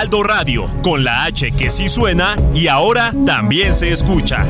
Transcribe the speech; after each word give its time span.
Heraldo 0.00 0.22
Radio, 0.22 0.64
con 0.82 1.04
la 1.04 1.24
H 1.24 1.50
que 1.52 1.68
sí 1.68 1.90
suena 1.90 2.34
y 2.54 2.68
ahora 2.68 3.12
también 3.26 3.74
se 3.74 3.92
escucha. 3.92 4.46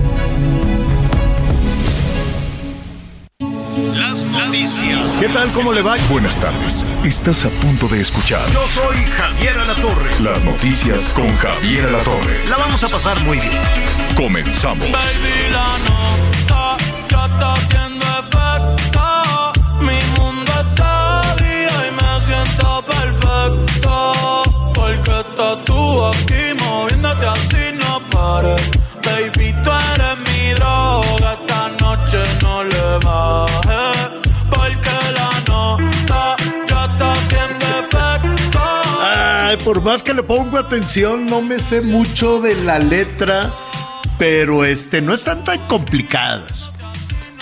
Las 3.96 4.22
noticias. 4.26 5.16
¿Qué 5.18 5.28
tal? 5.28 5.48
¿Cómo 5.48 5.72
le 5.72 5.82
va? 5.82 5.96
Buenas 6.08 6.36
tardes. 6.38 6.86
Estás 7.04 7.44
a 7.46 7.48
punto 7.48 7.88
de 7.88 8.00
escuchar 8.00 8.48
Yo 8.52 8.64
soy 8.68 8.96
Javier 9.16 9.58
Alatorre. 9.58 10.20
las 10.20 10.44
noticias 10.44 11.12
con 11.12 11.36
Javier 11.38 11.86
Alatorre. 11.86 12.48
La 12.48 12.56
vamos 12.56 12.84
a 12.84 12.88
pasar 12.88 13.18
muy 13.24 13.38
bien. 13.40 13.60
Comenzamos. 14.16 14.84
Baby, 14.92 15.50
la 15.50 15.66
nota 15.88 16.76
ya 17.08 17.26
está 17.26 17.54
más 39.82 40.02
que 40.02 40.14
le 40.14 40.22
pongo 40.22 40.58
atención, 40.58 41.26
no 41.26 41.42
me 41.42 41.58
sé 41.58 41.80
mucho 41.80 42.40
de 42.40 42.54
la 42.62 42.78
letra, 42.78 43.50
pero 44.18 44.64
este, 44.64 45.00
no 45.00 45.14
están 45.14 45.44
tan 45.44 45.58
complicadas. 45.66 46.72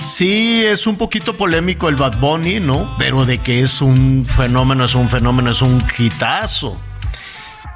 Sí, 0.05 0.64
es 0.64 0.86
un 0.86 0.97
poquito 0.97 1.36
polémico 1.36 1.89
el 1.89 1.97
Bad 1.97 2.19
Bunny, 2.19 2.61
¿no? 2.61 2.95
Pero 2.98 3.27
de 3.27 3.39
que 3.39 3.62
es 3.62 3.83
un 3.83 4.25
fenómeno, 4.25 4.84
es 4.84 4.95
un 4.95 5.08
fenómeno, 5.08 5.50
es 5.50 5.61
un 5.61 5.83
hitazo. 5.98 6.80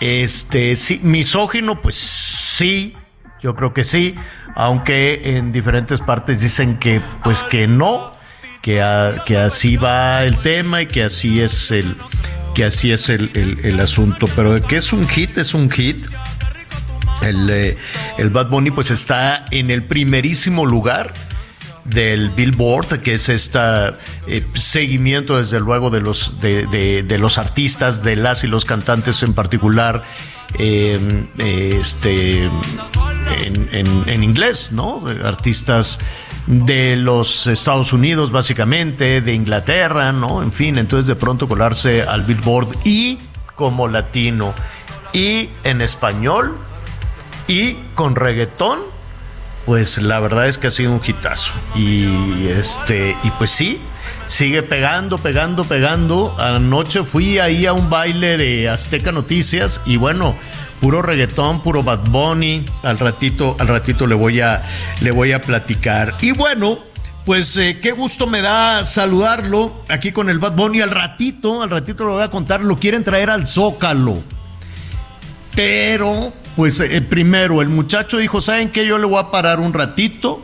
Este, 0.01 0.77
sí, 0.77 1.01
misógino, 1.03 1.83
pues 1.83 1.97
sí, 1.97 2.95
yo 3.43 3.55
creo 3.55 3.75
que 3.75 3.85
sí, 3.85 4.15
aunque 4.55 5.37
en 5.37 5.53
diferentes 5.53 6.01
partes 6.01 6.41
dicen 6.41 6.79
que, 6.79 7.01
pues 7.23 7.45
que 7.45 7.67
no, 7.67 8.15
que 8.63 8.81
así 8.81 9.77
va 9.77 10.25
el 10.25 10.39
tema 10.39 10.83
y 10.83 10.87
que 10.87 11.05
así 11.05 11.41
es 11.41 11.71
el, 11.71 11.97
que 12.55 12.64
así 12.64 12.92
es 12.92 13.08
el, 13.08 13.31
el- 13.34 13.58
asunto. 13.81 14.28
Pero 14.36 14.53
de 14.55 14.61
que 14.62 14.77
es 14.77 14.92
un 14.92 15.08
hit, 15.08 15.36
es 15.39 15.55
un 15.55 15.70
hit. 15.70 16.06
El, 17.22 17.48
eh, 17.50 17.77
el 18.19 18.31
Bad 18.31 18.48
Bunny 18.48 18.70
pues 18.72 18.91
está 18.91 19.45
en 19.50 19.70
el 19.70 19.84
primerísimo 19.84 20.67
lugar 20.67 21.12
del 21.84 22.30
Billboard, 22.30 23.00
que 23.00 23.14
es 23.14 23.28
este 23.28 23.58
seguimiento 24.55 25.39
desde 25.39 25.61
luego 25.61 25.91
de 25.91 26.00
los, 26.00 26.41
de, 26.41 26.67
de- 26.67 27.03
los 27.19 27.39
artistas, 27.39 28.03
de 28.03 28.17
las 28.17 28.45
y 28.45 28.47
los 28.48 28.64
cantantes 28.64 29.23
en 29.23 29.34
particular, 29.34 30.05
eh, 30.58 30.98
este, 31.39 32.45
en, 32.45 33.69
en- 33.73 34.08
inglés, 34.23 34.70
¿no? 34.73 35.05
Artistas 35.24 35.98
de 36.47 36.97
los 36.97 37.47
Estados 37.47 37.92
Unidos 37.92 38.33
básicamente, 38.33 39.20
de 39.20 39.35
Inglaterra, 39.35 40.13
¿no? 40.13 40.42
En 40.42 40.53
fin, 40.53 40.79
entonces 40.79 41.07
de 41.07 41.17
pronto 41.17 41.48
colarse 41.48 42.03
al 42.03 42.23
Billboard 42.23 42.69
y 42.85 43.19
como 43.55 43.89
latino 43.89 44.55
y 45.13 45.51
en 45.64 45.80
español 45.83 46.57
y 47.47 47.75
con 47.95 48.17
reggaetón, 48.17 48.80
pues 49.67 49.98
la 49.98 50.20
verdad 50.20 50.48
es 50.48 50.58
que 50.58 50.69
ha 50.69 50.70
sido 50.70 50.92
un 50.92 51.01
hitazo. 51.05 51.53
Y 51.75 52.47
este, 52.48 53.17
y 53.23 53.30
pues 53.33 53.51
sí, 53.51 53.80
sigue 54.27 54.63
pegando, 54.63 55.19
pegando, 55.19 55.65
pegando. 55.65 56.35
Anoche 56.39 57.05
fui 57.05 57.39
ahí 57.39 57.67
a 57.67 57.73
un 57.73 57.91
baile 57.91 58.37
de 58.37 58.69
Azteca 58.69 59.13
Noticias 59.13 59.81
y 59.85 59.97
bueno, 59.97 60.35
puro 60.81 61.03
reggaetón, 61.03 61.63
puro 61.63 61.83
Bad 61.83 62.09
Bunny. 62.11 62.65
Al 62.83 62.99
ratito, 62.99 63.57
al 63.59 63.69
ratito 63.69 64.07
le 64.07 64.15
voy 64.15 64.41
a, 64.41 64.63
le 65.01 65.11
voy 65.11 65.33
a 65.33 65.41
platicar. 65.41 66.15
Y 66.21 66.33
bueno. 66.33 66.79
Pues 67.25 67.57
eh, 67.57 67.79
qué 67.81 67.93
gusto 67.93 68.27
me 68.27 68.43
da 68.43 68.85
saludarlo 68.85 69.85
aquí 69.87 70.11
con 70.11 70.29
el 70.29 70.41
Bad 70.41 70.57
Bunny 70.57 70.81
al 70.81 70.91
ratito, 70.91 71.63
al 71.63 71.71
ratito 71.71 72.05
lo 72.05 72.15
voy 72.15 72.25
a 72.25 72.31
contar, 72.33 72.63
lo 72.63 72.77
quieren 72.81 73.05
traer 73.05 73.31
al 73.31 73.47
Zócalo. 73.47 74.21
Pero, 75.55 76.33
pues 76.57 76.81
eh, 76.81 77.01
primero, 77.01 77.63
el 77.63 77.69
muchacho 77.69 78.19
dijo, 78.19 78.41
¿saben 78.41 78.71
qué? 78.71 78.87
Yo 78.87 78.99
le 78.99 79.07
voy 79.07 79.21
a 79.21 79.31
parar 79.31 79.61
un 79.61 79.73
ratito, 79.73 80.43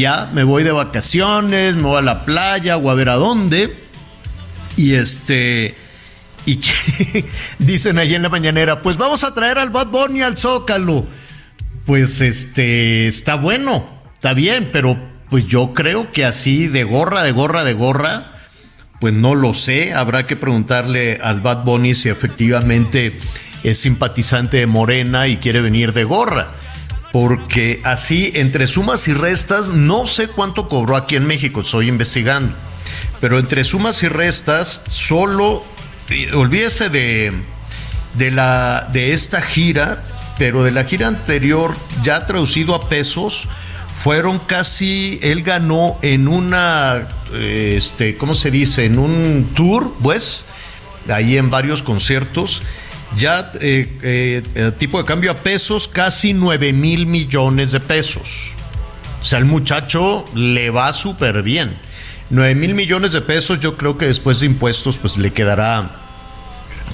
ya 0.00 0.30
me 0.32 0.44
voy 0.44 0.64
de 0.64 0.72
vacaciones, 0.72 1.76
me 1.76 1.82
voy 1.82 1.98
a 1.98 2.02
la 2.02 2.24
playa 2.24 2.76
o 2.76 2.90
a 2.90 2.94
ver 2.94 3.08
a 3.08 3.14
dónde. 3.14 3.74
Y 4.76 4.94
este, 4.94 5.76
y 6.46 6.56
que 6.56 7.24
dicen 7.58 7.98
ahí 7.98 8.14
en 8.14 8.22
la 8.22 8.28
mañanera, 8.28 8.82
pues 8.82 8.96
vamos 8.96 9.24
a 9.24 9.32
traer 9.32 9.58
al 9.58 9.70
Bad 9.70 9.88
Bunny 9.88 10.22
al 10.22 10.36
Zócalo. 10.36 11.06
Pues 11.86 12.20
este, 12.20 13.06
está 13.06 13.36
bueno, 13.36 13.88
está 14.14 14.32
bien, 14.34 14.70
pero 14.72 14.98
pues 15.30 15.46
yo 15.46 15.74
creo 15.74 16.12
que 16.12 16.24
así 16.24 16.66
de 16.66 16.84
gorra, 16.84 17.22
de 17.22 17.32
gorra, 17.32 17.62
de 17.62 17.74
gorra, 17.74 18.32
pues 19.00 19.12
no 19.12 19.34
lo 19.34 19.54
sé. 19.54 19.92
Habrá 19.92 20.26
que 20.26 20.36
preguntarle 20.36 21.18
al 21.22 21.40
Bad 21.40 21.64
Bunny 21.64 21.94
si 21.94 22.08
efectivamente 22.08 23.18
es 23.62 23.78
simpatizante 23.78 24.58
de 24.58 24.66
Morena 24.66 25.28
y 25.28 25.36
quiere 25.36 25.60
venir 25.60 25.92
de 25.92 26.04
gorra. 26.04 26.52
Porque 27.14 27.80
así, 27.84 28.32
entre 28.34 28.66
sumas 28.66 29.06
y 29.06 29.14
restas, 29.14 29.68
no 29.68 30.08
sé 30.08 30.26
cuánto 30.26 30.68
cobró 30.68 30.96
aquí 30.96 31.14
en 31.14 31.24
México, 31.24 31.60
estoy 31.60 31.86
investigando. 31.86 32.56
Pero 33.20 33.38
entre 33.38 33.62
sumas 33.62 34.02
y 34.02 34.08
restas, 34.08 34.82
solo, 34.88 35.62
eh, 36.10 36.32
olvídese 36.34 36.88
de, 36.88 37.32
de, 38.14 38.30
la, 38.32 38.88
de 38.92 39.12
esta 39.12 39.40
gira, 39.42 40.02
pero 40.38 40.64
de 40.64 40.72
la 40.72 40.82
gira 40.82 41.06
anterior, 41.06 41.76
ya 42.02 42.26
traducido 42.26 42.74
a 42.74 42.88
pesos, 42.88 43.48
fueron 44.02 44.40
casi, 44.40 45.20
él 45.22 45.44
ganó 45.44 46.00
en 46.02 46.26
una, 46.26 47.06
eh, 47.32 47.74
este, 47.76 48.16
¿cómo 48.16 48.34
se 48.34 48.50
dice? 48.50 48.86
En 48.86 48.98
un 48.98 49.52
tour, 49.54 49.94
pues, 50.02 50.46
ahí 51.08 51.38
en 51.38 51.48
varios 51.48 51.80
conciertos, 51.84 52.62
ya 53.16 53.52
eh, 53.60 53.88
eh, 54.02 54.42
eh, 54.54 54.72
tipo 54.78 54.98
de 54.98 55.04
cambio 55.04 55.30
a 55.30 55.34
pesos, 55.34 55.88
casi 55.88 56.32
9 56.32 56.72
mil 56.72 57.06
millones 57.06 57.72
de 57.72 57.80
pesos. 57.80 58.52
O 59.20 59.24
sea, 59.24 59.38
el 59.38 59.44
muchacho 59.44 60.24
le 60.34 60.70
va 60.70 60.92
súper 60.92 61.42
bien. 61.42 61.76
9 62.30 62.54
mil 62.54 62.74
millones 62.74 63.12
de 63.12 63.20
pesos, 63.20 63.60
yo 63.60 63.76
creo 63.76 63.96
que 63.96 64.06
después 64.06 64.40
de 64.40 64.46
impuestos, 64.46 64.98
pues 64.98 65.16
le 65.16 65.32
quedará 65.32 66.00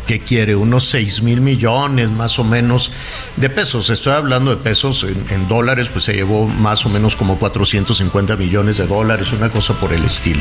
¿qué 0.07 0.21
quiere? 0.21 0.57
Unos 0.57 0.87
6 0.87 1.23
mil 1.23 1.41
millones 1.41 2.11
más 2.11 2.39
o 2.39 2.45
menos 2.45 2.91
de 3.37 3.49
pesos. 3.49 3.91
Estoy 3.91 4.13
hablando 4.13 4.51
de 4.51 4.57
pesos 4.57 5.05
en, 5.05 5.25
en, 5.31 5.49
dólares, 5.49 5.89
pues 5.89 6.05
se 6.05 6.15
llevó 6.15 6.47
más 6.47 6.85
o 6.85 6.89
menos 6.89 7.17
como 7.17 7.39
450 7.39 8.37
millones 8.37 8.77
de 8.79 8.87
dólares, 8.87 9.33
una 9.33 9.51
cosa 9.51 9.75
por 9.75 9.93
el 9.93 10.05
estilo. 10.05 10.41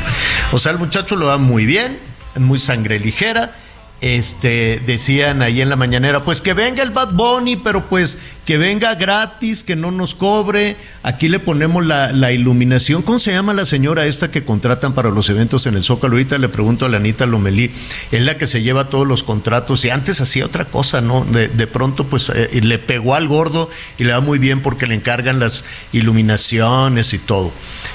O 0.52 0.60
sea, 0.60 0.72
el 0.72 0.80
muchacho 0.80 1.16
lo 1.16 1.28
va 1.28 1.38
muy 1.38 1.66
bien, 1.66 2.00
muy 2.36 2.60
sangre 2.60 3.00
ligera. 3.00 3.56
Este, 4.02 4.82
decían 4.86 5.42
ahí 5.42 5.62
en 5.62 5.68
la 5.68 5.76
mañanera, 5.76 6.24
pues 6.24 6.42
que 6.42 6.54
venga 6.54 6.82
el 6.84 6.92
Bad 6.92 7.12
Bunny, 7.14 7.58
pero 7.58 7.90
pues 7.90 8.20
que 8.46 8.58
venga 8.58 8.96
gratis, 8.96 9.62
que 9.62 9.76
no 9.76 9.92
nos 9.92 10.16
cobre. 10.16 10.78
Aquí 11.04 11.28
le 11.28 11.40
ponemos 11.40 11.86
la, 11.86 12.14
la, 12.14 12.32
iluminación. 12.32 13.02
¿Cómo 13.02 13.20
se 13.20 13.34
llama 13.34 13.54
la 13.54 13.66
señora 13.66 14.06
esta 14.06 14.32
que 14.32 14.46
contratan 14.46 14.94
para 14.94 15.10
los 15.10 15.30
eventos 15.30 15.66
en 15.66 15.76
el 15.76 15.84
Zócalo? 15.84 16.14
Ahorita 16.14 16.38
le 16.38 16.48
pregunto 16.48 16.86
a 16.86 16.90
la 16.90 16.98
Anita 16.98 17.26
Lomelí, 17.26 17.72
es 18.12 18.22
la 18.22 18.38
que 18.38 18.48
se 18.48 18.62
lleva 18.62 18.90
todos 18.90 19.06
los 19.06 19.24
contratos 19.24 19.84
y 19.84 19.90
antes 19.90 20.22
hacía 20.22 20.46
otra 20.46 20.66
cosa, 20.66 21.02
¿no? 21.02 21.26
De, 21.26 21.68
pronto, 21.68 22.06
pues 22.06 22.32
eh, 22.34 22.62
le 22.64 22.80
pegó 22.80 23.16
al 23.16 23.28
gordo 23.28 23.70
y 23.98 24.06
le 24.06 24.14
va 24.14 24.22
muy 24.22 24.40
bien 24.40 24.62
porque 24.62 24.88
le 24.88 24.96
encargan 24.96 25.40
las 25.40 25.66
iluminaciones 25.92 27.14
y 27.14 27.20
todo. 27.20 27.52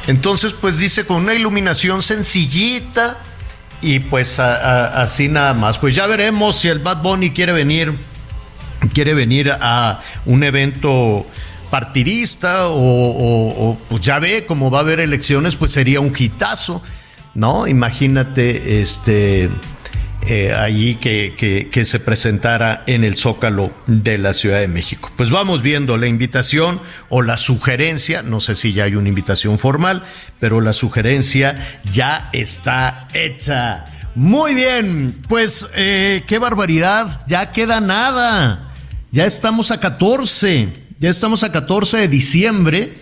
Entonces, 0.06 0.52
pues 0.52 0.78
dice 0.78 1.06
con 1.06 1.22
una 1.22 1.34
iluminación 1.34 2.02
sencillita 2.02 3.18
y 3.84 4.00
pues 4.00 4.38
a, 4.38 5.02
así 5.02 5.28
nada 5.28 5.54
más. 5.54 5.78
Pues 5.78 5.94
ya 5.94 6.06
veremos 6.06 6.58
si 6.58 6.68
el 6.68 6.78
Bad 6.78 7.02
Bunny 7.02 7.30
quiere 7.30 7.52
venir, 7.52 7.94
quiere 8.92 9.14
venir 9.14 9.52
a 9.52 10.00
un 10.24 10.42
evento 10.42 11.26
partidista 11.70 12.68
o, 12.68 12.78
o, 12.78 13.78
pues 13.88 14.00
ya 14.00 14.18
ve 14.18 14.46
cómo 14.46 14.70
va 14.70 14.78
a 14.78 14.80
haber 14.82 15.00
elecciones, 15.00 15.56
pues 15.56 15.72
sería 15.72 16.00
un 16.00 16.14
hitazo, 16.16 16.82
¿no? 17.34 17.66
Imagínate, 17.66 18.80
este, 18.80 19.50
eh, 20.26 20.54
allí 20.54 20.94
que, 20.94 21.68
que, 21.70 21.84
se 21.84 22.00
presentara 22.00 22.82
en 22.86 23.04
el 23.04 23.16
Zócalo 23.16 23.72
de 23.86 24.16
la 24.16 24.32
Ciudad 24.32 24.60
de 24.60 24.68
México. 24.68 25.12
Pues 25.16 25.30
vamos 25.30 25.60
viendo 25.60 25.98
la 25.98 26.06
invitación 26.06 26.80
o 27.10 27.20
la 27.20 27.36
sugerencia, 27.36 28.22
no 28.22 28.40
sé 28.40 28.54
si 28.54 28.72
ya 28.72 28.84
hay 28.84 28.94
una 28.94 29.10
invitación 29.10 29.58
formal, 29.58 30.02
pero 30.40 30.62
la 30.62 30.72
sugerencia 30.72 31.80
ya 31.92 32.30
está 32.32 33.06
hecha. 33.12 33.84
Muy 34.14 34.54
bien, 34.54 35.14
pues 35.28 35.68
eh, 35.74 36.24
qué 36.26 36.38
barbaridad, 36.38 37.20
ya 37.26 37.52
queda 37.52 37.80
nada, 37.80 38.72
ya 39.10 39.26
estamos 39.26 39.72
a 39.72 39.80
14, 39.80 40.68
ya 40.98 41.10
estamos 41.10 41.42
a 41.42 41.52
14 41.52 41.98
de 41.98 42.08
diciembre 42.08 42.94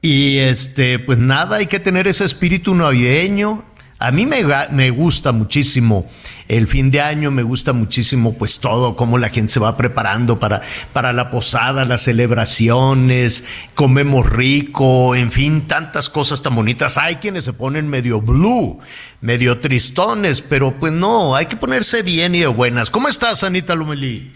y 0.00 0.38
este, 0.38 0.98
pues 0.98 1.18
nada, 1.18 1.56
hay 1.56 1.66
que 1.66 1.80
tener 1.80 2.06
ese 2.06 2.24
espíritu 2.24 2.74
navideño, 2.74 3.64
a 4.00 4.12
mí 4.12 4.26
me, 4.26 4.44
me, 4.70 4.90
gusta 4.90 5.32
muchísimo 5.32 6.08
el 6.46 6.68
fin 6.68 6.90
de 6.90 7.00
año, 7.00 7.32
me 7.32 7.42
gusta 7.42 7.72
muchísimo 7.72 8.34
pues 8.34 8.60
todo, 8.60 8.94
cómo 8.94 9.18
la 9.18 9.28
gente 9.28 9.52
se 9.52 9.60
va 9.60 9.76
preparando 9.76 10.38
para, 10.38 10.62
para 10.92 11.12
la 11.12 11.30
posada, 11.30 11.84
las 11.84 12.02
celebraciones, 12.02 13.44
comemos 13.74 14.30
rico, 14.30 15.16
en 15.16 15.32
fin, 15.32 15.66
tantas 15.66 16.08
cosas 16.08 16.42
tan 16.42 16.54
bonitas. 16.54 16.96
Hay 16.96 17.16
quienes 17.16 17.44
se 17.44 17.52
ponen 17.52 17.88
medio 17.88 18.20
blue, 18.20 18.78
medio 19.20 19.58
tristones, 19.58 20.42
pero 20.42 20.78
pues 20.78 20.92
no, 20.92 21.34
hay 21.34 21.46
que 21.46 21.56
ponerse 21.56 22.02
bien 22.02 22.36
y 22.36 22.40
de 22.40 22.46
buenas. 22.46 22.90
¿Cómo 22.90 23.08
estás, 23.08 23.42
Anita 23.42 23.74
Lumelí? 23.74 24.32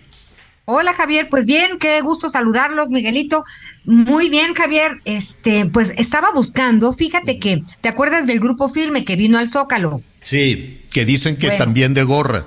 Hola 0.65 0.95
Javier, 0.95 1.29
pues 1.29 1.45
bien, 1.45 1.79
qué 1.81 2.01
gusto 2.03 2.31
saludarlos, 2.31 2.89
Miguelito. 2.89 3.45
Muy 3.85 4.29
bien, 4.29 4.55
Javier. 4.55 5.01
Este, 5.05 5.67
pues 5.67 5.93
estaba 5.97 6.31
buscando, 6.33 6.93
fíjate 6.93 7.41
que, 7.41 7.65
¿te 7.81 7.89
acuerdas 7.89 8.29
del 8.29 8.39
grupo 8.39 8.69
firme 8.69 9.05
que 9.05 9.17
vino 9.17 9.39
al 9.39 9.49
Zócalo? 9.49 10.03
Sí, 10.21 10.83
que 10.93 11.05
dicen 11.05 11.37
que 11.37 11.51
también 11.51 11.95
de 11.95 12.05
gorra. 12.05 12.47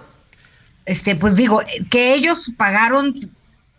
Este, 0.86 1.16
pues 1.16 1.36
digo, 1.36 1.62
que 1.90 2.14
ellos 2.14 2.54
pagaron 2.56 3.32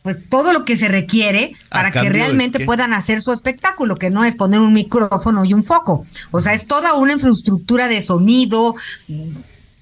pues 0.03 0.19
todo 0.29 0.53
lo 0.53 0.65
que 0.65 0.77
se 0.77 0.87
requiere 0.87 1.53
para 1.69 1.91
que 1.91 2.09
realmente 2.09 2.65
puedan 2.65 2.93
hacer 2.93 3.23
su 3.23 3.33
espectáculo, 3.33 3.97
que 3.97 4.11
no 4.11 4.25
es 4.25 4.37
poner 4.37 4.61
un 4.61 4.73
micrófono 4.73 5.45
y 5.45 5.55
un 5.55 5.65
foco. 5.65 6.07
O 6.31 6.43
sea, 6.43 6.53
es 6.53 6.67
toda 6.67 6.95
una 6.95 7.15
infraestructura 7.15 7.89
de 7.89 8.03
sonido. 8.03 8.77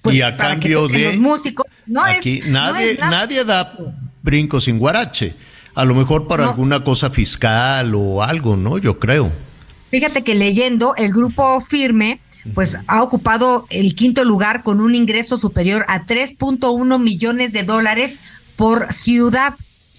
Pues, 0.01 0.17
y 0.17 0.23
a 0.23 0.37
cambio 0.37 0.87
de 0.89 1.11
los 1.11 1.19
músicos, 1.19 1.67
no 1.87 2.03
aquí 2.03 2.39
es, 2.39 2.47
nadie, 2.47 2.97
nadie 2.99 3.45
da 3.45 3.77
brinco 4.25 4.61
sin 4.61 4.79
guarache. 4.79 5.37
A 5.77 5.85
lo 5.85 5.95
mejor 5.95 6.27
para 6.27 6.49
alguna 6.49 6.83
cosa 6.83 7.11
fiscal 7.11 7.95
o 7.95 8.23
algo, 8.23 8.57
¿no? 8.57 8.79
Yo 8.79 8.99
creo. 8.99 9.31
Fíjate 9.91 10.25
que 10.25 10.35
leyendo, 10.35 10.95
el 10.97 11.13
grupo 11.13 11.61
firme, 11.61 12.21
pues 12.55 12.79
ha 12.87 13.03
ocupado 13.03 13.67
el 13.71 13.95
quinto 13.95 14.25
lugar 14.25 14.63
con 14.63 14.81
un 14.81 14.95
ingreso 14.95 15.39
superior 15.39 15.85
a 15.89 16.05
3.1 16.05 16.99
millones 16.99 17.53
de 17.53 17.63
dólares 17.65 18.19
por 18.57 18.93
ciudad. 18.93 19.55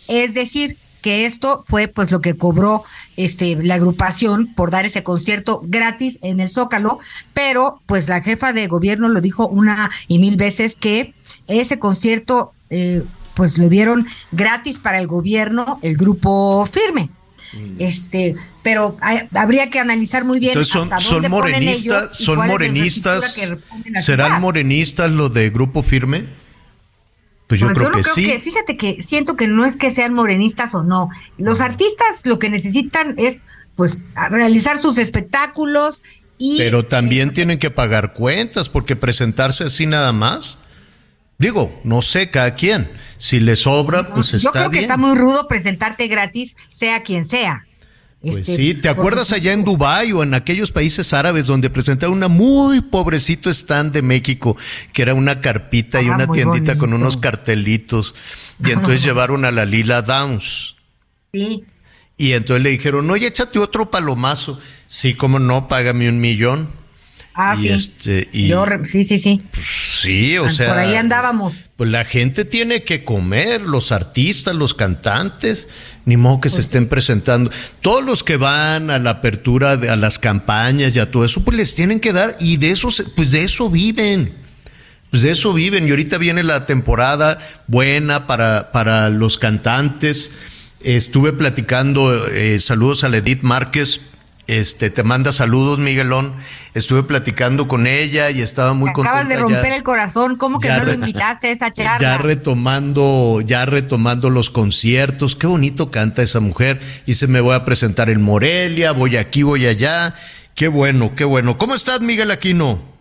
Es 0.07 0.33
decir, 0.33 0.77
que 1.01 1.27
esto 1.27 1.63
fue 1.67 1.87
pues 1.87 2.09
lo 2.11 2.19
que 2.19 2.35
cobró 2.35 2.83
este 3.15 3.55
la 3.61 3.75
agrupación 3.75 4.55
por 4.55 4.71
dar 4.71 4.85
ese 4.85 5.03
concierto 5.03 5.61
gratis 5.63 6.17
en 6.23 6.39
el 6.39 6.49
Zócalo, 6.49 6.97
pero 7.33 7.79
pues 7.85 8.09
la 8.09 8.23
jefa 8.23 8.53
de 8.53 8.65
gobierno 8.65 9.07
lo 9.07 9.21
dijo 9.21 9.47
una 9.47 9.91
y 10.07 10.17
mil 10.17 10.35
veces 10.35 10.75
que 10.75 11.13
ese 11.47 11.77
concierto 11.77 12.53
eh, 12.71 13.03
pues 13.35 13.57
lo 13.57 13.69
dieron 13.69 14.07
gratis 14.31 14.79
para 14.79 14.99
el 14.99 15.07
gobierno, 15.07 15.79
el 15.81 15.97
grupo 15.97 16.65
firme. 16.65 17.09
Mm. 17.53 17.75
Este, 17.79 18.35
pero 18.63 18.97
habría 19.33 19.69
que 19.69 19.79
analizar 19.79 20.25
muy 20.25 20.39
bien. 20.39 20.51
Entonces 20.51 20.73
son, 20.73 20.89
son 20.99 21.29
morenistas, 21.29 22.17
son 22.17 22.47
morenistas, 22.47 23.37
serán 24.01 24.41
morenistas 24.41 25.11
los 25.11 25.33
de 25.33 25.49
grupo 25.49 25.83
firme. 25.83 26.25
Pues 27.47 27.61
yo 27.61 27.67
pues 27.67 27.77
creo 27.77 27.91
que 27.91 28.03
sí. 28.03 28.39
fíjate 28.39 28.75
que 28.75 29.03
siento 29.03 29.35
que 29.35 29.47
no 29.47 29.65
es 29.65 29.77
que 29.77 29.93
sean 29.93 30.13
morenistas 30.13 30.73
o 30.73 30.83
no. 30.83 31.09
Los 31.37 31.61
artistas 31.61 32.21
lo 32.23 32.39
que 32.39 32.49
necesitan 32.49 33.13
es, 33.17 33.43
pues, 33.75 34.01
realizar 34.31 34.81
sus 34.81 34.97
espectáculos 34.97 36.01
y. 36.39 36.57
Pero 36.57 36.85
también 36.85 37.33
tienen 37.33 37.59
que 37.59 37.69
pagar 37.69 38.13
cuentas 38.13 38.67
porque 38.67 38.95
presentarse 38.95 39.65
así 39.65 39.85
nada 39.85 40.11
más. 40.11 40.57
Digo, 41.37 41.79
no 41.83 42.01
sé, 42.01 42.31
cada 42.31 42.55
quien. 42.55 42.89
Si 43.17 43.39
le 43.39 43.55
sobra, 43.55 44.13
pues 44.13 44.33
está 44.33 44.51
bien. 44.51 44.63
Yo 44.63 44.69
creo 44.69 44.71
que 44.71 44.79
está 44.79 44.97
muy 44.97 45.15
rudo 45.15 45.47
presentarte 45.47 46.07
gratis, 46.07 46.55
sea 46.71 47.01
quien 47.03 47.25
sea. 47.25 47.65
Pues 48.21 48.37
este, 48.37 48.55
sí, 48.55 48.73
¿te 48.73 48.89
acuerdas 48.89 49.31
allá 49.31 49.53
en 49.53 49.63
Dubái 49.63 50.11
o 50.11 50.23
en 50.23 50.33
aquellos 50.33 50.71
países 50.71 51.13
árabes 51.13 51.45
donde 51.45 51.69
presentaron 51.69 52.17
una 52.17 52.27
muy 52.27 52.81
pobrecito 52.81 53.51
stand 53.51 53.93
de 53.93 54.01
México, 54.01 54.57
que 54.93 55.03
era 55.03 55.13
una 55.13 55.41
carpita 55.41 56.01
y 56.01 56.07
ah, 56.07 56.15
una 56.15 56.27
tiendita 56.27 56.77
con 56.77 56.93
unos 56.93 57.17
cartelitos, 57.17 58.15
y 58.63 58.71
entonces 58.71 59.03
llevaron 59.03 59.45
a 59.45 59.51
la 59.51 59.65
Lila 59.65 60.01
Downs. 60.01 60.75
Sí. 61.33 61.65
Y 62.17 62.31
entonces 62.31 62.63
le 62.63 62.71
dijeron, 62.71 63.09
oye, 63.11 63.27
échate 63.27 63.59
otro 63.59 63.91
palomazo. 63.91 64.59
Sí, 64.87 65.13
cómo 65.13 65.37
no, 65.37 65.67
págame 65.67 66.09
un 66.09 66.19
millón. 66.19 66.69
Ah, 67.37 67.57
sí. 67.59 67.67
Este, 67.67 68.29
sí, 68.31 69.03
sí, 69.03 69.19
sí. 69.19 69.41
Pues, 69.51 69.65
sí, 70.01 70.37
o 70.37 70.47
sea. 70.47 70.69
Por 70.69 70.77
ahí 70.77 70.95
andábamos. 70.95 71.53
Pues 71.75 71.89
la 71.89 72.05
gente 72.05 72.45
tiene 72.45 72.83
que 72.83 73.03
comer, 73.03 73.59
los 73.59 73.91
artistas, 73.91 74.55
los 74.55 74.73
cantantes, 74.73 75.67
ni 76.05 76.15
modo 76.15 76.39
que 76.39 76.49
se 76.49 76.55
pues 76.55 76.67
estén 76.67 76.87
presentando. 76.87 77.51
Todos 77.81 78.05
los 78.05 78.23
que 78.23 78.37
van 78.37 78.89
a 78.89 78.99
la 78.99 79.09
apertura, 79.09 79.73
a 79.73 79.95
las 79.97 80.17
campañas 80.17 80.95
y 80.95 80.99
a 80.99 81.11
todo 81.11 81.25
eso, 81.25 81.43
pues 81.43 81.57
les 81.57 81.75
tienen 81.75 81.99
que 81.99 82.13
dar, 82.13 82.37
y 82.39 82.55
de 82.55 82.71
eso, 82.71 82.87
pues 83.17 83.31
de 83.31 83.43
eso 83.43 83.69
viven. 83.69 84.33
Pues 85.11 85.23
de 85.23 85.31
eso 85.31 85.51
viven. 85.51 85.87
Y 85.87 85.91
ahorita 85.91 86.17
viene 86.17 86.41
la 86.41 86.65
temporada 86.65 87.39
buena 87.67 88.27
para, 88.27 88.71
para 88.71 89.09
los 89.09 89.37
cantantes. 89.37 90.37
Estuve 90.81 91.33
platicando, 91.33 92.27
eh, 92.27 92.61
saludos 92.61 93.03
a 93.03 93.07
Edith 93.07 93.41
Márquez, 93.41 93.99
este, 94.47 94.89
te 94.89 95.03
manda 95.03 95.31
saludos, 95.31 95.79
Miguelón. 95.79 96.35
Estuve 96.73 97.03
platicando 97.03 97.67
con 97.67 97.87
ella 97.87 98.29
y 98.29 98.41
estaba 98.41 98.73
muy 98.73 98.91
contenta. 98.93 99.19
Acabas 99.19 99.29
de 99.29 99.37
romper 99.37 99.71
el 99.71 99.83
corazón, 99.83 100.35
¿cómo 100.35 100.59
que 100.59 100.69
no 100.69 100.83
lo 100.83 100.93
invitaste 100.93 101.47
a 101.47 101.51
esa 101.51 101.73
charla? 101.73 101.99
Ya 101.99 102.17
retomando, 102.17 103.41
ya 103.41 103.65
retomando 103.65 104.29
los 104.29 104.49
conciertos, 104.49 105.35
qué 105.35 105.47
bonito 105.47 105.89
canta 105.89 106.21
esa 106.21 106.39
mujer. 106.39 106.79
Y 107.05 107.15
se 107.15 107.27
me 107.27 107.41
voy 107.41 107.55
a 107.55 107.65
presentar 107.65 108.09
en 108.09 108.21
Morelia, 108.21 108.91
voy 108.91 109.17
aquí, 109.17 109.43
voy 109.43 109.65
allá. 109.65 110.15
Qué 110.53 110.67
bueno, 110.67 111.15
qué 111.15 111.25
bueno. 111.25 111.57
¿Cómo 111.57 111.75
estás, 111.75 112.01
Miguel 112.01 112.31
Aquino? 112.31 112.95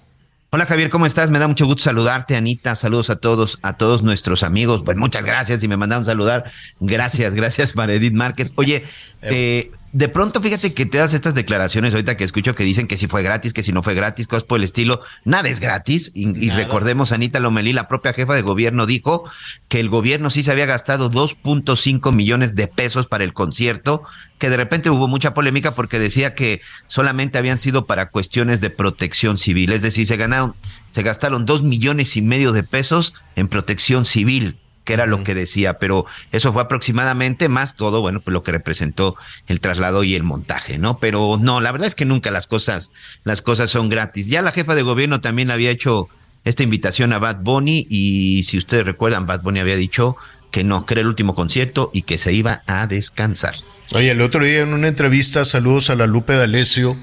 Hola 0.55 0.67
Javier, 0.67 0.89
¿cómo 0.89 1.05
estás? 1.05 1.31
Me 1.31 1.41
da 1.41 1.49
mucho 1.49 1.67
gusto 1.67 1.83
saludarte, 1.83 2.37
Anita. 2.37 2.77
Saludos 2.77 3.11
a 3.11 3.17
todos, 3.17 3.59
a 3.63 3.73
todos 3.73 4.05
nuestros 4.05 4.45
amigos. 4.45 4.83
Pues 4.85 4.97
muchas 4.97 5.27
gracias 5.27 5.65
y 5.65 5.69
me 5.69 5.77
mandaron 5.77 6.05
saludar. 6.05 6.45
Gracias, 6.79 7.35
gracias, 7.35 7.75
Maredit 7.75 8.15
Márquez. 8.15 8.53
Oye, 8.55 8.85
eh, 9.23 9.73
de 9.95 10.09
pronto 10.09 10.41
fíjate 10.41 10.75
que 10.75 10.87
te 10.87 10.99
das 10.99 11.15
estas 11.15 11.37
declaraciones 11.37 11.95
ahorita 11.95 12.17
que 12.17 12.25
escucho 12.25 12.57
que 12.57 12.65
dicen 12.65 12.89
que 12.89 12.97
si 12.97 13.07
fue 13.07 13.23
gratis, 13.23 13.53
que 13.53 13.63
si 13.63 13.71
no 13.71 13.81
fue 13.85 13.95
gratis, 13.95 14.27
cosas 14.27 14.43
por 14.43 14.59
el 14.59 14.65
estilo. 14.65 15.01
Nada 15.25 15.49
es 15.49 15.61
gratis. 15.61 16.11
Y, 16.15 16.51
recordemos, 16.51 17.13
Anita 17.13 17.39
Lomelí, 17.39 17.73
la 17.73 17.87
propia 17.87 18.13
jefa 18.13 18.35
de 18.35 18.43
gobierno, 18.43 18.87
dijo 18.87 19.23
que 19.69 19.79
el 19.79 19.89
gobierno 19.89 20.31
sí 20.31 20.43
se 20.43 20.51
había 20.51 20.67
gastado 20.67 21.13
2.5 21.13 22.13
millones 22.13 22.57
de 22.57 22.67
pesos 22.67 23.07
para 23.07 23.23
el 23.23 23.33
concierto, 23.33 24.03
que 24.39 24.51
de 24.51 24.57
repente 24.57 24.91
hubo 24.91 25.07
mucha 25.07 25.33
polémica 25.33 25.77
porque 25.77 26.01
decía 26.01 26.35
que 26.35 26.61
solamente 26.89 27.39
habían 27.39 27.61
sido 27.61 27.87
para 27.87 28.11
cuestiones 28.11 28.61
de 28.61 28.71
protección 28.71 29.39
civil. 29.39 29.71
Es 29.71 29.83
decir, 29.83 30.09
se 30.09 30.17
ganaron, 30.17 30.57
se 30.89 31.05
gastaron 31.05 31.47
dos 31.47 31.63
millones 31.63 32.17
y 32.17 32.23
medio 32.23 32.51
de 32.51 32.65
pesos 32.65 33.15
en 33.37 33.47
protección 33.47 34.07
civil 34.07 34.59
que 34.85 34.93
era 34.93 35.07
lo 35.07 35.25
que 35.25 35.35
decía, 35.35 35.79
pero 35.79 36.05
eso 36.31 36.53
fue 36.53 36.63
aproximadamente 36.63 37.49
más 37.49 37.75
todo, 37.75 38.01
bueno, 38.01 38.21
pues 38.21 38.33
lo 38.33 38.43
que 38.43 38.53
representó 38.53 39.17
el 39.47 39.61
traslado 39.61 40.05
y 40.05 40.15
el 40.15 40.23
montaje, 40.23 40.79
¿no? 40.79 40.99
Pero 40.99 41.39
no, 41.41 41.61
la 41.61 41.73
verdad 41.73 41.89
es 41.89 41.95
que 41.95 42.05
nunca 42.05 42.31
las 42.31 42.47
cosas, 42.47 42.93
las 43.25 43.43
cosas 43.43 43.71
son 43.71 43.89
gratis. 43.89 44.27
Ya 44.27 44.43
la 44.43 44.53
jefa 44.53 44.75
de 44.75 44.83
gobierno 44.83 45.21
también 45.21 45.51
había 45.51 45.71
hecho 45.71 46.09
esta 46.45 46.63
invitación 46.63 47.13
a 47.13 47.19
Bad 47.19 47.41
Bunny 47.41 47.87
y 47.89 48.43
si 48.45 48.59
ustedes 48.59 48.85
recuerdan, 48.85 49.27
Bad 49.27 49.43
Bunny 49.43 49.61
había 49.61 49.77
dicho 49.77 50.17
que 50.51 50.63
no, 50.63 50.87
que 50.87 50.95
era 50.95 51.01
el 51.01 51.09
último 51.09 51.35
concierto 51.35 51.91
y 51.93 52.03
que 52.03 52.19
se 52.19 52.33
iba 52.33 52.63
a 52.67 52.87
descansar. 52.87 53.55
Oye, 53.93 54.11
el 54.11 54.21
otro 54.21 54.45
día 54.45 54.61
en 54.61 54.73
una 54.73 54.89
entrevista, 54.89 55.45
saludos 55.45 55.91
a 55.91 55.95
la 55.95 56.07
Lupe 56.07 56.35
D'Alessio, 56.35 56.97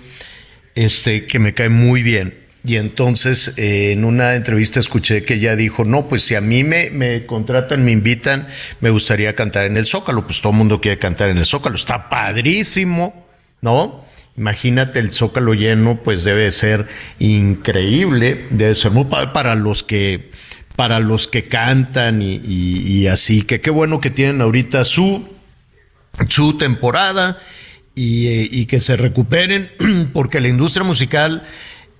este, 0.76 1.26
que 1.26 1.40
me 1.40 1.54
cae 1.54 1.70
muy 1.70 2.02
bien 2.04 2.41
y 2.64 2.76
entonces 2.76 3.54
eh, 3.58 3.92
en 3.92 4.06
una 4.06 4.36
entrevista 4.36 4.80
escuché 4.80 5.24
que 5.24 5.36
ella 5.36 5.56
dijo, 5.56 5.84
no, 5.84 6.08
pues 6.08 6.22
si 6.22 6.36
a 6.36 6.42
mí 6.42 6.64
me, 6.64 6.92
me 6.92 7.26
contratan, 7.26 7.84
me 7.84 7.92
invitan, 7.92 8.48
me 8.82 8.92
gustaría 8.92 9.34
cantar 9.34 9.66
en 9.66 9.78
el 9.78 9.88
Zócalo. 9.88 10.26
Pues 10.26 10.42
todo 10.42 10.52
el 10.52 10.60
mundo 10.60 10.80
quiere 10.80 11.00
cantar 11.00 11.30
en 11.30 11.40
el 11.40 11.46
Zócalo. 11.46 11.76
Está 11.76 12.08
padrísimo, 12.10 13.26
¿no? 13.62 14.06
Imagínate 14.38 15.00
el 15.00 15.12
Zócalo 15.12 15.56
lleno, 15.56 16.02
pues 16.04 16.24
debe 16.24 16.52
ser 16.52 16.88
increíble, 17.18 18.46
debe 18.52 18.76
ser 18.76 18.92
muy 18.92 19.06
padre 19.06 19.32
para 19.34 19.56
los 19.56 19.84
que, 19.84 20.30
para 20.76 21.00
los 21.00 21.28
que 21.28 21.48
cantan 21.48 22.22
y, 22.22 23.08
así, 23.08 23.42
que 23.42 23.60
qué 23.60 23.72
bueno 23.72 24.00
que 24.00 24.12
tienen 24.12 24.40
ahorita 24.40 24.86
su, 24.86 25.28
su 26.30 26.58
temporada 26.58 27.40
y, 27.96 28.56
y 28.56 28.68
que 28.68 28.80
se 28.80 28.98
recuperen, 28.98 29.72
porque 30.14 30.40
la 30.40 30.48
industria 30.48 30.84
musical 30.84 31.44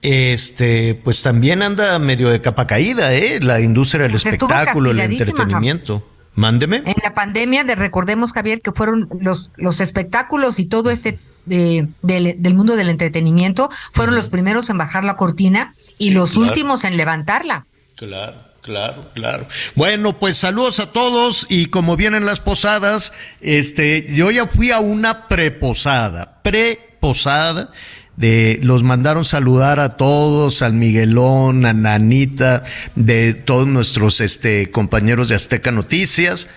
este, 0.02 0.96
pues 1.04 1.22
también 1.22 1.62
anda 1.62 1.98
medio 2.00 2.30
de 2.30 2.42
capa 2.42 2.68
caída, 2.68 3.14
¿eh? 3.14 3.40
La 3.42 3.60
industria 3.62 4.04
del 4.04 4.16
espectáculo, 4.16 4.92
el 4.92 5.00
entretenimiento. 5.00 6.08
Mándeme. 6.34 6.78
En 6.86 6.96
la 7.04 7.14
pandemia, 7.14 7.64
de 7.66 7.76
recordemos, 7.76 8.32
Javier, 8.32 8.62
que 8.62 8.72
fueron 8.72 9.10
los, 9.20 9.50
los 9.58 9.82
espectáculos 9.82 10.60
y 10.60 10.66
todo 10.66 10.90
este 10.90 11.20
de- 11.46 11.88
del, 12.02 12.36
del 12.42 12.54
mundo 12.54 12.76
del 12.76 12.88
entretenimiento, 12.90 13.70
fueron 13.94 14.16
los 14.16 14.26
primeros 14.30 14.70
en 14.70 14.78
bajar 14.78 15.04
la 15.04 15.18
cortina 15.18 15.76
y 15.98 16.06
Sí, 16.08 16.12
los 16.12 16.30
claro. 16.32 16.48
últimos 16.48 16.84
en 16.86 16.96
levantarla. 16.98 17.66
Claro, 17.96 18.38
claro, 18.62 19.10
claro. 19.14 19.46
Bueno, 19.76 20.18
pues 20.20 20.38
saludos 20.38 20.80
a 20.80 20.92
todos 20.94 21.46
y 21.50 21.66
como 21.66 21.98
vienen 21.98 22.26
las 22.26 22.40
posadas, 22.40 23.12
este, 23.42 24.08
yo 24.14 24.32
ya 24.32 24.48
fui 24.48 24.72
a 24.72 24.80
una 24.80 25.28
preposada, 25.28 26.42
preposada. 26.44 27.72
De, 28.18 28.60
los 28.62 28.84
mandaron 28.84 29.26
saludar 29.26 29.80
a 29.80 29.90
todos, 29.90 30.62
al 30.62 30.74
Miguelón, 30.74 31.66
a 31.66 31.74
Nanita, 31.74 32.64
de 32.96 33.34
todos 33.34 33.68
nuestros 33.68 34.22
este, 34.22 34.70
compañeros 34.70 35.30
de 35.30 35.36
Azteca 35.36 35.72
Noticias. 35.72 36.48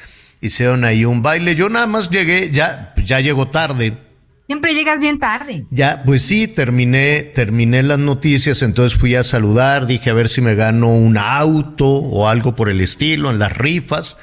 Hicieron 0.40 0.84
ahí 0.84 1.04
un 1.04 1.22
baile. 1.22 1.54
Yo 1.54 1.68
nada 1.68 1.86
más 1.86 2.10
llegué, 2.10 2.50
ya, 2.50 2.92
ya 3.02 3.20
llegó 3.20 3.48
tarde. 3.48 3.96
Siempre 4.46 4.74
llegas 4.74 4.98
bien 4.98 5.18
tarde. 5.18 5.64
Ya, 5.70 6.02
pues 6.04 6.22
sí, 6.22 6.48
terminé, 6.48 7.22
terminé 7.22 7.82
las 7.82 7.98
noticias, 7.98 8.60
entonces 8.60 8.98
fui 8.98 9.14
a 9.14 9.22
saludar, 9.22 9.86
dije 9.86 10.10
a 10.10 10.12
ver 10.12 10.28
si 10.28 10.42
me 10.42 10.54
gano 10.54 10.92
un 10.92 11.16
auto 11.16 11.86
o 11.86 12.28
algo 12.28 12.54
por 12.54 12.68
el 12.68 12.82
estilo 12.82 13.30
en 13.30 13.38
las 13.38 13.56
rifas. 13.56 14.18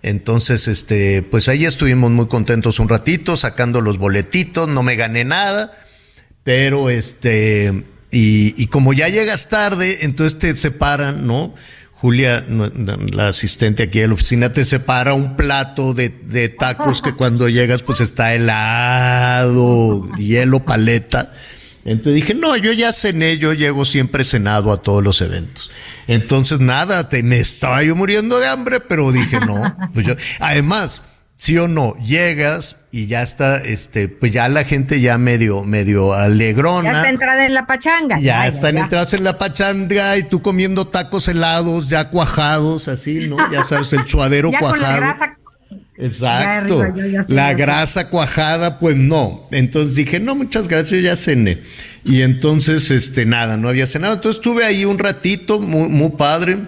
Entonces, 0.00 0.68
este, 0.68 1.22
pues 1.22 1.48
ahí 1.48 1.64
estuvimos 1.64 2.12
muy 2.12 2.28
contentos 2.28 2.78
un 2.78 2.88
ratito, 2.88 3.34
sacando 3.34 3.80
los 3.80 3.98
boletitos, 3.98 4.68
no 4.68 4.84
me 4.84 4.94
gané 4.94 5.24
nada, 5.24 5.76
pero 6.44 6.90
este, 6.90 7.84
y, 8.10 8.62
y 8.62 8.66
como 8.68 8.92
ya 8.92 9.08
llegas 9.08 9.48
tarde, 9.48 9.98
entonces 10.02 10.38
te 10.38 10.54
separan, 10.54 11.26
¿no? 11.26 11.54
Julia, 12.04 12.44
la 12.48 13.28
asistente 13.28 13.84
aquí 13.84 14.00
de 14.00 14.08
la 14.08 14.12
oficina, 14.14 14.52
te 14.52 14.64
separa 14.64 15.14
un 15.14 15.36
plato 15.36 15.94
de, 15.94 16.10
de 16.10 16.50
tacos 16.50 17.00
que 17.00 17.12
cuando 17.16 17.48
llegas 17.48 17.82
pues 17.82 18.02
está 18.02 18.34
helado, 18.34 20.06
hielo, 20.18 20.66
paleta. 20.66 21.32
Entonces 21.86 22.14
dije, 22.14 22.34
no, 22.34 22.56
yo 22.56 22.72
ya 22.72 22.92
cené, 22.92 23.38
yo 23.38 23.54
llego 23.54 23.86
siempre 23.86 24.22
cenado 24.24 24.70
a 24.70 24.82
todos 24.82 25.02
los 25.02 25.22
eventos. 25.22 25.70
Entonces 26.06 26.60
nada, 26.60 27.08
te, 27.08 27.22
me 27.22 27.38
estaba 27.38 27.82
yo 27.82 27.96
muriendo 27.96 28.38
de 28.38 28.48
hambre, 28.48 28.80
pero 28.80 29.10
dije, 29.10 29.40
no, 29.40 29.74
pues 29.94 30.06
yo, 30.06 30.14
además, 30.40 31.02
sí 31.36 31.58
o 31.58 31.68
no, 31.68 31.94
llegas 31.98 32.78
y 32.90 33.06
ya 33.06 33.22
está, 33.22 33.56
este, 33.58 34.08
pues 34.08 34.32
ya 34.32 34.48
la 34.48 34.64
gente 34.64 35.00
ya 35.00 35.18
medio, 35.18 35.64
medio 35.64 36.14
alegrona. 36.14 36.92
Ya 36.92 36.96
está 36.98 37.10
entrada 37.10 37.46
en 37.46 37.54
la 37.54 37.66
pachanga. 37.66 38.18
Ya 38.20 38.46
están 38.46 38.76
ya. 38.76 38.82
entradas 38.82 39.14
en 39.14 39.24
la 39.24 39.36
pachanga 39.36 40.16
y 40.16 40.22
tú 40.22 40.42
comiendo 40.42 40.86
tacos 40.86 41.28
helados, 41.28 41.88
ya 41.88 42.08
cuajados, 42.10 42.88
así, 42.88 43.26
¿no? 43.26 43.36
Ya 43.52 43.64
sabes, 43.64 43.92
el 43.92 44.04
chuadero 44.04 44.50
Ya 44.52 44.58
cuajado. 44.60 44.80
con 44.80 44.90
la 44.90 44.96
grasa. 44.96 45.38
Exacto. 45.96 46.80
Arriba, 46.80 47.24
la 47.28 47.54
grasa 47.54 48.08
cuajada, 48.10 48.78
pues 48.80 48.96
no. 48.96 49.46
Entonces 49.52 49.96
dije, 49.96 50.18
no, 50.20 50.34
muchas 50.34 50.66
gracias, 50.66 50.90
yo 50.90 50.98
ya 50.98 51.16
cené. 51.16 51.62
Y 52.04 52.22
entonces, 52.22 52.90
este, 52.90 53.26
nada, 53.26 53.56
no 53.56 53.68
había 53.68 53.86
cenado. 53.86 54.14
Entonces 54.14 54.38
estuve 54.40 54.64
ahí 54.64 54.84
un 54.84 54.98
ratito, 54.98 55.60
muy, 55.60 55.88
muy 55.88 56.10
padre. 56.10 56.58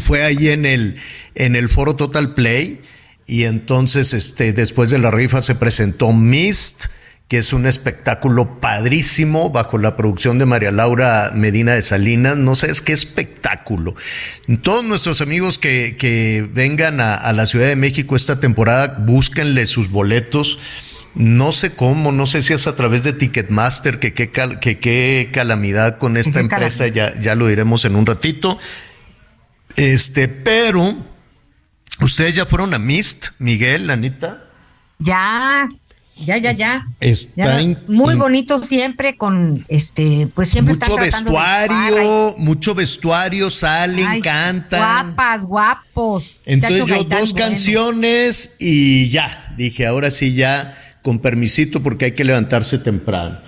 Fue 0.00 0.22
ahí 0.22 0.48
en 0.48 0.66
el, 0.66 0.96
en 1.34 1.56
el 1.56 1.68
foro 1.68 1.96
Total 1.96 2.34
Play. 2.34 2.80
Y 3.28 3.44
entonces, 3.44 4.14
este, 4.14 4.52
después 4.54 4.88
de 4.90 4.98
la 4.98 5.10
rifa 5.10 5.42
se 5.42 5.54
presentó 5.54 6.12
Mist, 6.12 6.86
que 7.28 7.36
es 7.36 7.52
un 7.52 7.66
espectáculo 7.66 8.58
padrísimo 8.58 9.50
bajo 9.50 9.76
la 9.76 9.96
producción 9.98 10.38
de 10.38 10.46
María 10.46 10.70
Laura 10.72 11.30
Medina 11.34 11.74
de 11.74 11.82
Salinas. 11.82 12.38
No 12.38 12.54
sé, 12.54 12.70
es 12.70 12.80
qué 12.80 12.94
espectáculo. 12.94 13.94
Todos 14.62 14.82
nuestros 14.82 15.20
amigos 15.20 15.58
que, 15.58 15.96
que 15.98 16.48
vengan 16.54 17.02
a, 17.02 17.16
a 17.16 17.34
la 17.34 17.44
Ciudad 17.44 17.66
de 17.66 17.76
México 17.76 18.16
esta 18.16 18.40
temporada, 18.40 18.96
búsquenle 19.00 19.66
sus 19.66 19.90
boletos. 19.90 20.58
No 21.14 21.52
sé 21.52 21.74
cómo, 21.74 22.12
no 22.12 22.26
sé 22.26 22.40
si 22.40 22.54
es 22.54 22.66
a 22.66 22.74
través 22.76 23.02
de 23.02 23.12
Ticketmaster, 23.12 23.98
que 23.98 24.14
qué 24.14 24.30
cal- 24.30 24.58
que 24.58 24.78
qué 24.78 25.28
calamidad 25.30 25.98
con 25.98 26.16
esta 26.16 26.40
empresa, 26.40 26.86
ya, 26.86 27.18
ya 27.20 27.34
lo 27.34 27.46
diremos 27.46 27.84
en 27.84 27.94
un 27.94 28.06
ratito. 28.06 28.56
Este, 29.76 30.28
pero 30.28 30.96
ustedes 32.00 32.34
ya 32.34 32.46
fueron 32.46 32.74
a 32.74 32.78
Mist, 32.78 33.28
Miguel, 33.38 33.90
Anita. 33.90 34.44
Ya, 34.98 35.68
ya, 36.16 36.36
ya, 36.38 36.52
ya. 36.52 36.86
Está 37.00 37.44
Ya, 37.44 37.60
in- 37.62 37.78
muy 37.88 38.14
in- 38.14 38.18
bonito 38.18 38.62
siempre 38.64 39.16
con 39.16 39.64
este, 39.68 40.28
pues 40.34 40.48
siempre 40.48 40.74
están 40.74 40.90
mucho 40.90 41.00
de 41.02 41.06
vestuario, 41.10 42.34
mucho 42.38 42.74
vestuario, 42.74 43.50
salen, 43.50 44.06
Ay, 44.06 44.20
cantan. 44.20 45.14
Guapas, 45.14 45.42
guapos. 45.42 46.36
Entonces 46.44 46.78
Chacho 46.80 46.88
yo 46.88 46.94
Gaitán, 46.96 47.20
dos 47.20 47.32
bueno. 47.32 47.46
canciones 47.46 48.56
y 48.58 49.10
ya, 49.10 49.54
dije, 49.56 49.86
ahora 49.86 50.10
sí 50.10 50.34
ya 50.34 50.76
con 51.02 51.20
permisito 51.20 51.82
porque 51.82 52.06
hay 52.06 52.12
que 52.12 52.24
levantarse 52.24 52.78
temprano. 52.78 53.38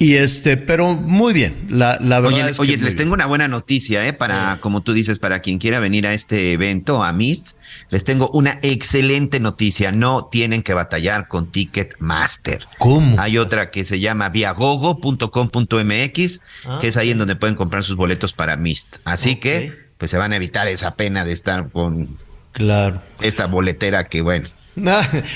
Y 0.00 0.14
este, 0.14 0.56
pero 0.56 0.94
muy 0.94 1.32
bien, 1.32 1.66
la, 1.68 1.98
la 2.00 2.20
verdad 2.20 2.42
Oye, 2.42 2.50
es 2.50 2.56
que 2.58 2.62
oye 2.62 2.72
les 2.76 2.82
bien. 2.84 2.96
tengo 2.98 3.14
una 3.14 3.26
buena 3.26 3.48
noticia, 3.48 4.06
¿eh? 4.06 4.12
Para, 4.12 4.60
como 4.60 4.80
tú 4.80 4.92
dices, 4.92 5.18
para 5.18 5.40
quien 5.40 5.58
quiera 5.58 5.80
venir 5.80 6.06
a 6.06 6.12
este 6.12 6.52
evento, 6.52 7.02
a 7.02 7.12
Mist, 7.12 7.56
les 7.90 8.04
tengo 8.04 8.30
una 8.32 8.60
excelente 8.62 9.40
noticia. 9.40 9.90
No 9.90 10.26
tienen 10.30 10.62
que 10.62 10.72
batallar 10.72 11.26
con 11.26 11.50
Ticketmaster. 11.50 12.64
¿Cómo? 12.78 13.20
Hay 13.20 13.38
otra 13.38 13.72
que 13.72 13.84
se 13.84 13.98
llama 13.98 14.28
viagogo.com.mx, 14.28 16.40
Ah, 16.66 16.78
que 16.80 16.88
es 16.88 16.96
ahí 16.96 17.10
en 17.10 17.18
donde 17.18 17.36
pueden 17.36 17.56
comprar 17.56 17.82
sus 17.82 17.96
boletos 17.96 18.32
para 18.32 18.56
Mist. 18.56 18.96
Así 19.04 19.36
que, 19.36 19.72
pues 19.98 20.10
se 20.10 20.18
van 20.18 20.32
a 20.32 20.36
evitar 20.36 20.68
esa 20.68 20.94
pena 20.94 21.24
de 21.24 21.32
estar 21.32 21.70
con 21.70 22.08
Claro. 22.52 23.02
esta 23.20 23.46
boletera 23.46 24.08
que, 24.08 24.20
bueno. 24.22 24.48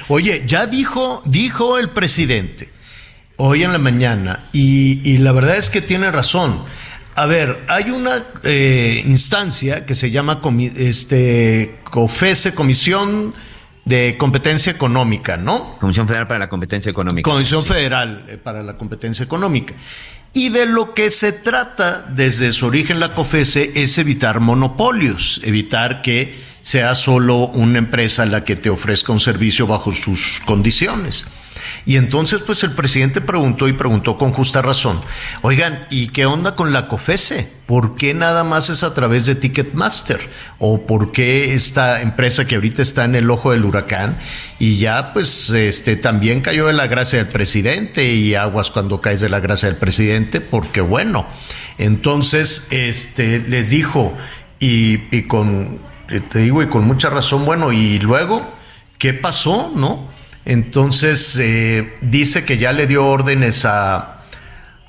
Oye, 0.09 0.45
ya 0.47 0.66
dijo, 0.66 1.23
dijo 1.25 1.78
el 1.78 1.88
presidente 1.88 2.71
hoy 3.37 3.62
en 3.62 3.73
la 3.73 3.79
mañana, 3.79 4.45
y, 4.53 5.01
y 5.05 5.19
la 5.19 5.33
verdad 5.33 5.57
es 5.57 5.71
que 5.71 5.81
tiene 5.81 6.11
razón. 6.11 6.62
A 7.15 7.27
ver, 7.27 7.65
hay 7.69 7.91
una 7.91 8.23
eh, 8.43 9.03
instancia 9.07 9.85
que 9.85 9.95
se 9.95 10.11
llama 10.11 10.41
comi- 10.41 10.73
este, 10.77 11.77
COFESE, 11.85 12.55
Comisión 12.55 13.35
de 13.85 14.17
Competencia 14.19 14.73
Económica, 14.73 15.37
¿no? 15.37 15.77
Comisión 15.79 16.07
Federal 16.07 16.27
para 16.27 16.39
la 16.39 16.49
Competencia 16.49 16.91
Económica. 16.91 17.31
Comisión 17.31 17.67
Federal 17.67 18.25
eh, 18.29 18.39
para 18.39 18.62
la 18.62 18.79
Competencia 18.79 19.25
Económica. 19.25 19.75
Y 20.33 20.49
de 20.49 20.65
lo 20.65 20.95
que 20.95 21.11
se 21.11 21.33
trata 21.33 22.07
desde 22.09 22.53
su 22.53 22.65
origen 22.65 23.01
la 23.01 23.12
COFESE 23.12 23.73
es 23.75 23.99
evitar 23.99 24.41
monopolios, 24.41 25.41
evitar 25.45 26.01
que 26.01 26.41
sea 26.62 26.95
solo 26.95 27.49
una 27.49 27.77
empresa 27.79 28.25
la 28.25 28.43
que 28.45 28.57
te 28.57 28.71
ofrezca 28.71 29.12
un 29.12 29.21
servicio 29.21 29.67
bajo 29.67 29.93
sus 29.93 30.41
condiciones. 30.47 31.27
Y 31.85 31.97
entonces, 31.97 32.41
pues 32.45 32.62
el 32.62 32.73
presidente 32.73 33.21
preguntó 33.21 33.67
y 33.67 33.73
preguntó 33.73 34.17
con 34.17 34.33
justa 34.33 34.62
razón, 34.62 35.01
oigan, 35.43 35.87
¿y 35.91 36.09
qué 36.09 36.27
onda 36.27 36.55
con 36.55 36.73
la 36.73 36.87
COFESE? 36.87 37.49
¿Por 37.67 37.97
qué 37.97 38.15
nada 38.15 38.45
más 38.45 38.71
es 38.71 38.85
a 38.85 38.95
través 38.95 39.27
de 39.27 39.35
Ticketmaster? 39.35 40.21
¿O 40.59 40.87
por 40.87 41.11
qué 41.11 41.55
esta 41.55 42.01
empresa 42.03 42.47
que 42.47 42.55
ahorita 42.55 42.83
está 42.83 43.05
en 43.05 43.17
el 43.17 43.31
ojo 43.31 43.51
del 43.51 43.65
huracán 43.65 44.19
y 44.59 44.79
ya 44.79 45.12
pues 45.12 45.51
este 45.51 45.97
también 45.97 46.41
cayó 46.41 46.67
de 46.67 46.73
la 46.73 46.87
gracia 46.87 47.19
del 47.19 47.33
presidente 47.33 48.12
y 48.12 48.35
aguas 48.35 48.71
cuando 48.71 49.01
caes 49.01 49.21
de 49.21 49.29
la 49.29 49.41
gracia 49.41 49.69
del 49.69 49.79
presidente? 49.79 50.41
Porque 50.41 50.81
bueno, 50.81 51.27
entonces 51.79 52.69
este 52.71 53.41
les 53.41 53.71
dijo 53.71 54.17
y, 54.61 55.01
y 55.11 55.23
con, 55.23 55.81
te 56.31 56.39
digo, 56.39 56.62
y 56.62 56.69
con 56.69 56.85
mucha 56.85 57.11
razón, 57.11 57.45
bueno, 57.45 57.73
y 57.73 57.99
luego, 57.99 58.47
¿qué 58.99 59.12
pasó? 59.12 59.73
¿No? 59.75 60.12
Entonces 60.45 61.37
eh, 61.41 61.95
dice 62.03 62.45
que 62.45 62.59
ya 62.59 62.73
le 62.73 62.87
dio 62.87 63.07
órdenes 63.07 63.65
a, 63.65 64.23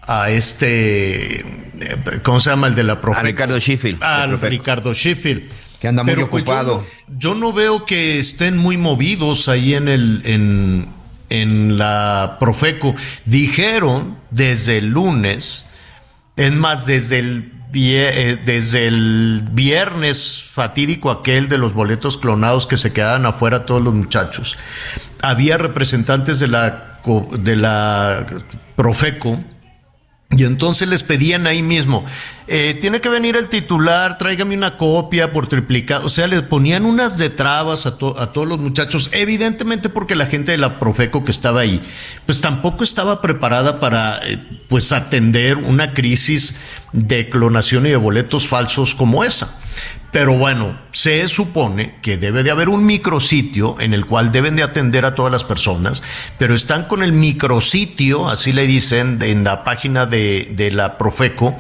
a 0.01 0.29
este, 0.31 1.39
eh, 1.39 2.19
¿cómo 2.23 2.39
se 2.39 2.49
llama 2.49 2.67
el 2.67 2.75
de 2.75 2.83
la 2.83 2.99
profe? 3.01 3.19
A 3.19 3.23
Ricardo 3.23 3.59
Sheffield. 3.59 4.03
A. 4.03 4.25
Ricardo 4.27 4.93
Sheffield. 4.93 5.43
Que 5.79 5.87
anda 5.89 6.03
muy 6.03 6.13
Pero, 6.13 6.29
pues, 6.29 6.43
ocupado. 6.43 6.85
yo, 7.09 7.13
no, 7.13 7.19
yo 7.19 7.35
no 7.35 7.53
veo 7.53 7.85
que 7.85 8.17
estén 8.17 8.57
muy 8.57 8.77
movidos 8.77 9.47
ahí 9.49 9.73
en 9.75 9.87
el 9.87 10.21
en, 10.25 10.87
en 11.29 11.77
la 11.77 12.37
Profeco. 12.39 12.95
Dijeron 13.25 14.17
desde 14.31 14.77
el 14.77 14.87
lunes, 14.87 15.69
es 16.37 16.53
más, 16.53 16.85
desde 16.85 17.19
el 17.19 17.51
eh, 17.75 18.39
desde 18.45 18.87
el 18.87 19.43
viernes 19.51 20.43
fatídico 20.43 21.09
aquel 21.09 21.49
de 21.49 21.57
los 21.57 21.73
boletos 21.73 22.17
clonados 22.17 22.67
que 22.67 22.77
se 22.77 22.93
quedaban 22.93 23.25
afuera 23.25 23.65
todos 23.65 23.81
los 23.81 23.93
muchachos. 23.95 24.57
Había 25.23 25.57
representantes 25.57 26.39
de 26.39 26.47
la 26.49 26.93
de 27.37 27.55
la 27.55 28.25
Profeco 28.75 29.39
Y 30.31 30.45
entonces 30.45 30.87
les 30.87 31.03
pedían 31.03 31.45
ahí 31.45 31.61
mismo, 31.61 32.05
eh, 32.47 32.75
tiene 32.81 33.01
que 33.01 33.09
venir 33.09 33.35
el 33.35 33.49
titular, 33.49 34.17
tráigame 34.17 34.55
una 34.55 34.77
copia 34.77 35.31
por 35.31 35.47
triplicado. 35.47 36.05
O 36.05 36.09
sea, 36.09 36.25
les 36.25 36.41
ponían 36.41 36.85
unas 36.85 37.19
de 37.19 37.29
trabas 37.29 37.85
a, 37.85 37.89
a 37.89 38.33
todos 38.33 38.47
los 38.47 38.57
muchachos, 38.57 39.09
evidentemente 39.11 39.89
porque 39.89 40.15
la 40.15 40.25
gente 40.25 40.51
de 40.51 40.57
la 40.57 40.79
Profeco 40.79 41.23
que 41.23 41.31
estaba 41.31 41.61
ahí, 41.61 41.81
pues 42.25 42.41
tampoco 42.41 42.83
estaba 42.83 43.21
preparada 43.21 43.79
para 43.79 44.27
eh, 44.27 44.39
pues 44.67 44.91
atender 44.91 45.57
una 45.57 45.93
crisis 45.93 46.55
de 46.93 47.29
clonación 47.29 47.85
y 47.85 47.89
de 47.89 47.97
boletos 47.97 48.47
falsos 48.47 48.95
como 48.95 49.23
esa. 49.23 49.59
Pero 50.13 50.37
bueno, 50.37 50.79
se 50.91 51.27
supone 51.27 51.95
que 52.03 52.17
debe 52.17 52.43
de 52.43 52.51
haber 52.51 52.69
un 52.69 52.85
micrositio 52.85 53.79
en 53.79 53.95
el 53.95 54.05
cual 54.05 54.31
deben 54.31 54.55
de 54.55 54.61
atender 54.61 55.05
a 55.05 55.15
todas 55.15 55.31
las 55.31 55.43
personas, 55.43 56.03
pero 56.37 56.53
están 56.53 56.83
con 56.83 57.01
el 57.01 57.13
micrositio, 57.13 58.29
así 58.29 58.53
le 58.53 58.67
dicen, 58.67 59.17
en 59.23 59.43
la 59.43 59.63
página 59.63 60.05
de, 60.05 60.51
de 60.55 60.69
la 60.69 60.99
Profeco, 60.99 61.59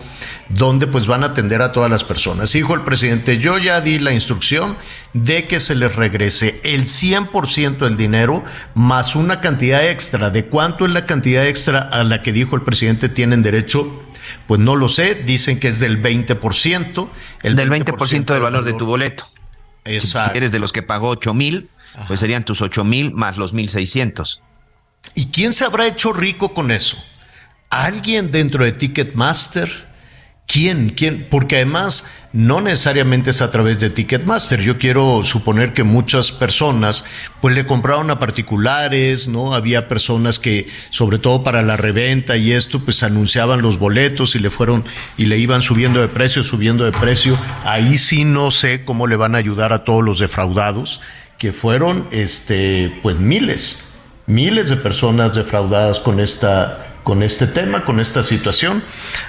donde 0.49 0.85
pues 0.85 1.07
van 1.07 1.23
a 1.23 1.27
atender 1.27 1.63
a 1.63 1.71
todas 1.71 1.89
las 1.89 2.03
personas. 2.03 2.53
Dijo 2.53 2.75
el 2.75 2.81
presidente, 2.81 3.39
yo 3.39 3.57
ya 3.57 3.81
di 3.81 3.97
la 3.97 4.13
instrucción 4.13 4.77
de 5.13 5.47
que 5.47 5.59
se 5.59 5.73
les 5.73 5.95
regrese 5.95 6.61
el 6.63 6.83
100% 6.83 7.79
del 7.79 7.97
dinero 7.97 8.43
más 8.75 9.15
una 9.15 9.39
cantidad 9.39 9.83
extra. 9.89 10.29
¿De 10.29 10.45
cuánto 10.45 10.85
es 10.85 10.91
la 10.91 11.07
cantidad 11.07 11.47
extra 11.47 11.79
a 11.79 12.03
la 12.03 12.21
que 12.21 12.31
dijo 12.31 12.55
el 12.55 12.61
presidente 12.61 13.09
tienen 13.09 13.41
derecho? 13.41 14.02
Pues 14.47 14.59
no 14.59 14.75
lo 14.75 14.89
sé, 14.89 15.15
dicen 15.15 15.59
que 15.59 15.69
es 15.69 15.79
del 15.79 16.01
20%. 16.01 17.09
El 17.43 17.55
del 17.55 17.69
20%, 17.69 18.25
del 18.25 18.41
valor 18.41 18.63
de 18.63 18.73
tu 18.73 18.85
boleto. 18.85 19.25
Exacto. 19.85 20.31
Si 20.31 20.37
eres 20.37 20.51
de 20.51 20.59
los 20.59 20.71
que 20.71 20.83
pagó 20.83 21.09
8 21.09 21.33
mil, 21.33 21.69
pues 22.07 22.19
serían 22.19 22.43
tus 22.45 22.61
8 22.61 22.83
mil 22.83 23.13
más 23.13 23.37
los 23.37 23.53
1.600. 23.53 24.41
¿Y 25.15 25.27
quién 25.27 25.53
se 25.53 25.65
habrá 25.65 25.87
hecho 25.87 26.13
rico 26.13 26.53
con 26.53 26.71
eso? 26.71 26.97
¿Alguien 27.69 28.31
dentro 28.31 28.63
de 28.63 28.71
Ticketmaster? 28.71 29.87
¿Quién? 30.47 30.91
¿Quién? 30.91 31.27
Porque 31.29 31.57
además 31.57 32.05
no 32.33 32.61
necesariamente 32.61 33.29
es 33.29 33.43
a 33.43 33.51
través 33.51 33.79
de 33.79 33.91
Ticketmaster. 33.91 34.59
Yo 34.59 34.79
quiero 34.79 35.23
suponer 35.23 35.71
que 35.73 35.83
muchas 35.83 36.31
personas 36.31 37.05
pues 37.41 37.53
le 37.53 37.67
compraron 37.67 38.09
a 38.09 38.19
particulares, 38.19 39.27
¿no? 39.27 39.53
Había 39.53 39.87
personas 39.87 40.39
que, 40.39 40.67
sobre 40.89 41.19
todo 41.19 41.43
para 41.43 41.61
la 41.61 41.77
reventa 41.77 42.35
y 42.35 42.51
esto, 42.51 42.79
pues 42.79 43.03
anunciaban 43.03 43.61
los 43.61 43.77
boletos 43.77 44.35
y 44.35 44.39
le 44.39 44.49
fueron 44.49 44.83
y 45.15 45.25
le 45.25 45.37
iban 45.37 45.61
subiendo 45.61 46.01
de 46.01 46.07
precio, 46.07 46.43
subiendo 46.43 46.85
de 46.85 46.91
precio. 46.91 47.37
Ahí 47.65 47.97
sí 47.97 48.25
no 48.25 48.49
sé 48.49 48.83
cómo 48.83 49.05
le 49.05 49.15
van 49.15 49.35
a 49.35 49.37
ayudar 49.37 49.71
a 49.71 49.83
todos 49.83 50.03
los 50.03 50.17
defraudados, 50.17 51.01
que 51.37 51.53
fueron 51.53 52.07
este, 52.09 52.91
pues 53.03 53.19
miles, 53.19 53.83
miles 54.25 54.71
de 54.71 54.77
personas 54.77 55.35
defraudadas 55.35 55.99
con 55.99 56.19
esta 56.19 56.92
con 57.03 57.23
este 57.23 57.47
tema, 57.47 57.85
con 57.85 57.99
esta 57.99 58.23
situación. 58.23 58.83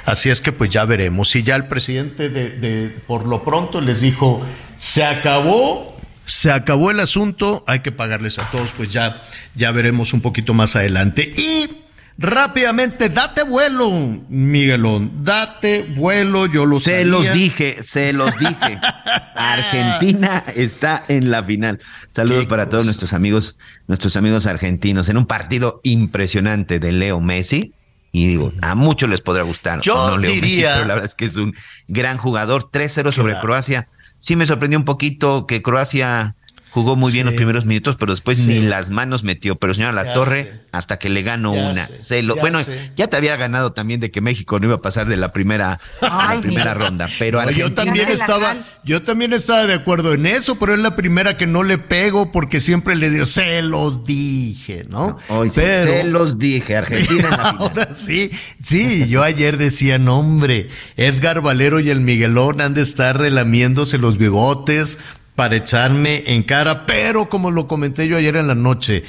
Así 0.04 0.30
es 0.30 0.40
que 0.40 0.52
pues 0.52 0.70
ya 0.70 0.84
veremos. 0.84 1.34
Y 1.36 1.42
ya 1.42 1.56
el 1.56 1.66
presidente 1.66 2.30
de, 2.30 2.50
de, 2.50 2.88
por 3.06 3.26
lo 3.26 3.44
pronto 3.44 3.80
les 3.80 4.00
dijo, 4.00 4.42
se 4.78 5.04
acabó, 5.04 5.96
se 6.24 6.50
acabó 6.50 6.90
el 6.90 7.00
asunto, 7.00 7.64
hay 7.66 7.80
que 7.80 7.92
pagarles 7.92 8.38
a 8.38 8.50
todos, 8.50 8.70
pues 8.76 8.92
ya, 8.92 9.22
ya 9.54 9.70
veremos 9.72 10.12
un 10.12 10.20
poquito 10.20 10.54
más 10.54 10.76
adelante. 10.76 11.30
Y 11.36 11.83
rápidamente, 12.18 13.08
date 13.08 13.42
vuelo, 13.42 13.90
Miguelón, 14.28 15.24
date 15.24 15.82
vuelo, 15.96 16.46
yo 16.46 16.66
lo 16.66 16.76
Se 16.76 16.90
sabía. 16.92 17.04
los 17.06 17.32
dije, 17.32 17.78
se 17.82 18.12
los 18.12 18.36
dije. 18.38 18.78
Argentina 19.34 20.44
está 20.54 21.02
en 21.08 21.30
la 21.30 21.42
final. 21.42 21.80
Saludos 22.10 22.46
para 22.46 22.68
todos 22.68 22.84
nuestros 22.84 23.12
amigos, 23.12 23.58
nuestros 23.86 24.16
amigos 24.16 24.46
argentinos, 24.46 25.08
en 25.08 25.16
un 25.16 25.26
partido 25.26 25.80
impresionante 25.82 26.78
de 26.78 26.92
Leo 26.92 27.20
Messi. 27.20 27.72
Y 28.12 28.28
digo, 28.28 28.52
a 28.62 28.76
muchos 28.76 29.10
les 29.10 29.20
podrá 29.20 29.42
gustar. 29.42 29.80
Yo 29.80 30.10
no 30.10 30.18
Leo 30.18 30.30
Messi, 30.30 30.40
diría- 30.40 30.74
pero 30.74 30.86
la 30.86 30.94
verdad 30.94 31.04
es 31.10 31.14
que 31.16 31.24
es 31.24 31.36
un 31.36 31.52
gran 31.88 32.16
jugador. 32.16 32.70
3-0 32.70 33.10
sobre 33.10 33.32
Claro. 33.32 33.46
Croacia. 33.46 33.88
Sí 34.20 34.36
me 34.36 34.46
sorprendió 34.46 34.78
un 34.78 34.84
poquito 34.84 35.46
que 35.46 35.62
Croacia 35.62 36.36
jugó 36.74 36.96
muy 36.96 37.12
bien 37.12 37.24
Sí. 37.24 37.30
los 37.30 37.34
primeros 37.36 37.64
minutos, 37.66 37.94
pero 37.98 38.12
después 38.12 38.36
Sí. 38.38 38.48
ni 38.48 38.60
las 38.62 38.90
manos 38.90 39.22
metió. 39.22 39.54
Pero 39.56 39.72
señora 39.74 39.92
La 39.92 40.06
Ya 40.06 40.12
Torre, 40.12 40.42
sé. 40.44 40.60
hasta 40.72 40.98
que 40.98 41.08
le 41.08 41.22
ganó 41.22 41.54
Ya 41.54 41.70
una. 41.70 41.86
sé, 41.86 41.98
Se 42.00 42.22
lo, 42.24 42.34
ya 42.34 42.40
bueno, 42.40 42.60
sé. 42.62 42.90
ya 42.96 43.06
te 43.06 43.16
había 43.16 43.36
ganado 43.36 43.72
también 43.72 44.00
de 44.00 44.10
que 44.10 44.20
México 44.20 44.58
no 44.58 44.66
iba 44.66 44.74
a 44.74 44.82
pasar 44.82 45.06
de 45.08 45.16
la 45.16 45.32
primera, 45.32 45.78
la 46.02 46.28
Ay, 46.30 46.40
primera 46.40 46.74
Miguel. 46.74 46.88
ronda. 46.88 47.08
Pero 47.18 47.40
No, 47.42 47.50
yo 47.52 47.72
también 47.72 48.08
estaba, 48.08 48.56
yo 48.84 49.02
también 49.02 49.32
estaba 49.32 49.66
de 49.66 49.74
acuerdo 49.74 50.12
en 50.14 50.26
eso, 50.26 50.56
pero 50.58 50.74
es 50.74 50.80
la 50.80 50.96
primera 50.96 51.36
que 51.36 51.46
no 51.46 51.62
le 51.62 51.78
pego 51.78 52.32
porque 52.32 52.58
siempre 52.58 52.96
le 52.96 53.08
digo, 53.08 53.24
se 53.24 53.62
los 53.62 54.04
dije, 54.04 54.84
¿no? 54.88 55.18
Hoy 55.28 55.50
sí, 55.50 55.60
pero 55.60 55.92
se 55.92 56.04
los 56.04 56.38
dije, 56.40 56.76
Argentina 56.76 57.24
en 57.28 57.30
la 57.30 57.36
final. 57.52 57.56
ahora 57.58 57.94
sí, 57.94 58.30
sí, 58.62 59.06
yo 59.08 59.22
ayer 59.22 59.58
decía, 59.58 59.98
no 60.00 60.18
hombre, 60.18 60.68
Edgar 60.96 61.40
Valero 61.40 61.78
y 61.78 61.90
el 61.90 62.00
Miguelón 62.00 62.60
han 62.60 62.74
de 62.74 62.82
estar 62.82 63.16
relamiéndose 63.18 63.98
los 63.98 64.18
bigotes 64.18 64.98
para 65.34 65.56
echarme 65.56 66.22
en 66.26 66.42
cara, 66.44 66.86
pero 66.86 67.28
como 67.28 67.50
lo 67.50 67.66
comenté 67.66 68.06
yo 68.08 68.16
ayer 68.16 68.36
en 68.36 68.46
la 68.46 68.54
noche, 68.54 69.02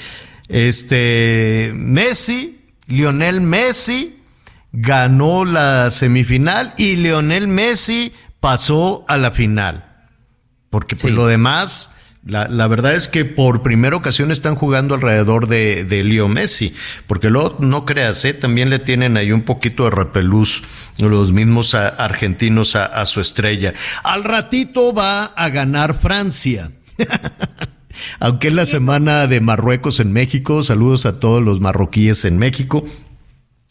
este 0.50 1.72
Messi, 1.76 2.60
Lionel 2.88 3.42
Messi 3.42 4.18
ganó 4.72 5.46
la 5.46 5.92
semifinal 5.92 6.74
y 6.78 6.96
Lionel 6.98 7.48
Messi 7.48 8.14
pasó 8.40 9.06
a 9.08 9.18
la 9.18 9.32
final. 9.32 9.86
Porque 10.70 10.96
pues 10.96 11.12
Sí. 11.12 11.16
lo 11.16 11.28
demás, 11.28 11.92
la, 12.26 12.48
la 12.48 12.68
verdad 12.68 12.96
es 12.96 13.08
que 13.08 13.24
por 13.24 13.62
primera 13.62 13.96
ocasión 13.96 14.32
están 14.32 14.56
jugando 14.56 14.96
alrededor 14.96 15.48
de, 15.48 15.84
de 15.84 16.04
Leo 16.04 16.28
Messi. 16.28 16.74
Porque 17.06 17.30
luego, 17.30 17.58
no 17.60 17.86
creas, 17.86 18.26
¿eh? 18.26 18.34
también 18.34 18.70
le 18.72 18.80
tienen 18.80 19.16
ahí 19.16 19.32
un 19.32 19.44
poquito 19.44 19.84
de 19.86 19.92
repelús 19.92 20.64
los 21.00 21.34
mismos 21.34 21.76
a- 21.76 21.88
argentinos 21.88 22.76
a, 22.76 22.86
a 22.86 23.06
su 23.06 23.22
estrella. 23.22 23.74
Al 24.04 24.24
ratito 24.24 24.94
va 24.94 25.26
a 25.26 25.50
ganar 25.50 25.94
Francia. 25.94 26.72
Aunque 28.20 28.50
es 28.50 28.54
la 28.54 28.66
semana 28.66 29.28
de 29.28 29.40
Marruecos 29.40 30.00
en 30.00 30.12
México, 30.12 30.64
saludos 30.64 31.06
a 31.06 31.20
todos 31.20 31.42
los 31.42 31.62
marroquíes 31.62 32.26
en 32.26 32.38
México. 32.38 32.86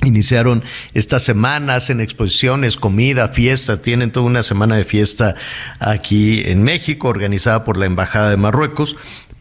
Iniciaron 0.04 0.62
esta 0.92 1.18
semana, 1.18 1.74
hacen 1.76 2.00
exposiciones, 2.00 2.76
comida, 2.76 3.28
fiesta, 3.28 3.80
tienen 3.82 4.12
toda 4.12 4.26
una 4.26 4.42
semana 4.42 4.76
de 4.76 4.84
fiesta 4.84 5.34
aquí 5.80 6.42
en 6.46 6.62
México, 6.62 7.08
organizada 7.08 7.64
por 7.64 7.76
la 7.78 7.86
Embajada 7.86 8.30
de 8.30 8.36
Marruecos. 8.36 8.96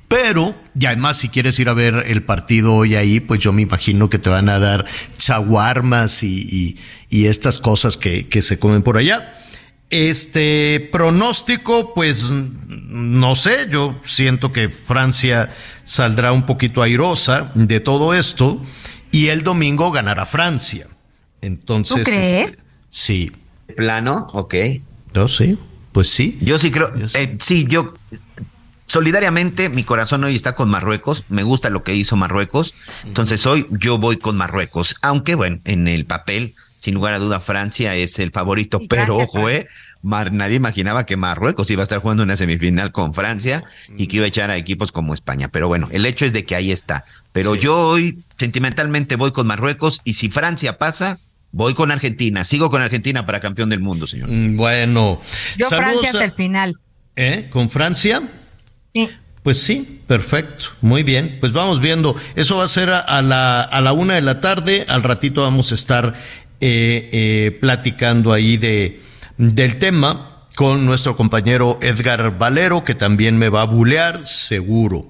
Pero, 0.08 0.56
y 0.80 0.86
además, 0.86 1.17
si 1.17 1.30
quieres 1.30 1.58
ir 1.60 1.69
a 1.69 1.73
ver 1.73 2.04
el 2.08 2.21
partido 2.23 2.73
hoy 2.76 2.95
ahí, 2.95 3.19
pues 3.19 3.39
yo 3.39 3.52
me 3.52 3.63
imagino 3.63 4.10
que 4.10 4.19
te 4.19 4.30
van 4.30 4.47
a 4.47 4.60
dar 4.60 4.86
chaguarmas 5.17 6.21
y, 6.23 6.39
y- 6.41 6.78
y 7.10 7.26
estas 7.28 7.60
cosas 7.60 7.97
que, 7.97 8.28
que 8.28 8.41
se 8.41 8.60
comen 8.60 8.84
por 8.84 8.97
allá. 8.97 9.34
Este 9.89 10.89
pronóstico, 10.91 11.93
pues 11.93 12.32
no 12.32 13.36
sé, 13.36 13.67
yo 13.69 13.99
siento 14.04 14.52
que 14.52 14.69
Francia 14.69 15.54
saldrá 15.84 16.32
un 16.32 16.45
poquito 16.45 16.82
airosa 16.82 17.52
de 17.54 17.80
todo 17.80 18.13
esto 18.13 18.63
y 19.13 19.28
el 19.30 19.43
domingo 19.43 19.91
ganará 19.91 20.26
Francia. 20.26 20.88
Entonces, 21.41 21.97
¿Tú 21.97 22.04
crees? 22.04 22.47
este, 22.49 22.63
sí, 22.89 23.32
Plano, 23.78 24.28
ok. 24.34 24.56
yo 25.13 25.28
sí, 25.30 25.58
pues 25.93 26.10
sí. 26.10 26.38
Yo 26.41 26.60
sí 26.60 26.71
creo, 26.71 26.93
Yo 26.97 27.08
sí. 27.08 27.17
eh, 27.17 27.38
sí, 27.39 27.65
yo 27.69 27.93
solidariamente 28.88 29.69
mi 29.69 29.84
corazón 29.84 30.23
hoy 30.23 30.36
está 30.36 30.56
con 30.56 30.69
Marruecos, 30.69 31.23
me 31.30 31.43
gusta 31.43 31.69
lo 31.69 31.84
que 31.84 31.95
hizo 31.95 32.15
Marruecos, 32.15 32.73
entonces 33.06 33.45
hoy 33.45 33.65
yo 33.71 33.97
voy 33.97 34.17
con 34.17 34.36
Marruecos, 34.36 34.95
aunque 35.02 35.36
bueno, 35.36 35.60
en 35.65 35.88
el 35.88 36.06
papel, 36.06 36.54
sin 36.78 36.93
lugar 36.95 37.13
a 37.13 37.19
duda, 37.19 37.39
Francia 37.39 37.95
es 37.95 38.19
el 38.19 38.32
favorito, 38.32 38.80
pero 38.89 39.17
gracias, 39.17 39.30
ojo, 39.36 39.49
eh, 39.49 39.67
Mar- 40.04 40.32
nadie 40.32 40.58
imaginaba 40.58 41.06
que 41.08 41.18
Marruecos 41.18 41.72
iba 41.72 41.82
a 41.82 41.84
estar 41.84 41.98
jugando 42.00 42.22
una 42.24 42.38
semifinal 42.38 42.92
con 42.92 43.13
Francia 43.16 43.63
y 43.98 44.06
que 44.08 44.18
iba 44.18 44.26
a 44.26 44.28
echar 44.28 44.52
a 44.52 44.58
equipos 44.58 44.92
como 44.92 45.13
España, 45.16 45.48
pero 45.48 45.68
bueno, 45.68 45.88
el 45.92 46.06
hecho 46.06 46.26
es 46.26 46.34
de 46.34 46.46
que 46.46 46.56
ahí 46.56 46.72
está, 46.72 47.06
pero 47.32 47.56
Sí. 47.56 47.62
yo 47.62 47.78
hoy 47.80 48.18
sentimentalmente 48.38 49.16
voy 49.16 49.32
con 49.32 49.48
Marruecos 49.48 50.02
y 50.04 50.13
si 50.13 50.30
Francia 50.30 50.78
pasa... 50.78 51.20
Voy 51.56 51.76
con 51.76 51.92
Argentina, 51.92 52.44
sigo 52.46 52.72
con 52.72 52.82
Argentina 52.82 53.28
para 53.28 53.39
campeón 53.39 53.70
del 53.70 53.80
mundo, 53.80 54.08
señor. 54.08 54.28
Mm, 54.28 54.58
Bueno, 54.58 55.22
Yo 55.56 55.70
saludos 55.70 55.92
Francia 55.92 56.10
hasta 56.10 56.22
a- 56.22 56.26
el 56.26 56.32
final. 56.32 56.76
¿Eh? 57.16 57.48
¿Con 57.52 57.70
Francia? 57.70 58.24
Sí. 58.92 59.08
Pues 59.44 59.62
sí, 59.62 60.02
perfecto, 60.08 60.70
muy 60.82 61.04
bien. 61.04 61.38
Pues 61.39 61.52
vamos 61.54 61.80
viendo. 61.80 62.16
Eso 62.36 62.58
va 62.58 62.63
a 62.63 62.68
ser 62.68 62.89
a, 62.89 62.98
a 63.02 63.22
la, 63.22 63.62
a 63.62 63.82
la 63.82 63.94
una 63.94 64.16
de 64.16 64.24
la 64.24 64.42
tarde. 64.42 64.84
Al 64.89 65.04
ratito 65.04 65.44
vamos 65.44 65.72
a 65.72 65.76
estar 65.76 66.16
eh, 66.60 67.10
eh, 67.13 67.58
platicando 67.62 68.34
ahí 68.34 68.58
de, 68.58 69.00
del 69.38 69.78
tema 69.78 70.34
con 70.56 70.86
nuestro 70.86 71.15
compañero 71.15 71.80
Edgar 71.82 72.38
Valero, 72.38 72.84
que 72.84 72.93
también 72.93 73.38
me 73.38 73.50
va 73.50 73.63
a 73.63 73.65
bulear, 73.65 74.28
seguro. 74.28 75.10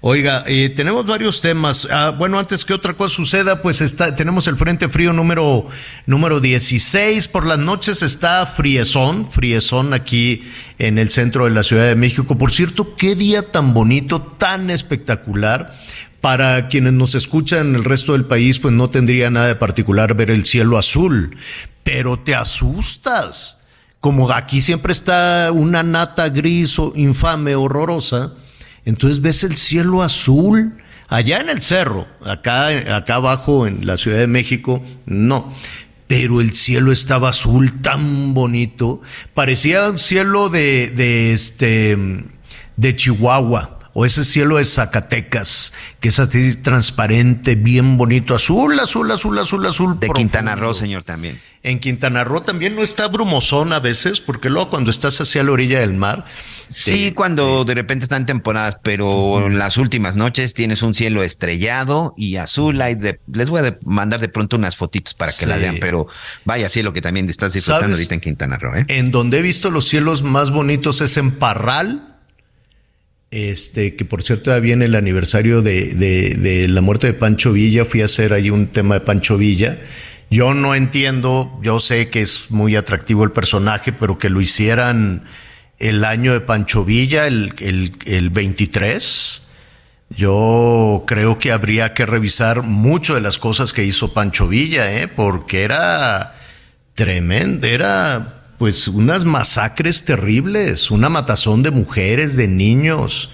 Oiga, 0.00 0.44
eh, 0.46 0.68
tenemos 0.68 1.04
varios 1.04 1.40
temas. 1.40 1.88
Ah, 1.90 2.14
bueno, 2.16 2.38
antes 2.38 2.64
que 2.64 2.74
otra 2.74 2.94
cosa 2.94 3.16
suceda, 3.16 3.60
pues 3.60 3.80
está, 3.80 4.14
tenemos 4.14 4.46
el 4.46 4.56
Frente 4.56 4.88
Frío 4.88 5.12
número, 5.12 5.66
número 6.06 6.40
16. 6.40 7.26
Por 7.26 7.44
las 7.44 7.58
noches 7.58 8.02
está 8.02 8.46
friezón, 8.46 9.32
friezón 9.32 9.94
aquí 9.94 10.44
en 10.78 10.98
el 10.98 11.10
centro 11.10 11.44
de 11.44 11.50
la 11.50 11.64
Ciudad 11.64 11.86
de 11.86 11.96
México. 11.96 12.38
Por 12.38 12.52
cierto, 12.52 12.94
qué 12.94 13.16
día 13.16 13.50
tan 13.50 13.74
bonito, 13.74 14.22
tan 14.22 14.70
espectacular 14.70 15.74
Para 16.20 16.68
quienes 16.68 16.92
nos 16.92 17.16
escuchan 17.16 17.70
en 17.70 17.74
el 17.74 17.84
resto 17.84 18.12
del 18.12 18.26
país, 18.26 18.60
pues 18.60 18.72
no 18.72 18.88
tendría 18.88 19.28
nada 19.28 19.48
de 19.48 19.56
particular 19.56 20.14
ver 20.14 20.30
el 20.30 20.44
cielo 20.44 20.78
azul, 20.78 21.36
pero 21.82 22.18
te 22.20 22.34
asustas. 22.36 23.58
Como 24.04 24.30
aquí 24.30 24.60
siempre 24.60 24.92
está 24.92 25.50
una 25.50 25.82
nata 25.82 26.28
gris 26.28 26.78
o 26.78 26.92
infame, 26.94 27.54
horrorosa, 27.54 28.34
entonces 28.84 29.22
ves 29.22 29.44
el 29.44 29.56
cielo 29.56 30.02
azul. 30.02 30.74
Allá 31.08 31.40
en 31.40 31.48
el 31.48 31.62
cerro, 31.62 32.06
acá, 32.22 32.96
acá 32.96 33.14
abajo 33.14 33.66
en 33.66 33.86
la 33.86 33.96
Ciudad 33.96 34.18
de 34.18 34.26
México, 34.26 34.84
no. 35.06 35.54
Pero 36.06 36.42
el 36.42 36.52
cielo 36.52 36.92
estaba 36.92 37.30
azul 37.30 37.80
tan 37.80 38.34
bonito, 38.34 39.00
parecía 39.32 39.88
un 39.88 39.98
cielo 39.98 40.50
de, 40.50 40.92
de 40.94 41.32
este 41.32 41.96
de 42.76 42.96
Chihuahua 42.96 43.83
o 43.94 44.04
ese 44.04 44.24
cielo 44.24 44.56
de 44.56 44.64
Zacatecas, 44.64 45.72
que 46.00 46.08
es 46.08 46.18
así 46.18 46.56
transparente, 46.56 47.54
bien 47.54 47.96
bonito, 47.96 48.34
azul, 48.34 48.78
azul, 48.80 49.10
azul, 49.10 49.38
azul, 49.38 49.64
azul. 49.64 50.00
De 50.00 50.10
Quintana 50.10 50.56
Roo, 50.56 50.74
señor, 50.74 51.04
también. 51.04 51.40
En 51.62 51.78
Quintana 51.78 52.24
Roo 52.24 52.42
también 52.42 52.74
no 52.74 52.82
está 52.82 53.06
brumosón 53.06 53.72
a 53.72 53.78
veces, 53.78 54.20
porque 54.20 54.50
luego 54.50 54.68
cuando 54.68 54.90
estás 54.90 55.20
hacia 55.20 55.44
la 55.44 55.52
orilla 55.52 55.78
del 55.78 55.94
mar. 55.94 56.26
Sí, 56.68 57.12
cuando 57.12 57.64
de 57.64 57.74
repente 57.74 58.04
están 58.04 58.26
temporadas, 58.26 58.78
pero 58.82 59.46
en 59.46 59.58
las 59.58 59.76
últimas 59.76 60.16
noches 60.16 60.54
tienes 60.54 60.82
un 60.82 60.94
cielo 60.94 61.22
estrellado 61.22 62.14
y 62.16 62.36
azul. 62.36 62.82
Hay 62.82 62.96
de, 62.96 63.20
les 63.32 63.48
voy 63.48 63.64
a 63.64 63.78
mandar 63.84 64.20
de 64.20 64.28
pronto 64.28 64.56
unas 64.56 64.76
fotitos 64.76 65.14
para 65.14 65.32
que 65.32 65.46
la 65.46 65.56
vean, 65.56 65.76
pero 65.80 66.08
vaya 66.44 66.68
cielo 66.68 66.92
que 66.92 67.00
también 67.00 67.30
estás 67.30 67.52
disfrutando 67.52 67.94
ahorita 67.94 68.14
en 68.14 68.20
Quintana 68.20 68.58
Roo. 68.58 68.74
¿eh? 68.74 68.84
En 68.88 69.12
donde 69.12 69.38
he 69.38 69.42
visto 69.42 69.70
los 69.70 69.86
cielos 69.86 70.24
más 70.24 70.50
bonitos 70.50 71.00
es 71.00 71.16
en 71.16 71.30
Parral 71.30 72.13
este, 73.34 73.96
que 73.96 74.04
por 74.04 74.22
cierto 74.22 74.52
ya 74.52 74.60
viene 74.60 74.84
el 74.84 74.94
aniversario 74.94 75.60
de, 75.60 75.94
de, 75.94 76.68
la 76.68 76.80
muerte 76.80 77.08
de 77.08 77.14
Pancho 77.14 77.52
Villa, 77.52 77.84
fui 77.84 78.00
a 78.00 78.04
hacer 78.04 78.32
ahí 78.32 78.48
un 78.48 78.68
tema 78.68 78.94
de 78.94 79.00
Pancho 79.00 79.36
Villa. 79.36 79.80
Yo 80.30 80.54
no 80.54 80.76
entiendo, 80.76 81.58
yo 81.60 81.80
sé 81.80 82.10
que 82.10 82.22
es 82.22 82.52
muy 82.52 82.76
atractivo 82.76 83.24
el 83.24 83.32
personaje, 83.32 83.92
pero 83.92 84.18
que 84.18 84.30
lo 84.30 84.40
hicieran 84.40 85.24
el 85.80 86.04
año 86.04 86.32
de 86.32 86.42
Pancho 86.42 86.84
Villa, 86.84 87.26
el, 87.26 87.54
el, 87.58 87.96
el 88.06 88.30
23, 88.30 89.42
yo 90.10 91.02
creo 91.04 91.40
que 91.40 91.50
habría 91.50 91.92
que 91.92 92.06
revisar 92.06 92.62
mucho 92.62 93.16
de 93.16 93.20
las 93.20 93.40
cosas 93.40 93.72
que 93.72 93.84
hizo 93.84 94.14
Pancho 94.14 94.46
Villa, 94.46 94.92
¿eh? 94.92 95.08
porque 95.08 95.64
era 95.64 96.36
tremendo, 96.94 97.66
era 97.66 98.43
pues 98.58 98.88
unas 98.88 99.24
masacres 99.24 100.04
terribles, 100.04 100.90
una 100.90 101.08
matazón 101.08 101.62
de 101.62 101.70
mujeres, 101.70 102.36
de 102.36 102.48
niños. 102.48 103.30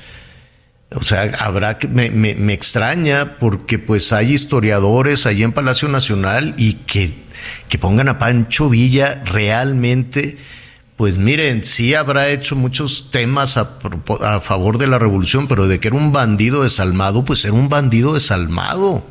O 0.93 1.05
sea, 1.05 1.31
habrá 1.39 1.79
que, 1.79 1.87
me, 1.87 2.11
me, 2.11 2.53
extraña 2.53 3.37
porque 3.39 3.79
pues 3.79 4.13
hay 4.13 4.33
historiadores 4.33 5.27
allí 5.27 5.45
en 5.45 5.53
Palacio 5.53 5.89
Nacional 5.89 6.55
y 6.59 6.75
que, 6.75 7.15
que 7.69 7.79
pongan 7.79 8.09
a 8.09 8.19
Pancho 8.19 8.69
Villa 8.69 9.23
realmente, 9.25 10.37
pues 10.97 11.17
miren, 11.17 11.65
sí 11.65 11.95
habrá 11.95 12.29
hecho 12.29 12.57
muchos 12.57 13.11
temas 13.13 13.57
a, 13.57 13.79
a 14.23 14.41
favor 14.41 14.79
de 14.79 14.89
la 14.89 14.99
revolución, 14.99 15.47
pero 15.47 15.69
de 15.69 15.79
que 15.79 15.89
era 15.89 15.97
un 15.97 16.13
bandido 16.13 16.65
desalmado, 16.65 17.25
pues 17.25 17.45
era 17.45 17.55
un 17.55 17.69
bandido 17.69 18.15
desalmado. 18.15 19.07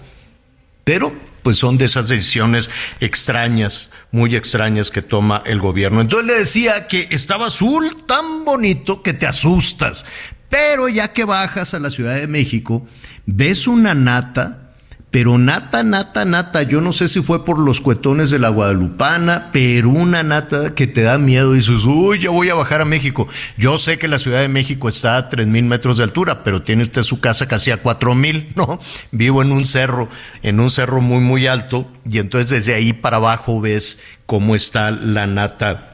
Pero 0.84 1.14
pues 1.50 1.58
son 1.58 1.80
de 1.80 1.86
esas 1.86 2.08
decisiones 2.08 2.70
extrañas, 3.00 3.90
muy 4.12 4.36
extrañas 4.36 4.92
que 4.92 5.02
toma 5.02 5.42
el 5.48 5.60
gobierno. 5.60 6.00
Entonces 6.00 6.28
le 6.28 6.36
decía 6.36 6.86
que 6.86 7.08
estaba 7.10 7.48
azul 7.48 8.04
tan 8.06 8.46
bonito 8.46 9.02
que 9.02 9.14
te 9.14 9.26
asustas, 9.26 10.06
pero 10.48 10.90
ya 10.90 11.12
que 11.12 11.24
bajas 11.24 11.74
a 11.74 11.80
la 11.80 11.90
Ciudad 11.90 12.14
de 12.14 12.28
México, 12.28 12.86
ves 13.26 13.66
una 13.66 13.96
nata 13.96 14.69
pero 15.12 15.40
nata, 15.40 15.84
nata, 15.84 16.24
nata, 16.24 16.62
yo 16.64 16.82
no 16.82 16.94
sé 16.94 17.08
si 17.08 17.22
fue 17.22 17.44
por 17.44 17.58
los 17.58 17.82
cuetones 17.82 18.30
de 18.30 18.38
la 18.38 18.50
Guadalupana, 18.50 19.50
pero 19.52 19.90
una 19.90 20.22
nata 20.22 20.76
que 20.76 20.86
te 20.86 21.02
da 21.02 21.18
miedo 21.18 21.54
y 21.54 21.58
dices, 21.58 21.84
uy, 21.84 22.20
yo 22.20 22.32
voy 22.32 22.50
a 22.50 22.54
bajar 22.54 22.82
a 22.82 22.86
México. 22.86 23.28
Yo 23.58 23.80
sé 23.80 23.98
que 23.98 24.08
la 24.08 24.20
Ciudad 24.20 24.42
de 24.42 24.50
México 24.50 24.88
está 24.88 25.18
a 25.18 25.28
tres 25.28 25.48
mil 25.48 25.64
metros 25.64 25.98
de 25.98 26.04
altura, 26.04 26.44
pero 26.44 26.62
tiene 26.62 26.84
usted 26.84 27.02
su 27.02 27.20
casa 27.20 27.48
casi 27.48 27.72
a 27.72 27.82
cuatro 27.82 28.14
mil, 28.14 28.54
¿no? 28.56 28.80
Vivo 29.12 29.42
en 29.42 29.52
un 29.52 29.66
cerro, 29.66 30.10
en 30.44 30.60
un 30.60 30.70
cerro 30.70 31.02
muy, 31.02 31.20
muy 31.20 31.48
alto, 31.48 31.88
y 32.08 32.20
entonces 32.20 32.50
desde 32.52 32.76
ahí 32.76 32.94
para 32.94 33.18
abajo 33.18 33.62
ves 33.62 34.00
cómo 34.28 34.56
está 34.56 34.92
la 34.92 35.26
nata 35.26 35.89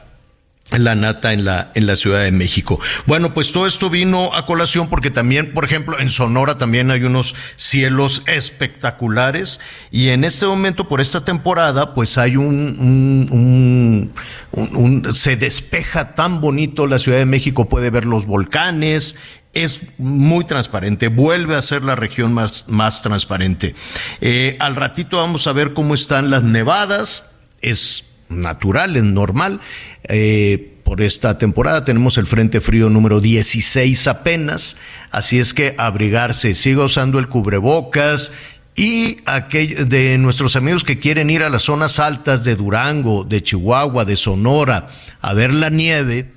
la 0.70 0.94
nata 0.94 1.32
en 1.32 1.44
la, 1.44 1.70
en 1.74 1.86
la 1.86 1.96
Ciudad 1.96 2.22
de 2.22 2.32
México. 2.32 2.80
Bueno, 3.06 3.32
pues 3.34 3.52
todo 3.52 3.66
esto 3.66 3.88
vino 3.88 4.34
a 4.34 4.46
colación 4.46 4.88
porque 4.88 5.10
también, 5.10 5.54
por 5.54 5.64
ejemplo, 5.64 5.98
en 5.98 6.10
Sonora 6.10 6.58
también 6.58 6.90
hay 6.90 7.04
unos 7.04 7.34
cielos 7.54 8.22
espectaculares 8.26 9.60
y 9.90 10.08
en 10.08 10.24
este 10.24 10.46
momento, 10.46 10.88
por 10.88 11.00
esta 11.00 11.24
temporada, 11.24 11.94
pues 11.94 12.18
hay 12.18 12.36
un, 12.36 13.30
un, 13.30 14.12
un, 14.52 15.14
se 15.14 15.36
despeja 15.36 16.14
tan 16.14 16.40
bonito 16.40 16.86
la 16.86 16.98
Ciudad 16.98 17.18
de 17.18 17.26
México, 17.26 17.68
puede 17.68 17.90
ver 17.90 18.04
los 18.04 18.26
volcanes, 18.26 19.16
es 19.52 19.82
muy 19.98 20.44
transparente, 20.44 21.08
vuelve 21.08 21.56
a 21.56 21.62
ser 21.62 21.82
la 21.82 21.94
región 21.94 22.34
más, 22.34 22.66
más 22.68 23.02
transparente. 23.02 23.74
Eh, 24.20 24.56
al 24.58 24.76
ratito 24.76 25.16
vamos 25.16 25.46
a 25.46 25.52
ver 25.52 25.72
cómo 25.72 25.94
están 25.94 26.28
las 26.28 26.42
nevadas, 26.42 27.30
es 27.62 28.15
natural, 28.28 28.96
es 28.96 29.04
normal. 29.04 29.60
Eh, 30.04 30.72
por 30.84 31.02
esta 31.02 31.36
temporada 31.36 31.84
tenemos 31.84 32.16
el 32.16 32.26
Frente 32.26 32.60
Frío 32.60 32.90
número 32.90 33.20
16 33.20 34.06
apenas, 34.06 34.76
así 35.10 35.40
es 35.40 35.52
que 35.52 35.74
abrigarse, 35.78 36.54
siga 36.54 36.84
usando 36.84 37.18
el 37.18 37.28
cubrebocas 37.28 38.32
y 38.76 39.16
aquellos 39.26 39.88
de 39.88 40.16
nuestros 40.18 40.54
amigos 40.54 40.84
que 40.84 40.98
quieren 41.00 41.28
ir 41.28 41.42
a 41.42 41.50
las 41.50 41.62
zonas 41.62 41.98
altas 41.98 42.44
de 42.44 42.54
Durango, 42.54 43.24
de 43.24 43.42
Chihuahua, 43.42 44.04
de 44.04 44.16
Sonora, 44.16 44.88
a 45.20 45.34
ver 45.34 45.52
la 45.52 45.70
nieve, 45.70 46.30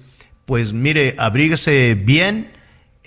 pues 0.45 0.73
mire, 0.73 1.15
abríguese 1.19 1.93
bien. 1.93 2.51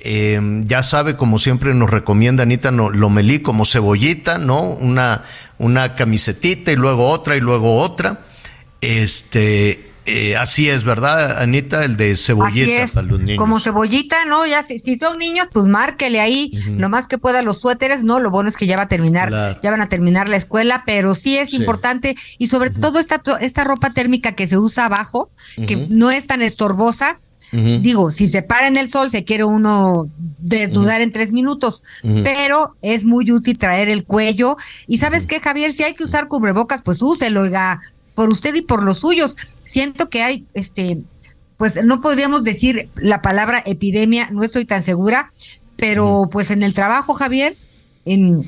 Eh, 0.05 0.41
ya 0.65 0.83
sabe, 0.83 1.17
como 1.17 1.39
siempre 1.39 1.75
nos 1.75 1.91
recomienda 1.91 2.43
Anita 2.43 2.71
Lomelí, 2.71 3.41
como 3.41 3.65
cebollita, 3.65 4.39
¿no? 4.39 4.63
Una, 4.63 5.25
una 5.59 5.95
camisetita 5.95 6.73
y 6.73 6.77
luego 6.77 7.09
otra 7.09 7.37
y 7.37 7.41
luego 7.41 7.79
otra 7.79 8.21
este, 8.83 9.93
eh, 10.05 10.37
así 10.37 10.69
es, 10.69 10.83
¿verdad, 10.83 11.41
Anita? 11.41 11.85
El 11.85 11.97
de 11.97 12.17
cebollita 12.17 12.89
para 12.93 13.07
los 13.07 13.21
niños. 13.21 13.39
Como 13.39 13.61
cebollita, 13.61 14.25
¿no? 14.25 14.45
Ya 14.45 14.65
si, 14.65 14.81
si 14.81 14.99
son 14.99 15.19
niños, 15.19 15.47
pues 15.53 15.67
márquele 15.67 16.21
ahí 16.21 16.51
lo 16.77 16.89
más 16.89 17.07
que 17.07 17.19
pueda 17.19 17.43
los 17.43 17.61
suéteres, 17.61 18.03
¿no? 18.03 18.19
Lo 18.19 18.31
bueno 18.31 18.51
es 18.51 18.57
que 18.57 18.67
ya 18.67 18.77
va 18.77 18.83
a 18.83 18.89
terminar, 18.89 19.61
ya 19.63 19.71
van 19.71 19.81
a 19.81 19.89
terminar 19.89 20.29
la 20.29 20.37
escuela, 20.37 20.83
pero 20.85 21.15
sí 21.15 21.39
es 21.39 21.55
importante 21.55 22.17
y 22.39 22.49
sobre 22.49 22.71
todo 22.71 22.99
esta, 22.99 23.23
esta 23.41 23.63
ropa 23.63 23.93
térmica 23.93 24.33
que 24.33 24.49
se 24.49 24.59
usa 24.59 24.87
abajo, 24.87 25.31
que 25.67 25.87
no 25.89 26.11
es 26.11 26.27
tan 26.27 26.43
estorbosa. 26.43 27.19
Digo, 27.53 28.11
si 28.11 28.29
se 28.29 28.43
para 28.43 28.67
en 28.67 28.79
el 28.79 28.89
sol, 28.89 29.11
se 29.11 29.25
quiere 29.25 29.45
uno 29.45 30.09
desnudar 30.39 31.03
en 31.03 31.13
tres 31.13 31.33
minutos, 31.33 31.83
pero 32.25 32.75
es 32.83 33.05
muy 33.05 33.31
útil 33.31 33.59
traer 33.59 33.89
el 33.89 34.05
cuello. 34.05 34.57
Y 34.89 34.99
sabes 34.99 35.27
qué, 35.27 35.39
Javier, 35.39 35.73
si 35.73 35.85
hay 35.85 35.95
que 35.95 36.03
usar 36.03 36.29
cubrebocas, 36.29 36.81
pues 36.83 37.03
úselo, 37.03 37.43
oiga 37.43 37.81
por 38.15 38.29
usted 38.31 38.55
y 38.55 38.63
por 38.63 38.83
los 38.83 38.99
suyos. 38.99 39.37
Siento 39.65 40.09
que 40.09 40.23
hay, 40.23 40.45
este, 40.55 40.99
pues 41.57 41.83
no 41.85 42.01
podríamos 42.01 42.45
decir 42.45 42.89
la 42.97 43.23
palabra 43.23 43.63
epidemia, 43.65 44.29
no 44.31 44.43
estoy 44.43 44.65
tan 44.65 44.83
segura, 44.83 45.33
pero 45.77 46.29
pues 46.31 46.51
en 46.51 46.63
el 46.63 46.75
trabajo, 46.75 47.15
Javier, 47.15 47.57
en, 48.05 48.45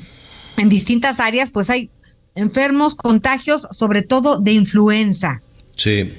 en 0.57 0.69
distintas 0.69 1.19
áreas, 1.19 1.51
pues 1.51 1.69
hay 1.69 1.89
enfermos, 2.35 2.95
contagios, 2.95 3.67
sobre 3.71 4.03
todo 4.03 4.39
de 4.39 4.51
influenza. 4.51 5.41
Sí. 5.75 6.13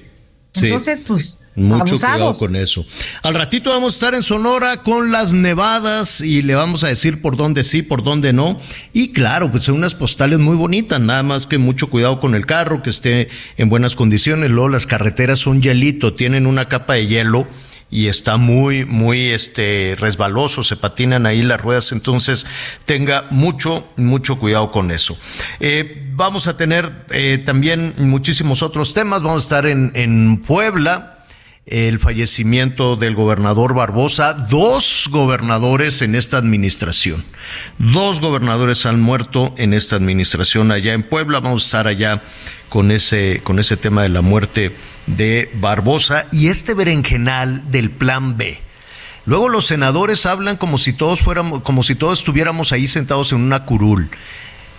Entonces, 0.55 1.03
pues 1.07 1.39
mucho 1.57 1.99
cuidado 1.99 2.37
con 2.37 2.55
eso. 2.55 2.87
Al 3.23 3.35
ratito 3.35 3.71
vamos 3.71 3.95
a 3.95 3.97
estar 3.97 4.15
en 4.15 4.23
Sonora 4.23 4.83
con 4.83 5.11
las 5.11 5.33
nevadas 5.33 6.21
y 6.21 6.43
le 6.43 6.55
vamos 6.55 6.85
a 6.85 6.89
decir 6.89 7.23
por 7.23 7.37
dónde 7.37 7.65
sí, 7.65 7.83
por 7.83 8.03
dónde 8.03 8.33
no. 8.33 8.61
Y 8.93 9.13
claro, 9.13 9.51
pues 9.51 9.65
son 9.65 9.77
unas 9.77 9.95
postales 9.95 10.39
muy 10.39 10.57
bonitas, 10.57 11.01
nada 11.01 11.23
más 11.23 11.47
que 11.47 11.59
mucho 11.59 11.89
cuidado 11.89 12.21
con 12.21 12.35
el 12.35 12.47
carro, 12.47 12.83
que 12.83 12.91
esté 12.91 13.29
en 13.57 13.69
buenas 13.69 13.97
condiciones. 13.97 14.51
Luego 14.51 14.69
las 14.69 14.87
carreteras 14.87 15.39
son 15.39 15.63
hielito, 15.63 16.15
tienen 16.15 16.47
una 16.47 16.69
capa 16.69 16.95
de 16.95 17.07
hielo 17.07 17.47
y 17.91 18.09
está 18.09 18.37
muy, 18.37 18.85
muy 18.85 19.27
este, 19.27 19.97
resbaloso, 19.99 20.63
se 20.63 20.77
patinan 20.77 21.25
ahí 21.27 21.43
las 21.43 21.61
ruedas, 21.61 21.93
entonces 21.93 22.47
tenga 22.85 23.27
mucho, 23.31 23.87
mucho 23.97 24.39
cuidado 24.39 24.71
con 24.73 24.91
eso. 24.91 25.17
Eh, 25.61 26.11
vamos 26.15 26.49
a 26.49 26.57
tener 26.57 27.07
eh, 27.11 27.43
también 27.45 27.95
muchísimos 27.99 28.63
otros 28.63 28.93
temas, 28.93 29.23
vamos 29.23 29.45
a 29.45 29.47
estar 29.47 29.67
en, 29.67 29.93
en 29.95 30.43
Puebla, 30.43 31.16
el 31.67 31.99
fallecimiento 31.99 32.95
del 32.95 33.17
gobernador 33.17 33.75
Barbosa, 33.75 34.35
dos 34.35 35.09
gobernadores 35.11 36.01
en 36.01 36.15
esta 36.15 36.39
administración. 36.39 37.25
Dos 37.79 38.21
gobernadores 38.21 38.87
han 38.87 39.01
muerto 39.01 39.53
en 39.59 39.75
esta 39.75 39.97
administración 39.97 40.71
allá 40.71 40.95
en 40.95 41.03
Puebla. 41.03 41.41
Vamos 41.41 41.65
a 41.65 41.67
estar 41.67 41.89
allá 41.89 42.23
con 42.69 42.93
ese, 42.93 43.41
con 43.43 43.59
ese 43.59 43.77
tema 43.77 44.03
de 44.03 44.11
la 44.11 44.23
muerte 44.23 44.77
de 45.07 45.51
Barbosa 45.55 46.27
y 46.31 46.49
este 46.49 46.73
berenjenal 46.73 47.69
del 47.71 47.91
plan 47.91 48.37
B. 48.37 48.61
Luego 49.25 49.49
los 49.49 49.67
senadores 49.67 50.25
hablan 50.25 50.57
como 50.57 50.79
si 50.79 50.93
todos 50.93 51.21
fuéramos, 51.21 51.63
como 51.63 51.83
si 51.83 51.97
todos 51.97 52.21
estuviéramos 52.21 52.71
ahí 52.71 52.87
sentados 52.87 53.33
en 53.33 53.41
una 53.41 53.65
curul. 53.65 54.09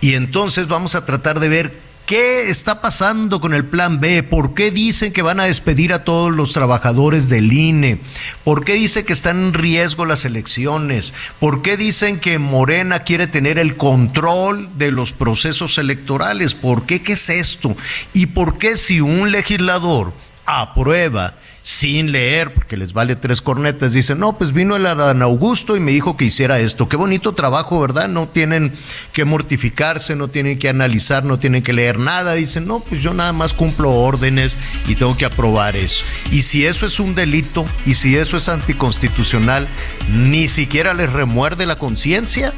Y 0.00 0.14
entonces 0.14 0.68
vamos 0.68 0.94
a 0.94 1.04
tratar 1.04 1.38
de 1.38 1.50
ver 1.50 1.87
qué 2.08 2.48
está 2.48 2.80
pasando 2.80 3.38
con 3.38 3.52
el 3.52 3.66
plan 3.66 4.00
B, 4.00 4.22
por 4.22 4.54
qué 4.54 4.70
dicen 4.70 5.12
que 5.12 5.20
van 5.20 5.40
a 5.40 5.44
despedir 5.44 5.92
a 5.92 6.04
todos 6.04 6.32
los 6.32 6.54
trabajadores 6.54 7.28
del 7.28 7.52
INE, 7.52 8.00
por 8.44 8.64
qué 8.64 8.72
dicen 8.72 9.04
que 9.04 9.12
están 9.12 9.36
en 9.36 9.52
riesgo 9.52 10.06
las 10.06 10.24
elecciones, 10.24 11.12
por 11.38 11.60
qué 11.60 11.76
dicen 11.76 12.18
que 12.18 12.38
Morena 12.38 13.00
quiere 13.00 13.26
tener 13.26 13.58
el 13.58 13.76
control 13.76 14.70
de 14.78 14.90
los 14.90 15.12
procesos 15.12 15.76
electorales, 15.76 16.54
por 16.54 16.86
qué, 16.86 17.02
qué 17.02 17.12
es 17.12 17.28
esto, 17.28 17.76
y 18.14 18.24
por 18.24 18.56
qué 18.56 18.76
si 18.76 19.02
un 19.02 19.30
legislador 19.30 20.14
aprueba 20.46 21.34
sin 21.68 22.12
leer, 22.12 22.54
porque 22.54 22.78
les 22.78 22.94
vale 22.94 23.14
tres 23.14 23.42
cornetas, 23.42 23.92
dicen, 23.92 24.18
no, 24.18 24.38
pues 24.38 24.54
vino 24.54 24.74
el 24.74 24.86
Adán 24.86 25.20
Augusto 25.20 25.76
y 25.76 25.80
me 25.80 25.92
dijo 25.92 26.16
que 26.16 26.24
hiciera 26.24 26.58
esto. 26.58 26.88
Qué 26.88 26.96
bonito 26.96 27.34
trabajo, 27.34 27.78
¿verdad? 27.78 28.08
No 28.08 28.26
tienen 28.26 28.72
que 29.12 29.26
mortificarse, 29.26 30.16
no 30.16 30.28
tienen 30.28 30.58
que 30.58 30.70
analizar, 30.70 31.24
no 31.24 31.38
tienen 31.38 31.62
que 31.62 31.74
leer 31.74 31.98
nada. 31.98 32.32
Dicen, 32.32 32.66
no, 32.66 32.80
pues 32.80 33.02
yo 33.02 33.12
nada 33.12 33.34
más 33.34 33.52
cumplo 33.52 33.90
órdenes 33.90 34.56
y 34.86 34.94
tengo 34.94 35.14
que 35.18 35.26
aprobar 35.26 35.76
eso. 35.76 36.06
Y 36.32 36.40
si 36.40 36.64
eso 36.64 36.86
es 36.86 37.00
un 37.00 37.14
delito 37.14 37.66
y 37.84 37.96
si 37.96 38.16
eso 38.16 38.38
es 38.38 38.48
anticonstitucional, 38.48 39.68
ni 40.10 40.48
siquiera 40.48 40.94
les 40.94 41.12
remuerde 41.12 41.66
la 41.66 41.76
conciencia. 41.76 42.54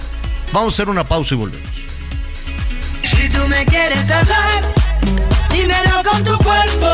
Vamos 0.52 0.74
a 0.74 0.76
hacer 0.76 0.88
una 0.88 1.02
pausa 1.02 1.34
y 1.34 1.38
volvemos. 1.38 1.68
Si 3.02 3.28
tú 3.28 3.48
me 3.48 3.64
quieres 3.64 4.08
dímelo 5.50 6.02
con 6.02 6.24
tu 6.24 6.36
cuerpo. 6.38 6.92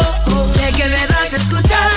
Sé 0.54 0.72
que 0.72 0.84
me 0.86 1.06
vas 1.06 1.32
a 1.32 1.36
escuchar. 1.36 1.92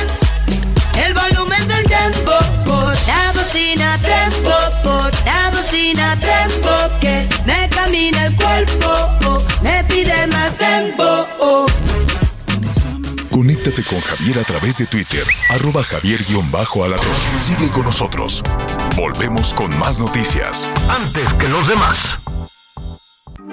El 0.96 1.14
volumen 1.14 1.68
del 1.68 1.86
tiempo 1.86 2.34
por 2.66 2.96
la 3.08 3.32
bocina 3.34 3.98
tempo, 4.02 4.52
por 4.84 5.26
la 5.26 5.50
bocina 5.52 6.20
tempo 6.20 6.72
que 7.00 7.28
me 7.46 7.70
camina 7.70 8.26
el 8.26 8.36
cuerpo, 8.36 9.44
me 9.62 9.84
pide 9.86 10.28
más 10.28 10.58
tempo. 10.58 11.66
Conéctate 13.32 13.84
con 13.84 14.02
Javier 14.02 14.40
a 14.40 14.44
través 14.44 14.78
de 14.78 14.86
Twitter, 14.86 15.24
arroba 15.50 15.82
javier-alatón. 15.84 17.16
Sigue 17.42 17.70
con 17.70 17.86
nosotros. 17.86 18.44
Volvemos 18.98 19.54
con 19.54 19.78
más 19.80 20.00
noticias. 20.00 20.70
Antes 20.90 21.34
que 21.36 21.48
los 21.48 21.68
demás. 21.68 22.20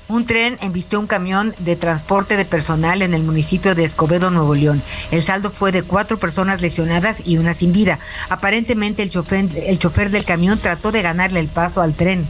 Un 0.08 0.26
tren 0.26 0.58
embistió 0.62 1.00
un 1.00 1.08
camión 1.08 1.56
de 1.60 1.76
transporte 1.76 2.36
de 2.36 2.46
personal 2.46 3.02
en 3.02 3.14
el 3.14 3.24
municipio 3.24 3.74
de 3.74 3.86
Escobedo, 3.86 4.32
Nuevo 4.32 4.54
León. 4.54 4.82
El 5.12 5.22
saldo 5.22 5.50
fue 5.50 5.72
de 5.72 5.82
cuatro 5.82 6.18
personas 6.18 6.62
lesionadas 6.62 7.22
y 7.26 7.38
una 7.38 7.54
sin 7.54 7.72
vida. 7.72 8.00
Aparentemente 8.30 9.02
el 9.02 9.10
chofer, 9.10 9.48
el 9.56 9.80
chofer 9.80 10.10
del 10.12 10.26
camión 10.26 10.60
trató 10.60 10.92
de 10.92 11.02
ganarle 11.02 11.40
el 11.40 11.48
paso 11.48 11.82
al 11.82 11.94
tren. 11.94 12.28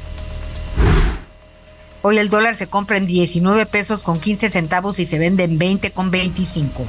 Hoy 2.05 2.17
el 2.17 2.29
dólar 2.29 2.57
se 2.57 2.67
compra 2.67 2.97
en 2.97 3.07
19 3.07 3.65
pesos 3.65 4.01
con 4.01 4.19
15 4.19 4.49
centavos 4.49 4.99
y 4.99 5.05
se 5.05 5.19
vende 5.19 5.45
en 5.45 5.57
20 5.57 5.91
con 5.91 6.11
25. 6.11 6.85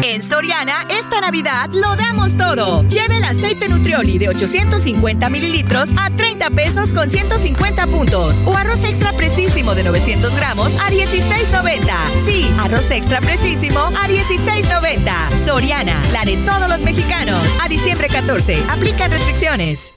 En 0.00 0.22
Soriana, 0.22 0.86
esta 0.88 1.20
Navidad 1.20 1.68
lo 1.72 1.96
damos 1.96 2.38
todo. 2.38 2.86
Lleve 2.88 3.18
el 3.18 3.24
aceite 3.24 3.68
Nutrioli 3.68 4.18
de 4.18 4.28
850 4.28 5.28
mililitros 5.28 5.90
a 5.98 6.08
30 6.08 6.50
pesos 6.50 6.92
con 6.92 7.10
150 7.10 7.86
puntos. 7.88 8.40
O 8.46 8.56
arroz 8.56 8.84
extra 8.84 9.12
precisísimo 9.12 9.74
de 9.74 9.82
900 9.82 10.32
gramos 10.36 10.72
a 10.76 10.88
16.90. 10.88 11.92
Sí, 12.24 12.48
arroz 12.60 12.92
extra 12.92 13.20
precisísimo 13.20 13.80
a 13.80 14.08
16.90. 14.08 15.44
Soriana, 15.44 16.00
la 16.12 16.24
de 16.24 16.36
todos 16.38 16.68
los 16.68 16.80
mexicanos. 16.82 17.42
A 17.60 17.68
diciembre 17.68 18.06
14, 18.06 18.56
aplica 18.70 19.08
restricciones. 19.08 19.92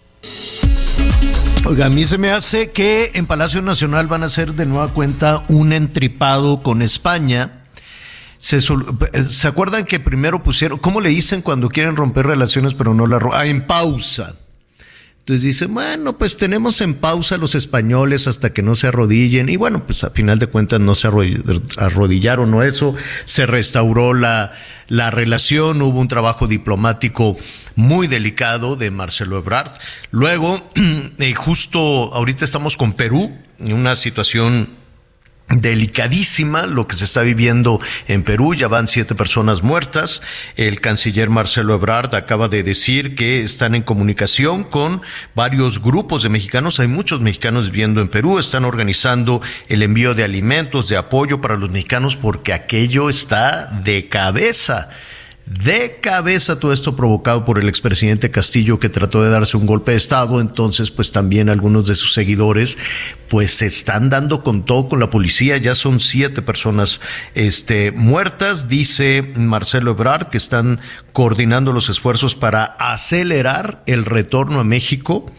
Oiga, 1.66 1.88
a 1.88 1.90
mí 1.90 2.06
se 2.06 2.20
me 2.20 2.30
hace 2.30 2.72
que 2.72 3.12
en 3.16 3.26
Palacio 3.26 3.62
Nacional 3.62 4.08
van 4.08 4.22
a 4.22 4.28
hacer 4.28 4.54
de 4.54 4.68
nueva 4.68 4.90
cuenta 4.90 5.44
un 5.48 5.74
entripado 5.74 6.62
con 6.62 6.84
España. 6.84 7.64
Se, 8.38 8.62
¿se 8.62 9.48
acuerdan 9.48 9.86
que 9.86 10.00
primero 10.00 10.44
pusieron, 10.44 10.78
¿cómo 10.78 11.02
le 11.02 11.10
dicen 11.10 11.42
cuando 11.42 11.70
quieren 11.70 11.96
romper 11.96 12.28
relaciones 12.28 12.76
pero 12.76 12.94
no 12.94 13.08
la 13.08 13.18
rompen? 13.18 13.40
Ah, 13.40 13.46
en 13.48 13.66
pausa. 13.66 14.36
Entonces 15.26 15.42
dice, 15.42 15.66
bueno, 15.66 16.20
pues 16.20 16.38
tenemos 16.38 16.82
en 16.82 16.94
pausa 16.94 17.40
los 17.40 17.56
españoles 17.56 18.28
hasta 18.28 18.54
que 18.54 18.62
no 18.62 18.76
se 18.76 18.86
arrodillen. 18.86 19.50
Y 19.50 19.58
bueno, 19.58 19.84
pues 19.88 20.04
a 20.04 20.12
final 20.12 20.38
de 20.38 20.46
cuentas 20.46 20.80
no 20.80 20.94
se 20.94 21.08
arrodillaron 21.78 22.54
o 22.54 22.62
eso. 22.62 22.94
Se 23.24 23.48
restauró 23.48 24.14
la, 24.14 24.54
la 24.88 25.10
relación, 25.10 25.82
hubo 25.82 26.00
un 26.00 26.10
trabajo 26.10 26.46
diplomático 26.46 27.38
muy 27.76 28.06
delicado 28.06 28.76
de 28.76 28.92
Marcelo 28.92 29.40
Ebrard. 29.40 29.72
Luego, 30.12 30.62
eh, 31.18 31.34
justo 31.34 32.14
ahorita 32.14 32.46
estamos 32.46 32.78
con 32.78 32.94
Perú, 32.94 33.36
en 33.58 33.74
una 33.74 33.96
situación 33.96 34.70
delicadísima 35.50 36.66
lo 36.66 36.88
que 36.88 36.96
se 36.96 37.06
está 37.06 37.22
viviendo 37.22 37.80
en 38.08 38.24
Perú. 38.24 38.56
Ya 38.56 38.68
van 38.68 38.88
siete 38.88 39.16
personas 39.16 39.64
muertas. 39.64 40.22
El 40.56 40.82
canciller 40.82 41.30
Marcelo 41.30 41.76
Ebrard 41.76 42.16
acaba 42.16 42.48
de 42.48 42.64
decir 42.64 43.16
que 43.16 43.42
están 43.42 43.76
en 43.76 43.84
comunicación 43.84 44.64
con 44.64 45.02
varios 45.36 45.82
grupos 45.82 46.24
de 46.24 46.30
mexicanos. 46.30 46.80
Hay 46.80 46.88
muchos 46.88 47.22
mexicanos 47.22 47.72
viviendo 47.72 48.02
en 48.02 48.08
Perú. 48.08 48.40
Están 48.40 48.66
organizando 48.66 49.42
el 49.70 49.84
envío 49.84 50.16
de 50.16 50.24
alimentos, 50.24 50.90
de 50.90 50.98
apoyo 50.98 51.42
para 51.42 51.56
los 51.56 51.70
mexicanos 51.70 52.16
porque 52.16 52.54
aquello 52.54 53.10
está 53.10 53.68
de 53.84 54.08
cabeza 54.08 54.90
de 55.46 56.00
cabeza 56.02 56.60
todo 56.60 56.74
esto 56.74 56.96
provocado 56.96 57.46
por 57.46 57.60
el 57.60 57.70
expresidente 57.70 58.32
Castillo 58.32 58.80
que 58.80 58.90
trató 58.90 59.24
de 59.24 59.30
darse 59.30 59.58
un 59.58 59.68
golpe 59.68 59.92
de 59.92 59.98
estado, 59.98 60.42
entonces 60.42 60.90
pues 60.90 61.12
también 61.12 61.50
algunos 61.50 61.86
de 61.88 61.94
sus 61.94 62.14
seguidores 62.14 62.80
pues 63.30 63.52
se 63.52 63.68
están 63.68 64.10
dando 64.10 64.44
con 64.44 64.66
todo 64.66 64.90
con 64.90 65.00
la 65.00 65.12
policía, 65.12 65.58
ya 65.58 65.76
son 65.76 66.00
siete 66.00 66.42
personas 66.42 67.00
este, 67.36 67.92
muertas, 67.92 68.68
dice 68.70 69.22
Marcelo 69.36 69.92
Ebrard 69.92 70.30
que 70.30 70.38
están 70.38 70.80
coordinando 71.14 71.74
los 71.74 71.90
esfuerzos 71.90 72.34
para 72.34 72.64
acelerar 72.64 73.84
el 73.86 74.06
retorno 74.06 74.60
a 74.60 74.64
México 74.64 75.32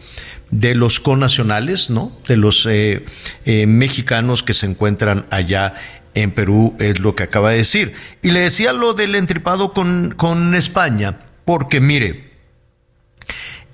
de 0.51 0.75
los 0.75 0.99
conacionales, 0.99 1.89
¿no? 1.89 2.11
De 2.27 2.37
los 2.37 2.65
eh, 2.65 3.05
eh, 3.45 3.67
mexicanos 3.67 4.43
que 4.43 4.53
se 4.53 4.65
encuentran 4.65 5.25
allá 5.29 5.75
en 6.21 6.31
Perú, 6.31 6.75
es 6.79 6.99
lo 6.99 7.15
que 7.15 7.23
acaba 7.23 7.51
de 7.51 7.57
decir. 7.57 7.93
Y 8.21 8.31
le 8.31 8.41
decía 8.41 8.73
lo 8.73 8.93
del 8.93 9.15
entripado 9.15 9.73
con, 9.73 10.13
con 10.17 10.55
España, 10.55 11.19
porque 11.45 11.79
mire, 11.79 12.31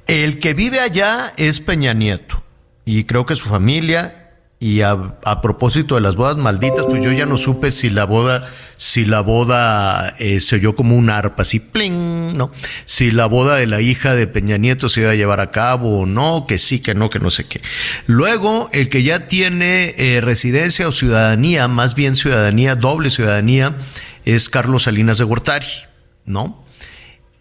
el 0.08 0.40
que 0.40 0.54
vive 0.54 0.80
allá 0.80 1.32
es 1.38 1.60
Peña 1.60 1.94
Nieto, 1.94 2.44
y 2.86 3.06
creo 3.06 3.26
que 3.26 3.36
su 3.36 3.48
familia 3.48 4.23
y 4.64 4.82
a, 4.82 4.96
propósito 5.42 5.96
de 5.96 6.02
las 6.02 6.16
bodas 6.16 6.38
malditas, 6.38 6.86
pues 6.86 7.04
yo 7.04 7.12
ya 7.12 7.26
no 7.26 7.36
supe 7.36 7.70
si 7.70 7.90
la 7.90 8.06
boda, 8.06 8.50
si 8.78 9.04
la 9.04 9.20
boda 9.20 10.16
eh, 10.20 10.40
se 10.40 10.56
oyó 10.56 10.74
como 10.74 10.96
un 10.96 11.10
arpa, 11.10 11.42
así 11.42 11.60
pling, 11.60 12.38
¿no? 12.38 12.50
Si 12.86 13.12
la 13.12 13.26
boda 13.26 13.58
de 13.58 13.68
la 13.68 13.82
hija 13.82 14.16
de 14.16 14.26
Peña 14.26 14.56
Nieto 14.56 14.88
se 14.88 15.02
iba 15.02 15.10
a 15.10 15.16
llevar 15.16 15.42
a 15.42 15.52
cabo 15.52 16.00
o 16.00 16.06
no, 16.06 16.46
que 16.48 16.58
sí, 16.58 16.80
que 16.80 16.96
no, 16.96 17.10
que 17.10 17.20
no 17.20 17.30
sé 17.30 17.44
qué. 17.44 17.60
Luego, 18.08 18.70
el 18.72 18.88
que 18.88 19.04
ya 19.04 19.28
tiene 19.28 19.96
eh, 19.98 20.22
residencia 20.22 20.88
o 20.88 20.94
ciudadanía, 20.94 21.68
más 21.68 21.94
bien 21.94 22.16
ciudadanía, 22.16 22.76
doble 22.76 23.10
ciudadanía, 23.10 23.76
es 24.24 24.48
Carlos 24.48 24.84
Salinas 24.84 25.18
de 25.18 25.26
Gortari, 25.26 25.68
¿no? 26.26 26.64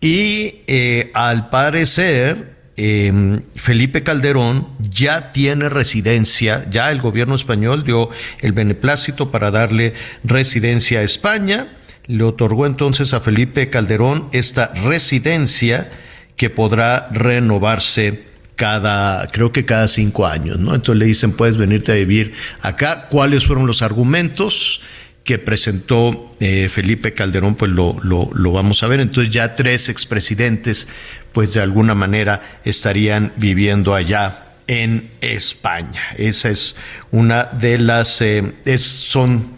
Y 0.00 0.62
eh, 0.66 1.12
al 1.14 1.50
parecer, 1.50 2.51
Em, 2.76 3.42
Felipe 3.54 4.02
Calderón 4.02 4.66
ya 4.78 5.32
tiene 5.32 5.68
residencia, 5.68 6.66
ya 6.70 6.90
el 6.90 7.02
gobierno 7.02 7.34
español 7.34 7.84
dio 7.84 8.08
el 8.40 8.52
beneplácito 8.52 9.30
para 9.30 9.50
darle 9.50 9.92
residencia 10.24 11.00
a 11.00 11.02
España, 11.02 11.68
le 12.06 12.24
otorgó 12.24 12.64
entonces 12.64 13.12
a 13.12 13.20
Felipe 13.20 13.68
Calderón 13.68 14.28
esta 14.32 14.72
residencia 14.74 15.90
que 16.36 16.48
podrá 16.48 17.08
renovarse 17.12 18.24
cada, 18.56 19.26
creo 19.28 19.52
que 19.52 19.64
cada 19.64 19.86
cinco 19.86 20.26
años, 20.26 20.58
¿no? 20.58 20.74
Entonces 20.74 20.98
le 20.98 21.06
dicen, 21.06 21.32
puedes 21.32 21.56
venirte 21.56 21.92
a 21.92 21.96
vivir 21.96 22.32
acá. 22.60 23.08
¿Cuáles 23.08 23.46
fueron 23.46 23.66
los 23.66 23.82
argumentos? 23.82 24.80
Que 25.24 25.38
presentó 25.38 26.34
eh, 26.40 26.68
Felipe 26.68 27.14
Calderón, 27.14 27.54
pues 27.54 27.70
lo, 27.70 27.96
lo, 28.02 28.30
lo, 28.32 28.52
vamos 28.52 28.82
a 28.82 28.88
ver. 28.88 29.00
Entonces 29.00 29.32
ya 29.32 29.54
tres 29.54 29.88
expresidentes, 29.88 30.88
pues 31.32 31.54
de 31.54 31.60
alguna 31.60 31.94
manera 31.94 32.60
estarían 32.64 33.32
viviendo 33.36 33.94
allá 33.94 34.48
en 34.66 35.10
España. 35.20 36.02
Esa 36.16 36.50
es 36.50 36.76
una 37.10 37.44
de 37.44 37.78
las, 37.78 38.20
eh, 38.20 38.52
es, 38.64 38.82
son 38.82 39.52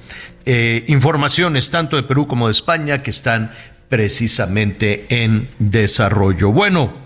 eh, 0.45 0.85
informaciones 0.89 1.71
tanto 1.71 1.97
de 1.97 2.03
Perú 2.03 2.27
como 2.27 2.49
de 2.49 2.53
España 2.53 3.03
que 3.03 3.11
están 3.11 3.53
precisamente 3.89 5.07
en 5.09 5.49
desarrollo. 5.59 6.53
Bueno, 6.53 7.04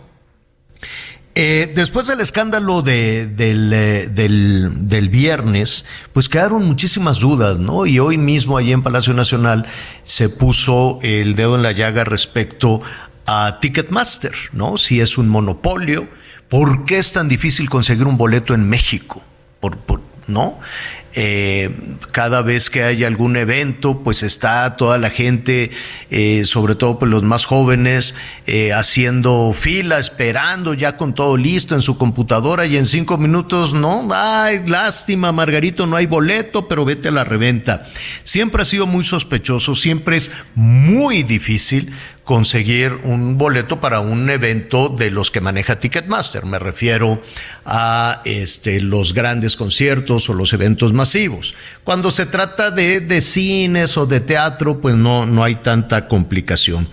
eh, 1.40 1.70
después 1.72 2.09
del 2.09 2.18
escándalo 2.18 2.83
de, 2.83 3.20
eh, 3.20 4.09
del, 4.11 4.88
del, 4.88 5.09
viernes, 5.09 5.85
pues 6.12 6.29
quedaron 6.29 6.64
muchísimas 6.64 7.20
dudas, 7.20 7.61
¿no? 7.61 7.87
Y 7.87 8.01
hoy 8.01 8.18
mismo, 8.18 8.59
allí 8.59 8.72
en 8.72 8.83
Palacio 8.83 9.14
Nacional, 9.14 9.64
se 10.03 10.31
puso 10.31 10.98
el 11.01 11.37
dedo 11.37 11.55
en 11.55 11.62
la 11.62 11.70
llaga 11.70 12.03
respecto 12.03 12.83
a 13.24 13.59
Ticketmaster, 13.61 14.33
¿no? 14.53 14.79
Si 14.79 15.01
es 15.01 15.16
un 15.16 15.29
monopolio, 15.29 16.09
¿por 16.48 16.85
qué 16.87 16.98
es 16.98 17.12
tan 17.12 17.29
difícil 17.29 17.70
conseguir 17.70 18.09
un 18.09 18.16
boleto 18.16 18.53
en 18.53 18.68
México? 18.68 19.22
Por, 19.61 19.77
por, 19.77 20.01
¿No? 20.27 20.59
Eh, 21.20 21.70
cada 22.12 22.42
vez 22.42 22.70
que 22.70 22.85
hay 22.85 23.02
algún 23.02 23.37
evento, 23.37 24.04
pues 24.04 24.22
está 24.22 24.76
toda 24.76 24.98
la 24.98 25.11
gente, 25.11 25.72
eh, 26.12 26.42
sobre 26.44 26.76
todo 26.76 27.00
pues 27.00 27.11
los 27.11 27.24
más 27.24 27.44
jóvenes, 27.44 28.14
eh, 28.46 28.72
haciendo 28.72 29.52
fila, 29.52 29.98
esperando 29.98 30.74
ya 30.74 30.96
con 30.96 31.16
todo 31.16 31.37
listo 31.37 31.74
en 31.74 31.83
su 31.83 31.98
computadora 31.98 32.66
y 32.66 32.76
en 32.76 32.87
cinco 32.87 33.18
minutos, 33.18 33.74
no, 33.74 34.07
ay, 34.12 34.62
lástima, 34.64 35.33
Margarito, 35.33 35.88
no 35.88 35.96
hay 35.96 36.07
boleto, 36.07 36.68
pero 36.68 36.85
vete 36.85 37.09
a 37.09 37.11
la 37.11 37.24
reventa. 37.24 37.85
Siempre 38.22 38.62
ha 38.62 38.64
sido 38.64 38.87
muy 38.87 39.02
sospechoso, 39.02 39.74
siempre 39.74 40.18
es 40.18 40.31
muy 40.54 41.24
difícil 41.24 41.92
conseguir 42.29 42.93
un 43.05 43.38
boleto 43.38 43.81
para 43.81 44.01
un 44.01 44.29
evento 44.29 44.91
de 44.91 45.11
los 45.11 45.31
que 45.31 45.41
maneja 45.41 45.79
Ticketmaster. 45.79 46.45
Me 46.45 46.59
refiero 46.59 47.23
a 47.64 48.21
este, 48.27 48.83
los 48.83 49.14
grandes 49.14 49.57
conciertos 49.57 50.29
o 50.29 50.35
los 50.35 50.53
eventos 50.53 50.93
masivos. 50.93 51.55
Cuando 51.85 52.11
se 52.11 52.27
trata 52.27 52.71
de, 52.71 53.01
de 53.01 53.23
cines 53.23 53.97
o 53.97 54.05
de 54.05 54.21
teatro, 54.21 54.79
pues 54.79 54.95
no, 54.95 55.25
no 55.25 55.43
hay 55.43 55.55
tanta 55.55 56.07
complicación. 56.07 56.87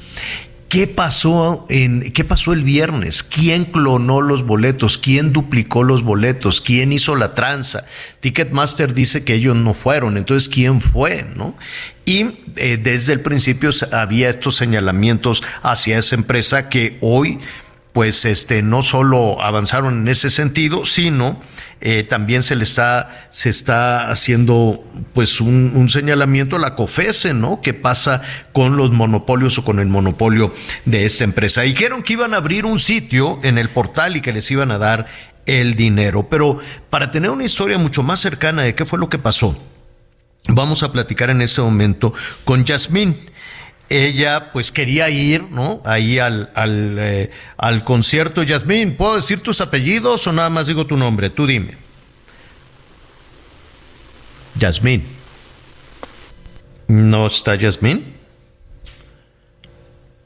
¿Qué 0.69 0.87
pasó, 0.87 1.65
en, 1.69 2.11
¿Qué 2.11 2.23
pasó 2.23 2.51
el 2.51 2.63
viernes? 2.63 3.21
¿Quién 3.21 3.65
clonó 3.65 4.21
los 4.21 4.45
boletos? 4.45 4.97
¿Quién 4.97 5.31
duplicó 5.31 5.83
los 5.83 6.01
boletos? 6.01 6.59
¿Quién 6.59 6.91
hizo 6.91 7.15
la 7.15 7.33
tranza? 7.33 7.85
Ticketmaster 8.19 8.93
dice 8.93 9.23
que 9.23 9.35
ellos 9.35 9.55
no 9.55 9.75
fueron, 9.75 10.17
entonces 10.17 10.49
¿quién 10.49 10.81
fue? 10.81 11.25
¿no? 11.35 11.55
Y 12.03 12.39
eh, 12.55 12.77
desde 12.81 13.13
el 13.13 13.21
principio 13.21 13.69
había 13.91 14.29
estos 14.29 14.55
señalamientos 14.55 15.43
hacia 15.61 15.99
esa 15.99 16.15
empresa 16.15 16.67
que 16.67 16.97
hoy 16.99 17.39
pues 17.95 18.25
este 18.25 18.61
no 18.61 18.81
solo 18.81 19.41
avanzaron 19.41 20.01
en 20.01 20.09
ese 20.09 20.29
sentido, 20.29 20.85
sino 20.85 21.41
eh, 21.79 22.03
también 22.03 22.43
se 22.43 22.57
le 22.57 22.65
está 22.65 23.25
se 23.29 23.49
está 23.49 24.11
haciendo 24.11 24.83
pues 25.13 25.39
un, 25.39 25.71
un, 25.73 25.87
señalamiento 25.87 26.57
a 26.57 26.59
la 26.59 26.75
COFESE, 26.75 27.33
¿no? 27.33 27.61
¿Qué 27.61 27.73
pasa 27.73 28.21
con 28.51 28.75
los 28.75 28.91
monopolios 28.91 29.57
o 29.59 29.63
con 29.63 29.79
el 29.79 29.87
monopolio 29.87 30.53
de 30.83 31.05
esta 31.05 31.23
empresa? 31.23 31.61
Dijeron 31.61 32.03
que 32.03 32.11
iban 32.11 32.33
a 32.33 32.37
abrir 32.37 32.65
un 32.65 32.79
sitio 32.79 33.39
en 33.43 33.57
el 33.57 33.69
portal 33.69 34.17
y 34.17 34.21
que 34.21 34.33
les 34.33 34.51
iban 34.51 34.71
a 34.71 34.77
dar 34.77 35.05
el 35.45 35.75
dinero, 35.75 36.27
pero 36.27 36.59
para 36.89 37.11
tener 37.11 37.31
una 37.31 37.45
historia 37.45 37.77
mucho 37.77 38.03
más 38.03 38.19
cercana 38.19 38.63
de 38.63 38.75
qué 38.75 38.85
fue 38.85 38.99
lo 38.99 39.07
que 39.07 39.19
pasó, 39.19 39.57
vamos 40.49 40.83
a 40.83 40.91
platicar 40.91 41.29
en 41.29 41.41
ese 41.41 41.61
momento 41.61 42.13
con 42.43 42.65
Yasmín 42.65 43.29
ella 43.89 44.51
pues 44.51 44.71
quería 44.71 45.09
ir, 45.09 45.43
¿no? 45.51 45.81
Ahí 45.85 46.19
al, 46.19 46.51
al, 46.55 46.97
eh, 46.99 47.31
al 47.57 47.83
concierto. 47.83 48.43
Yasmín, 48.43 48.95
¿puedo 48.95 49.15
decir 49.15 49.41
tus 49.41 49.61
apellidos 49.61 50.25
o 50.27 50.31
nada 50.31 50.49
más 50.49 50.67
digo 50.67 50.85
tu 50.85 50.97
nombre? 50.97 51.29
Tú 51.29 51.45
dime. 51.45 51.75
Yasmín. 54.57 55.03
¿No 56.87 57.27
está 57.27 57.55
Yasmín? 57.55 58.13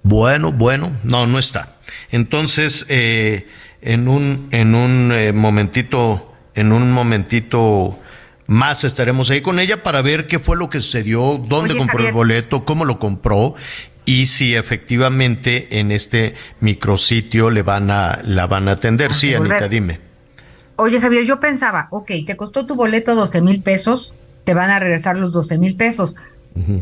Bueno, 0.04 0.52
bueno, 0.52 0.98
no, 1.04 1.28
no 1.28 1.40
está. 1.40 1.78
Entonces, 2.12 2.86
eh, 2.90 3.48
en 3.82 4.08
un, 4.08 4.50
en 4.52 4.76
un 4.76 5.12
eh, 5.12 5.34
momentito, 5.34 6.34
en 6.56 6.72
un 6.72 6.92
momentito 6.92 8.00
más 8.50 8.84
estaremos 8.84 9.30
ahí 9.30 9.42
con 9.42 9.60
ella 9.60 9.84
para 9.84 10.02
ver 10.02 10.26
qué 10.26 10.40
fue 10.40 10.58
lo 10.58 10.72
que 10.72 10.82
sucedió, 10.82 11.38
dónde 11.48 11.78
compró 11.78 12.04
el 12.04 12.12
boleto, 12.12 12.66
cómo 12.66 12.84
lo 12.84 12.98
compró 12.98 13.54
y 14.06 14.26
si 14.26 14.56
efectivamente 14.56 15.80
en 15.80 15.92
este 15.92 16.34
micrositio 16.60 17.52
le 17.52 17.62
van 17.62 17.92
a, 17.92 18.22
la 18.24 18.48
van 18.48 18.68
a 18.68 18.72
atender. 18.72 19.14
sí, 19.14 19.36
Anita, 19.36 19.68
dime. 19.68 20.00
Oye, 20.78 21.00
Javier, 21.00 21.26
yo 21.26 21.40
pensaba, 21.40 21.90
ok, 21.92 22.10
te 22.26 22.36
costó 22.36 22.66
tu 22.66 22.74
boleto 22.74 23.14
12 23.14 23.40
mil 23.42 23.62
pesos, 23.62 24.16
te 24.46 24.56
van 24.56 24.72
a 24.72 24.80
regresar 24.80 25.16
los 25.16 25.32
12 25.32 25.60
mil 25.60 25.76
pesos, 25.76 26.16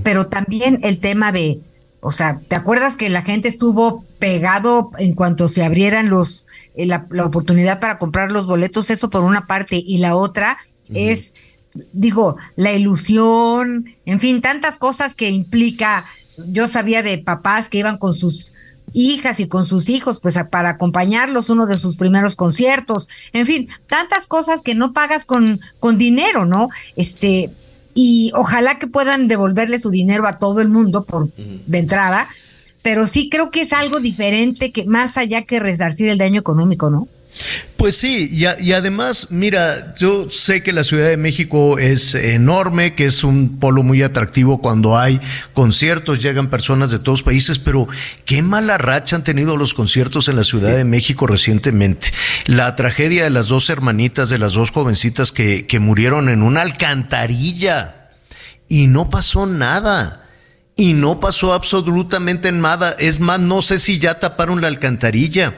pero 0.03 0.27
también 0.27 0.79
el 0.83 0.99
tema 0.99 1.33
de, 1.33 1.59
o 1.99 2.13
sea, 2.13 2.39
¿te 2.47 2.55
acuerdas 2.55 2.95
que 2.95 3.09
la 3.09 3.23
gente 3.23 3.49
estuvo 3.49 4.05
pegado 4.19 4.91
en 4.97 5.13
cuanto 5.13 5.49
se 5.49 5.65
abrieran 5.65 6.09
los, 6.09 6.47
eh, 6.75 6.85
la, 6.85 7.07
la, 7.09 7.25
oportunidad 7.25 7.81
para 7.81 7.99
comprar 7.99 8.31
los 8.31 8.45
boletos? 8.45 8.89
Eso 8.89 9.09
por 9.09 9.23
una 9.23 9.47
parte, 9.47 9.83
y 9.85 9.97
la 9.97 10.15
otra 10.15 10.57
es 10.93 11.33
digo, 11.93 12.37
la 12.55 12.73
ilusión, 12.73 13.85
en 14.05 14.19
fin, 14.19 14.41
tantas 14.41 14.77
cosas 14.77 15.15
que 15.15 15.29
implica. 15.29 16.05
Yo 16.49 16.67
sabía 16.67 17.03
de 17.03 17.17
papás 17.17 17.69
que 17.69 17.79
iban 17.79 17.97
con 17.97 18.15
sus 18.15 18.53
hijas 18.93 19.39
y 19.39 19.47
con 19.47 19.67
sus 19.67 19.89
hijos, 19.89 20.19
pues 20.21 20.37
para 20.49 20.69
acompañarlos 20.69 21.49
uno 21.49 21.65
de 21.65 21.77
sus 21.77 21.95
primeros 21.95 22.35
conciertos, 22.35 23.07
en 23.33 23.45
fin, 23.45 23.69
tantas 23.87 24.27
cosas 24.27 24.61
que 24.61 24.75
no 24.75 24.93
pagas 24.93 25.25
con, 25.25 25.59
con 25.79 25.97
dinero, 25.97 26.45
¿no? 26.45 26.69
Este, 26.95 27.51
y 27.93 28.31
ojalá 28.33 28.79
que 28.79 28.87
puedan 28.87 29.27
devolverle 29.27 29.79
su 29.79 29.89
dinero 29.89 30.27
a 30.27 30.39
todo 30.39 30.61
el 30.61 30.69
mundo 30.69 31.03
por 31.03 31.29
de 31.35 31.77
entrada, 31.77 32.29
pero 32.81 33.07
sí 33.07 33.29
creo 33.29 33.51
que 33.51 33.61
es 33.61 33.73
algo 33.73 33.99
diferente 33.99 34.71
que 34.71 34.85
más 34.85 35.17
allá 35.17 35.43
que 35.45 35.59
resarcir 35.59 36.07
el 36.09 36.17
daño 36.17 36.39
económico, 36.39 36.89
¿no? 36.89 37.07
Pues 37.77 37.95
sí, 37.95 38.29
y, 38.31 38.45
y, 38.63 38.73
además, 38.73 39.27
mira, 39.29 39.93
yo 39.95 40.29
sé 40.31 40.63
que 40.63 40.73
la 40.73 40.83
Ciudad 40.83 41.07
de 41.07 41.17
México 41.17 41.77
es 41.77 42.15
enorme, 42.15 42.95
que 42.95 43.05
es 43.05 43.23
un 43.23 43.59
polo 43.59 43.83
muy 43.83 44.01
atractivo 44.01 44.59
cuando 44.59 44.97
hay 44.97 45.21
conciertos, 45.53 46.21
llegan 46.21 46.49
personas 46.49 46.89
de 46.89 46.97
todos 46.97 47.21
países, 47.21 47.59
pero 47.59 47.87
qué 48.25 48.41
mala 48.41 48.79
racha 48.79 49.15
han 49.15 49.23
tenido 49.23 49.57
los 49.57 49.75
conciertos 49.75 50.27
en 50.27 50.37
la 50.37 50.43
Ciudad 50.43 50.71
sí. 50.71 50.77
de 50.77 50.83
México 50.85 51.27
recientemente. 51.27 52.11
La 52.45 52.75
tragedia 52.75 53.25
de 53.25 53.29
las 53.29 53.47
dos 53.47 53.69
hermanitas, 53.69 54.29
de 54.29 54.39
las 54.39 54.53
dos 54.53 54.71
jovencitas 54.71 55.31
que, 55.31 55.67
que 55.67 55.79
murieron 55.79 56.29
en 56.29 56.41
una 56.41 56.63
alcantarilla 56.63 58.09
y 58.67 58.87
no 58.87 59.09
pasó 59.09 59.45
nada 59.45 60.26
y 60.77 60.93
no 60.93 61.19
pasó 61.19 61.53
absolutamente 61.53 62.51
nada. 62.51 62.95
Es 62.99 63.19
más, 63.19 63.39
no 63.39 63.63
sé 63.63 63.79
si 63.79 63.97
ya 63.97 64.19
taparon 64.19 64.61
la 64.61 64.67
alcantarilla, 64.67 65.55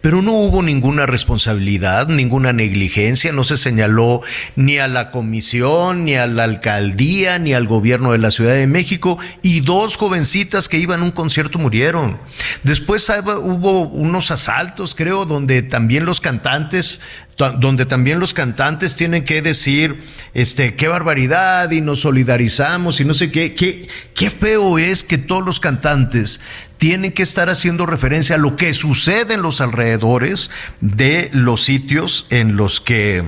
pero 0.00 0.22
no 0.22 0.32
hubo 0.32 0.62
ninguna 0.62 1.06
responsabilidad, 1.06 2.06
ninguna 2.06 2.52
negligencia, 2.52 3.32
no 3.32 3.42
se 3.42 3.56
señaló 3.56 4.22
ni 4.54 4.78
a 4.78 4.86
la 4.86 5.10
comisión, 5.10 6.04
ni 6.04 6.14
a 6.14 6.28
la 6.28 6.44
alcaldía, 6.44 7.40
ni 7.40 7.52
al 7.52 7.66
gobierno 7.66 8.12
de 8.12 8.18
la 8.18 8.30
Ciudad 8.30 8.54
de 8.54 8.68
México, 8.68 9.18
y 9.42 9.60
dos 9.60 9.96
jovencitas 9.96 10.68
que 10.68 10.78
iban 10.78 11.00
a 11.00 11.04
un 11.04 11.10
concierto 11.10 11.58
murieron. 11.58 12.18
Después 12.62 13.10
hubo 13.10 13.88
unos 13.88 14.30
asaltos, 14.30 14.94
creo, 14.94 15.26
donde 15.26 15.62
también 15.62 16.04
los 16.04 16.20
cantantes 16.20 17.00
donde 17.48 17.86
también 17.86 18.20
los 18.20 18.34
cantantes 18.34 18.94
tienen 18.96 19.24
que 19.24 19.42
decir, 19.42 20.02
este, 20.34 20.74
qué 20.74 20.88
barbaridad 20.88 21.70
y 21.70 21.80
nos 21.80 22.00
solidarizamos 22.00 23.00
y 23.00 23.04
no 23.04 23.14
sé 23.14 23.30
qué, 23.30 23.54
qué, 23.54 23.88
qué 24.14 24.30
feo 24.30 24.78
es 24.78 25.02
que 25.04 25.18
todos 25.18 25.44
los 25.44 25.60
cantantes 25.60 26.40
tienen 26.78 27.12
que 27.12 27.22
estar 27.22 27.50
haciendo 27.50 27.86
referencia 27.86 28.36
a 28.36 28.38
lo 28.38 28.56
que 28.56 28.74
sucede 28.74 29.34
en 29.34 29.42
los 29.42 29.60
alrededores 29.60 30.50
de 30.80 31.30
los 31.32 31.62
sitios 31.62 32.26
en 32.30 32.56
los 32.56 32.80
que 32.80 33.24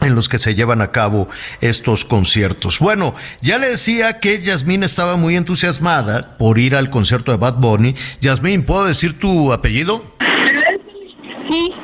en 0.00 0.14
los 0.14 0.28
que 0.28 0.38
se 0.38 0.54
llevan 0.54 0.80
a 0.80 0.92
cabo 0.92 1.28
estos 1.60 2.06
conciertos. 2.06 2.78
Bueno, 2.78 3.14
ya 3.42 3.58
le 3.58 3.68
decía 3.68 4.18
que 4.18 4.40
Yasmín 4.40 4.82
estaba 4.82 5.16
muy 5.16 5.36
entusiasmada 5.36 6.38
por 6.38 6.58
ir 6.58 6.74
al 6.74 6.88
concierto 6.88 7.32
de 7.32 7.38
Bad 7.38 7.56
Bunny. 7.56 7.94
Yasmín, 8.22 8.64
¿puedo 8.64 8.86
decir 8.86 9.18
tu 9.18 9.52
apellido? 9.52 10.16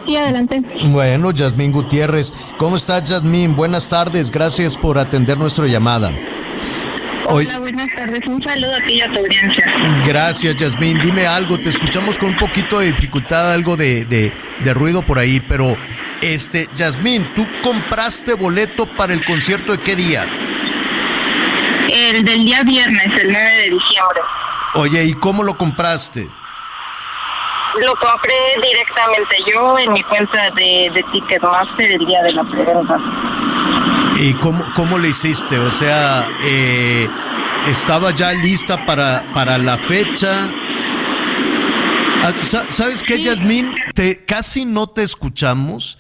Sí, 0.07 0.17
adelante. 0.17 0.63
Bueno, 0.87 1.31
Yasmín 1.33 1.73
Gutiérrez. 1.73 2.33
¿Cómo 2.59 2.77
estás, 2.77 3.09
Yasmín? 3.09 3.55
Buenas 3.57 3.89
tardes. 3.89 4.31
Gracias 4.31 4.77
por 4.77 4.99
atender 4.99 5.37
nuestra 5.37 5.67
llamada. 5.67 6.13
Hola, 7.29 7.59
buenas 7.59 7.89
tardes. 7.95 8.21
Un 8.27 8.41
saludo 8.41 8.77
a 8.77 8.87
ti 8.87 8.95
y 8.95 9.01
a 9.01 9.13
tu 9.13 9.19
audiencia. 9.19 9.65
Gracias, 10.05 10.57
Yasmín. 10.57 10.99
Dime 11.01 11.27
algo. 11.27 11.59
Te 11.59 11.71
escuchamos 11.71 12.19
con 12.19 12.31
un 12.31 12.37
poquito 12.37 12.79
de 12.79 12.93
dificultad, 12.93 13.53
algo 13.53 13.77
de, 13.77 14.05
de, 14.05 14.33
de 14.63 14.75
ruido 14.75 15.03
por 15.03 15.19
ahí, 15.19 15.41
pero 15.41 15.75
este, 16.23 16.69
Yasmín, 16.77 17.27
¿tú 17.35 17.47
compraste 17.63 18.35
boleto 18.35 18.87
para 18.97 19.13
el 19.13 19.25
concierto 19.25 19.73
de 19.73 19.79
qué 19.79 19.97
día? 19.97 20.25
El 21.93 22.25
del 22.25 22.45
día 22.45 22.63
viernes, 22.63 23.07
el 23.23 23.31
9 23.31 23.45
de 23.45 23.63
diciembre. 23.63 24.21
Oye, 24.75 25.05
¿y 25.05 25.15
cómo 25.15 25.43
lo 25.43 25.57
compraste? 25.57 26.29
Lo 27.81 27.95
compré 27.97 28.35
directamente 28.63 29.37
yo 29.53 29.79
en 29.79 29.93
mi 29.93 30.03
cuenta 30.05 30.51
de, 30.57 30.89
de 30.95 31.05
Ticketmaster 31.13 31.91
el 31.91 32.07
día 32.07 32.23
de 32.23 32.33
la 32.33 32.45
preventa. 32.45 32.99
¿Y 34.19 34.33
cómo, 34.35 34.65
cómo 34.75 34.99
le 34.99 35.09
hiciste? 35.09 35.59
O 35.59 35.71
sea, 35.71 36.27
eh, 36.43 37.09
¿estaba 37.69 38.13
ya 38.13 38.33
lista 38.33 38.87
para, 38.87 39.31
para 39.35 39.59
la 39.59 39.77
fecha? 39.77 40.49
Ah, 42.23 42.33
¿Sabes 42.71 43.03
qué, 43.03 43.23
Yasmín? 43.23 43.75
Te, 43.95 44.25
casi 44.25 44.65
no 44.65 44.89
te 44.89 45.03
escuchamos. 45.03 45.99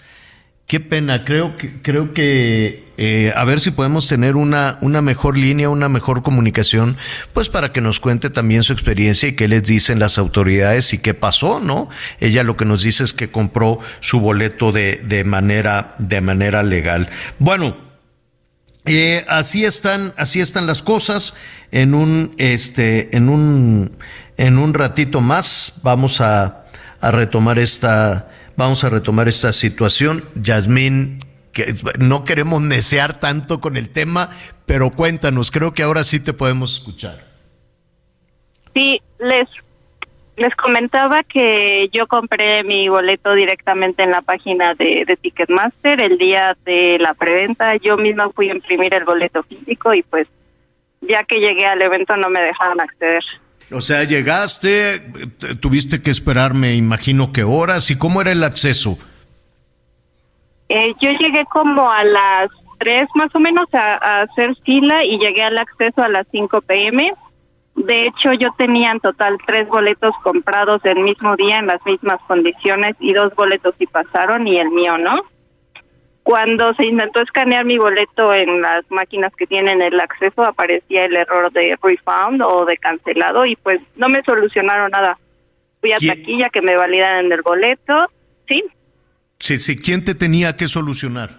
Qué 0.66 0.80
pena, 0.80 1.24
creo 1.24 1.56
que, 1.56 1.80
creo 1.80 2.12
que 2.12 2.86
eh, 2.96 3.32
a 3.36 3.44
ver 3.44 3.60
si 3.60 3.70
podemos 3.70 4.08
tener 4.08 4.34
una, 4.34 4.78
una 4.80 5.00
mejor 5.00 5.38
línea, 5.38 5.68
una 5.68 5.88
mejor 5.88 6.24
comunicación, 6.24 6.96
pues 7.32 7.48
para 7.48 7.72
que 7.72 7.80
nos 7.80 8.00
cuente 8.00 8.30
también 8.30 8.64
su 8.64 8.72
experiencia 8.72 9.28
y 9.28 9.36
qué 9.36 9.46
les 9.46 9.62
dicen 9.62 10.00
las 10.00 10.18
autoridades 10.18 10.92
y 10.92 10.98
qué 10.98 11.14
pasó, 11.14 11.60
¿no? 11.60 11.88
Ella 12.18 12.42
lo 12.42 12.56
que 12.56 12.64
nos 12.64 12.82
dice 12.82 13.04
es 13.04 13.12
que 13.12 13.30
compró 13.30 13.78
su 14.00 14.18
boleto 14.18 14.72
de, 14.72 15.00
de 15.04 15.22
manera, 15.22 15.94
de 15.98 16.20
manera 16.20 16.64
legal. 16.64 17.10
Bueno, 17.38 17.76
eh, 18.86 19.24
así 19.28 19.64
están, 19.64 20.14
así 20.16 20.40
están 20.40 20.66
las 20.66 20.82
cosas. 20.82 21.34
En 21.70 21.94
un, 21.94 22.34
este, 22.38 23.16
en 23.16 23.28
un, 23.28 23.96
en 24.36 24.58
un 24.58 24.74
ratito 24.74 25.20
más 25.20 25.74
vamos 25.84 26.20
a, 26.20 26.64
a 27.00 27.10
retomar 27.12 27.60
esta 27.60 28.30
Vamos 28.56 28.84
a 28.84 28.90
retomar 28.90 29.28
esta 29.28 29.52
situación. 29.52 30.24
Yasmín, 30.34 31.24
que 31.52 31.74
no 31.98 32.24
queremos 32.24 32.62
necear 32.62 33.20
tanto 33.20 33.60
con 33.60 33.76
el 33.76 33.90
tema, 33.90 34.30
pero 34.64 34.90
cuéntanos, 34.90 35.50
creo 35.50 35.74
que 35.74 35.82
ahora 35.82 36.04
sí 36.04 36.20
te 36.20 36.32
podemos 36.32 36.78
escuchar. 36.78 37.24
Sí, 38.74 39.00
les 39.18 39.48
les 40.36 40.54
comentaba 40.54 41.22
que 41.22 41.88
yo 41.92 42.06
compré 42.06 42.62
mi 42.62 42.90
boleto 42.90 43.32
directamente 43.32 44.02
en 44.02 44.10
la 44.10 44.20
página 44.20 44.74
de, 44.74 45.04
de, 45.06 45.16
Ticketmaster 45.16 46.02
el 46.02 46.18
día 46.18 46.54
de 46.66 46.98
la 47.00 47.14
preventa. 47.14 47.74
Yo 47.76 47.96
misma 47.96 48.28
fui 48.30 48.50
a 48.50 48.54
imprimir 48.54 48.92
el 48.92 49.04
boleto 49.04 49.42
físico 49.44 49.94
y 49.94 50.02
pues 50.02 50.28
ya 51.00 51.24
que 51.24 51.38
llegué 51.38 51.64
al 51.64 51.80
evento 51.80 52.16
no 52.16 52.28
me 52.28 52.42
dejaron 52.42 52.80
acceder. 52.82 53.24
O 53.72 53.80
sea, 53.80 54.04
llegaste, 54.04 55.00
tuviste 55.60 56.02
que 56.02 56.10
esperar, 56.10 56.54
me 56.54 56.74
imagino 56.76 57.32
que 57.32 57.42
horas. 57.42 57.90
¿Y 57.90 57.98
cómo 57.98 58.20
era 58.20 58.32
el 58.32 58.44
acceso? 58.44 58.96
Eh, 60.68 60.94
yo 61.00 61.10
llegué 61.10 61.44
como 61.46 61.90
a 61.90 62.04
las 62.04 62.50
3 62.78 63.08
más 63.14 63.34
o 63.34 63.40
menos 63.40 63.66
a, 63.72 63.94
a, 63.94 64.22
hacer 64.22 64.54
fila 64.64 65.04
y 65.04 65.18
llegué 65.18 65.42
al 65.42 65.58
acceso 65.58 66.02
a 66.02 66.08
las 66.08 66.26
5 66.30 66.60
pm. 66.62 67.12
De 67.76 68.06
hecho, 68.06 68.32
yo 68.32 68.48
tenía 68.56 68.90
en 68.90 69.00
total 69.00 69.36
tres 69.46 69.68
boletos 69.68 70.14
comprados 70.22 70.80
el 70.84 71.00
mismo 71.00 71.36
día 71.36 71.58
en 71.58 71.66
las 71.66 71.84
mismas 71.84 72.18
condiciones 72.26 72.96
y 73.00 73.12
dos 73.12 73.34
boletos 73.34 73.74
sí 73.78 73.86
pasaron 73.86 74.46
y 74.48 74.56
el 74.56 74.70
mío 74.70 74.96
no. 74.96 75.22
Cuando 76.26 76.74
se 76.74 76.84
intentó 76.84 77.22
escanear 77.22 77.64
mi 77.64 77.78
boleto 77.78 78.34
en 78.34 78.60
las 78.60 78.84
máquinas 78.90 79.32
que 79.36 79.46
tienen 79.46 79.80
el 79.80 80.00
acceso, 80.00 80.42
aparecía 80.42 81.04
el 81.04 81.14
error 81.14 81.52
de 81.52 81.78
refund 81.80 82.42
o 82.42 82.64
de 82.64 82.76
cancelado 82.78 83.46
y 83.46 83.54
pues 83.54 83.80
no 83.94 84.08
me 84.08 84.24
solucionaron 84.24 84.90
nada. 84.90 85.20
Fui 85.80 85.92
a 85.92 85.98
taquilla 85.98 86.48
que 86.48 86.62
me 86.62 86.76
validaran 86.76 87.30
el 87.30 87.42
boleto, 87.42 88.06
¿sí? 88.48 88.60
Sí, 89.38 89.60
sí, 89.60 89.80
¿quién 89.80 90.04
te 90.04 90.16
tenía 90.16 90.56
que 90.56 90.66
solucionar? 90.66 91.30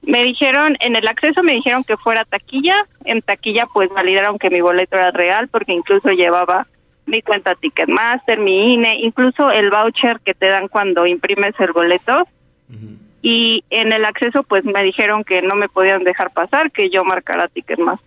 Me 0.00 0.22
dijeron, 0.22 0.78
en 0.80 0.96
el 0.96 1.06
acceso 1.06 1.42
me 1.42 1.52
dijeron 1.52 1.84
que 1.84 1.98
fuera 1.98 2.24
taquilla, 2.24 2.86
en 3.04 3.20
taquilla 3.20 3.66
pues 3.70 3.90
validaron 3.90 4.38
que 4.38 4.48
mi 4.48 4.62
boleto 4.62 4.96
era 4.96 5.10
real 5.10 5.48
porque 5.48 5.74
incluso 5.74 6.08
llevaba 6.08 6.66
mi 7.04 7.20
cuenta 7.20 7.54
Ticketmaster, 7.54 8.38
mi 8.38 8.72
INE, 8.72 8.96
incluso 9.02 9.50
el 9.50 9.68
voucher 9.68 10.20
que 10.24 10.32
te 10.32 10.46
dan 10.46 10.68
cuando 10.68 11.06
imprimes 11.06 11.54
el 11.60 11.72
boleto. 11.72 12.26
Uh-huh 12.70 13.03
y 13.24 13.64
en 13.70 13.90
el 13.90 14.04
acceso 14.04 14.42
pues 14.42 14.66
me 14.66 14.84
dijeron 14.84 15.24
que 15.24 15.40
no 15.40 15.54
me 15.56 15.70
podían 15.70 16.04
dejar 16.04 16.30
pasar, 16.34 16.70
que 16.70 16.90
yo 16.90 17.04
marcara 17.04 17.48
Ticketmaster. 17.48 18.06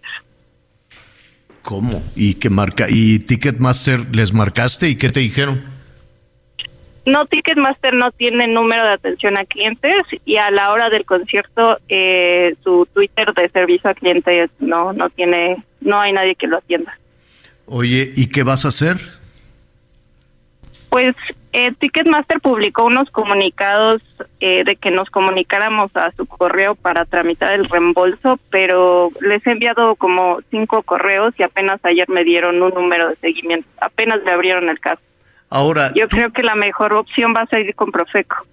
¿Cómo? 1.63 2.03
¿Y 2.15 2.35
qué 2.35 2.51
marca? 2.51 2.85
¿Y 2.87 3.17
Ticketmaster 3.17 4.15
les 4.15 4.31
marcaste 4.31 4.87
y 4.87 4.95
qué 4.95 5.09
te 5.09 5.21
dijeron? 5.21 5.63
No, 7.07 7.25
Ticketmaster 7.25 7.95
no 7.95 8.11
tiene 8.11 8.47
número 8.47 8.83
de 8.83 8.93
atención 8.93 9.39
a 9.39 9.45
clientes 9.45 9.95
y 10.23 10.37
a 10.37 10.51
la 10.51 10.71
hora 10.71 10.89
del 10.89 11.03
concierto 11.03 11.79
eh, 11.89 12.55
su 12.63 12.87
Twitter 12.93 13.33
de 13.33 13.49
servicio 13.49 13.89
a 13.89 13.95
clientes 13.95 14.51
no 14.59 14.93
no 14.93 15.09
tiene 15.09 15.63
no 15.81 15.99
hay 15.99 16.13
nadie 16.13 16.35
que 16.35 16.45
lo 16.45 16.59
atienda. 16.59 16.95
Oye, 17.65 18.13
¿y 18.15 18.27
qué 18.27 18.43
vas 18.43 18.65
a 18.65 18.67
hacer? 18.67 18.97
Pues 20.89 21.15
eh, 21.53 21.71
Ticketmaster 21.79 22.39
publicó 22.39 22.85
unos 22.85 23.09
comunicados 23.09 24.01
eh, 24.39 24.63
de 24.63 24.75
que 24.75 24.91
nos 24.91 25.09
comunicáramos 25.09 25.89
a 25.95 26.11
su 26.11 26.25
correo 26.25 26.75
para 26.75 27.05
tramitar 27.05 27.55
el 27.55 27.67
reembolso, 27.67 28.39
pero 28.51 29.11
les 29.21 29.45
he 29.47 29.51
enviado 29.51 29.95
como 29.95 30.39
cinco 30.51 30.83
correos 30.83 31.33
y 31.37 31.43
apenas 31.43 31.79
ayer 31.83 32.07
me 32.09 32.23
dieron 32.23 32.61
un 32.61 32.73
número 32.73 33.09
de 33.09 33.15
seguimiento. 33.17 33.67
Apenas 33.81 34.23
le 34.23 34.31
abrieron 34.31 34.69
el 34.69 34.79
caso. 34.79 35.01
Ahora, 35.49 35.91
yo 35.95 36.07
creo 36.09 36.31
que 36.31 36.43
la 36.43 36.55
mejor 36.55 36.93
opción 36.93 37.33
va 37.35 37.41
a 37.41 37.47
ser 37.47 37.61
ir 37.61 37.75
con 37.75 37.91
Profeco. 37.91 38.45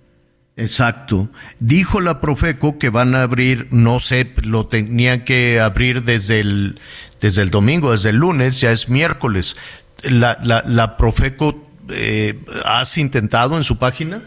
Exacto. 0.56 1.28
Dijo 1.58 2.00
la 2.00 2.20
Profeco 2.20 2.78
que 2.78 2.88
van 2.88 3.14
a 3.16 3.22
abrir, 3.22 3.66
no 3.70 3.98
sé, 3.98 4.32
lo 4.44 4.66
tenían 4.66 5.24
que 5.24 5.60
abrir 5.60 6.04
desde 6.04 6.40
el 6.40 6.78
desde 7.20 7.42
el 7.42 7.50
domingo, 7.50 7.92
desde 7.92 8.10
el 8.10 8.16
lunes, 8.16 8.60
ya 8.60 8.70
es 8.70 8.88
miércoles. 8.88 9.56
La, 10.02 10.38
la, 10.42 10.62
la 10.66 10.96
Profeco 10.96 11.64
eh, 11.90 12.38
has 12.64 12.98
intentado 12.98 13.56
en 13.56 13.64
su 13.64 13.78
página? 13.78 14.22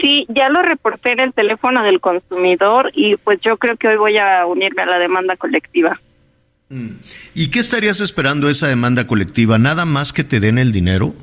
Sí, 0.00 0.24
ya 0.28 0.48
lo 0.48 0.62
reporté 0.62 1.12
en 1.12 1.20
el 1.20 1.32
teléfono 1.32 1.82
del 1.82 2.00
consumidor 2.00 2.90
y 2.94 3.16
pues 3.16 3.38
yo 3.42 3.58
creo 3.58 3.76
que 3.76 3.88
hoy 3.88 3.96
voy 3.96 4.16
a 4.16 4.46
unirme 4.46 4.82
a 4.82 4.86
la 4.86 4.98
demanda 4.98 5.36
colectiva. 5.36 6.00
Mm. 6.70 6.92
¿Y 7.34 7.50
qué 7.50 7.58
estarías 7.58 8.00
esperando 8.00 8.48
esa 8.48 8.68
demanda 8.68 9.06
colectiva? 9.06 9.58
¿Nada 9.58 9.84
más 9.84 10.12
que 10.12 10.24
te 10.24 10.40
den 10.40 10.58
el 10.58 10.72
dinero? 10.72 11.14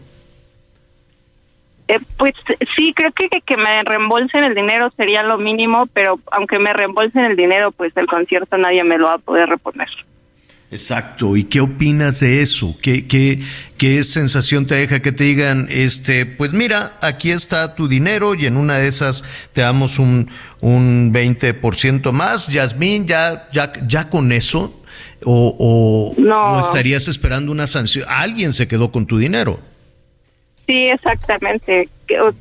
Eh, 1.87 1.99
pues 2.17 2.33
sí, 2.75 2.93
creo 2.93 3.11
que, 3.13 3.29
que, 3.29 3.41
que 3.41 3.57
me 3.57 3.81
reembolsen 3.83 4.43
el 4.43 4.53
dinero 4.53 4.91
sería 4.97 5.23
lo 5.23 5.37
mínimo, 5.37 5.87
pero 5.93 6.19
aunque 6.31 6.59
me 6.59 6.73
reembolsen 6.73 7.23
el 7.23 7.37
dinero, 7.37 7.71
pues 7.71 7.95
el 7.95 8.07
concierto 8.07 8.57
nadie 8.57 8.83
me 8.83 8.97
lo 8.97 9.05
va 9.05 9.13
a 9.13 9.19
poder 9.19 9.47
reponer. 9.47 9.87
Exacto. 10.69 11.37
¿Y 11.37 11.45
qué 11.45 11.61
opinas 11.61 12.19
de 12.19 12.41
eso? 12.41 12.75
¿Qué, 12.81 13.07
qué, 13.07 13.39
qué 13.77 14.03
sensación 14.03 14.67
te 14.67 14.75
deja 14.75 15.01
que 15.01 15.13
te 15.13 15.23
digan, 15.23 15.67
este, 15.69 16.25
pues 16.25 16.51
mira, 16.51 16.97
aquí 17.01 17.31
está 17.31 17.73
tu 17.75 17.87
dinero 17.87 18.35
y 18.35 18.47
en 18.47 18.57
una 18.57 18.77
de 18.77 18.87
esas 18.89 19.23
te 19.53 19.61
damos 19.61 19.97
un, 19.97 20.29
un 20.59 21.13
20% 21.13 22.11
más? 22.11 22.47
Yasmín, 22.49 23.07
ya, 23.07 23.47
ya, 23.53 23.71
ya 23.87 24.09
con 24.09 24.31
eso. 24.31 24.73
O, 25.23 25.55
o, 25.57 26.21
No. 26.21 26.57
o 26.57 26.61
estarías 26.61 27.07
esperando 27.07 27.51
una 27.51 27.65
sanción. 27.65 28.05
Alguien 28.09 28.51
se 28.51 28.67
quedó 28.67 28.91
con 28.91 29.07
tu 29.07 29.17
dinero. 29.17 29.59
Sí, 30.67 30.87
exactamente. 30.87 31.89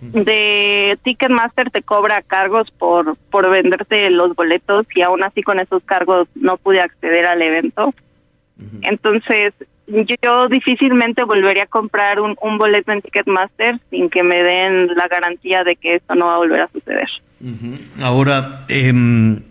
De 0.01 0.99
Ticketmaster 1.05 1.71
te 1.71 1.83
cobra 1.83 2.23
cargos 2.27 2.71
por, 2.73 3.17
por 3.31 3.49
venderte 3.51 4.11
los 4.11 4.35
boletos 4.35 4.85
y 4.95 5.03
aún 5.03 5.23
así 5.23 5.43
con 5.43 5.61
esos 5.61 5.83
cargos 5.85 6.27
no 6.35 6.57
pude 6.57 6.81
acceder 6.81 7.25
al 7.27 7.41
evento. 7.41 7.95
Entonces, 8.83 9.53
yo 9.87 10.49
difícilmente 10.49 11.25
volvería 11.25 11.65
a 11.65 11.67
comprar 11.67 12.21
un, 12.21 12.37
un 12.41 12.59
boleto 12.59 12.93
en 12.93 13.03
Ticketmaster 13.03 13.79
sin 13.91 14.11
que 14.11 14.23
me 14.23 14.43
den 14.43 14.89
la 14.97 15.09
garantía 15.09 15.63
de 15.63 15.77
que 15.77 15.97
esto 15.97 16.15
no 16.15 16.27
va 16.27 16.35
a 16.35 16.39
volver 16.39 16.61
a 16.63 16.69
suceder. 16.69 17.09
Ahora, 18.01 18.65
em, 18.69 19.43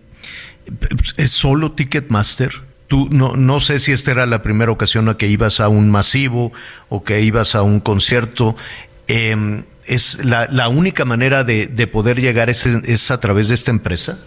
¿es 1.17 1.31
solo 1.31 1.71
Ticketmaster? 1.73 2.51
Tú, 2.87 3.09
no, 3.11 3.35
no 3.35 3.59
sé 3.59 3.79
si 3.79 3.91
esta 3.91 4.11
era 4.11 4.25
la 4.25 4.41
primera 4.41 4.71
ocasión 4.71 5.09
a 5.09 5.17
que 5.17 5.27
ibas 5.27 5.59
a 5.59 5.69
un 5.69 5.89
masivo 5.89 6.51
o 6.89 7.03
que 7.03 7.21
ibas 7.21 7.55
a 7.55 7.63
un 7.63 7.79
concierto. 7.79 8.55
Em, 9.07 9.63
¿Es 9.85 10.25
la, 10.25 10.47
la 10.51 10.67
única 10.67 11.05
manera 11.05 11.43
de, 11.43 11.67
de 11.67 11.85
poder 11.85 12.19
llegar 12.19 12.49
es, 12.49 12.65
es 12.65 13.11
a 13.11 13.19
través 13.19 13.49
de 13.49 13.53
esta 13.53 13.69
empresa? 13.69 14.17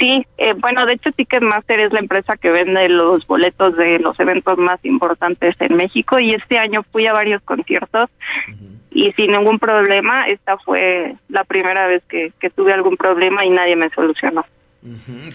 Sí, 0.00 0.26
eh, 0.38 0.54
bueno, 0.54 0.86
de 0.86 0.94
hecho 0.94 1.12
Ticketmaster 1.12 1.78
es 1.80 1.92
la 1.92 1.98
empresa 2.00 2.34
que 2.40 2.50
vende 2.50 2.88
los 2.88 3.26
boletos 3.26 3.76
de 3.76 3.98
los 3.98 4.18
eventos 4.18 4.56
más 4.56 4.82
importantes 4.82 5.54
en 5.60 5.76
México 5.76 6.18
y 6.18 6.30
este 6.30 6.58
año 6.58 6.82
fui 6.90 7.06
a 7.06 7.12
varios 7.12 7.42
conciertos 7.42 8.08
y 8.90 9.12
sin 9.12 9.30
ningún 9.32 9.58
problema. 9.58 10.26
Esta 10.26 10.56
fue 10.58 11.16
la 11.28 11.44
primera 11.44 11.86
vez 11.86 12.02
que, 12.08 12.32
que 12.40 12.48
tuve 12.48 12.72
algún 12.72 12.96
problema 12.96 13.44
y 13.44 13.50
nadie 13.50 13.76
me 13.76 13.90
solucionó. 13.90 14.44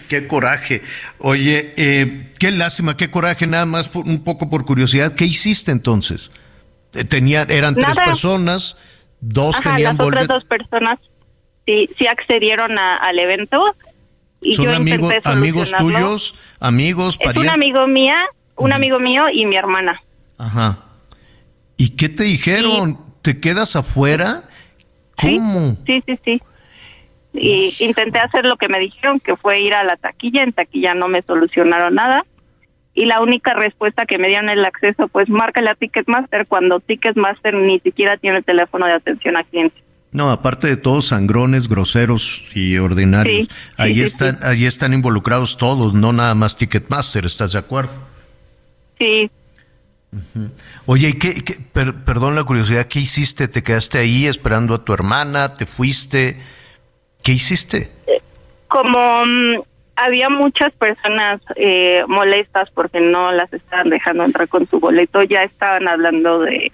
Qué 0.08 0.26
coraje. 0.26 0.82
Oye, 1.18 1.72
eh, 1.76 2.32
qué 2.40 2.50
lástima, 2.50 2.96
qué 2.96 3.08
coraje, 3.08 3.46
nada 3.46 3.66
más 3.66 3.88
por- 3.88 4.04
un 4.04 4.24
poco 4.24 4.50
por 4.50 4.64
curiosidad. 4.64 5.14
¿Qué 5.14 5.24
hiciste 5.26 5.70
entonces? 5.70 6.32
Eh, 6.92 7.04
Tenía, 7.04 7.42
eran 7.48 7.76
tres 7.76 7.96
personas, 8.04 8.76
dos 9.20 9.54
Ajá, 9.60 9.74
tenían 9.76 9.96
las 9.96 10.06
otras 10.08 10.26
dos 10.26 10.44
personas 10.46 10.98
sí, 11.64 11.88
sí 11.96 12.06
accedieron 12.08 12.76
a- 12.78 12.94
al 12.96 13.18
evento 13.20 13.64
y 14.46 14.54
¿Son 14.54 14.66
yo 14.66 14.76
amigos, 14.76 15.12
amigos 15.24 15.72
tuyos, 15.76 16.34
amigos, 16.60 17.14
Es 17.14 17.20
un 17.20 17.24
parientes? 17.24 17.54
amigo 17.54 17.86
mía, 17.88 18.24
un 18.56 18.72
amigo 18.72 19.00
mío 19.00 19.24
y 19.32 19.44
mi 19.44 19.56
hermana. 19.56 20.00
Ajá. 20.38 20.78
¿Y 21.76 21.96
qué 21.96 22.08
te 22.08 22.22
dijeron? 22.22 22.98
¿Te 23.22 23.40
quedas 23.40 23.74
afuera? 23.74 24.44
¿Cómo? 25.16 25.76
Sí, 25.84 26.02
sí, 26.06 26.18
sí. 26.24 26.40
Y 27.32 27.74
intenté 27.80 28.20
hacer 28.20 28.44
lo 28.44 28.56
que 28.56 28.68
me 28.68 28.78
dijeron, 28.78 29.18
que 29.18 29.36
fue 29.36 29.60
ir 29.60 29.74
a 29.74 29.82
la 29.82 29.96
taquilla. 29.96 30.42
En 30.42 30.52
taquilla 30.52 30.94
no 30.94 31.08
me 31.08 31.22
solucionaron 31.22 31.94
nada. 31.94 32.24
Y 32.94 33.04
la 33.04 33.20
única 33.20 33.52
respuesta 33.52 34.06
que 34.06 34.16
me 34.16 34.28
dieron 34.28 34.48
el 34.48 34.64
acceso, 34.64 35.08
pues 35.08 35.28
márcale 35.28 35.70
a 35.70 35.74
Ticketmaster 35.74 36.46
cuando 36.46 36.80
Ticketmaster 36.80 37.52
ni 37.52 37.80
siquiera 37.80 38.16
tiene 38.16 38.42
teléfono 38.42 38.86
de 38.86 38.92
atención 38.92 39.36
a 39.36 39.44
clientes. 39.44 39.82
No, 40.12 40.30
aparte 40.30 40.66
de 40.68 40.76
todos 40.76 41.06
sangrones, 41.08 41.68
groseros 41.68 42.44
y 42.54 42.78
ordinarios, 42.78 43.46
Sí, 43.48 43.54
ahí 43.76 43.94
sí, 43.96 44.02
están, 44.02 44.38
ahí 44.42 44.64
están 44.64 44.94
involucrados 44.94 45.58
todos, 45.58 45.92
no 45.92 46.12
nada 46.12 46.34
más 46.34 46.56
Ticketmaster, 46.56 47.24
¿estás 47.26 47.52
de 47.52 47.58
acuerdo? 47.58 47.92
Sí, 48.98 49.30
Oye, 50.86 51.08
¿y 51.10 51.12
qué, 51.14 51.42
qué- 51.44 51.58
per- 51.72 51.96
perdón 52.04 52.36
la 52.36 52.44
curiosidad, 52.44 52.86
¿qué 52.86 53.00
hiciste? 53.00 53.48
¿Te 53.48 53.62
quedaste 53.62 53.98
ahí 53.98 54.26
esperando 54.26 54.74
a 54.74 54.82
tu 54.84 54.94
hermana? 54.94 55.52
¿Te 55.54 55.66
fuiste? 55.66 56.40
¿Qué 57.22 57.32
hiciste? 57.32 57.90
como 58.68 59.24
mm, 59.24 59.62
había 59.96 60.28
muchas 60.28 60.72
personas 60.74 61.40
eh, 61.56 62.02
molestas 62.08 62.68
porque 62.74 63.00
no 63.00 63.30
las 63.32 63.50
estaban 63.52 63.90
dejando 63.90 64.24
entrar 64.24 64.48
con 64.48 64.68
su 64.68 64.80
boleto, 64.80 65.22
ya 65.22 65.42
estaban 65.42 65.86
hablando 65.88 66.40
de 66.40 66.72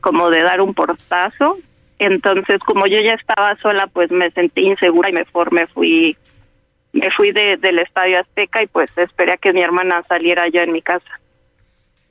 como 0.00 0.28
de 0.30 0.42
dar 0.42 0.60
un 0.60 0.74
portazo. 0.74 1.58
Entonces, 2.00 2.58
como 2.66 2.86
yo 2.86 2.98
ya 3.04 3.12
estaba 3.12 3.56
sola, 3.62 3.86
pues 3.92 4.10
me 4.10 4.30
sentí 4.32 4.62
insegura 4.62 5.10
y 5.10 5.12
mejor 5.12 5.52
me 5.52 5.66
fui 5.68 6.16
me 6.92 7.08
fui 7.16 7.30
de, 7.30 7.56
del 7.58 7.78
Estadio 7.78 8.18
Azteca 8.18 8.62
y 8.62 8.66
pues 8.66 8.90
esperé 8.96 9.32
a 9.32 9.36
que 9.36 9.52
mi 9.52 9.60
hermana 9.60 10.02
saliera 10.08 10.48
ya 10.52 10.62
en 10.62 10.72
mi 10.72 10.82
casa. 10.82 11.20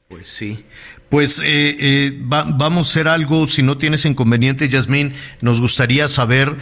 Pues 0.08 0.30
sí. 0.30 0.64
Pues 1.10 1.40
eh, 1.40 1.76
eh, 1.80 2.20
va- 2.32 2.46
vamos 2.48 2.88
a 2.88 2.90
hacer 2.92 3.08
algo, 3.10 3.48
si 3.48 3.62
no 3.62 3.78
tienes 3.78 4.06
inconveniente, 4.06 4.70
Yasmín, 4.70 5.14
nos 5.42 5.60
gustaría 5.60 6.08
saber, 6.08 6.54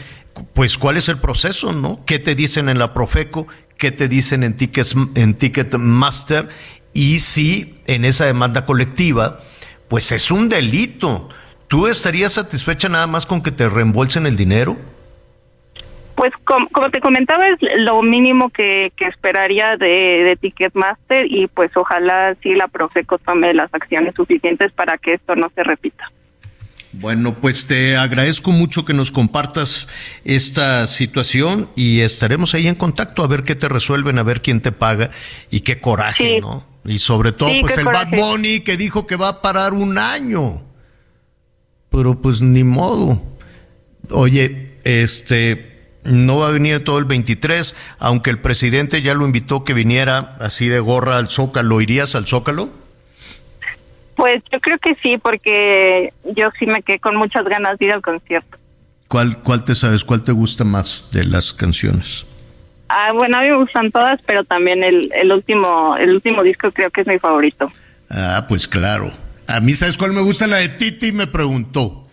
pues, 0.55 0.77
cuál 0.77 0.97
es 0.97 1.09
el 1.09 1.19
proceso, 1.19 1.73
¿no? 1.73 2.03
¿Qué 2.05 2.17
te 2.17 2.33
dicen 2.33 2.69
en 2.69 2.79
la 2.79 2.93
Profeco? 2.93 3.45
¿Qué 3.77 3.91
te 3.91 4.07
dicen 4.07 4.41
en, 4.43 4.55
Tickets, 4.55 4.95
en 5.15 5.35
Ticketmaster? 5.35 6.47
Y 6.93 7.19
si 7.19 7.75
en 7.85 8.03
esa 8.05 8.25
demanda 8.25 8.65
colectiva, 8.65 9.41
pues 9.89 10.11
es 10.11 10.31
un 10.31 10.49
delito. 10.49 11.29
¿Tú 11.67 11.87
estarías 11.87 12.33
satisfecha 12.33 12.87
nada 12.89 13.07
más 13.07 13.25
con 13.25 13.41
que 13.41 13.51
te 13.51 13.67
reembolsen 13.67 14.25
el 14.25 14.35
dinero? 14.37 14.77
Pues 16.15 16.31
com- 16.45 16.67
como 16.71 16.89
te 16.89 16.99
comentaba 16.99 17.45
es 17.47 17.57
lo 17.77 18.01
mínimo 18.01 18.49
que, 18.49 18.91
que 18.95 19.05
esperaría 19.05 19.75
de, 19.77 19.85
de 20.27 20.35
Ticketmaster 20.39 21.25
y 21.29 21.47
pues 21.47 21.69
ojalá 21.75 22.35
sí 22.41 22.55
la 22.55 22.67
Profeco 22.67 23.17
tome 23.19 23.53
las 23.53 23.71
acciones 23.73 24.15
suficientes 24.15 24.71
para 24.71 24.97
que 24.97 25.13
esto 25.13 25.35
no 25.35 25.51
se 25.53 25.63
repita. 25.63 26.11
Bueno, 26.93 27.35
pues 27.35 27.67
te 27.67 27.95
agradezco 27.97 28.51
mucho 28.51 28.83
que 28.83 28.93
nos 28.93 29.11
compartas 29.11 29.87
esta 30.23 30.87
situación 30.87 31.69
y 31.75 31.99
estaremos 31.99 32.55
ahí 32.55 32.67
en 32.67 32.75
contacto 32.75 33.23
a 33.23 33.27
ver 33.27 33.43
qué 33.43 33.53
te 33.55 33.67
resuelven, 33.69 34.17
a 34.17 34.23
ver 34.23 34.41
quién 34.41 34.61
te 34.61 34.71
paga 34.71 35.11
y 35.51 35.59
qué 35.59 35.79
coraje, 35.79 36.35
Sí. 36.35 36.39
¿no? 36.39 36.65
Y 36.85 36.97
sobre 36.99 37.33
todo, 37.33 37.49
Sí, 37.49 37.59
pues 37.61 37.77
el 37.77 37.85
Bad. 37.85 38.07
Bunny 38.09 38.61
que 38.61 38.77
dijo 38.77 39.05
que 39.05 39.17
va 39.17 39.27
a 39.29 39.41
parar 39.41 39.73
un 39.73 39.97
año. 39.99 40.63
Pero 41.97 42.13
pues 42.21 42.43
ni 42.43 42.63
modo. 42.63 43.19
Oye, 44.11 44.77
este, 44.83 45.79
no 46.03 46.37
va 46.37 46.49
a 46.49 46.51
venir 46.51 46.83
todo 46.83 46.99
el 46.99 47.05
23, 47.05 47.75
aunque 47.97 48.29
el 48.29 48.37
presidente 48.37 49.01
ya 49.01 49.15
lo 49.15 49.25
invitó 49.25 49.63
que 49.63 49.73
viniera 49.73 50.35
así 50.39 50.67
de 50.67 50.79
gorra 50.79 51.17
al 51.17 51.31
Zócalo. 51.31 51.81
¿Irías 51.81 52.13
al 52.13 52.27
Zócalo? 52.27 52.69
Pues 54.15 54.43
yo 54.51 54.59
creo 54.59 54.77
que 54.77 54.93
sí, 55.01 55.17
porque 55.17 56.13
yo 56.35 56.51
sí 56.59 56.67
me 56.67 56.83
quedé 56.83 56.99
con 56.99 57.15
muchas 57.15 57.43
ganas 57.45 57.79
de 57.79 57.85
ir 57.85 57.93
al 57.93 58.03
concierto. 58.03 58.59
¿Cuál, 59.07 59.41
cuál 59.41 59.63
te 59.63 59.73
sabes? 59.73 60.03
¿Cuál 60.03 60.21
te 60.21 60.33
gusta 60.33 60.63
más 60.63 61.09
de 61.11 61.23
las 61.23 61.51
canciones? 61.51 62.27
Ah, 62.89 63.11
bueno, 63.11 63.39
a 63.39 63.41
mí 63.41 63.49
me 63.49 63.57
gustan 63.57 63.89
todas, 63.91 64.21
pero 64.21 64.43
también 64.43 64.83
el, 64.83 65.11
el 65.15 65.31
último 65.31 65.97
el 65.97 66.11
último 66.11 66.43
disco 66.43 66.69
creo 66.71 66.91
que 66.91 67.01
es 67.01 67.07
mi 67.07 67.17
favorito. 67.17 67.71
Ah, 68.11 68.45
pues 68.47 68.67
claro. 68.67 69.11
A 69.47 69.59
mí, 69.59 69.73
¿sabes 69.73 69.97
cuál 69.97 70.11
me 70.13 70.21
gusta? 70.21 70.45
La 70.45 70.57
de 70.57 70.69
Titi 70.69 71.11
me 71.11 71.27
preguntó. 71.27 72.07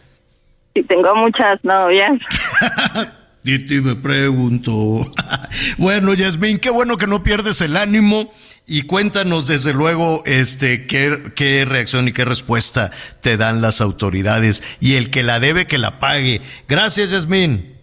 Sí, 0.74 0.82
tengo 0.84 1.14
muchas 1.16 1.62
novias. 1.64 2.12
Titi 3.42 3.80
me 3.80 3.96
preguntó. 3.96 4.72
bueno, 5.78 6.14
Yasmín, 6.14 6.58
qué 6.58 6.70
bueno 6.70 6.96
que 6.96 7.06
no 7.06 7.22
pierdes 7.22 7.60
el 7.60 7.76
ánimo 7.76 8.32
y 8.66 8.82
cuéntanos 8.82 9.46
desde 9.46 9.74
luego 9.74 10.22
este 10.24 10.86
qué, 10.86 11.32
qué 11.36 11.64
reacción 11.64 12.08
y 12.08 12.12
qué 12.12 12.24
respuesta 12.24 12.90
te 13.20 13.36
dan 13.36 13.60
las 13.60 13.80
autoridades 13.80 14.62
y 14.80 14.94
el 14.94 15.10
que 15.10 15.22
la 15.22 15.40
debe 15.40 15.66
que 15.66 15.78
la 15.78 15.98
pague. 15.98 16.40
Gracias, 16.68 17.10
Yasmín. 17.10 17.76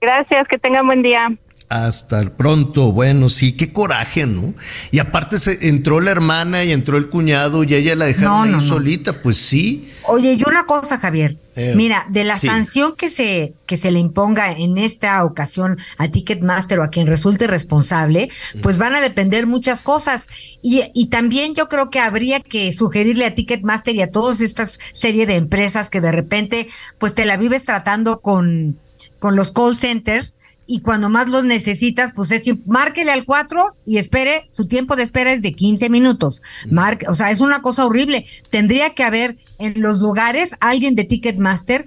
Gracias, 0.00 0.48
que 0.48 0.58
tengan 0.58 0.86
buen 0.86 1.02
día. 1.02 1.28
Hasta 1.68 2.20
el 2.20 2.30
pronto. 2.30 2.92
Bueno, 2.92 3.28
sí, 3.28 3.52
qué 3.52 3.72
coraje, 3.72 4.24
¿no? 4.24 4.54
Y 4.92 5.00
aparte 5.00 5.40
se 5.40 5.68
entró 5.68 6.00
la 6.00 6.12
hermana 6.12 6.62
y 6.62 6.70
entró 6.70 6.96
el 6.96 7.08
cuñado 7.08 7.64
y 7.64 7.74
ella 7.74 7.96
la 7.96 8.04
dejaron 8.06 8.30
No, 8.30 8.42
ahí 8.42 8.50
no. 8.62 8.64
solita, 8.64 9.20
pues 9.20 9.38
sí. 9.38 9.90
Oye, 10.04 10.34
y 10.34 10.42
una 10.46 10.64
cosa, 10.66 10.96
Javier. 10.98 11.36
Eh, 11.56 11.72
Mira, 11.74 12.06
de 12.08 12.22
la 12.22 12.38
sí. 12.38 12.46
sanción 12.46 12.94
que 12.94 13.08
se, 13.10 13.54
que 13.66 13.76
se 13.76 13.90
le 13.90 13.98
imponga 13.98 14.52
en 14.52 14.78
esta 14.78 15.24
ocasión 15.24 15.76
a 15.98 16.06
Ticketmaster 16.06 16.78
o 16.78 16.84
a 16.84 16.90
quien 16.90 17.08
resulte 17.08 17.48
responsable, 17.48 18.28
pues 18.62 18.78
van 18.78 18.94
a 18.94 19.00
depender 19.00 19.48
muchas 19.48 19.82
cosas. 19.82 20.28
Y, 20.62 20.82
y 20.94 21.06
también 21.06 21.54
yo 21.56 21.68
creo 21.68 21.90
que 21.90 21.98
habría 21.98 22.38
que 22.40 22.72
sugerirle 22.72 23.24
a 23.24 23.34
Ticketmaster 23.34 23.96
y 23.96 24.02
a 24.02 24.10
todas 24.12 24.40
estas 24.40 24.78
serie 24.92 25.26
de 25.26 25.34
empresas 25.34 25.90
que 25.90 26.00
de 26.00 26.12
repente, 26.12 26.68
pues 26.98 27.14
te 27.16 27.24
la 27.24 27.36
vives 27.36 27.64
tratando 27.64 28.20
con, 28.20 28.78
con 29.18 29.34
los 29.34 29.50
call 29.50 29.76
centers. 29.76 30.32
Y 30.66 30.80
cuando 30.80 31.08
más 31.08 31.28
los 31.28 31.44
necesitas, 31.44 32.12
pues 32.14 32.30
es 32.32 32.44
márquele 32.66 33.12
al 33.12 33.24
4 33.24 33.76
y 33.86 33.98
espere, 33.98 34.48
su 34.52 34.66
tiempo 34.66 34.96
de 34.96 35.04
espera 35.04 35.32
es 35.32 35.42
de 35.42 35.52
15 35.52 35.88
minutos. 35.90 36.42
Marque, 36.70 37.06
o 37.08 37.14
sea, 37.14 37.30
es 37.30 37.40
una 37.40 37.62
cosa 37.62 37.86
horrible. 37.86 38.26
Tendría 38.50 38.90
que 38.90 39.04
haber 39.04 39.36
en 39.58 39.80
los 39.80 39.98
lugares 39.98 40.56
alguien 40.60 40.96
de 40.96 41.04
Ticketmaster 41.04 41.84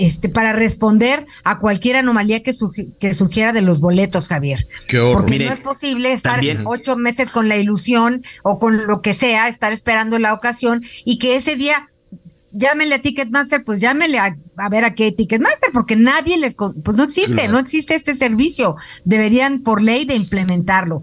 este, 0.00 0.30
para 0.30 0.54
responder 0.54 1.26
a 1.44 1.58
cualquier 1.58 1.96
anomalía 1.96 2.42
que, 2.42 2.54
que 2.98 3.12
surgiera 3.12 3.52
de 3.52 3.60
los 3.60 3.80
boletos, 3.80 4.28
Javier. 4.28 4.66
Qué 4.86 4.98
horror. 4.98 5.26
Porque 5.26 5.44
no 5.44 5.52
es 5.52 5.60
posible 5.60 6.12
estar 6.12 6.40
ocho 6.64 6.96
meses 6.96 7.30
con 7.30 7.48
la 7.48 7.58
ilusión 7.58 8.22
o 8.42 8.58
con 8.58 8.86
lo 8.86 9.02
que 9.02 9.12
sea, 9.12 9.48
estar 9.48 9.74
esperando 9.74 10.18
la 10.18 10.32
ocasión 10.32 10.82
y 11.04 11.18
que 11.18 11.36
ese 11.36 11.54
día 11.54 11.90
llámenle 12.52 12.96
a 12.96 13.02
Ticketmaster, 13.02 13.64
pues 13.64 13.80
llámenle 13.80 14.18
a, 14.18 14.36
ver 14.70 14.84
a 14.84 14.94
qué 14.94 15.12
Ticketmaster, 15.12 15.70
porque 15.72 15.96
nadie 15.96 16.38
les, 16.38 16.54
pues 16.54 16.96
no 16.96 17.04
existe, 17.04 17.48
no 17.48 17.58
existe 17.58 17.94
este 17.94 18.14
servicio. 18.14 18.76
Deberían 19.04 19.62
por 19.62 19.82
ley 19.82 20.04
de 20.04 20.14
implementarlo. 20.14 21.02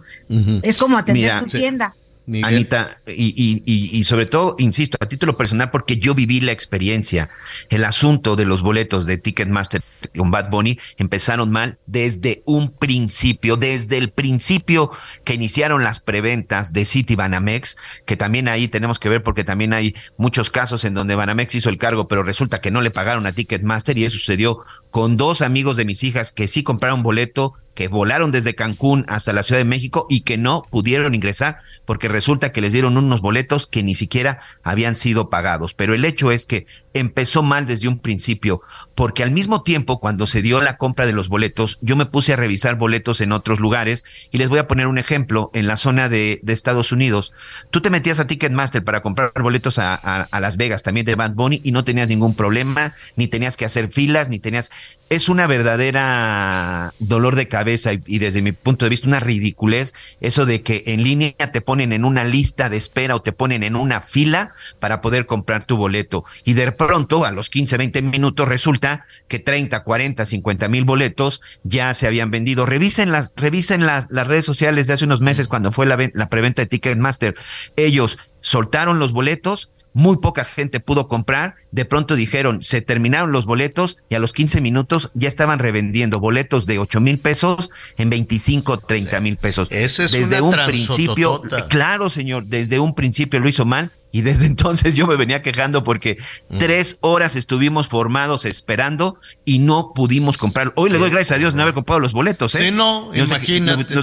Es 0.62 0.78
como 0.78 0.98
atender 0.98 1.40
tu 1.40 1.46
tienda. 1.46 1.96
Anita, 2.44 3.02
y, 3.08 3.34
y, 3.38 3.98
y, 3.98 4.04
sobre 4.04 4.26
todo, 4.26 4.58
insisto, 4.60 4.98
a 5.00 5.08
título 5.08 5.38
personal, 5.38 5.72
porque 5.72 5.96
yo 5.96 6.14
viví 6.14 6.42
la 6.42 6.52
experiencia. 6.52 7.30
El 7.70 7.86
asunto 7.86 8.36
de 8.36 8.44
los 8.44 8.64
boletos 8.64 9.06
de 9.06 9.18
Ticketmaster 9.18 9.82
con 10.16 10.30
Bad 10.30 10.50
Bunny 10.50 10.78
empezaron 10.98 11.52
mal 11.52 11.80
desde 11.86 12.44
un 12.46 12.72
principio, 12.72 13.56
desde 13.56 13.98
el 13.98 14.10
principio 14.10 14.92
que 15.24 15.36
iniciaron 15.36 15.84
las 15.84 16.02
preventas 16.02 16.74
de 16.74 16.84
City 16.84 17.16
Banamex, 17.16 17.78
que 18.06 18.18
también 18.18 18.50
ahí 18.50 18.68
tenemos 18.68 19.00
que 19.00 19.08
ver 19.08 19.24
porque 19.24 19.46
también 19.46 19.72
hay 19.72 19.96
muchos 20.18 20.50
casos 20.50 20.84
en 20.84 20.94
donde 20.94 21.16
Banamex 21.16 21.56
hizo 21.56 21.70
el 21.70 21.78
cargo, 21.78 22.10
pero 22.10 22.24
resulta 22.24 22.60
que 22.60 22.72
no 22.72 22.82
le 22.82 22.92
pagaron 22.92 23.26
a 23.26 23.32
Ticketmaster 23.32 23.98
y 23.98 24.04
eso 24.04 24.18
sucedió 24.18 24.60
con 24.92 25.16
dos 25.16 25.42
amigos 25.42 25.78
de 25.78 25.86
mis 25.86 26.04
hijas 26.04 26.34
que 26.34 26.50
sí 26.50 26.62
compraron 26.62 27.04
boleto 27.04 27.54
que 27.78 27.90
volaron 27.90 28.32
desde 28.32 28.56
Cancún 28.56 29.06
hasta 29.08 29.34
la 29.34 29.44
Ciudad 29.44 29.60
de 29.60 29.66
México 29.66 30.08
y 30.10 30.22
que 30.22 30.36
no 30.36 30.64
pudieron 30.72 31.14
ingresar 31.14 31.60
porque 31.86 32.08
resulta 32.08 32.52
que 32.52 32.60
les 32.60 32.74
dieron 32.74 32.98
unos 32.98 33.22
boletos 33.22 33.68
que 33.68 33.84
ni 33.84 33.94
siquiera 33.94 34.40
habían 34.64 34.96
sido 34.96 35.30
pagados. 35.30 35.76
Pero 35.76 35.94
el 35.94 36.04
hecho 36.04 36.32
es 36.32 36.48
que 36.48 36.66
empezó 36.96 37.44
mal 37.44 37.68
desde 37.68 37.88
un 37.88 38.00
principio, 38.00 38.62
porque 38.98 39.22
al 39.22 39.30
mismo 39.30 39.62
tiempo, 39.62 40.00
cuando 40.00 40.26
se 40.26 40.42
dio 40.42 40.60
la 40.60 40.76
compra 40.78 41.06
de 41.06 41.14
los 41.14 41.30
boletos, 41.30 41.78
yo 41.82 41.96
me 41.96 42.08
puse 42.08 42.34
a 42.34 42.36
revisar 42.36 42.78
boletos 42.80 43.22
en 43.22 43.32
otros 43.32 43.60
lugares 43.60 44.06
y 44.32 44.40
les 44.40 44.50
voy 44.50 44.58
a 44.58 44.68
poner 44.68 44.88
un 44.88 44.98
ejemplo 44.98 45.52
en 45.54 45.68
la 45.68 45.78
zona 45.78 46.10
de, 46.10 46.42
Estados 46.48 46.92
Unidos. 46.92 47.32
Tú 47.70 47.80
te 47.80 47.92
metías 47.92 48.20
a 48.20 48.26
Ticketmaster 48.26 48.84
para 48.84 49.04
comprar 49.04 49.32
boletos 49.40 49.78
a, 49.78 49.94
a 49.94 50.40
Las 50.40 50.58
Vegas, 50.58 50.82
también 50.82 51.06
de 51.06 51.14
Bad 51.14 51.36
Bunny, 51.36 51.62
y 51.64 51.74
no 51.74 51.84
tenías 51.84 52.08
ningún 52.08 52.34
problema, 52.34 52.96
ni 53.16 53.28
tenías 53.28 53.56
que 53.56 53.66
hacer 53.66 53.90
filas, 53.90 54.30
ni 54.30 54.40
tenías 54.40 54.72
es 55.10 55.30
una 55.30 55.48
verdadera 55.48 56.94
dolor 57.00 57.36
de 57.36 57.48
cabeza 57.48 57.92
y, 57.94 58.20
desde 58.20 58.42
mi 58.42 58.52
punto 58.52 58.86
de 58.86 58.90
vista 58.90 59.08
una 59.08 59.20
ridiculez 59.20 59.94
eso 60.20 60.46
de 60.46 60.62
que 60.62 60.84
en 60.88 61.04
línea 61.04 61.34
te 61.34 61.62
ponen 61.62 61.94
en 61.94 62.04
una 62.04 62.26
lista 62.26 62.70
de 62.70 62.78
espera 62.78 63.16
o 63.16 63.22
te 63.22 63.32
ponen 63.32 63.64
en 63.64 63.76
una 63.76 64.02
fila 64.02 64.52
para 64.80 65.02
poder 65.02 65.26
comprar 65.26 65.66
tu 65.66 65.78
boleto 65.78 66.26
y 66.44 66.54
de 66.54 66.72
pronto 66.72 67.24
a 67.24 67.32
los 67.32 67.50
15, 67.50 67.78
20 67.78 68.02
minutos 68.02 68.48
resulta 68.48 68.87
que 69.28 69.40
30, 69.40 69.84
40, 69.84 70.26
50 70.26 70.68
mil 70.68 70.86
boletos 70.86 71.42
ya 71.64 71.94
se 71.94 72.08
habían 72.08 72.32
vendido. 72.32 72.66
Revisen 72.66 73.12
las, 73.12 73.34
las, 73.36 74.08
las 74.10 74.28
redes 74.28 74.46
sociales 74.46 74.88
de 74.88 74.94
hace 74.94 75.06
unos 75.06 75.22
meses 75.22 75.48
cuando 75.48 75.72
fue 75.72 75.86
la, 75.86 75.98
la 76.14 76.30
preventa 76.30 76.62
de 76.62 76.68
Ticketmaster. 76.68 77.36
Ellos 77.76 78.18
soltaron 78.42 79.00
los 79.00 79.12
boletos, 79.12 79.72
muy 79.98 80.18
poca 80.18 80.46
gente 80.46 80.80
pudo 80.80 81.08
comprar, 81.08 81.56
de 81.72 81.84
pronto 81.84 82.16
dijeron, 82.16 82.62
se 82.62 82.82
terminaron 82.82 83.32
los 83.32 83.48
boletos 83.48 83.98
y 84.10 84.16
a 84.16 84.20
los 84.20 84.32
15 84.32 84.62
minutos 84.62 85.10
ya 85.16 85.28
estaban 85.28 85.58
revendiendo 85.58 86.20
boletos 86.20 86.68
de 86.68 86.78
8 86.78 87.02
mil 87.02 87.18
pesos 87.18 87.72
en 87.98 88.12
25, 88.12 88.78
30 88.78 89.20
mil 89.22 89.38
pesos. 89.38 89.68
Ese 89.72 90.04
es 90.04 90.12
desde 90.12 90.40
un 90.40 90.56
principio, 90.68 91.42
claro 91.68 92.12
señor, 92.12 92.46
desde 92.46 92.80
un 92.80 92.94
principio 92.94 93.40
lo 93.40 93.50
hizo 93.50 93.66
mal 93.66 93.92
y 94.12 94.22
desde 94.22 94.46
entonces 94.48 94.94
yo 94.94 95.08
me 95.08 95.16
venía 95.16 95.42
quejando 95.42 95.84
porque 95.84 96.18
mm. 96.50 96.60
tres 96.60 97.00
horas 97.02 97.36
estuvimos 97.36 97.88
formados 97.88 98.46
esperando 98.46 99.20
y 99.46 99.58
no 99.58 99.94
pudimos 99.96 100.38
comprar. 100.38 100.74
Hoy 100.76 100.92
le 100.92 101.00
doy 101.00 101.10
gracias 101.10 101.38
a 101.38 101.40
Dios 101.40 101.56
no 101.56 101.64
haber 101.64 101.74
comprado 101.74 102.02
los 102.02 102.14
boletos. 102.14 102.54
¿eh? 102.54 102.66
Sí, 102.68 102.72
no, 102.72 103.10
imagínate. 103.16 103.96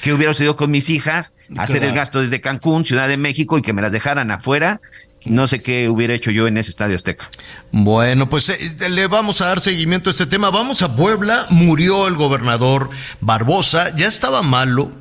que, 0.00 0.14
hubiera 0.14 0.32
sido 0.32 0.56
con 0.56 0.70
mis 0.70 0.88
hijas, 0.88 1.34
hacer 1.58 1.84
el 1.84 1.92
gasto 1.92 2.22
desde 2.22 2.40
Cancún, 2.40 2.86
Ciudad 2.86 3.06
de 3.06 3.18
México 3.18 3.58
y 3.58 3.62
que 3.62 3.74
me 3.74 3.82
las 3.82 3.92
dejaran 3.92 4.30
afuera 4.30 4.80
no 5.24 5.46
sé 5.46 5.62
qué 5.62 5.88
hubiera 5.88 6.14
hecho 6.14 6.30
yo 6.30 6.46
en 6.46 6.56
ese 6.56 6.70
estadio 6.70 6.96
Azteca. 6.96 7.28
Bueno, 7.70 8.28
pues 8.28 8.48
eh, 8.48 8.74
le 8.90 9.06
vamos 9.06 9.40
a 9.40 9.46
dar 9.46 9.60
seguimiento 9.60 10.10
a 10.10 10.12
este 10.12 10.26
tema. 10.26 10.50
Vamos 10.50 10.82
a 10.82 10.96
Puebla. 10.96 11.46
Murió 11.50 12.08
el 12.08 12.16
gobernador 12.16 12.90
Barbosa. 13.20 13.94
Ya 13.96 14.06
estaba 14.08 14.42
malo. 14.42 14.92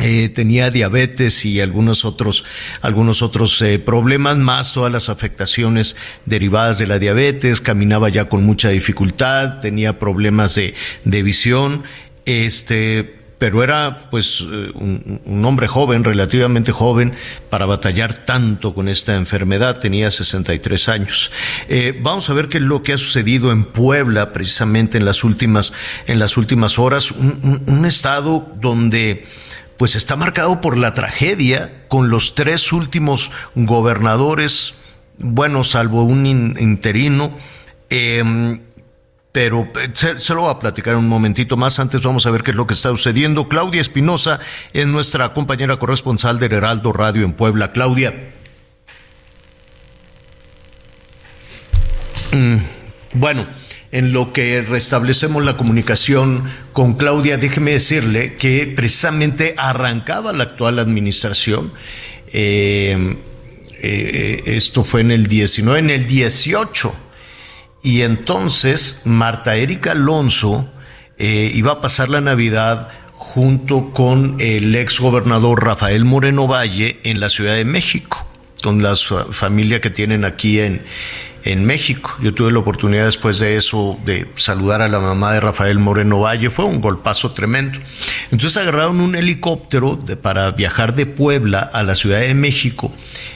Eh, 0.00 0.28
tenía 0.28 0.70
diabetes 0.70 1.44
y 1.44 1.60
algunos 1.60 2.04
otros, 2.04 2.44
algunos 2.82 3.20
otros 3.20 3.60
eh, 3.62 3.80
problemas 3.80 4.36
más, 4.36 4.72
todas 4.72 4.92
las 4.92 5.08
afectaciones 5.08 5.96
derivadas 6.24 6.78
de 6.78 6.86
la 6.86 7.00
diabetes, 7.00 7.60
caminaba 7.60 8.08
ya 8.08 8.28
con 8.28 8.44
mucha 8.44 8.68
dificultad, 8.68 9.58
tenía 9.58 9.98
problemas 9.98 10.54
de, 10.54 10.74
de 11.04 11.22
visión, 11.24 11.82
este, 12.26 13.17
pero 13.38 13.62
era 13.62 14.08
pues 14.10 14.44
eh, 14.50 14.70
un, 14.74 15.44
hombre 15.44 15.68
joven, 15.68 16.04
relativamente 16.04 16.72
joven, 16.72 17.14
para 17.50 17.66
batallar 17.66 18.24
tanto 18.24 18.74
con 18.74 18.88
esta 18.88 19.14
enfermedad, 19.14 19.78
tenía 19.78 20.10
63 20.10 20.88
años. 20.88 21.30
Eh, 21.68 21.98
vamos 22.02 22.28
a 22.28 22.34
ver 22.34 22.48
qué 22.48 22.58
es 22.58 22.64
lo 22.64 22.82
que 22.82 22.92
ha 22.92 22.98
sucedido 22.98 23.52
en 23.52 23.64
Puebla, 23.64 24.32
precisamente 24.32 24.98
en 24.98 25.04
las 25.04 25.22
últimas, 25.22 25.72
en 26.06 26.18
las 26.18 26.36
últimas 26.36 26.78
horas, 26.78 27.12
un, 27.12 27.86
estado 27.88 28.52
donde 28.60 29.26
pues 29.76 29.94
está 29.94 30.16
marcado 30.16 30.60
por 30.60 30.76
la 30.76 30.92
tragedia, 30.92 31.84
con 31.86 32.10
los 32.10 32.34
tres 32.34 32.72
últimos 32.72 33.30
gobernadores, 33.54 34.74
bueno, 35.18 35.62
salvo 35.62 36.02
un 36.02 36.26
interino, 36.26 37.36
eh, 37.88 38.58
pero 39.38 39.70
eh, 39.80 39.90
se, 39.94 40.34
lo 40.34 40.40
voy 40.40 40.50
a 40.50 40.58
platicar 40.58 40.96
un 40.96 41.06
momentito 41.06 41.56
más. 41.56 41.78
Antes 41.78 42.02
vamos 42.02 42.26
a 42.26 42.32
ver 42.32 42.42
qué 42.42 42.50
es 42.50 42.56
lo 42.56 42.66
que 42.66 42.74
está 42.74 42.88
sucediendo. 42.88 43.46
Claudia 43.46 43.80
Espinosa 43.80 44.40
es 44.72 44.84
nuestra 44.88 45.32
compañera 45.32 45.76
corresponsal 45.76 46.40
del 46.40 46.54
Heraldo 46.54 46.92
Radio 46.92 47.22
en 47.22 47.34
Puebla. 47.34 47.70
Claudia. 47.70 48.12
Mm, 52.32 52.56
bueno, 53.12 53.46
en 53.92 54.12
lo 54.12 54.32
que 54.32 54.60
restablecemos 54.60 55.44
la 55.44 55.56
comunicación 55.56 56.50
con 56.72 56.94
Claudia, 56.94 57.38
déjeme 57.38 57.70
decirle 57.70 58.34
que 58.34 58.66
precisamente 58.74 59.54
arrancaba 59.56 60.32
la 60.32 60.42
actual 60.42 60.80
administración. 60.80 61.72
Eh, 62.32 63.16
eh, 63.82 64.42
esto 64.46 64.82
fue 64.82 65.02
en 65.02 65.12
el 65.12 65.28
19, 65.28 65.78
en 65.78 65.90
el 65.90 66.08
18 66.08 67.07
y 67.82 68.02
entonces 68.02 69.02
Marta 69.04 69.56
Erika 69.56 69.92
Alonso 69.92 70.68
eh, 71.18 71.50
iba 71.54 71.72
a 71.72 71.80
pasar 71.80 72.08
la 72.08 72.20
Navidad 72.20 72.88
junto 73.14 73.90
con 73.92 74.36
el 74.38 74.74
ex 74.74 75.00
gobernador 75.00 75.64
Rafael 75.64 76.04
Moreno 76.04 76.46
Valle 76.46 77.00
en 77.04 77.20
la 77.20 77.28
Ciudad 77.28 77.54
de 77.54 77.64
México, 77.64 78.26
con 78.62 78.82
la 78.82 78.94
familia 78.96 79.80
que 79.80 79.90
tienen 79.90 80.24
aquí 80.24 80.60
en, 80.60 80.82
en 81.44 81.64
México. 81.64 82.14
Yo 82.20 82.34
tuve 82.34 82.52
la 82.52 82.58
oportunidad 82.58 83.04
después 83.04 83.38
de 83.38 83.56
eso 83.56 83.98
de 84.04 84.26
saludar 84.36 84.82
a 84.82 84.88
la 84.88 85.00
mamá 85.00 85.32
de 85.32 85.40
Rafael 85.40 85.78
Moreno 85.78 86.20
Valle, 86.20 86.50
fue 86.50 86.64
un 86.64 86.80
golpazo 86.80 87.32
tremendo. 87.32 87.78
Entonces 88.30 88.56
agarraron 88.56 89.00
un 89.00 89.14
helicóptero 89.14 89.98
para 90.22 90.50
viajar 90.50 90.94
de 90.94 91.06
Puebla 91.06 91.60
a 91.60 91.82
la 91.82 91.94
Ciudad 91.94 92.20
de 92.20 92.34
México 92.34 92.92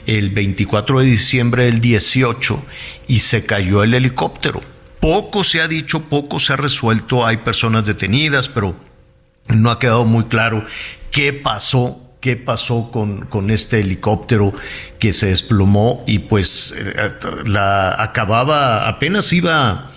el 0.06 0.30
24 0.30 1.00
de 1.00 1.06
diciembre 1.06 1.64
del 1.64 1.80
18 1.80 2.62
y 3.08 3.20
se 3.20 3.44
cayó 3.46 3.82
el 3.82 3.94
helicóptero. 3.94 4.60
Poco 5.00 5.44
se 5.44 5.60
ha 5.60 5.68
dicho, 5.68 6.02
poco 6.02 6.38
se 6.38 6.52
ha 6.52 6.56
resuelto, 6.56 7.26
hay 7.26 7.38
personas 7.38 7.84
detenidas, 7.84 8.48
pero 8.48 8.76
no 9.48 9.70
ha 9.70 9.78
quedado 9.78 10.04
muy 10.04 10.24
claro 10.24 10.64
qué 11.10 11.32
pasó 11.32 12.01
qué 12.22 12.36
pasó 12.36 12.90
con, 12.90 13.26
con, 13.26 13.50
este 13.50 13.80
helicóptero 13.80 14.54
que 15.00 15.12
se 15.12 15.26
desplomó 15.26 16.04
y 16.06 16.20
pues 16.20 16.72
eh, 16.78 16.94
la 17.44 18.00
acababa, 18.00 18.88
apenas 18.88 19.32
iba 19.32 19.90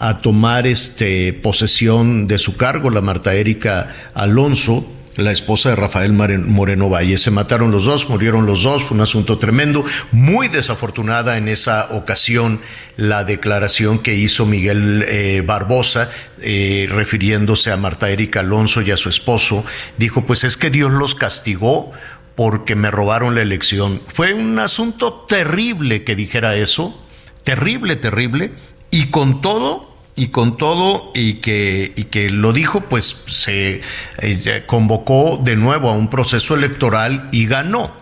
a 0.00 0.18
tomar 0.18 0.66
este 0.66 1.32
posesión 1.32 2.26
de 2.26 2.38
su 2.38 2.56
cargo 2.56 2.90
la 2.90 3.00
Marta 3.00 3.32
Erika 3.34 3.94
Alonso 4.12 4.84
la 5.18 5.32
esposa 5.32 5.70
de 5.70 5.76
Rafael 5.76 6.12
Moreno 6.12 6.88
Valle. 6.88 7.18
Se 7.18 7.32
mataron 7.32 7.72
los 7.72 7.84
dos, 7.84 8.08
murieron 8.08 8.46
los 8.46 8.62
dos, 8.62 8.84
fue 8.84 8.96
un 8.96 9.02
asunto 9.02 9.36
tremendo. 9.36 9.84
Muy 10.12 10.46
desafortunada 10.46 11.36
en 11.36 11.48
esa 11.48 11.88
ocasión 11.90 12.60
la 12.96 13.24
declaración 13.24 13.98
que 13.98 14.14
hizo 14.14 14.46
Miguel 14.46 15.04
eh, 15.08 15.42
Barbosa, 15.44 16.10
eh, 16.40 16.86
refiriéndose 16.88 17.72
a 17.72 17.76
Marta 17.76 18.10
Erika 18.10 18.40
Alonso 18.40 18.80
y 18.80 18.92
a 18.92 18.96
su 18.96 19.08
esposo. 19.08 19.64
Dijo, 19.96 20.24
pues 20.24 20.44
es 20.44 20.56
que 20.56 20.70
Dios 20.70 20.92
los 20.92 21.16
castigó 21.16 21.90
porque 22.36 22.76
me 22.76 22.92
robaron 22.92 23.34
la 23.34 23.42
elección. 23.42 24.00
Fue 24.06 24.34
un 24.34 24.60
asunto 24.60 25.26
terrible 25.28 26.04
que 26.04 26.14
dijera 26.14 26.54
eso, 26.54 26.96
terrible, 27.42 27.96
terrible, 27.96 28.52
y 28.92 29.06
con 29.06 29.40
todo 29.40 29.87
y 30.18 30.28
con 30.28 30.56
todo 30.56 31.12
y 31.14 31.34
que, 31.34 31.92
y 31.94 32.04
que 32.04 32.28
lo 32.28 32.52
dijo, 32.52 32.80
pues 32.80 33.22
se 33.26 33.80
eh, 34.18 34.64
convocó 34.66 35.40
de 35.42 35.54
nuevo 35.54 35.88
a 35.88 35.92
un 35.92 36.10
proceso 36.10 36.56
electoral 36.56 37.28
y 37.30 37.46
ganó. 37.46 37.92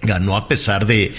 Ganó 0.00 0.36
a 0.36 0.48
pesar 0.48 0.86
de, 0.86 1.14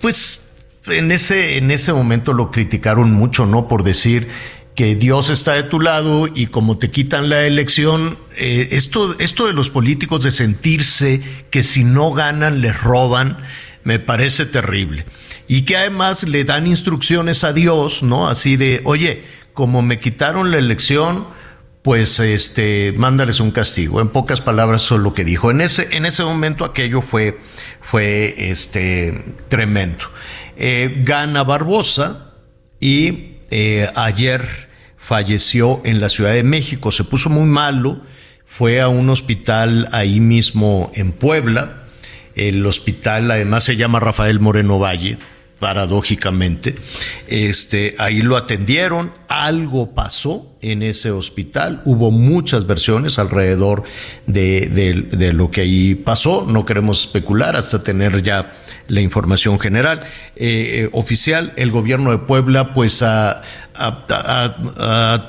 pues, 0.00 0.42
en 0.86 1.10
ese, 1.10 1.56
en 1.56 1.72
ese 1.72 1.92
momento 1.92 2.32
lo 2.32 2.52
criticaron 2.52 3.12
mucho, 3.12 3.44
¿no? 3.44 3.66
Por 3.66 3.82
decir 3.82 4.28
que 4.76 4.94
Dios 4.94 5.30
está 5.30 5.54
de 5.54 5.64
tu 5.64 5.80
lado 5.80 6.28
y 6.32 6.46
como 6.46 6.78
te 6.78 6.92
quitan 6.92 7.28
la 7.28 7.44
elección, 7.44 8.18
eh, 8.36 8.68
esto, 8.70 9.18
esto 9.18 9.46
de 9.46 9.52
los 9.52 9.68
políticos 9.68 10.22
de 10.22 10.30
sentirse 10.30 11.22
que 11.50 11.64
si 11.64 11.82
no 11.82 12.12
ganan 12.12 12.60
les 12.60 12.80
roban, 12.80 13.38
me 13.82 13.98
parece 13.98 14.46
terrible. 14.46 15.06
Y 15.48 15.62
que 15.62 15.76
además 15.76 16.22
le 16.24 16.44
dan 16.44 16.66
instrucciones 16.66 17.44
a 17.44 17.52
Dios, 17.52 18.02
¿no? 18.02 18.28
Así 18.28 18.56
de, 18.56 18.80
oye, 18.84 19.24
como 19.60 19.82
me 19.82 20.00
quitaron 20.00 20.50
la 20.50 20.56
elección, 20.56 21.26
pues 21.82 22.18
este, 22.18 22.94
mándales 22.96 23.40
un 23.40 23.50
castigo. 23.50 24.00
En 24.00 24.08
pocas 24.08 24.40
palabras, 24.40 24.84
eso 24.84 24.96
es 24.96 25.02
lo 25.02 25.12
que 25.12 25.22
dijo. 25.22 25.50
En 25.50 25.60
ese, 25.60 25.94
en 25.94 26.06
ese 26.06 26.24
momento 26.24 26.64
aquello 26.64 27.02
fue, 27.02 27.38
fue 27.82 28.50
este, 28.50 29.36
tremendo. 29.50 30.06
Eh, 30.56 31.02
gana 31.04 31.44
Barbosa 31.44 32.32
y 32.80 33.34
eh, 33.50 33.86
ayer 33.96 34.70
falleció 34.96 35.82
en 35.84 36.00
la 36.00 36.08
Ciudad 36.08 36.32
de 36.32 36.42
México, 36.42 36.90
se 36.90 37.04
puso 37.04 37.28
muy 37.28 37.44
malo, 37.44 38.00
fue 38.46 38.80
a 38.80 38.88
un 38.88 39.10
hospital 39.10 39.90
ahí 39.92 40.20
mismo 40.20 40.90
en 40.94 41.12
Puebla, 41.12 41.82
el 42.34 42.64
hospital 42.64 43.30
además 43.30 43.64
se 43.64 43.76
llama 43.76 44.00
Rafael 44.00 44.40
Moreno 44.40 44.78
Valle, 44.78 45.18
paradójicamente. 45.60 46.74
Este, 47.28 47.94
ahí 47.98 48.22
lo 48.22 48.36
atendieron, 48.36 49.12
algo 49.28 49.94
pasó 49.94 50.48
en 50.62 50.82
ese 50.82 51.10
hospital, 51.10 51.82
hubo 51.84 52.10
muchas 52.10 52.66
versiones 52.66 53.18
alrededor 53.18 53.84
de, 54.26 55.32
lo 55.32 55.50
que 55.50 55.60
ahí 55.60 55.94
pasó, 55.94 56.44
no 56.48 56.66
queremos 56.66 57.02
especular 57.02 57.56
hasta 57.56 57.82
tener 57.82 58.22
ya 58.22 58.52
la 58.88 59.00
información 59.00 59.60
general. 59.60 60.00
Eh, 60.34 60.82
eh, 60.84 60.88
oficial, 60.92 61.52
el 61.56 61.70
gobierno 61.70 62.10
de 62.10 62.18
Puebla, 62.18 62.74
pues 62.74 63.02
a, 63.02 63.42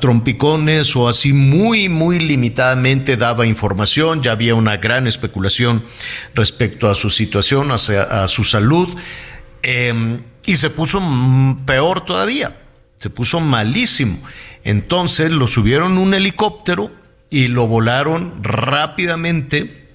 trompicones 0.01 0.93
o 0.97 1.07
así 1.07 1.31
muy, 1.31 1.87
muy 1.87 2.19
limitadamente 2.19 3.15
daba 3.15 3.45
información, 3.45 4.21
ya 4.21 4.33
había 4.33 4.55
una 4.55 4.75
gran 4.75 5.07
especulación 5.07 5.85
respecto 6.35 6.89
a 6.89 6.95
su 6.95 7.09
situación, 7.09 7.71
a 7.71 8.27
su 8.27 8.43
salud. 8.43 8.89
Em, 9.63 10.21
y 10.45 10.55
se 10.55 10.69
puso 10.69 11.01
peor 11.65 12.01
todavía, 12.01 12.57
se 12.97 13.09
puso 13.09 13.39
malísimo. 13.39 14.19
Entonces 14.63 15.31
lo 15.31 15.47
subieron 15.47 15.97
un 15.97 16.13
helicóptero 16.13 16.91
y 17.29 17.47
lo 17.47 17.67
volaron 17.67 18.43
rápidamente 18.43 19.87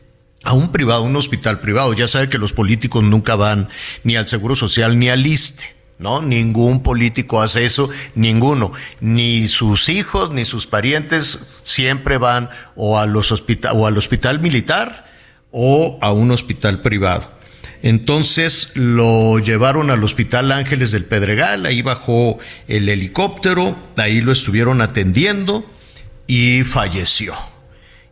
a 0.44 0.52
un 0.52 0.70
privado, 0.72 1.02
un 1.02 1.16
hospital 1.16 1.60
privado. 1.60 1.92
Ya 1.92 2.06
sabe 2.06 2.28
que 2.28 2.38
los 2.38 2.52
políticos 2.52 3.02
nunca 3.02 3.34
van 3.34 3.68
ni 4.04 4.16
al 4.16 4.26
Seguro 4.26 4.56
Social 4.56 4.98
ni 4.98 5.08
al 5.08 5.26
ISTE. 5.26 5.76
¿no? 5.98 6.20
Ningún 6.20 6.82
político 6.82 7.40
hace 7.40 7.64
eso, 7.64 7.88
ninguno. 8.14 8.72
Ni 9.00 9.48
sus 9.48 9.88
hijos 9.88 10.30
ni 10.30 10.44
sus 10.44 10.66
parientes 10.66 11.60
siempre 11.64 12.18
van 12.18 12.50
o, 12.74 12.98
a 12.98 13.06
los 13.06 13.32
o 13.32 13.86
al 13.86 13.98
hospital 13.98 14.40
militar 14.40 15.06
o 15.50 15.98
a 16.00 16.12
un 16.12 16.30
hospital 16.30 16.80
privado. 16.80 17.35
Entonces 17.82 18.72
lo 18.74 19.38
llevaron 19.38 19.90
al 19.90 20.02
Hospital 20.02 20.52
Ángeles 20.52 20.90
del 20.90 21.04
Pedregal, 21.04 21.66
ahí 21.66 21.82
bajó 21.82 22.38
el 22.68 22.88
helicóptero, 22.88 23.76
ahí 23.96 24.20
lo 24.20 24.32
estuvieron 24.32 24.80
atendiendo 24.80 25.64
y 26.26 26.64
falleció. 26.64 27.34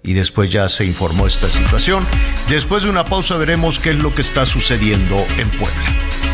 Y 0.03 0.12
después 0.12 0.53
ya 0.53 0.69
se 0.69 0.85
informó 0.85 1.27
esta 1.27 1.49
situación. 1.49 2.05
Después 2.49 2.85
de 2.85 2.91
una 2.91 3.07
pausa 3.07 3.37
veremos 3.37 3.79
qué 3.79 3.91
es 3.91 3.99
lo 3.99 4.15
que 4.15 4.21
está 4.21 4.45
sucediendo 4.45 5.17
en 5.39 5.49
Puebla. 5.51 6.34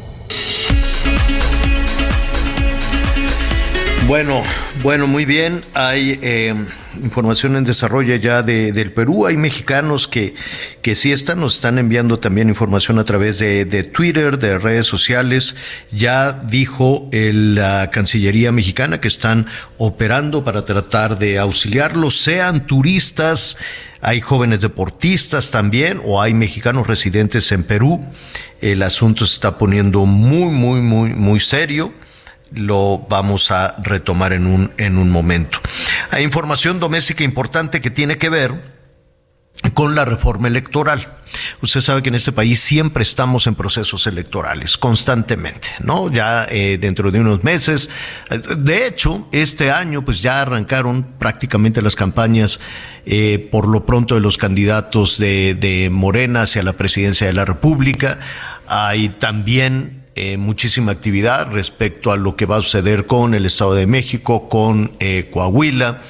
Bueno, 4.11 4.43
bueno, 4.83 5.07
muy 5.07 5.23
bien. 5.23 5.61
Hay 5.73 6.19
eh, 6.21 6.53
información 7.01 7.55
en 7.55 7.63
desarrollo 7.63 8.13
ya 8.17 8.43
de, 8.43 8.73
del 8.73 8.91
Perú. 8.91 9.25
Hay 9.25 9.37
mexicanos 9.37 10.05
que, 10.05 10.35
que 10.81 10.95
sí 10.95 11.13
están, 11.13 11.39
nos 11.39 11.55
están 11.55 11.79
enviando 11.79 12.19
también 12.19 12.49
información 12.49 12.99
a 12.99 13.05
través 13.05 13.39
de, 13.39 13.63
de 13.63 13.83
Twitter, 13.83 14.37
de 14.37 14.57
redes 14.57 14.85
sociales. 14.85 15.55
Ya 15.93 16.33
dijo 16.33 17.07
la 17.13 17.89
Cancillería 17.89 18.51
mexicana 18.51 18.99
que 18.99 19.07
están 19.07 19.45
operando 19.77 20.43
para 20.43 20.65
tratar 20.65 21.17
de 21.17 21.39
auxiliarlos, 21.39 22.19
sean 22.19 22.67
turistas, 22.67 23.55
hay 24.01 24.19
jóvenes 24.19 24.59
deportistas 24.59 25.51
también, 25.51 26.01
o 26.03 26.21
hay 26.21 26.33
mexicanos 26.33 26.85
residentes 26.85 27.49
en 27.53 27.63
Perú. 27.63 28.03
El 28.59 28.83
asunto 28.83 29.25
se 29.25 29.35
está 29.35 29.57
poniendo 29.57 30.05
muy, 30.05 30.51
muy, 30.51 30.81
muy, 30.81 31.11
muy 31.11 31.39
serio 31.39 31.93
lo 32.53 33.05
vamos 33.09 33.51
a 33.51 33.75
retomar 33.81 34.33
en 34.33 34.47
un, 34.47 34.71
en 34.77 34.97
un 34.97 35.09
momento. 35.09 35.59
Hay 36.09 36.23
información 36.23 36.79
doméstica 36.79 37.23
importante 37.23 37.81
que 37.81 37.89
tiene 37.89 38.17
que 38.17 38.29
ver 38.29 38.71
con 39.73 39.95
la 39.95 40.05
reforma 40.05 40.47
electoral. 40.47 41.19
Usted 41.61 41.81
sabe 41.81 42.01
que 42.01 42.09
en 42.09 42.15
este 42.15 42.31
país 42.31 42.59
siempre 42.59 43.03
estamos 43.03 43.47
en 43.47 43.55
procesos 43.55 44.07
electorales, 44.07 44.77
constantemente, 44.77 45.67
¿no? 45.79 46.11
Ya 46.11 46.47
eh, 46.49 46.77
dentro 46.81 47.11
de 47.11 47.19
unos 47.19 47.43
meses. 47.43 47.89
De 48.57 48.87
hecho, 48.87 49.27
este 49.31 49.71
año 49.71 50.03
pues 50.03 50.21
ya 50.21 50.41
arrancaron 50.41 51.03
prácticamente 51.19 51.81
las 51.81 51.95
campañas 51.95 52.59
eh, 53.05 53.47
por 53.51 53.67
lo 53.67 53.85
pronto 53.85 54.15
de 54.15 54.21
los 54.21 54.37
candidatos 54.37 55.17
de, 55.17 55.55
de 55.55 55.89
Morena 55.89 56.43
hacia 56.43 56.63
la 56.63 56.73
presidencia 56.73 57.27
de 57.27 57.33
la 57.33 57.45
República. 57.45 58.19
Hay 58.67 59.09
también 59.09 60.00
eh, 60.15 60.37
muchísima 60.37 60.91
actividad 60.91 61.51
respecto 61.51 62.11
a 62.11 62.17
lo 62.17 62.35
que 62.35 62.45
va 62.45 62.57
a 62.57 62.61
suceder 62.61 63.05
con 63.05 63.33
el 63.33 63.45
Estado 63.45 63.75
de 63.75 63.87
México, 63.87 64.49
con 64.49 64.91
eh, 64.99 65.29
Coahuila, 65.31 66.01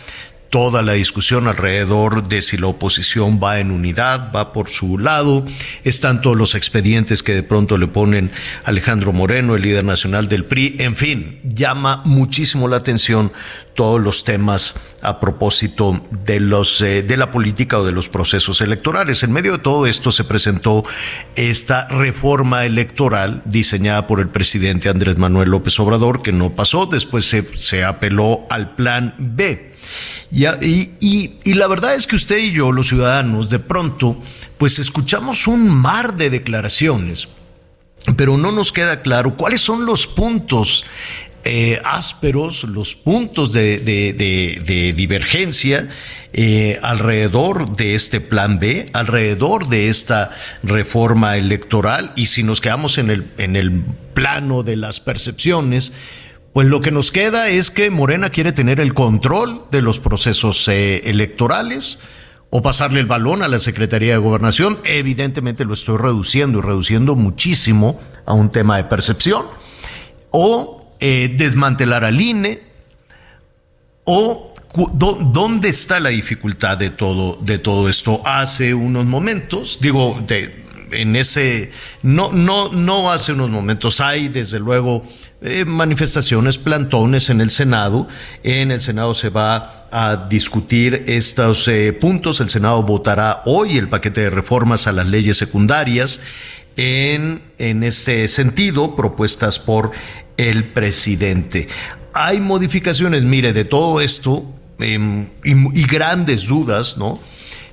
toda 0.51 0.81
la 0.81 0.93
discusión 0.93 1.47
alrededor 1.47 2.27
de 2.27 2.41
si 2.41 2.57
la 2.57 2.67
oposición 2.67 3.39
va 3.41 3.59
en 3.59 3.71
unidad, 3.71 4.33
va 4.35 4.51
por 4.51 4.69
su 4.69 4.99
lado, 4.99 5.45
están 5.85 6.21
todos 6.21 6.35
los 6.35 6.55
expedientes 6.55 7.23
que 7.23 7.33
de 7.33 7.41
pronto 7.41 7.77
le 7.77 7.87
ponen 7.87 8.31
Alejandro 8.65 9.13
Moreno, 9.13 9.55
el 9.55 9.61
líder 9.61 9.85
nacional 9.85 10.27
del 10.27 10.43
PRI, 10.43 10.75
en 10.79 10.97
fin, 10.97 11.39
llama 11.45 12.01
muchísimo 12.03 12.67
la 12.67 12.75
atención 12.75 13.31
todos 13.75 14.01
los 14.01 14.25
temas 14.25 14.75
a 15.01 15.21
propósito 15.21 16.05
de 16.25 16.41
los 16.41 16.81
eh, 16.81 17.01
de 17.01 17.15
la 17.15 17.31
política 17.31 17.79
o 17.79 17.85
de 17.85 17.93
los 17.93 18.09
procesos 18.09 18.59
electorales. 18.59 19.23
En 19.23 19.31
medio 19.31 19.53
de 19.53 19.59
todo 19.59 19.87
esto 19.87 20.11
se 20.11 20.25
presentó 20.25 20.83
esta 21.37 21.87
reforma 21.87 22.65
electoral 22.65 23.41
diseñada 23.45 24.05
por 24.05 24.19
el 24.19 24.27
presidente 24.27 24.89
Andrés 24.89 25.17
Manuel 25.17 25.49
López 25.49 25.79
Obrador 25.79 26.21
que 26.21 26.33
no 26.33 26.49
pasó, 26.49 26.87
después 26.87 27.25
se, 27.25 27.47
se 27.57 27.85
apeló 27.85 28.41
al 28.49 28.75
plan 28.75 29.15
B 29.17 29.70
y, 30.31 31.53
la 31.53 31.67
verdad 31.67 31.95
es 31.95 32.07
que 32.07 32.15
usted 32.15 32.37
y 32.37 32.51
yo, 32.51 32.71
los 32.71 32.87
ciudadanos, 32.87 33.49
de 33.49 33.59
pronto, 33.59 34.21
pues 34.57 34.79
escuchamos 34.79 35.47
un 35.47 35.67
mar 35.67 36.15
de 36.15 36.29
declaraciones, 36.29 37.27
pero 38.15 38.37
no 38.37 38.51
nos 38.51 38.71
queda 38.71 39.01
claro 39.01 39.35
cuáles 39.35 39.61
son 39.61 39.85
los 39.85 40.07
puntos 40.07 40.85
eh, 41.43 41.81
ásperos, 41.83 42.63
los 42.65 42.95
puntos 42.95 43.51
de, 43.51 43.79
de, 43.79 44.93
divergencia 44.95 45.89
eh, 46.33 46.79
alrededor 46.81 47.75
de 47.75 47.95
este 47.95 48.21
plan 48.21 48.59
B, 48.59 48.89
alrededor 48.93 49.67
de 49.67 49.89
esta 49.89 50.31
reforma 50.63 51.37
electoral, 51.37 52.13
y 52.15 52.27
si 52.27 52.43
nos 52.43 52.61
quedamos 52.61 52.97
en 52.99 53.09
el, 53.09 53.27
en 53.37 53.55
el 53.55 53.83
plano 54.13 54.63
de 54.63 54.75
las 54.75 54.99
percepciones, 54.99 55.93
pues 56.53 56.67
lo 56.67 56.81
que 56.81 56.91
nos 56.91 57.11
queda 57.11 57.49
es 57.49 57.71
que 57.71 57.89
Morena 57.89 58.29
quiere 58.29 58.51
tener 58.51 58.79
el 58.79 58.93
control 58.93 59.65
de 59.71 59.81
los 59.81 59.99
procesos 59.99 60.67
eh, 60.67 61.01
electorales 61.05 61.99
o 62.49 62.61
pasarle 62.61 62.99
el 62.99 63.05
balón 63.05 63.41
a 63.41 63.47
la 63.47 63.59
Secretaría 63.59 64.13
de 64.13 64.17
Gobernación. 64.17 64.79
Evidentemente 64.83 65.63
lo 65.63 65.73
estoy 65.73 65.97
reduciendo 65.97 66.59
y 66.59 66.61
reduciendo 66.61 67.15
muchísimo 67.15 67.99
a 68.25 68.33
un 68.33 68.51
tema 68.51 68.77
de 68.77 68.83
percepción. 68.85 69.45
o 70.31 70.81
eh, 71.03 71.33
desmantelar 71.35 72.03
al 72.03 72.21
INE, 72.21 72.61
o 74.03 74.53
dónde 74.93 75.69
está 75.69 75.99
la 75.99 76.09
dificultad 76.09 76.77
de 76.77 76.91
todo, 76.91 77.39
de 77.41 77.57
todo 77.57 77.89
esto. 77.89 78.21
Hace 78.23 78.75
unos 78.75 79.05
momentos, 79.05 79.79
digo, 79.81 80.23
en 80.91 81.15
ese, 81.15 81.71
no, 82.03 82.31
no, 82.31 82.71
no 82.71 83.11
hace 83.11 83.33
unos 83.33 83.49
momentos, 83.49 83.99
hay 83.99 84.29
desde 84.29 84.59
luego 84.59 85.03
eh, 85.41 85.65
manifestaciones, 85.65 86.59
plantones 86.59 87.31
en 87.31 87.41
el 87.41 87.49
Senado. 87.49 88.07
En 88.43 88.71
el 88.71 88.79
Senado 88.79 89.13
se 89.13 89.29
va 89.29 89.87
a 89.91 90.27
discutir 90.29 91.05
estos 91.07 91.67
eh, 91.67 91.93
puntos. 91.93 92.39
El 92.41 92.49
Senado 92.49 92.83
votará 92.83 93.41
hoy 93.45 93.77
el 93.77 93.89
paquete 93.89 94.21
de 94.21 94.29
reformas 94.29 94.85
a 94.85 94.91
las 94.91 95.07
leyes 95.07 95.37
secundarias 95.37 96.21
en, 96.77 97.41
en 97.57 97.83
este 97.83 98.27
sentido, 98.27 98.95
propuestas 98.95 99.57
por 99.57 99.91
el 100.37 100.65
presidente. 100.65 101.67
Hay 102.13 102.39
modificaciones, 102.39 103.23
mire, 103.23 103.51
de 103.51 103.65
todo 103.65 103.99
esto 103.99 104.45
em, 104.77 105.27
y, 105.43 105.83
grandes 105.87 106.47
dudas, 106.47 106.97
¿no? 106.97 107.19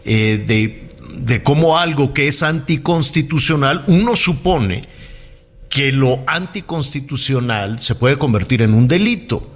Eh, 0.04 0.42
de 0.46 0.88
de 1.18 1.42
cómo 1.42 1.78
algo 1.78 2.12
que 2.12 2.28
es 2.28 2.42
anticonstitucional, 2.42 3.84
uno 3.86 4.14
supone 4.14 4.82
que 5.78 5.92
lo 5.92 6.24
anticonstitucional 6.26 7.80
se 7.80 7.94
puede 7.94 8.18
convertir 8.18 8.62
en 8.62 8.74
un 8.74 8.88
delito. 8.88 9.48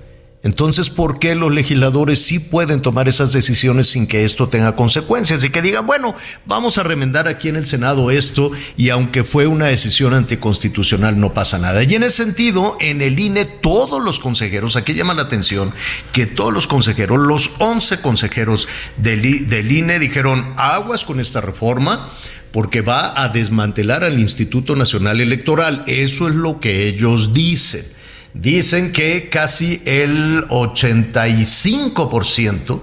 Entonces, 0.44 0.88
¿por 0.88 1.18
qué 1.18 1.34
los 1.34 1.52
legisladores 1.52 2.24
sí 2.24 2.38
pueden 2.38 2.80
tomar 2.80 3.08
esas 3.08 3.32
decisiones 3.32 3.88
sin 3.88 4.06
que 4.06 4.22
esto 4.22 4.48
tenga 4.48 4.76
consecuencias? 4.76 5.42
Y 5.42 5.50
que 5.50 5.62
digan, 5.62 5.84
bueno, 5.84 6.14
vamos 6.46 6.78
a 6.78 6.84
remendar 6.84 7.26
aquí 7.26 7.48
en 7.48 7.56
el 7.56 7.66
Senado 7.66 8.12
esto 8.12 8.52
y 8.76 8.90
aunque 8.90 9.24
fue 9.24 9.48
una 9.48 9.66
decisión 9.66 10.14
anticonstitucional 10.14 11.18
no 11.18 11.34
pasa 11.34 11.58
nada. 11.58 11.82
Y 11.82 11.92
en 11.92 12.04
ese 12.04 12.22
sentido, 12.22 12.76
en 12.78 13.02
el 13.02 13.18
INE 13.18 13.44
todos 13.44 14.00
los 14.00 14.20
consejeros, 14.20 14.76
aquí 14.76 14.94
llama 14.94 15.14
la 15.14 15.22
atención 15.22 15.74
que 16.12 16.26
todos 16.26 16.52
los 16.52 16.68
consejeros, 16.68 17.18
los 17.18 17.50
11 17.58 18.00
consejeros 18.00 18.68
del, 18.96 19.48
del 19.48 19.72
INE 19.72 19.98
dijeron, 19.98 20.54
aguas 20.56 21.04
con 21.04 21.18
esta 21.18 21.40
reforma 21.40 22.12
porque 22.53 22.82
va 22.82 23.22
a 23.22 23.30
desmantelar 23.30 24.05
al 24.05 24.20
Instituto 24.20 24.76
Nacional 24.76 25.20
Electoral. 25.20 25.82
Eso 25.86 26.28
es 26.28 26.34
lo 26.34 26.61
que 26.61 26.86
ellos 26.86 27.32
dicen. 27.32 27.86
Dicen 28.34 28.92
que 28.92 29.30
casi 29.30 29.80
el 29.84 30.46
85%, 30.48 32.80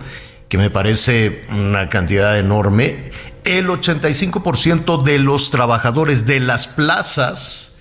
que 0.48 0.58
me 0.58 0.70
parece 0.70 1.42
una 1.50 1.90
cantidad 1.90 2.38
enorme, 2.38 2.98
el 3.46 3.68
85% 3.68 5.04
de 5.04 5.20
los 5.20 5.52
trabajadores 5.52 6.26
de 6.26 6.40
las 6.40 6.68
plazas, 6.68 7.78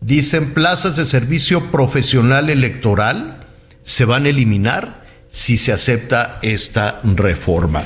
dicen 0.00 0.54
plazas 0.54 0.96
de 0.96 1.04
servicio 1.04 1.70
profesional 1.70 2.50
electoral, 2.50 3.46
se 3.82 4.04
van 4.04 4.26
a 4.26 4.30
eliminar 4.30 5.04
si 5.28 5.56
se 5.56 5.72
acepta 5.72 6.38
esta 6.42 7.00
reforma. 7.02 7.84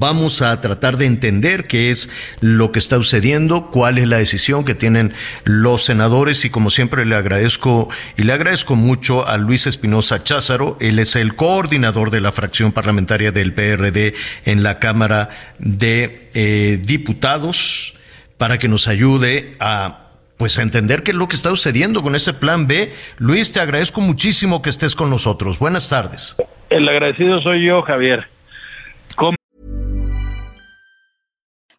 Vamos 0.00 0.40
a 0.40 0.58
tratar 0.62 0.96
de 0.96 1.04
entender 1.04 1.66
qué 1.66 1.90
es 1.90 2.08
lo 2.40 2.72
que 2.72 2.78
está 2.78 2.96
sucediendo, 2.96 3.66
cuál 3.70 3.98
es 3.98 4.08
la 4.08 4.16
decisión 4.16 4.64
que 4.64 4.74
tienen 4.74 5.12
los 5.44 5.84
senadores 5.84 6.46
y 6.46 6.48
como 6.48 6.70
siempre 6.70 7.04
le 7.04 7.16
agradezco 7.16 7.90
y 8.16 8.22
le 8.22 8.32
agradezco 8.32 8.76
mucho 8.76 9.28
a 9.28 9.36
Luis 9.36 9.66
Espinosa 9.66 10.22
Cházaro, 10.22 10.78
él 10.80 10.98
es 11.00 11.16
el 11.16 11.36
coordinador 11.36 12.10
de 12.10 12.22
la 12.22 12.32
fracción 12.32 12.72
parlamentaria 12.72 13.30
del 13.30 13.52
PRD 13.52 14.14
en 14.46 14.62
la 14.62 14.78
Cámara 14.78 15.28
de 15.58 16.30
eh, 16.32 16.80
Diputados 16.82 17.92
para 18.38 18.56
que 18.56 18.68
nos 18.68 18.88
ayude 18.88 19.54
a 19.60 20.06
pues 20.38 20.58
a 20.58 20.62
entender 20.62 21.02
qué 21.02 21.10
es 21.10 21.16
lo 21.18 21.28
que 21.28 21.36
está 21.36 21.50
sucediendo 21.50 22.02
con 22.02 22.14
ese 22.14 22.32
plan 22.32 22.66
B. 22.66 22.90
Luis, 23.18 23.52
te 23.52 23.60
agradezco 23.60 24.00
muchísimo 24.00 24.62
que 24.62 24.70
estés 24.70 24.94
con 24.94 25.10
nosotros. 25.10 25.58
Buenas 25.58 25.90
tardes. 25.90 26.36
El 26.70 26.88
agradecido 26.88 27.42
soy 27.42 27.66
yo, 27.66 27.82
Javier. 27.82 28.39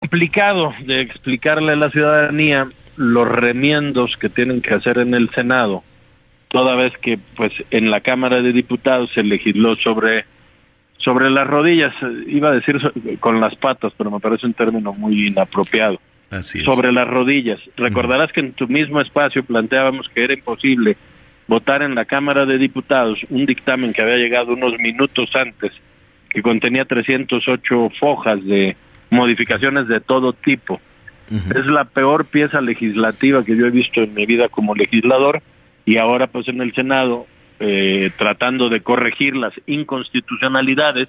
Complicado 0.00 0.72
de 0.86 1.00
explicarle 1.00 1.72
a 1.72 1.76
la 1.76 1.90
ciudadanía 1.90 2.68
los 2.96 3.28
remiendos 3.28 4.16
que 4.16 4.28
tienen 4.28 4.62
que 4.62 4.74
hacer 4.74 4.98
en 4.98 5.14
el 5.14 5.30
Senado, 5.30 5.82
toda 6.48 6.74
vez 6.74 6.92
que 6.98 7.18
pues 7.36 7.52
en 7.70 7.90
la 7.90 8.00
Cámara 8.00 8.40
de 8.42 8.52
Diputados 8.52 9.10
se 9.12 9.22
legisló 9.22 9.76
sobre 9.76 10.24
sobre 10.98 11.30
las 11.30 11.46
rodillas, 11.46 11.94
iba 12.26 12.50
a 12.50 12.54
decir 12.54 12.80
con 13.20 13.40
las 13.40 13.54
patas, 13.54 13.92
pero 13.96 14.10
me 14.10 14.18
parece 14.18 14.46
un 14.46 14.54
término 14.54 14.92
muy 14.92 15.28
inapropiado. 15.28 16.00
Sobre 16.64 16.92
las 16.92 17.08
rodillas. 17.08 17.58
Recordarás 17.76 18.32
que 18.32 18.40
en 18.40 18.52
tu 18.52 18.66
mismo 18.66 19.00
espacio 19.00 19.44
planteábamos 19.44 20.08
que 20.08 20.24
era 20.24 20.34
imposible 20.34 20.96
votar 21.48 21.82
en 21.82 21.94
la 21.96 22.04
Cámara 22.04 22.46
de 22.46 22.58
Diputados 22.58 23.18
un 23.30 23.46
dictamen 23.46 23.92
que 23.92 24.02
había 24.02 24.16
llegado 24.16 24.52
unos 24.52 24.78
minutos 24.78 25.30
antes, 25.34 25.72
que 26.30 26.42
contenía 26.42 26.84
308 26.84 27.90
fojas 27.98 28.44
de 28.44 28.76
modificaciones 29.10 29.88
de 29.88 30.00
todo 30.00 30.32
tipo. 30.32 30.80
Es 31.54 31.66
la 31.66 31.84
peor 31.84 32.24
pieza 32.24 32.60
legislativa 32.62 33.44
que 33.44 33.54
yo 33.54 33.66
he 33.66 33.70
visto 33.70 34.02
en 34.02 34.14
mi 34.14 34.24
vida 34.24 34.48
como 34.48 34.74
legislador 34.74 35.42
y 35.84 35.98
ahora 35.98 36.26
pues 36.26 36.48
en 36.48 36.62
el 36.62 36.72
Senado 36.74 37.26
eh, 37.60 38.10
tratando 38.16 38.70
de 38.70 38.80
corregir 38.80 39.36
las 39.36 39.52
inconstitucionalidades 39.66 41.08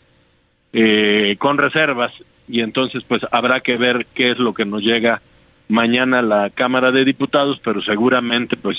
eh, 0.74 1.36
con 1.40 1.58
reservas 1.58 2.12
y 2.50 2.62
entonces 2.62 3.04
pues 3.08 3.22
habrá 3.32 3.62
que 3.62 3.78
ver 3.78 4.08
qué 4.14 4.32
es 4.32 4.40
lo 4.40 4.54
que 4.54 4.66
nos 4.66 4.82
llega 4.82 5.22
mañana 5.70 6.20
a 6.20 6.24
la 6.24 6.50
Cámara 6.50 6.92
de 6.92 7.06
Diputados, 7.06 7.62
pero 7.64 7.82
seguramente 7.82 8.58
pues 8.58 8.78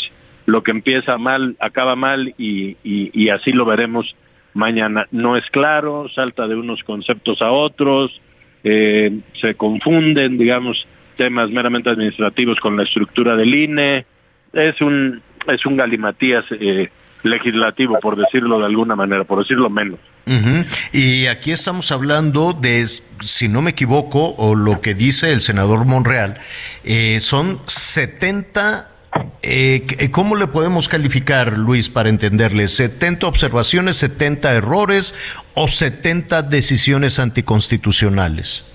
lo 0.51 0.63
que 0.63 0.73
empieza 0.73 1.17
mal 1.17 1.57
acaba 1.61 1.97
mal 1.97 2.35
y, 2.37 3.29
así 3.31 3.53
lo 3.53 3.65
veremos 3.65 4.17
mañana. 4.53 5.07
No 5.11 5.37
es 5.37 5.45
claro, 5.51 6.09
salta 6.15 6.49
de 6.49 6.57
unos 6.57 6.83
conceptos 6.83 7.41
a 7.41 7.51
otros, 7.51 8.21
eh, 8.65 9.19
se 9.41 9.55
confunden, 9.55 10.37
digamos, 10.37 10.87
temas 11.17 11.51
meramente 11.51 11.91
administrativos 11.91 12.59
con 12.59 12.77
la 12.77 12.83
estructura 12.83 13.37
del 13.37 13.55
INE. 13.55 14.05
Es 14.53 14.81
un, 14.81 15.23
es 15.47 15.65
un 15.65 15.77
galimatías 15.77 16.45
eh, 16.51 16.91
legislativo, 17.23 17.99
por 18.01 18.17
decirlo 18.17 18.59
de 18.59 18.67
alguna 18.67 18.97
manera, 18.97 19.25
por 19.25 19.39
decirlo 19.39 19.71
menos. 19.71 20.01
Y 20.93 21.27
aquí 21.27 21.51
estamos 21.51 21.91
hablando 21.91 22.53
de, 22.53 22.87
si 23.21 23.49
no 23.49 23.63
me 23.63 23.71
equivoco, 23.71 24.35
o 24.37 24.55
lo 24.55 24.81
que 24.81 24.95
dice 24.95 25.33
el 25.33 25.41
senador 25.41 25.85
Monreal, 25.87 26.39
eh, 26.85 27.19
son 27.21 27.61
70 27.67 28.91
eh, 29.43 29.87
eh, 29.99 30.11
¿Cómo 30.11 30.37
le 30.37 30.47
podemos 30.47 30.89
calificar, 30.89 31.59
Luis, 31.59 31.89
para 31.89 32.09
entenderle? 32.09 32.65
¿70 32.65 33.25
observaciones, 33.25 33.97
70 33.97 34.53
errores 34.53 35.15
o 35.55 35.69
70 35.69 36.43
decisiones 36.43 37.19
anticonstitucionales? 37.19 38.67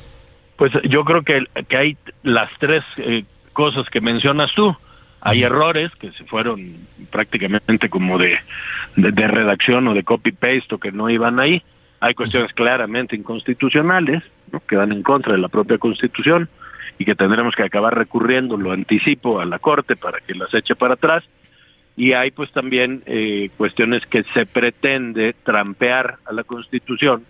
Pues 0.55 0.71
yo 0.89 1.03
creo 1.03 1.23
que, 1.23 1.45
que 1.67 1.77
hay 1.77 1.97
las 2.23 2.49
tres 2.59 2.83
eh, 2.97 3.23
cosas 3.53 3.89
que 3.89 4.01
mencionas 4.01 4.51
tú. 4.55 4.75
Hay 5.21 5.43
errores 5.43 5.91
que 5.99 6.11
se 6.11 6.23
fueron 6.25 6.75
prácticamente 7.09 7.89
como 7.89 8.17
de, 8.17 8.37
de, 8.95 9.27
redacción 9.27 9.87
o 9.87 9.93
de 9.93 10.03
copy-paste 10.03 10.75
o 10.75 10.77
que 10.77 10.91
no 10.91 11.09
iban 11.09 11.39
ahí. 11.39 11.63
Hay 11.99 12.13
cuestiones 12.13 12.53
claramente 12.53 13.15
inconstitucionales 13.15 14.21
que 14.67 14.75
van 14.75 14.91
en 14.91 15.01
contra 15.01 15.33
de 15.33 15.39
la 15.39 15.47
propia 15.47 15.79
Constitución 15.79 16.47
y 16.97 17.05
que 17.05 17.15
tendremos 17.15 17.55
que 17.55 17.63
acabar 17.63 17.95
recurriendo, 17.95 18.57
lo 18.57 18.71
anticipo, 18.71 19.39
a 19.39 19.45
la 19.45 19.59
Corte 19.59 19.95
para 19.95 20.19
que 20.19 20.35
las 20.35 20.53
eche 20.53 20.75
para 20.75 20.95
atrás. 20.95 21.23
Y 21.97 22.13
hay 22.13 22.31
pues 22.31 22.51
también 22.51 23.03
eh, 23.05 23.49
cuestiones 23.57 24.05
que 24.05 24.23
se 24.33 24.45
pretende 24.45 25.33
trampear 25.43 26.17
a 26.25 26.33
la 26.33 26.43
Constitución, 26.43 27.23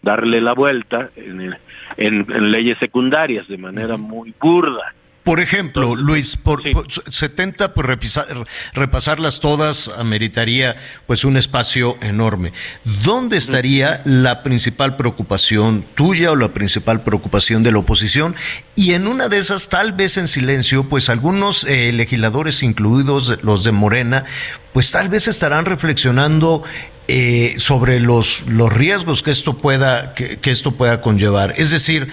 darle 0.00 0.40
la 0.40 0.52
vuelta 0.52 1.10
en, 1.16 1.56
en, 1.96 2.50
leyes 2.50 2.78
secundarias 2.78 3.48
de 3.48 3.58
manera 3.58 3.96
muy 3.96 4.32
burda. 4.40 4.94
Por 5.24 5.38
ejemplo, 5.38 5.94
Luis, 5.94 6.36
por, 6.36 6.68
por 6.72 6.86
70, 6.90 7.74
pues 7.74 8.18
repasarlas 8.72 9.38
todas 9.38 9.88
ameritaría 9.96 10.76
pues 11.06 11.24
un 11.24 11.36
espacio 11.36 11.96
enorme. 12.00 12.52
¿Dónde 13.04 13.36
estaría 13.36 14.02
la 14.04 14.42
principal 14.42 14.96
preocupación 14.96 15.84
tuya 15.94 16.32
o 16.32 16.36
la 16.36 16.52
principal 16.52 17.02
preocupación 17.02 17.62
de 17.62 17.70
la 17.70 17.78
oposición? 17.78 18.34
Y 18.74 18.94
en 18.94 19.06
una 19.06 19.28
de 19.28 19.38
esas, 19.38 19.68
tal 19.68 19.92
vez 19.92 20.16
en 20.16 20.26
silencio, 20.26 20.88
pues 20.88 21.08
algunos 21.08 21.64
eh, 21.64 21.92
legisladores, 21.92 22.64
incluidos 22.64 23.38
los 23.42 23.62
de 23.62 23.70
Morena, 23.70 24.24
pues 24.72 24.90
tal 24.90 25.08
vez 25.08 25.28
estarán 25.28 25.66
reflexionando 25.66 26.64
eh, 27.06 27.54
sobre 27.58 28.00
los, 28.00 28.42
los 28.46 28.72
riesgos 28.72 29.22
que 29.22 29.30
esto 29.30 29.58
pueda 29.58 30.14
que, 30.14 30.38
que 30.38 30.50
esto 30.50 30.72
pueda 30.72 31.00
conllevar. 31.00 31.54
Es 31.56 31.70
decir, 31.70 32.08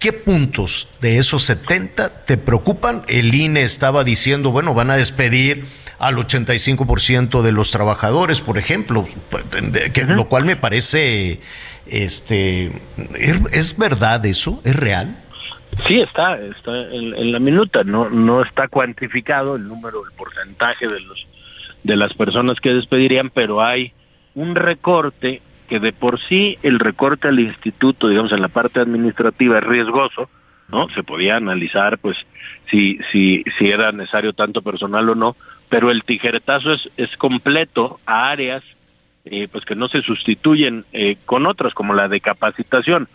¿Qué 0.00 0.14
puntos 0.14 0.88
de 1.02 1.18
esos 1.18 1.42
70 1.44 2.24
te 2.24 2.38
preocupan? 2.38 3.02
El 3.06 3.34
INE 3.34 3.62
estaba 3.64 4.02
diciendo, 4.02 4.50
bueno, 4.50 4.72
van 4.72 4.90
a 4.90 4.96
despedir 4.96 5.66
al 5.98 6.16
85% 6.16 7.42
de 7.42 7.52
los 7.52 7.70
trabajadores, 7.70 8.40
por 8.40 8.56
ejemplo, 8.56 9.06
lo 10.08 10.28
cual 10.28 10.46
me 10.46 10.56
parece, 10.56 11.40
este, 11.86 12.72
¿es, 13.14 13.40
es 13.52 13.76
verdad 13.76 14.24
eso? 14.24 14.62
¿Es 14.64 14.74
real? 14.74 15.16
Sí, 15.86 16.00
está, 16.00 16.40
está 16.40 16.80
en, 16.92 17.14
en 17.14 17.30
la 17.32 17.38
minuta, 17.38 17.84
no, 17.84 18.08
no 18.08 18.42
está 18.42 18.68
cuantificado 18.68 19.56
el 19.56 19.68
número, 19.68 20.02
el 20.06 20.12
porcentaje 20.12 20.88
de 20.88 21.00
los 21.00 21.26
de 21.82 21.96
las 21.96 22.14
personas 22.14 22.58
que 22.60 22.70
despedirían, 22.70 23.30
pero 23.30 23.62
hay 23.62 23.92
un 24.34 24.54
recorte 24.54 25.42
que 25.70 25.78
de 25.78 25.92
por 25.92 26.20
sí 26.20 26.58
el 26.64 26.80
recorte 26.80 27.28
al 27.28 27.38
instituto, 27.38 28.08
digamos 28.08 28.32
en 28.32 28.42
la 28.42 28.48
parte 28.48 28.80
administrativa 28.80 29.58
es 29.58 29.64
riesgoso, 29.64 30.28
¿no? 30.68 30.88
Se 30.90 31.04
podía 31.04 31.36
analizar 31.36 31.96
pues 31.98 32.16
si 32.70 32.98
si 33.12 33.44
si 33.56 33.70
era 33.70 33.92
necesario 33.92 34.32
tanto 34.32 34.62
personal 34.62 35.08
o 35.08 35.14
no, 35.14 35.36
pero 35.68 35.92
el 35.92 36.02
tijeretazo 36.02 36.72
es 36.72 36.90
es 36.96 37.16
completo 37.16 38.00
a 38.04 38.30
áreas 38.30 38.64
eh, 39.24 39.46
pues 39.50 39.64
que 39.64 39.76
no 39.76 39.88
se 39.88 40.02
sustituyen 40.02 40.84
eh, 40.92 41.16
con 41.24 41.46
otras 41.46 41.72
como 41.72 41.94
la 41.94 42.08
de 42.08 42.20
capacitación. 42.20 43.06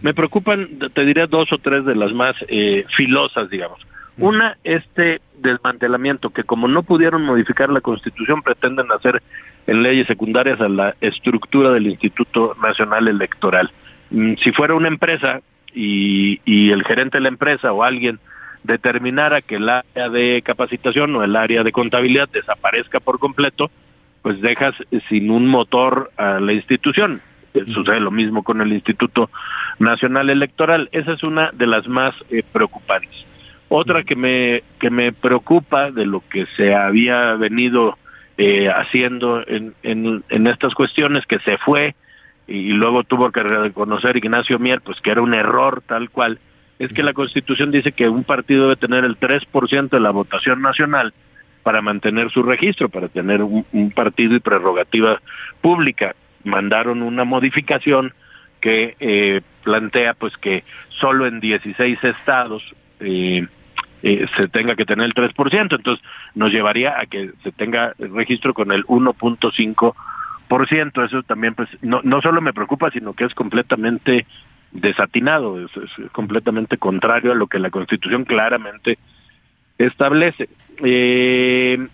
Me 0.00 0.14
preocupan, 0.14 0.78
te 0.94 1.04
diré 1.04 1.26
dos 1.26 1.52
o 1.52 1.58
tres 1.58 1.84
de 1.84 1.94
las 1.94 2.12
más 2.12 2.34
eh, 2.48 2.86
filosas, 2.96 3.50
digamos. 3.50 3.80
Una, 4.16 4.56
este 4.64 5.20
desmantelamiento 5.36 6.30
que 6.30 6.44
como 6.44 6.68
no 6.68 6.82
pudieron 6.84 7.22
modificar 7.22 7.70
la 7.70 7.80
constitución 7.80 8.42
pretenden 8.42 8.90
hacer 8.92 9.22
en 9.68 9.82
leyes 9.82 10.06
secundarias 10.06 10.60
a 10.60 10.68
la 10.68 10.96
estructura 11.00 11.70
del 11.70 11.86
Instituto 11.86 12.56
Nacional 12.60 13.06
Electoral. 13.06 13.70
Mm, 14.10 14.34
Si 14.42 14.50
fuera 14.50 14.74
una 14.74 14.88
empresa 14.88 15.40
y, 15.74 16.40
y 16.44 16.70
el 16.70 16.82
gerente 16.84 17.18
de 17.18 17.22
la 17.22 17.28
empresa 17.28 17.72
o 17.72 17.84
alguien 17.84 18.18
determinara 18.64 19.42
que 19.42 19.56
el 19.56 19.68
área 19.68 20.08
de 20.08 20.42
capacitación 20.42 21.14
o 21.14 21.22
el 21.22 21.36
área 21.36 21.62
de 21.62 21.70
contabilidad 21.70 22.28
desaparezca 22.30 22.98
por 22.98 23.18
completo, 23.18 23.70
pues 24.22 24.40
dejas 24.40 24.74
sin 25.08 25.30
un 25.30 25.46
motor 25.46 26.10
a 26.16 26.40
la 26.40 26.52
institución. 26.54 27.20
Eh, 27.54 27.64
Sucede 27.72 28.00
lo 28.00 28.10
mismo 28.10 28.42
con 28.42 28.60
el 28.60 28.72
Instituto 28.72 29.30
Nacional 29.78 30.30
Electoral. 30.30 30.88
Esa 30.92 31.12
es 31.12 31.22
una 31.22 31.50
de 31.52 31.66
las 31.66 31.86
más 31.86 32.14
eh, 32.30 32.42
preocupantes. 32.52 33.26
Otra 33.68 34.02
que 34.02 34.16
me 34.16 34.62
que 34.80 34.88
me 34.88 35.12
preocupa 35.12 35.90
de 35.90 36.06
lo 36.06 36.22
que 36.28 36.46
se 36.56 36.74
había 36.74 37.34
venido 37.34 37.98
eh, 38.38 38.68
haciendo 38.68 39.44
en, 39.46 39.74
en, 39.82 40.46
estas 40.46 40.72
cuestiones 40.74 41.26
que 41.26 41.38
se 41.40 41.58
fue 41.58 41.94
y 42.46 42.70
luego 42.70 43.04
tuvo 43.04 43.30
que 43.30 43.42
reconocer 43.42 44.16
Ignacio 44.16 44.58
Mier 44.58 44.80
pues 44.80 45.00
que 45.00 45.10
era 45.10 45.20
un 45.20 45.34
error 45.34 45.82
tal 45.86 46.08
cual 46.08 46.38
es 46.78 46.92
que 46.92 47.02
la 47.02 47.12
Constitución 47.12 47.72
dice 47.72 47.92
que 47.92 48.08
un 48.08 48.24
partido 48.24 48.62
debe 48.62 48.76
tener 48.76 49.04
el 49.04 49.18
3% 49.18 49.90
de 49.90 50.00
la 50.00 50.10
votación 50.10 50.62
nacional 50.62 51.12
para 51.64 51.82
mantener 51.82 52.30
su 52.30 52.44
registro, 52.44 52.88
para 52.88 53.08
tener 53.08 53.42
un, 53.42 53.66
un 53.72 53.90
partido 53.90 54.36
y 54.36 54.40
prerrogativa 54.40 55.20
pública. 55.60 56.14
Mandaron 56.44 57.02
una 57.02 57.24
modificación 57.24 58.14
que 58.60 58.96
eh, 59.00 59.40
plantea 59.64 60.14
pues 60.14 60.36
que 60.36 60.62
solo 60.88 61.26
en 61.26 61.40
16 61.40 62.02
estados 62.04 62.62
eh, 63.00 63.46
eh, 64.02 64.26
se 64.36 64.48
tenga 64.48 64.76
que 64.76 64.84
tener 64.84 65.06
el 65.06 65.14
3%, 65.14 65.60
entonces 65.60 66.04
nos 66.34 66.52
llevaría 66.52 67.00
a 67.00 67.06
que 67.06 67.30
se 67.42 67.52
tenga 67.52 67.94
registro 67.98 68.52
con 68.54 68.72
el 68.72 68.84
1.5%. 68.86 71.04
Eso 71.04 71.22
también 71.22 71.54
pues 71.54 71.68
no, 71.82 72.00
no 72.02 72.20
solo 72.22 72.40
me 72.40 72.52
preocupa, 72.52 72.90
sino 72.90 73.12
que 73.12 73.24
es 73.24 73.34
completamente 73.34 74.26
desatinado, 74.72 75.64
es, 75.64 75.70
es 75.76 75.90
completamente 76.12 76.76
contrario 76.76 77.32
a 77.32 77.36
lo 77.36 77.46
que 77.46 77.58
la 77.58 77.70
Constitución 77.70 78.24
claramente 78.24 78.98
establece. 79.78 80.48
Eh, 80.82 81.86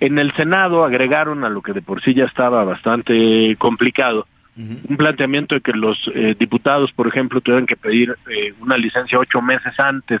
en 0.00 0.18
el 0.18 0.32
Senado 0.32 0.84
agregaron 0.84 1.44
a 1.44 1.48
lo 1.48 1.62
que 1.62 1.72
de 1.72 1.82
por 1.82 2.02
sí 2.02 2.14
ya 2.14 2.24
estaba 2.24 2.64
bastante 2.64 3.54
complicado 3.56 4.26
un 4.56 4.96
planteamiento 4.96 5.56
de 5.56 5.60
que 5.60 5.72
los 5.72 5.98
eh, 6.14 6.36
diputados, 6.38 6.92
por 6.92 7.08
ejemplo, 7.08 7.40
tuvieran 7.40 7.66
que 7.66 7.76
pedir 7.76 8.16
eh, 8.30 8.54
una 8.60 8.76
licencia 8.76 9.18
ocho 9.18 9.42
meses 9.42 9.78
antes 9.80 10.20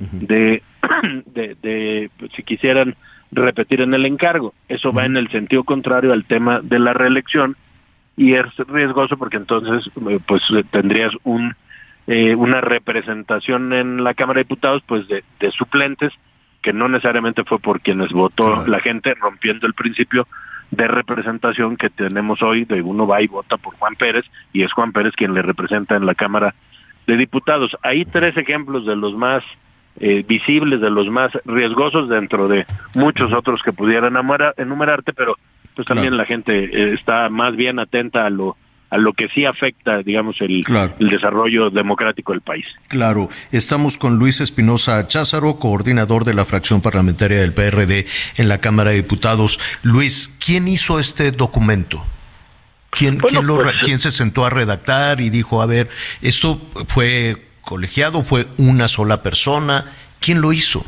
de, 0.00 0.62
de, 1.26 1.56
de, 1.62 2.10
si 2.34 2.42
quisieran 2.42 2.96
repetir 3.32 3.80
en 3.80 3.94
el 3.94 4.06
encargo. 4.06 4.54
Eso 4.68 4.92
va 4.92 5.04
en 5.04 5.16
el 5.16 5.30
sentido 5.30 5.64
contrario 5.64 6.12
al 6.12 6.24
tema 6.24 6.60
de 6.60 6.78
la 6.78 6.92
reelección 6.92 7.56
y 8.16 8.34
es 8.34 8.46
riesgoso 8.68 9.16
porque 9.16 9.36
entonces 9.36 9.90
eh, 10.08 10.18
pues 10.26 10.42
eh, 10.50 10.64
tendrías 10.70 11.12
un 11.24 11.54
eh, 12.06 12.34
una 12.34 12.60
representación 12.60 13.72
en 13.72 14.02
la 14.02 14.14
Cámara 14.14 14.38
de 14.38 14.44
Diputados 14.44 14.82
pues 14.86 15.06
de, 15.06 15.22
de 15.38 15.50
suplentes 15.52 16.12
que 16.60 16.72
no 16.72 16.88
necesariamente 16.88 17.44
fue 17.44 17.58
por 17.58 17.80
quienes 17.80 18.10
votó 18.10 18.66
la 18.66 18.80
gente 18.80 19.14
rompiendo 19.14 19.66
el 19.66 19.74
principio 19.74 20.26
de 20.70 20.88
representación 20.88 21.76
que 21.76 21.90
tenemos 21.90 22.42
hoy 22.42 22.64
de 22.64 22.82
uno 22.82 23.06
va 23.06 23.22
y 23.22 23.26
vota 23.26 23.56
por 23.56 23.74
Juan 23.76 23.94
Pérez 23.94 24.24
y 24.52 24.62
es 24.62 24.72
Juan 24.72 24.92
Pérez 24.92 25.14
quien 25.14 25.34
le 25.34 25.42
representa 25.42 25.96
en 25.96 26.06
la 26.06 26.14
Cámara 26.14 26.54
de 27.06 27.16
Diputados. 27.16 27.76
Hay 27.82 28.04
tres 28.04 28.36
ejemplos 28.36 28.86
de 28.86 28.96
los 28.96 29.14
más 29.14 29.42
eh, 29.98 30.24
visibles, 30.26 30.80
de 30.80 30.90
los 30.90 31.08
más 31.08 31.30
riesgosos 31.44 32.08
dentro 32.08 32.48
de 32.48 32.66
muchos 32.94 33.32
otros 33.32 33.62
que 33.62 33.72
pudieran 33.72 34.14
enumerarte, 34.56 35.12
pero 35.12 35.36
pues 35.74 35.86
también 35.86 36.16
la 36.16 36.26
gente 36.26 36.64
eh, 36.64 36.94
está 36.94 37.28
más 37.28 37.56
bien 37.56 37.78
atenta 37.78 38.26
a 38.26 38.30
lo 38.30 38.56
a 38.90 38.98
lo 38.98 39.12
que 39.12 39.28
sí 39.28 39.44
afecta, 39.44 40.02
digamos, 40.02 40.40
el, 40.40 40.64
Claro. 40.64 40.94
el 40.98 41.10
desarrollo 41.10 41.70
democrático 41.70 42.32
del 42.32 42.40
país. 42.40 42.66
Claro, 42.88 43.28
estamos 43.52 43.96
con 43.96 44.18
Luis 44.18 44.40
Espinosa 44.40 45.06
Cházaro, 45.06 45.60
coordinador 45.60 46.24
de 46.24 46.34
la 46.34 46.44
fracción 46.44 46.80
parlamentaria 46.80 47.38
del 47.38 47.52
PRD 47.52 48.06
en 48.36 48.48
la 48.48 48.58
Cámara 48.58 48.90
de 48.90 48.96
Diputados. 48.96 49.60
Luis, 49.84 50.36
¿quién 50.44 50.66
hizo 50.66 50.98
este 50.98 51.30
documento? 51.30 52.04
¿Quién, 52.90 53.18
Bueno, 53.18 53.38
quién 53.38 53.46
lo 53.46 53.62
pues, 53.62 53.76
quién 53.84 54.00
se 54.00 54.10
sentó 54.10 54.44
a 54.44 54.50
redactar 54.50 55.20
y 55.20 55.30
dijo, 55.30 55.62
a 55.62 55.66
ver, 55.66 55.88
esto 56.20 56.60
fue 56.88 57.49
colegiado, 57.60 58.22
fue 58.22 58.46
una 58.58 58.88
sola 58.88 59.22
persona? 59.22 59.92
¿Quién 60.20 60.40
lo 60.40 60.52
hizo? 60.52 60.84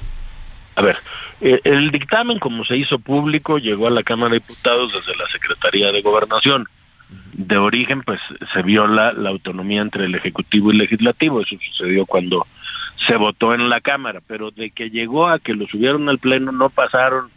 A 0.76 0.82
ver, 0.82 0.96
eh, 1.40 1.60
el 1.64 1.90
dictamen, 1.90 2.38
como 2.38 2.64
se 2.64 2.76
hizo 2.76 2.98
público, 2.98 3.58
llegó 3.58 3.86
a 3.86 3.90
la 3.90 4.02
Cámara 4.02 4.30
de 4.30 4.40
Diputados 4.40 4.92
desde 4.92 5.16
la 5.16 5.26
Secretaría 5.28 5.90
de 5.90 6.02
Gobernación. 6.02 6.66
De 7.32 7.58
origen, 7.58 8.02
pues 8.02 8.20
se 8.54 8.62
viola 8.62 9.12
la 9.12 9.30
autonomía 9.30 9.82
entre 9.82 10.06
el 10.06 10.14
Ejecutivo 10.14 10.72
y 10.72 10.76
Legislativo. 10.76 11.40
Eso 11.40 11.56
sucedió 11.70 12.06
cuando 12.06 12.46
se 13.06 13.16
votó 13.16 13.54
en 13.54 13.68
la 13.68 13.80
Cámara, 13.80 14.20
pero 14.26 14.50
de 14.50 14.70
que 14.70 14.90
llegó 14.90 15.28
a 15.28 15.38
que 15.38 15.54
lo 15.54 15.66
subieron 15.66 16.08
al 16.08 16.18
Pleno 16.18 16.52
no 16.52 16.70
pasaron 16.70 17.28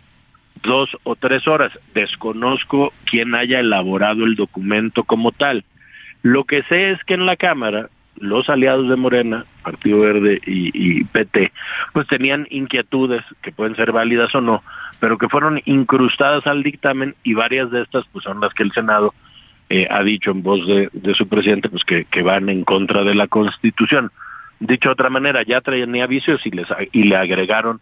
dos 0.64 0.90
o 1.04 1.16
tres 1.16 1.48
horas. 1.48 1.72
Desconozco 1.94 2.94
quién 3.06 3.36
haya 3.36 3.60
elaborado 3.60 4.26
el 4.26 4.36
documento 4.36 5.04
como 5.04 5.32
tal. 5.32 5.64
Lo 6.22 6.44
que 6.44 6.64
sé 6.64 6.92
es 6.92 7.04
que 7.04 7.16
en 7.16 7.26
la 7.26 7.36
Cámara 7.36 7.90
los 8.18 8.50
aliados 8.50 8.90
de 8.90 8.96
Morena, 8.96 9.46
Partido 9.64 10.00
Verde 10.00 10.40
y, 10.46 10.72
y 10.74 11.04
PT, 11.04 11.52
pues 11.94 12.08
tenían 12.08 12.48
inquietudes 12.50 13.24
que 13.42 13.52
pueden 13.52 13.76
ser 13.76 13.92
válidas 13.92 14.34
o 14.36 14.42
no, 14.42 14.64
pero 15.00 15.18
que 15.18 15.30
fueron 15.30 15.62
incrustadas 15.66 16.48
al 16.48 16.64
dictamen 16.64 17.16
y 17.24 17.34
varias 17.34 17.72
de 17.72 17.82
estas 17.82 18.06
pues 18.12 18.24
son 18.24 18.40
las 18.40 18.54
que 18.54 18.64
el 18.64 18.72
Senado 18.72 19.14
eh, 19.70 19.88
ha 19.90 20.04
dicho 20.04 20.32
en 20.32 20.44
voz 20.44 20.66
de, 20.68 21.16
su 21.16 21.28
presidente 21.28 21.70
pues 21.70 21.84
que, 21.84 22.22
van 22.22 22.50
en 22.50 22.64
contra 22.64 23.04
de 23.04 23.16
la 23.16 23.28
Constitución. 23.28 24.12
Dicho 24.60 24.90
de 24.90 24.94
otra 24.94 25.10
manera, 25.10 25.44
ya 25.44 25.60
traía 25.62 26.08
vicios 26.08 26.46
y, 26.46 26.52
les, 26.52 26.68
y 26.92 27.04
le 27.04 27.16
agregaron 27.16 27.82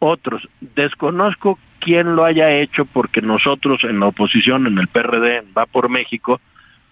otros. 0.00 0.48
Desconozco 0.60 1.58
quién 1.78 2.16
lo 2.16 2.24
haya 2.24 2.50
hecho 2.50 2.84
porque 2.84 3.22
nosotros 3.22 3.84
en 3.84 4.00
la 4.00 4.06
oposición, 4.06 4.66
en 4.66 4.78
el 4.78 4.88
PRD, 4.88 5.44
Va 5.56 5.66
por 5.66 5.88
México, 5.88 6.40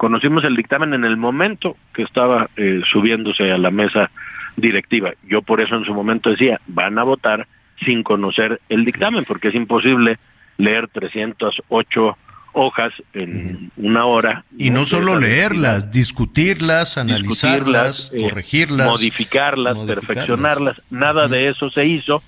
conocimos 0.00 0.44
el 0.44 0.56
dictamen 0.56 0.94
en 0.94 1.04
el 1.04 1.18
momento 1.18 1.76
que 1.92 2.02
estaba 2.04 2.48
eh, 2.56 2.80
subiéndose 2.90 3.52
a 3.52 3.58
la 3.58 3.70
mesa 3.70 4.10
directiva. 4.56 5.10
Yo 5.28 5.42
por 5.42 5.60
eso 5.60 5.74
en 5.74 5.84
su 5.84 5.92
momento 5.92 6.30
decía, 6.30 6.58
van 6.68 6.98
a 6.98 7.02
votar 7.02 7.46
sin 7.84 8.02
conocer 8.02 8.62
el 8.70 8.86
dictamen, 8.86 9.26
porque 9.26 9.48
es 9.48 9.54
imposible 9.54 10.18
leer 10.56 10.88
308 10.88 12.16
hojas 12.54 12.94
en 13.12 13.70
una 13.76 14.06
hora. 14.06 14.46
Y 14.56 14.70
no 14.70 14.86
solo 14.86 15.20
leerlas, 15.20 15.90
discutirlas, 15.90 16.96
analizarlas, 16.96 18.10
eh, 18.14 18.22
corregirlas, 18.22 18.86
modificarlas, 18.88 19.76
perfeccionarlas. 19.86 20.80
Nada 20.88 21.28
de 21.28 21.50
eso 21.50 21.68
se 21.68 21.84
hizo 21.84 22.22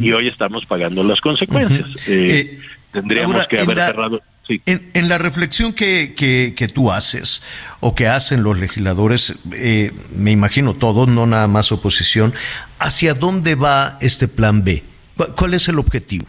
y 0.00 0.10
hoy 0.10 0.26
estamos 0.26 0.66
pagando 0.66 1.04
las 1.04 1.20
consecuencias. 1.20 1.88
Eh, 2.08 2.58
tendríamos 2.90 3.36
ahora, 3.36 3.46
que 3.46 3.60
haber 3.60 3.76
la- 3.76 3.86
cerrado. 3.86 4.20
Sí. 4.46 4.60
En, 4.66 4.90
en 4.94 5.08
la 5.08 5.18
reflexión 5.18 5.72
que, 5.72 6.14
que- 6.16 6.54
que 6.56 6.66
tú 6.68 6.90
haces 6.90 7.42
o 7.80 7.94
que 7.94 8.08
hacen 8.08 8.42
los 8.42 8.58
legisladores, 8.58 9.34
eh, 9.54 9.92
me 10.16 10.32
imagino 10.32 10.74
todos, 10.74 11.06
no 11.08 11.26
nada 11.26 11.46
más 11.46 11.70
oposición, 11.70 12.34
¿hacia 12.80 13.14
dónde 13.14 13.54
va 13.54 13.98
este 14.00 14.26
plan 14.28 14.64
B? 14.64 14.82
¿Cu- 15.16 15.32
¿Cuál 15.36 15.54
es 15.54 15.68
el 15.68 15.78
objetivo? 15.78 16.26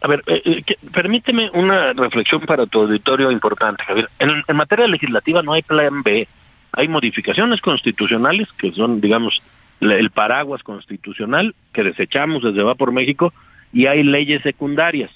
A 0.00 0.08
ver, 0.08 0.22
eh, 0.26 0.40
eh, 0.44 0.62
que- 0.64 0.78
permíteme 0.92 1.50
una 1.50 1.92
reflexión 1.92 2.40
para 2.42 2.64
tu 2.66 2.82
auditorio 2.82 3.30
importante, 3.30 3.82
Javier. 3.84 4.08
En, 4.18 4.30
en 4.46 4.56
materia 4.56 4.86
legislativa 4.86 5.42
no 5.42 5.52
hay 5.52 5.62
plan 5.62 6.02
B. 6.02 6.26
Hay 6.72 6.88
modificaciones 6.88 7.60
constitucionales 7.60 8.48
que 8.58 8.72
son, 8.72 9.00
digamos, 9.00 9.42
la- 9.80 9.96
el 9.96 10.10
paraguas 10.10 10.62
constitucional 10.62 11.54
que 11.74 11.82
desechamos 11.84 12.42
desde 12.42 12.62
Va 12.62 12.74
por 12.76 12.92
México 12.92 13.34
y 13.74 13.86
hay 13.86 14.02
leyes 14.02 14.42
secundarias. 14.42 15.10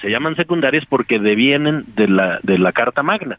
Se 0.00 0.10
llaman 0.10 0.36
secundarias 0.36 0.84
porque 0.86 1.18
devienen 1.18 1.84
de 1.94 2.08
la, 2.08 2.38
de 2.42 2.58
la 2.58 2.72
Carta 2.72 3.02
Magna. 3.02 3.38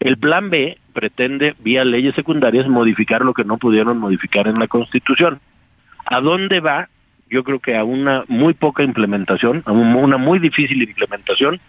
El 0.00 0.18
plan 0.18 0.50
B 0.50 0.76
pretende, 0.92 1.54
vía 1.60 1.84
leyes 1.84 2.14
secundarias, 2.14 2.68
modificar 2.68 3.22
lo 3.22 3.32
que 3.32 3.44
no 3.44 3.58
pudieron 3.58 3.98
modificar 3.98 4.48
en 4.48 4.58
la 4.58 4.66
Constitución. 4.68 5.38
¿A 6.06 6.20
dónde 6.20 6.60
va? 6.60 6.88
Yo 7.30 7.42
creo 7.44 7.58
que 7.60 7.76
a 7.76 7.84
una 7.84 8.24
muy 8.28 8.54
poca 8.54 8.82
implementación, 8.82 9.62
a 9.66 9.72
un- 9.72 9.94
una 9.94 10.18
muy 10.18 10.38
difícil 10.38 10.82
implementación, 10.82 11.60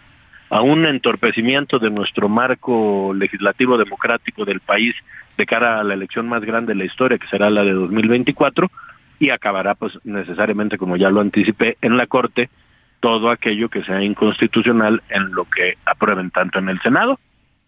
a 0.50 0.60
un 0.60 0.86
entorpecimiento 0.86 1.78
de 1.78 1.90
nuestro 1.90 2.28
marco 2.28 3.12
legislativo 3.14 3.78
democrático 3.78 4.44
del 4.44 4.60
país 4.60 4.94
de 5.38 5.46
cara 5.46 5.80
a 5.80 5.84
la 5.84 5.94
elección 5.94 6.28
más 6.28 6.42
grande 6.44 6.72
de 6.74 6.78
la 6.78 6.84
historia, 6.84 7.18
que 7.18 7.26
será 7.28 7.48
la 7.50 7.64
de 7.64 7.72
2024, 7.72 8.70
y 9.18 9.30
acabará 9.30 9.74
pues 9.74 9.98
necesariamente, 10.04 10.78
como 10.78 10.96
ya 10.96 11.10
lo 11.10 11.20
anticipé, 11.20 11.78
en 11.80 11.96
la 11.96 12.06
Corte 12.06 12.48
todo 13.00 13.30
aquello 13.30 13.68
que 13.68 13.82
sea 13.84 14.02
inconstitucional 14.02 15.02
en 15.10 15.32
lo 15.32 15.44
que 15.44 15.76
aprueben 15.84 16.30
tanto 16.30 16.58
en 16.58 16.68
el 16.68 16.80
Senado 16.82 17.18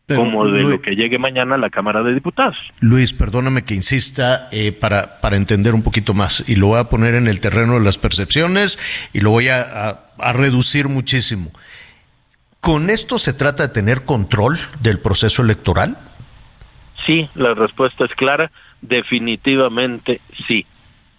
Pero, 0.06 0.20
como 0.24 0.46
de 0.46 0.62
Luis- 0.62 0.68
lo 0.76 0.82
que 0.82 0.96
llegue 0.96 1.18
mañana 1.18 1.56
a 1.56 1.58
la 1.58 1.70
Cámara 1.70 2.02
de 2.02 2.14
Diputados. 2.14 2.56
Luis, 2.80 3.12
perdóname 3.12 3.62
que 3.64 3.74
insista 3.74 4.48
eh, 4.52 4.72
para, 4.72 5.20
para 5.20 5.36
entender 5.36 5.74
un 5.74 5.82
poquito 5.82 6.14
más 6.14 6.44
y 6.48 6.56
lo 6.56 6.68
voy 6.68 6.80
a 6.80 6.84
poner 6.84 7.14
en 7.14 7.26
el 7.28 7.40
terreno 7.40 7.74
de 7.78 7.84
las 7.84 7.98
percepciones 7.98 8.78
y 9.12 9.20
lo 9.20 9.30
voy 9.30 9.48
a, 9.48 9.60
a- 9.60 10.00
a 10.18 10.32
reducir 10.32 10.88
muchísimo. 10.88 11.52
¿Con 12.60 12.90
esto 12.90 13.18
se 13.18 13.32
trata 13.32 13.68
de 13.68 13.72
tener 13.72 14.02
control 14.04 14.58
del 14.80 14.98
proceso 14.98 15.42
electoral? 15.42 15.96
Sí, 17.06 17.28
la 17.36 17.54
respuesta 17.54 18.04
es 18.04 18.10
clara, 18.12 18.50
definitivamente 18.82 20.20
sí. 20.46 20.66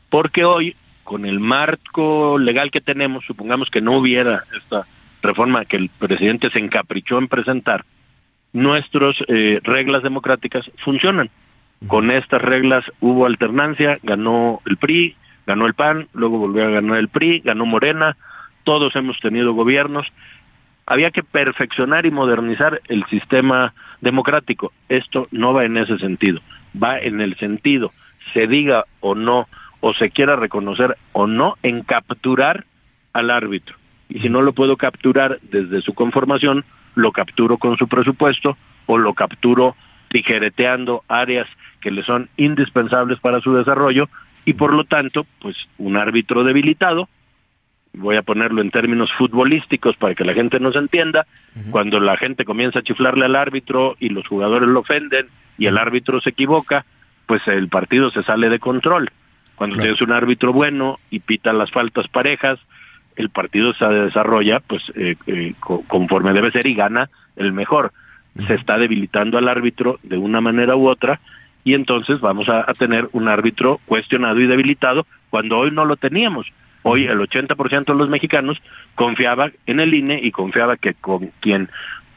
Porque 0.10 0.44
hoy, 0.44 0.76
con 1.10 1.26
el 1.26 1.40
marco 1.40 2.38
legal 2.38 2.70
que 2.70 2.82
tenemos, 2.82 3.26
supongamos 3.26 3.72
que 3.72 3.82
no 3.82 3.98
hubiera 3.98 4.44
esta 4.56 4.86
reforma 5.24 5.66
que 5.66 5.76
el 5.76 5.90
presidente 5.90 6.52
se 6.52 6.60
encaprichó 6.60 7.18
en 7.18 7.28
presentar, 7.28 7.84
nuestras 8.54 9.16
eh, 9.28 9.60
reglas 9.64 10.04
democráticas 10.04 10.70
funcionan. 10.86 11.32
Con 11.88 12.12
estas 12.12 12.44
reglas 12.44 12.86
hubo 13.00 13.26
alternancia, 13.26 13.98
ganó 14.04 14.62
el 14.68 14.78
PRI, 14.78 15.16
ganó 15.48 15.66
el 15.66 15.74
PAN, 15.74 16.10
luego 16.14 16.38
volvió 16.38 16.64
a 16.68 16.70
ganar 16.70 17.00
el 17.00 17.10
PRI, 17.10 17.40
ganó 17.40 17.66
Morena, 17.66 18.16
todos 18.64 18.96
hemos 18.96 19.20
tenido 19.20 19.54
gobiernos. 19.54 20.06
Había 20.86 21.10
que 21.10 21.24
perfeccionar 21.24 22.06
y 22.06 22.12
modernizar 22.12 22.82
el 22.88 23.04
sistema 23.08 23.74
democrático. 24.00 24.74
Esto 24.90 25.28
no 25.32 25.56
va 25.56 25.66
en 25.66 25.78
ese 25.78 25.98
sentido, 25.98 26.40
va 26.76 27.00
en 27.00 27.20
el 27.20 27.36
sentido, 27.38 27.94
se 28.32 28.46
diga 28.46 28.86
o 29.00 29.16
no, 29.16 29.48
o 29.82 29.94
se 29.94 30.10
quiera 30.10 30.36
reconocer 30.36 30.98
o 31.14 31.28
no, 31.28 31.56
en 31.64 31.84
capturar 31.84 32.66
al 33.14 33.32
árbitro. 33.32 33.76
Y 34.10 34.20
si 34.20 34.30
no 34.30 34.42
lo 34.42 34.54
puedo 34.54 34.78
capturar 34.78 35.40
desde 35.42 35.82
su 35.82 35.94
conformación, 35.94 36.66
lo 36.96 37.12
capturo 37.12 37.58
con 37.58 37.78
su 37.78 37.88
presupuesto 37.88 38.58
o 38.88 38.98
lo 38.98 39.14
capturo 39.14 39.76
tijereteando 40.10 41.04
áreas 41.08 41.48
que 41.80 41.92
le 41.92 42.04
son 42.04 42.30
indispensables 42.36 43.20
para 43.20 43.40
su 43.40 43.54
desarrollo 43.54 44.10
y 44.46 44.54
por 44.54 44.74
lo 44.74 44.84
tanto, 44.84 45.26
pues 45.40 45.56
un 45.78 45.96
árbitro 45.96 46.44
debilitado, 46.44 47.08
voy 47.94 48.16
a 48.16 48.24
ponerlo 48.24 48.62
en 48.62 48.72
términos 48.72 49.12
futbolísticos 49.18 49.96
para 49.98 50.16
que 50.16 50.24
la 50.24 50.34
gente 50.34 50.60
nos 50.60 50.76
entienda, 50.76 51.28
cuando 51.72 52.00
la 52.00 52.18
gente 52.18 52.46
comienza 52.46 52.80
a 52.80 52.84
chiflarle 52.84 53.26
al 53.26 53.36
árbitro 53.36 53.96
y 54.00 54.10
los 54.10 54.28
jugadores 54.28 54.70
lo 54.70 54.80
ofenden 54.80 55.28
y 55.58 55.68
el 55.68 55.78
árbitro 55.78 56.22
se 56.22 56.32
equivoca, 56.32 56.86
pues 57.26 57.42
el 57.48 57.68
partido 57.70 58.12
se 58.12 58.24
sale 58.24 58.50
de 58.50 58.60
control. 58.60 59.12
Cuando 59.60 59.76
tienes 59.84 60.02
un 60.02 60.14
árbitro 60.14 60.54
bueno 60.54 61.00
y 61.12 61.20
pita 61.20 61.52
las 61.52 61.70
faltas 61.70 62.08
parejas, 62.08 62.58
el 63.18 63.30
partido 63.30 63.74
se 63.74 63.86
desarrolla 63.86 64.62
pues 64.62 64.82
eh, 64.96 65.16
eh, 65.28 65.54
co- 65.60 65.84
conforme 65.86 66.32
debe 66.32 66.50
ser 66.52 66.66
y 66.66 66.74
gana 66.76 67.10
el 67.36 67.52
mejor. 67.52 67.92
Se 68.48 68.54
está 68.54 68.78
debilitando 68.78 69.38
al 69.38 69.50
árbitro 69.50 70.00
de 70.04 70.18
una 70.18 70.40
manera 70.40 70.78
u 70.78 70.88
otra 70.88 71.20
y 71.66 71.74
entonces 71.74 72.22
vamos 72.22 72.48
a, 72.48 72.62
a 72.62 72.74
tener 72.74 73.10
un 73.12 73.28
árbitro 73.28 73.82
cuestionado 73.86 74.40
y 74.40 74.48
debilitado 74.48 75.06
cuando 75.30 75.58
hoy 75.58 75.72
no 75.72 75.84
lo 75.84 75.98
teníamos. 75.98 76.48
Hoy 76.84 77.06
el 77.08 77.20
80% 77.20 77.84
de 77.92 77.96
los 77.96 78.08
mexicanos 78.08 78.58
confiaba 78.96 79.52
en 79.66 79.82
el 79.82 79.94
INE 79.94 80.22
y 80.24 80.32
confiaba 80.32 80.78
que 80.78 80.94
con 80.94 81.32
quien, 81.42 81.68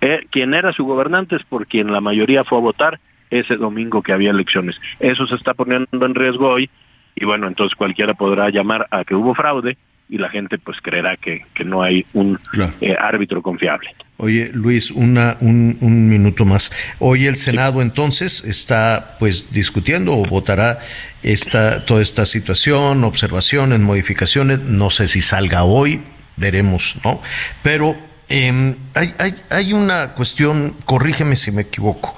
eh, 0.01 0.25
quien 0.31 0.55
era 0.55 0.73
su 0.73 0.85
gobernante 0.85 1.35
es 1.35 1.43
por 1.43 1.67
quien 1.67 1.91
la 1.93 2.01
mayoría 2.01 2.45
fue 2.45 2.59
a 2.59 2.63
votar 2.63 3.01
ese 3.31 3.57
domingo 3.57 4.03
que 4.03 4.13
había 4.13 4.31
elecciones. 4.31 4.77
Eso 5.01 5.27
se 5.27 5.35
está 5.35 5.55
poniendo 5.55 6.07
en 6.07 6.15
riesgo 6.15 6.49
hoy 6.49 6.71
y 7.15 7.25
bueno, 7.25 7.49
entonces 7.49 7.77
cualquiera 7.77 8.15
podrá 8.15 8.51
llamar 8.51 8.87
a 8.91 9.05
que 9.05 9.15
hubo 9.15 9.35
fraude 9.35 9.77
y 10.09 10.19
la 10.19 10.29
gente 10.29 10.59
pues 10.59 10.79
creerá 10.83 11.17
que, 11.17 11.47
que 11.55 11.65
no 11.65 11.83
hay 11.83 12.05
un 12.13 12.39
eh, 12.81 12.95
árbitro 12.99 13.41
confiable. 13.41 13.95
Oye, 14.19 14.51
Luis, 14.53 14.91
una, 14.91 15.37
un, 15.41 15.77
un 15.81 16.09
minuto 16.09 16.45
más. 16.45 16.71
Hoy 16.99 17.27
el 17.27 17.37
Senado 17.37 17.81
entonces 17.81 18.45
está 18.45 19.17
pues 19.19 19.53
discutiendo 19.53 20.17
o 20.17 20.25
votará 20.27 20.81
esta, 21.23 21.85
toda 21.85 22.03
esta 22.03 22.25
situación, 22.25 23.05
observaciones, 23.05 23.81
modificaciones. 23.81 24.61
No 24.61 24.91
sé 24.91 25.09
si 25.09 25.23
salga 25.23 25.65
hoy, 25.65 26.03
veremos, 26.37 26.97
¿no? 27.05 27.21
Pero 27.63 27.97
eh, 28.29 28.75
hay, 28.95 29.15
hay, 29.19 29.35
hay 29.51 29.73
una 29.73 30.13
cuestión, 30.15 30.77
corrígeme 30.85 31.35
si 31.37 31.51
me 31.51 31.63
equivoco. 31.63 32.17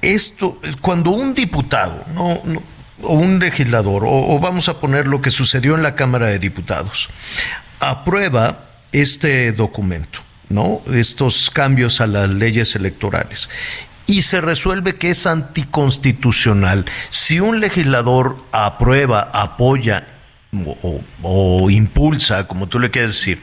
Esto, 0.00 0.60
cuando 0.80 1.10
un 1.10 1.34
diputado, 1.34 2.04
no, 2.14 2.40
no, 2.44 2.62
o 3.02 3.14
un 3.14 3.38
legislador, 3.38 4.04
o, 4.06 4.38
vamos 4.38 4.68
a 4.68 4.80
poner 4.80 5.06
lo 5.06 5.20
que 5.20 5.30
sucedió 5.30 5.74
en 5.74 5.82
la 5.82 5.94
Cámara 5.94 6.26
de 6.26 6.38
Diputados, 6.38 7.08
aprueba 7.78 8.66
este 8.92 9.52
documento, 9.52 10.20
¿no? 10.48 10.82
Estos 10.92 11.50
cambios 11.50 12.00
a 12.00 12.06
las 12.06 12.28
leyes 12.28 12.74
electorales. 12.76 13.50
Y 14.06 14.22
se 14.22 14.40
resuelve 14.40 14.96
que 14.96 15.10
es 15.10 15.26
anticonstitucional. 15.26 16.86
Si 17.10 17.38
un 17.38 17.60
legislador 17.60 18.44
aprueba, 18.50 19.30
apoya 19.32 20.06
o, 20.82 21.00
o 21.22 21.70
impulsa, 21.70 22.48
como 22.48 22.66
tú 22.66 22.80
le 22.80 22.90
quieres 22.90 23.12
decir, 23.12 23.40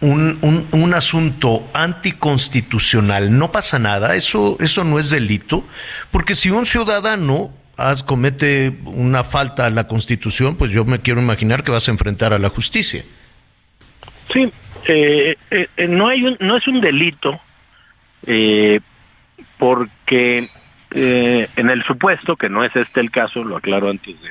un, 0.00 0.38
un, 0.42 0.66
un, 0.72 0.94
asunto 0.94 1.64
anticonstitucional, 1.72 3.38
no 3.38 3.52
pasa 3.52 3.78
nada, 3.78 4.16
eso, 4.16 4.56
eso 4.60 4.82
no 4.82 4.98
es 4.98 5.10
delito, 5.10 5.64
porque 6.10 6.34
si 6.34 6.50
un 6.50 6.66
ciudadano 6.66 7.52
haz, 7.76 8.02
comete 8.02 8.78
una 8.84 9.24
falta 9.24 9.66
a 9.66 9.70
la 9.70 9.86
constitución, 9.86 10.56
pues 10.56 10.70
yo 10.70 10.84
me 10.84 11.00
quiero 11.00 11.20
imaginar 11.20 11.64
que 11.64 11.72
vas 11.72 11.88
a 11.88 11.92
enfrentar 11.92 12.32
a 12.32 12.38
la 12.38 12.48
justicia. 12.48 13.04
Sí, 14.32 14.50
eh, 14.88 15.36
eh, 15.50 15.88
no, 15.88 16.08
hay 16.08 16.24
un, 16.24 16.36
no 16.40 16.56
es 16.56 16.66
un 16.66 16.80
delito 16.80 17.40
eh, 18.26 18.80
porque 19.58 20.48
eh, 20.90 21.48
en 21.56 21.70
el 21.70 21.82
supuesto, 21.84 22.36
que 22.36 22.48
no 22.48 22.64
es 22.64 22.74
este 22.76 23.00
el 23.00 23.10
caso, 23.10 23.44
lo 23.44 23.56
aclaro 23.56 23.90
antes 23.90 24.16
de 24.20 24.28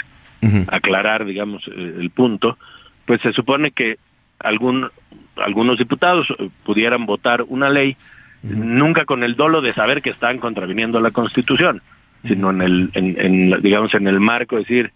uh 0.48 0.52
-huh. 0.52 0.66
aclarar, 0.72 1.26
digamos, 1.26 1.64
el 1.68 2.10
punto, 2.10 2.58
pues 3.06 3.22
se 3.22 3.34
supone 3.34 3.72
que 3.72 3.98
algún, 4.39 4.89
algunos 5.38 5.78
diputados 5.78 6.28
pudieran 6.64 7.06
votar 7.06 7.44
una 7.48 7.70
ley 7.70 7.96
uh 8.44 8.48
-huh. 8.48 8.56
nunca 8.56 9.06
con 9.06 9.24
el 9.24 9.36
dolo 9.36 9.62
de 9.62 9.74
saber 9.74 10.02
que 10.02 10.12
están 10.12 10.39
contraviniendo 10.39 11.00
la 11.00 11.12
Constitución. 11.12 11.82
Sino 12.24 12.49
en 12.51 12.61
el, 12.61 12.89
en, 12.93 13.16
en, 13.20 13.62
digamos, 13.62 13.93
en 13.93 14.08
el 14.08 14.20
marco 14.20 14.55
de 14.55 14.62
decir, 14.62 14.91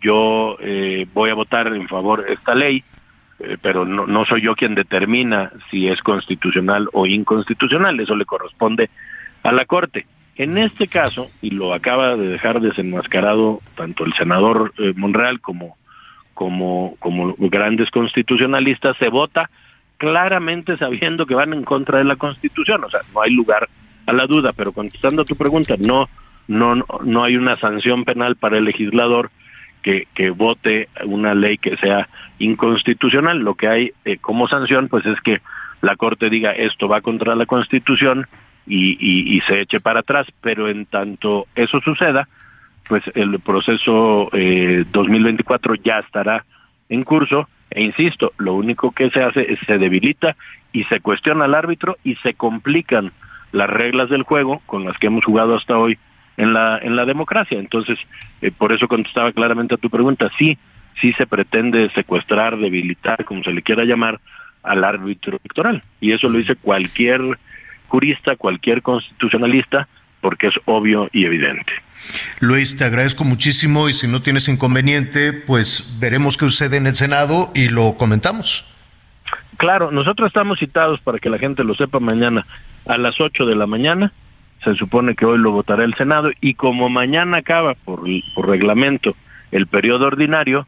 yo 0.00 0.56
eh, 0.60 1.06
voy 1.12 1.30
a 1.30 1.34
votar 1.34 1.68
en 1.68 1.88
favor 1.88 2.24
de 2.24 2.32
esta 2.32 2.54
ley, 2.54 2.82
eh, 3.40 3.56
pero 3.60 3.84
no, 3.84 4.06
no 4.06 4.24
soy 4.24 4.42
yo 4.42 4.54
quien 4.54 4.74
determina 4.74 5.52
si 5.70 5.88
es 5.88 6.00
constitucional 6.00 6.88
o 6.92 7.06
inconstitucional, 7.06 8.00
eso 8.00 8.16
le 8.16 8.24
corresponde 8.24 8.90
a 9.42 9.52
la 9.52 9.64
Corte. 9.64 10.06
En 10.36 10.56
este 10.56 10.88
caso, 10.88 11.30
y 11.42 11.50
lo 11.50 11.74
acaba 11.74 12.16
de 12.16 12.28
dejar 12.28 12.60
desenmascarado 12.60 13.60
tanto 13.76 14.04
el 14.04 14.14
senador 14.14 14.72
eh, 14.78 14.94
Monreal 14.96 15.40
como, 15.40 15.76
como, 16.32 16.96
como 16.98 17.34
grandes 17.38 17.90
constitucionalistas, 17.90 18.96
se 18.96 19.08
vota 19.08 19.50
claramente 19.98 20.78
sabiendo 20.78 21.26
que 21.26 21.34
van 21.34 21.52
en 21.52 21.64
contra 21.64 21.98
de 21.98 22.04
la 22.04 22.16
Constitución. 22.16 22.82
O 22.82 22.90
sea, 22.90 23.00
no 23.14 23.20
hay 23.20 23.30
lugar 23.30 23.68
a 24.06 24.12
la 24.12 24.26
duda, 24.26 24.52
pero 24.52 24.72
contestando 24.72 25.22
a 25.22 25.26
tu 25.26 25.36
pregunta, 25.36 25.76
no, 25.78 26.08
no, 26.48 26.74
no 27.04 27.24
hay 27.24 27.36
una 27.36 27.56
sanción 27.58 28.04
penal 28.04 28.36
para 28.36 28.58
el 28.58 28.64
legislador 28.64 29.30
que, 29.82 30.06
que 30.14 30.30
vote 30.30 30.88
una 31.04 31.34
ley 31.34 31.58
que 31.58 31.76
sea 31.76 32.08
inconstitucional. 32.38 33.38
Lo 33.38 33.54
que 33.54 33.68
hay 33.68 33.92
eh, 34.04 34.18
como 34.18 34.48
sanción, 34.48 34.88
pues 34.88 35.04
es 35.06 35.20
que 35.20 35.40
la 35.80 35.96
Corte 35.96 36.30
diga 36.30 36.52
esto 36.52 36.88
va 36.88 37.00
contra 37.00 37.34
la 37.34 37.46
Constitución 37.46 38.26
y, 38.66 38.96
y, 39.00 39.40
se 39.40 39.60
eche 39.60 39.80
para 39.80 40.00
atrás, 40.00 40.26
pero 40.40 40.68
en 40.68 40.86
tanto 40.86 41.48
eso 41.56 41.80
suceda, 41.80 42.28
pues 42.88 43.02
el 43.14 43.40
proceso 43.40 44.28
eh, 44.32 44.84
2024 44.92 45.74
ya 45.74 45.98
estará 45.98 46.44
en 46.88 47.02
curso 47.02 47.48
e 47.74 47.82
insisto, 47.82 48.32
lo 48.36 48.54
único 48.54 48.92
que 48.92 49.10
se 49.10 49.22
hace 49.22 49.52
es 49.52 49.58
se 49.66 49.78
debilita 49.78 50.36
y 50.72 50.84
se 50.84 51.00
cuestiona 51.00 51.46
al 51.46 51.54
árbitro 51.54 51.96
y 52.04 52.16
se 52.16 52.34
complican 52.34 53.12
las 53.50 53.68
reglas 53.68 54.10
del 54.10 54.22
juego 54.24 54.60
con 54.66 54.84
las 54.84 54.98
que 54.98 55.06
hemos 55.06 55.24
jugado 55.24 55.56
hasta 55.56 55.78
hoy 55.78 55.98
en 56.36 56.52
la 56.52 56.78
en 56.78 56.96
la 56.96 57.04
democracia. 57.04 57.58
Entonces, 57.58 57.98
eh, 58.40 58.50
por 58.50 58.72
eso 58.72 58.88
contestaba 58.88 59.32
claramente 59.32 59.74
a 59.74 59.78
tu 59.78 59.90
pregunta, 59.90 60.30
sí, 60.38 60.58
sí 61.00 61.12
se 61.14 61.26
pretende 61.26 61.90
secuestrar, 61.94 62.58
debilitar, 62.58 63.24
como 63.24 63.42
se 63.42 63.52
le 63.52 63.62
quiera 63.62 63.84
llamar, 63.84 64.20
al 64.62 64.84
árbitro 64.84 65.38
electoral. 65.42 65.82
Y 66.00 66.12
eso 66.12 66.28
lo 66.28 66.38
dice 66.38 66.56
cualquier 66.56 67.20
jurista, 67.88 68.36
cualquier 68.36 68.82
constitucionalista, 68.82 69.88
porque 70.20 70.48
es 70.48 70.54
obvio 70.64 71.08
y 71.12 71.24
evidente. 71.24 71.72
Luis, 72.40 72.76
te 72.76 72.84
agradezco 72.84 73.24
muchísimo 73.24 73.88
y 73.88 73.92
si 73.92 74.08
no 74.08 74.22
tienes 74.22 74.48
inconveniente, 74.48 75.32
pues 75.32 75.96
veremos 76.00 76.36
qué 76.36 76.46
sucede 76.46 76.76
en 76.76 76.86
el 76.86 76.94
Senado 76.94 77.50
y 77.54 77.68
lo 77.68 77.96
comentamos. 77.96 78.64
Claro, 79.56 79.90
nosotros 79.90 80.28
estamos 80.28 80.58
citados 80.58 81.00
para 81.00 81.18
que 81.18 81.30
la 81.30 81.38
gente 81.38 81.62
lo 81.62 81.74
sepa 81.74 82.00
mañana 82.00 82.46
a 82.86 82.98
las 82.98 83.20
8 83.20 83.46
de 83.46 83.54
la 83.54 83.66
mañana. 83.66 84.12
Se 84.64 84.74
supone 84.74 85.14
que 85.14 85.26
hoy 85.26 85.38
lo 85.38 85.50
votará 85.50 85.84
el 85.84 85.94
Senado 85.94 86.30
y 86.40 86.54
como 86.54 86.88
mañana 86.88 87.38
acaba 87.38 87.74
por, 87.74 88.04
por 88.34 88.48
reglamento 88.48 89.16
el 89.50 89.66
periodo 89.66 90.06
ordinario, 90.06 90.66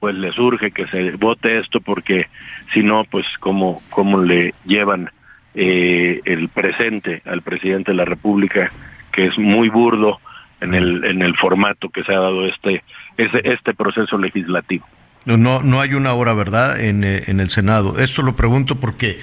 pues 0.00 0.14
le 0.14 0.32
surge 0.32 0.70
que 0.70 0.86
se 0.86 1.12
vote 1.12 1.58
esto 1.58 1.80
porque 1.80 2.28
si 2.72 2.82
no, 2.82 3.04
pues 3.04 3.26
cómo, 3.40 3.82
cómo 3.90 4.22
le 4.22 4.54
llevan 4.64 5.10
eh, 5.54 6.20
el 6.24 6.48
presente 6.48 7.22
al 7.24 7.42
presidente 7.42 7.92
de 7.92 7.96
la 7.96 8.04
República, 8.04 8.70
que 9.12 9.26
es 9.26 9.38
muy 9.38 9.68
burdo 9.68 10.20
en 10.60 10.74
el, 10.74 11.04
en 11.04 11.22
el 11.22 11.36
formato 11.36 11.88
que 11.88 12.04
se 12.04 12.14
ha 12.14 12.18
dado 12.18 12.46
este, 12.46 12.82
este, 13.16 13.52
este 13.52 13.74
proceso 13.74 14.18
legislativo. 14.18 14.86
No, 15.24 15.62
no 15.62 15.80
hay 15.80 15.94
una 15.94 16.12
hora, 16.12 16.34
¿verdad? 16.34 16.78
En, 16.80 17.02
eh, 17.02 17.24
en 17.26 17.40
el 17.40 17.50
Senado. 17.50 17.98
Esto 17.98 18.22
lo 18.22 18.36
pregunto 18.36 18.76
porque, 18.76 19.18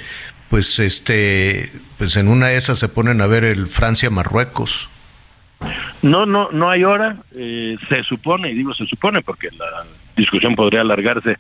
pues, 0.50 0.80
este, 0.80 1.70
pues 1.98 2.16
en 2.16 2.28
una 2.28 2.48
de 2.48 2.58
esas 2.58 2.80
se 2.80 2.90
ponen 2.90 3.22
a 3.22 3.28
ver 3.28 3.44
el 3.44 3.68
Francia-Marruecos. 3.68 4.90
No, 6.02 6.26
no, 6.26 6.50
no 6.52 6.70
hay 6.70 6.84
hora. 6.84 7.18
Eh, 7.36 7.78
se 7.90 8.04
supone, 8.04 8.52
y 8.52 8.56
digo 8.56 8.74
se 8.74 8.86
supone 8.86 9.22
porque 9.22 9.50
la 9.52 9.86
discusión 10.16 10.56
podría 10.56 10.82
alargarse 10.82 11.38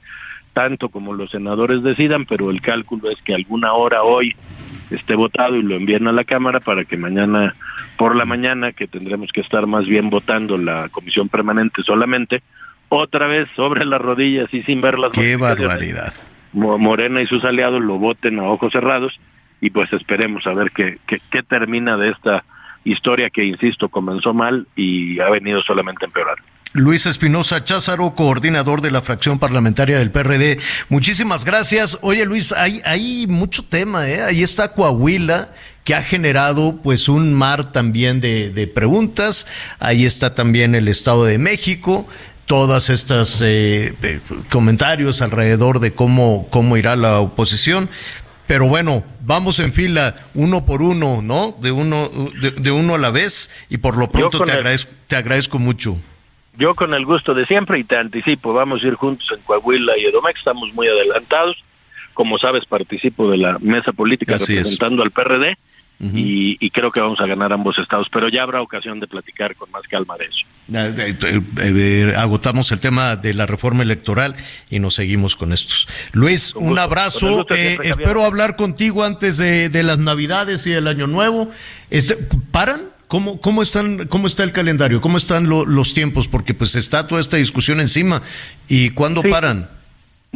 tanto 0.53 0.89
como 0.89 1.13
los 1.13 1.31
senadores 1.31 1.83
decidan, 1.83 2.25
pero 2.25 2.51
el 2.51 2.61
cálculo 2.61 3.09
es 3.09 3.19
que 3.23 3.33
alguna 3.33 3.73
hora 3.73 4.03
hoy 4.03 4.35
esté 4.91 5.15
votado 5.15 5.55
y 5.55 5.63
lo 5.63 5.75
envíen 5.75 6.07
a 6.07 6.11
la 6.11 6.23
Cámara 6.23 6.59
para 6.59 6.85
que 6.85 6.95
mañana 6.95 7.55
por 7.97 8.15
la 8.15 8.25
mañana, 8.25 8.71
que 8.71 8.87
tendremos 8.87 9.31
que 9.31 9.41
estar 9.41 9.65
más 9.65 9.85
bien 9.85 10.09
votando 10.09 10.57
la 10.57 10.89
comisión 10.89 11.29
permanente 11.29 11.81
solamente, 11.83 12.43
otra 12.89 13.27
vez 13.27 13.49
sobre 13.55 13.85
las 13.85 14.01
rodillas 14.01 14.53
y 14.53 14.61
sin 14.63 14.81
ver 14.81 14.99
las 14.99 15.11
¡Qué 15.11 15.35
barbaridad! 15.35 16.13
Morena 16.53 17.21
y 17.21 17.27
sus 17.27 17.43
aliados 17.43 17.81
lo 17.81 17.97
voten 17.97 18.39
a 18.39 18.43
ojos 18.43 18.71
cerrados 18.71 19.13
y 19.59 19.69
pues 19.69 19.91
esperemos 19.93 20.45
a 20.45 20.53
ver 20.53 20.71
qué, 20.71 20.99
qué, 21.07 21.43
termina 21.43 21.97
de 21.97 22.09
esta 22.09 22.43
historia 22.83 23.29
que, 23.29 23.45
insisto, 23.45 23.89
comenzó 23.89 24.33
mal 24.33 24.67
y 24.75 25.19
ha 25.19 25.29
venido 25.29 25.61
solamente 25.63 26.05
a 26.05 26.07
empeorar. 26.07 26.37
Luis 26.73 27.05
Espinosa 27.05 27.63
Cházaro, 27.63 28.15
coordinador 28.15 28.81
de 28.81 28.91
la 28.91 29.01
fracción 29.01 29.37
parlamentaria 29.39 29.99
del 29.99 30.11
PRD. 30.11 30.59
Muchísimas 30.89 31.45
gracias. 31.45 31.99
Oye, 32.01 32.25
Luis, 32.25 32.51
hay, 32.51 32.81
hay 32.83 33.27
mucho 33.27 33.63
tema, 33.63 34.09
¿eh? 34.09 34.23
Ahí 34.23 34.41
está 34.41 34.73
Coahuila, 34.73 35.49
que 35.83 35.93
ha 35.93 36.01
generado 36.01 36.81
pues 36.81 37.07
un 37.09 37.33
mar 37.33 37.71
también 37.71 38.21
de, 38.21 38.49
de 38.49 38.67
preguntas. 38.67 39.47
Ahí 39.79 40.03
está 40.03 40.33
también 40.33 40.73
el 40.73 40.87
Estado 40.87 41.25
de 41.25 41.37
México 41.37 42.07
todas 42.45 42.89
estas 42.89 43.41
eh, 43.41 43.93
eh, 44.01 44.19
comentarios 44.49 45.21
alrededor 45.21 45.79
de 45.79 45.93
cómo, 45.93 46.47
cómo 46.49 46.77
irá 46.77 46.95
la 46.95 47.19
oposición. 47.19 47.89
Pero 48.47 48.67
bueno, 48.67 49.03
vamos 49.21 49.59
en 49.59 49.73
fila 49.73 50.15
uno 50.33 50.65
por 50.65 50.81
uno, 50.81 51.21
¿no? 51.21 51.55
De 51.61 51.71
uno, 51.71 52.09
de, 52.41 52.51
de 52.51 52.71
uno 52.71 52.95
a 52.95 52.97
la 52.97 53.09
vez 53.09 53.49
y 53.69 53.77
por 53.77 53.97
lo 53.97 54.09
pronto 54.11 54.39
te, 54.39 54.51
el... 54.51 54.57
agradezco, 54.57 54.91
te 55.07 55.15
agradezco 55.15 55.59
mucho. 55.59 55.97
Yo 56.57 56.75
con 56.75 56.93
el 56.93 57.05
gusto 57.05 57.33
de 57.33 57.45
siempre 57.45 57.79
y 57.79 57.83
te 57.83 57.97
anticipo, 57.97 58.53
vamos 58.53 58.83
a 58.83 58.87
ir 58.87 58.95
juntos 58.95 59.27
en 59.35 59.41
Coahuila 59.41 59.97
y 59.97 60.05
Edomex, 60.05 60.39
estamos 60.39 60.73
muy 60.73 60.87
adelantados. 60.87 61.63
Como 62.13 62.37
sabes, 62.37 62.65
participo 62.65 63.31
de 63.31 63.37
la 63.37 63.57
mesa 63.59 63.91
política 63.91 64.35
Así 64.35 64.55
representando 64.55 65.01
es. 65.01 65.07
al 65.07 65.11
PRD 65.11 65.57
y, 65.99 66.57
y, 66.59 66.69
creo 66.69 66.91
que 66.91 66.99
vamos 66.99 67.19
a 67.21 67.25
ganar 67.25 67.53
ambos 67.53 67.77
estados, 67.77 68.07
pero 68.11 68.27
ya 68.27 68.43
habrá 68.43 68.61
ocasión 68.61 68.99
de 68.99 69.07
platicar 69.07 69.55
con 69.55 69.71
más 69.71 69.83
calma 69.83 70.17
de 70.17 70.25
eso. 70.25 70.45
Eh, 70.71 71.15
eh, 71.23 71.41
eh, 71.61 72.13
agotamos 72.17 72.71
el 72.71 72.79
tema 72.79 73.15
de 73.17 73.33
la 73.33 73.45
reforma 73.45 73.83
electoral 73.83 74.35
y 74.69 74.79
nos 74.79 74.95
seguimos 74.95 75.35
con 75.35 75.51
estos. 75.51 75.87
Luis, 76.13 76.55
un, 76.55 76.71
un 76.71 76.79
abrazo. 76.79 77.37
Gusto, 77.37 77.55
siempre, 77.55 77.89
espero 77.89 78.23
hablar 78.23 78.55
contigo 78.55 79.03
antes 79.03 79.37
de, 79.37 79.69
de, 79.69 79.83
las 79.83 79.99
Navidades 79.99 80.65
y 80.65 80.71
del 80.71 80.87
Año 80.87 81.07
Nuevo. 81.07 81.51
Este, 81.89 82.17
¿Paran? 82.51 82.89
¿Cómo, 83.07 83.39
cómo, 83.41 83.61
están, 83.61 84.07
¿Cómo 84.07 84.27
está 84.27 84.43
el 84.43 84.53
calendario? 84.53 85.01
¿Cómo 85.01 85.17
están 85.17 85.47
lo, 85.47 85.65
los 85.65 85.93
tiempos? 85.93 86.27
Porque 86.27 86.53
pues 86.53 86.75
está 86.75 87.07
toda 87.07 87.21
esta 87.21 87.37
discusión 87.37 87.79
encima. 87.79 88.23
¿Y 88.67 88.91
cuándo 88.91 89.21
sí. 89.21 89.29
paran? 89.29 89.69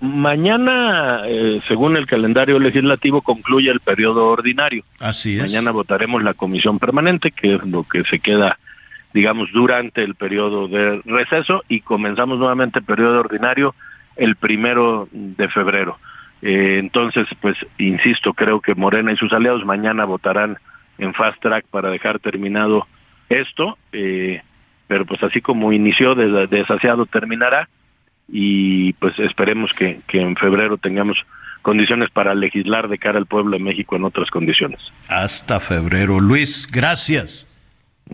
Mañana, 0.02 1.24
eh, 1.26 1.60
según 1.68 1.98
el 1.98 2.06
calendario 2.06 2.60
legislativo, 2.60 3.22
concluye 3.22 3.72
el 3.72 3.80
periodo 3.80 4.28
ordinario. 4.28 4.84
Así 4.99 5.38
es. 5.38 5.41
Mañana 5.41 5.72
votaremos 5.72 6.24
la 6.24 6.36
comisión 6.36 6.78
permanente, 6.78 7.32
que 7.32 7.56
es 7.56 7.64
lo 7.64 7.84
que 7.84 8.03
se 8.03 8.19
queda, 8.19 8.60
digamos, 9.14 9.52
durante 9.52 10.03
el 10.03 10.14
periodo 10.14 10.68
de 10.68 11.02
receso 11.06 11.64
y 11.68 11.82
comenzamos 11.82 12.38
nuevamente 12.38 12.80
el 12.80 12.86
periodo 12.86 13.19
ordinario 13.19 13.74
el 14.18 14.36
primero 14.36 15.07
de 15.11 15.48
febrero. 15.49 15.98
Eh, 16.41 16.78
entonces, 16.80 17.28
pues, 17.41 17.57
insisto, 17.78 18.34
creo 18.34 18.61
que 18.61 18.76
Morena 18.76 19.11
y 19.11 19.18
sus 19.18 19.34
aliados 19.34 19.65
mañana 19.65 20.06
votarán 20.06 20.57
en 20.98 21.14
fast 21.14 21.41
track 21.41 21.65
para 21.68 21.90
dejar 21.90 22.19
terminado 22.19 22.88
esto, 23.30 23.78
eh, 23.91 24.41
pero 24.88 25.06
pues 25.06 25.22
así 25.24 25.41
como 25.41 25.74
inició, 25.74 26.15
desasiado 26.15 27.06
terminará 27.06 27.68
y 28.27 28.93
pues 28.93 29.17
esperemos 29.19 29.71
que, 29.71 30.01
que, 30.07 30.21
en 30.21 30.35
febrero 30.35 30.77
tengamos 30.77 31.17
condiciones 31.61 32.09
para 32.11 32.35
legislar 32.35 32.87
de 32.87 32.97
cara 32.97 33.17
al 33.17 33.25
pueblo 33.25 33.57
de 33.57 33.63
México 33.63 33.95
en 33.95 34.03
otras 34.03 34.29
condiciones. 34.29 34.79
Hasta 35.07 35.59
febrero. 35.59 36.19
Luis, 36.19 36.67
gracias. 36.71 37.53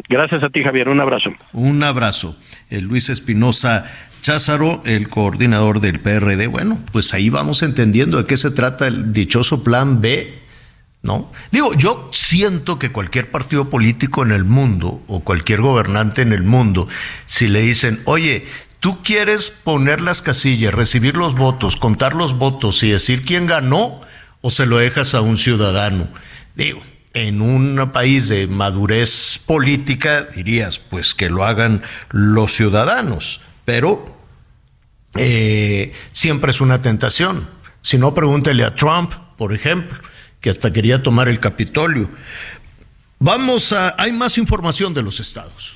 Gracias 0.10 0.44
a 0.44 0.50
ti, 0.50 0.64
Javier. 0.64 0.90
Un 0.90 1.00
abrazo. 1.00 1.32
Un 1.52 1.84
abrazo. 1.84 2.38
El 2.70 2.86
Luis 2.86 3.10
Espinosa 3.10 3.86
Cházaro, 4.22 4.82
el 4.86 5.10
coordinador 5.10 5.82
del 5.82 6.00
PRD. 6.00 6.48
Bueno, 6.48 6.80
pues 6.92 7.14
ahí 7.14 7.30
vamos 7.30 7.62
entendiendo 7.62 8.18
de 8.18 8.26
qué 8.26 8.38
se 8.38 8.52
trata 8.52 8.88
el 8.88 9.14
dichoso 9.14 9.64
plan 9.64 10.02
B. 10.02 10.40
¿No? 11.02 11.30
Digo, 11.52 11.74
yo 11.74 12.10
siento 12.14 12.80
que 12.80 12.94
cualquier 12.94 13.30
partido 13.30 13.70
político 13.70 14.24
en 14.24 14.32
el 14.32 14.46
mundo 14.46 15.04
o 15.08 15.20
cualquier 15.20 15.60
gobernante 15.60 16.22
en 16.22 16.32
el 16.32 16.44
mundo, 16.44 16.88
si 17.26 17.50
le 17.50 17.60
dicen, 17.60 18.00
oye, 18.06 18.46
tú 18.84 19.02
quieres 19.02 19.50
poner 19.50 20.02
las 20.02 20.22
casillas, 20.22 20.74
recibir 20.74 21.16
los 21.16 21.36
votos, 21.36 21.78
contar 21.78 22.16
los 22.16 22.38
votos 22.38 22.84
y 22.84 22.90
decir 22.90 23.24
quién 23.24 23.48
ganó, 23.48 24.02
o 24.42 24.52
se 24.52 24.66
lo 24.66 24.78
dejas 24.78 25.14
a 25.14 25.22
un 25.22 25.38
ciudadano. 25.38 26.10
Digo, 26.54 26.82
en 27.14 27.42
un 27.42 27.92
país 27.94 28.28
de 28.28 28.46
madurez 28.48 29.40
política 29.46 30.24
dirías, 30.24 30.80
pues 30.80 31.16
que 31.16 31.30
lo 31.30 31.46
hagan 31.46 31.82
los 32.12 32.52
ciudadanos, 32.52 33.40
pero 33.64 34.18
eh, 35.16 35.94
siempre 36.12 36.52
es 36.52 36.60
una 36.60 36.82
tentación. 36.82 37.48
Si 37.80 37.98
no, 37.98 38.14
pregúntele 38.14 38.66
a 38.66 38.76
Trump, 38.76 39.14
por 39.38 39.54
ejemplo, 39.54 39.98
que 40.42 40.50
hasta 40.50 40.74
quería 40.74 41.02
tomar 41.02 41.30
el 41.30 41.40
Capitolio. 41.40 42.10
Vamos 43.18 43.72
a, 43.72 43.96
hay 43.98 44.12
más 44.12 44.38
información 44.38 44.94
de 44.94 45.04
los 45.04 45.22
estados. 45.22 45.74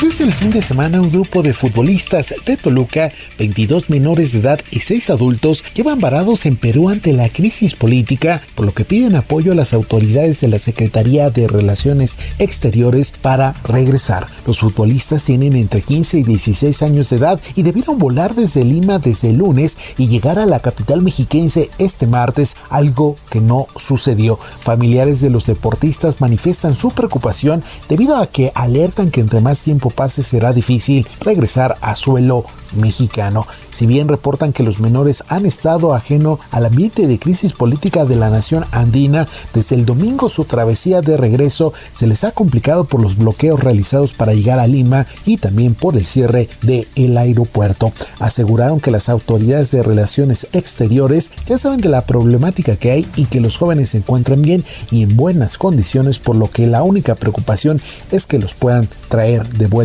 Desde 0.00 0.24
el 0.24 0.32
fin 0.32 0.48
de 0.48 0.62
semana, 0.62 0.98
un 1.02 1.10
grupo 1.10 1.42
de 1.42 1.52
futbolistas 1.52 2.32
de 2.46 2.56
Toluca, 2.56 3.12
22 3.38 3.90
menores 3.90 4.32
de 4.32 4.38
edad 4.38 4.58
y 4.70 4.80
6 4.80 5.10
adultos, 5.10 5.62
llevan 5.74 6.00
varados 6.00 6.46
en 6.46 6.56
Perú 6.56 6.88
ante 6.88 7.12
la 7.12 7.28
crisis 7.28 7.74
política, 7.74 8.40
por 8.54 8.64
lo 8.64 8.72
que 8.72 8.86
piden 8.86 9.14
apoyo 9.14 9.52
a 9.52 9.54
las 9.54 9.74
autoridades 9.74 10.40
de 10.40 10.48
la 10.48 10.58
Secretaría 10.58 11.28
de 11.28 11.48
Relaciones 11.48 12.18
Exteriores 12.38 13.10
para 13.10 13.52
regresar. 13.64 14.26
Los 14.46 14.60
futbolistas 14.60 15.24
tienen 15.24 15.54
entre 15.54 15.82
15 15.82 16.20
y 16.20 16.22
16 16.22 16.80
años 16.80 17.10
de 17.10 17.16
edad 17.16 17.38
y 17.54 17.62
debieron 17.62 17.98
volar 17.98 18.34
desde 18.34 18.64
Lima 18.64 19.00
desde 19.00 19.28
el 19.28 19.36
lunes 19.36 19.76
y 19.98 20.08
llegar 20.08 20.38
a 20.38 20.46
la 20.46 20.60
capital 20.60 21.02
mexiquense 21.02 21.68
este 21.76 22.06
martes, 22.06 22.56
algo 22.70 23.16
que 23.30 23.42
no 23.42 23.66
sucedió. 23.76 24.36
Familiares 24.36 25.20
de 25.20 25.28
los 25.28 25.44
deportistas 25.44 26.22
manifiestan 26.22 26.74
su 26.74 26.90
preocupación 26.90 27.62
debido 27.90 28.16
a 28.16 28.26
que 28.26 28.50
alertan 28.54 29.10
que 29.10 29.20
entre 29.20 29.42
más 29.42 29.60
tiempo 29.60 29.89
pase 29.90 30.22
será 30.22 30.52
difícil 30.52 31.06
regresar 31.20 31.76
a 31.80 31.94
suelo 31.94 32.44
mexicano. 32.76 33.46
Si 33.50 33.86
bien 33.86 34.08
reportan 34.08 34.52
que 34.52 34.62
los 34.62 34.80
menores 34.80 35.24
han 35.28 35.46
estado 35.46 35.94
ajeno 35.94 36.38
al 36.50 36.66
ambiente 36.66 37.06
de 37.06 37.18
crisis 37.18 37.52
política 37.52 38.04
de 38.04 38.16
la 38.16 38.30
nación 38.30 38.64
andina, 38.72 39.26
desde 39.54 39.76
el 39.76 39.86
domingo 39.86 40.28
su 40.28 40.44
travesía 40.44 41.00
de 41.02 41.16
regreso 41.16 41.72
se 41.92 42.06
les 42.06 42.24
ha 42.24 42.32
complicado 42.32 42.84
por 42.84 43.00
los 43.00 43.16
bloqueos 43.16 43.62
realizados 43.62 44.12
para 44.12 44.34
llegar 44.34 44.58
a 44.58 44.66
Lima 44.66 45.06
y 45.24 45.36
también 45.36 45.74
por 45.74 45.96
el 45.96 46.06
cierre 46.06 46.48
del 46.62 46.86
el 46.96 47.16
aeropuerto. 47.16 47.92
Aseguraron 48.18 48.80
que 48.80 48.90
las 48.90 49.08
autoridades 49.08 49.70
de 49.70 49.82
relaciones 49.82 50.46
exteriores 50.52 51.30
ya 51.46 51.58
saben 51.58 51.80
de 51.80 51.88
la 51.88 52.06
problemática 52.06 52.76
que 52.76 52.90
hay 52.90 53.06
y 53.16 53.26
que 53.26 53.40
los 53.40 53.56
jóvenes 53.56 53.90
se 53.90 53.98
encuentran 53.98 54.42
bien 54.42 54.62
y 54.90 55.02
en 55.02 55.16
buenas 55.16 55.58
condiciones, 55.58 56.18
por 56.18 56.36
lo 56.36 56.50
que 56.50 56.66
la 56.66 56.82
única 56.82 57.14
preocupación 57.14 57.80
es 58.10 58.26
que 58.26 58.38
los 58.38 58.54
puedan 58.54 58.88
traer 59.08 59.48
de 59.48 59.66
vuelta 59.66 59.79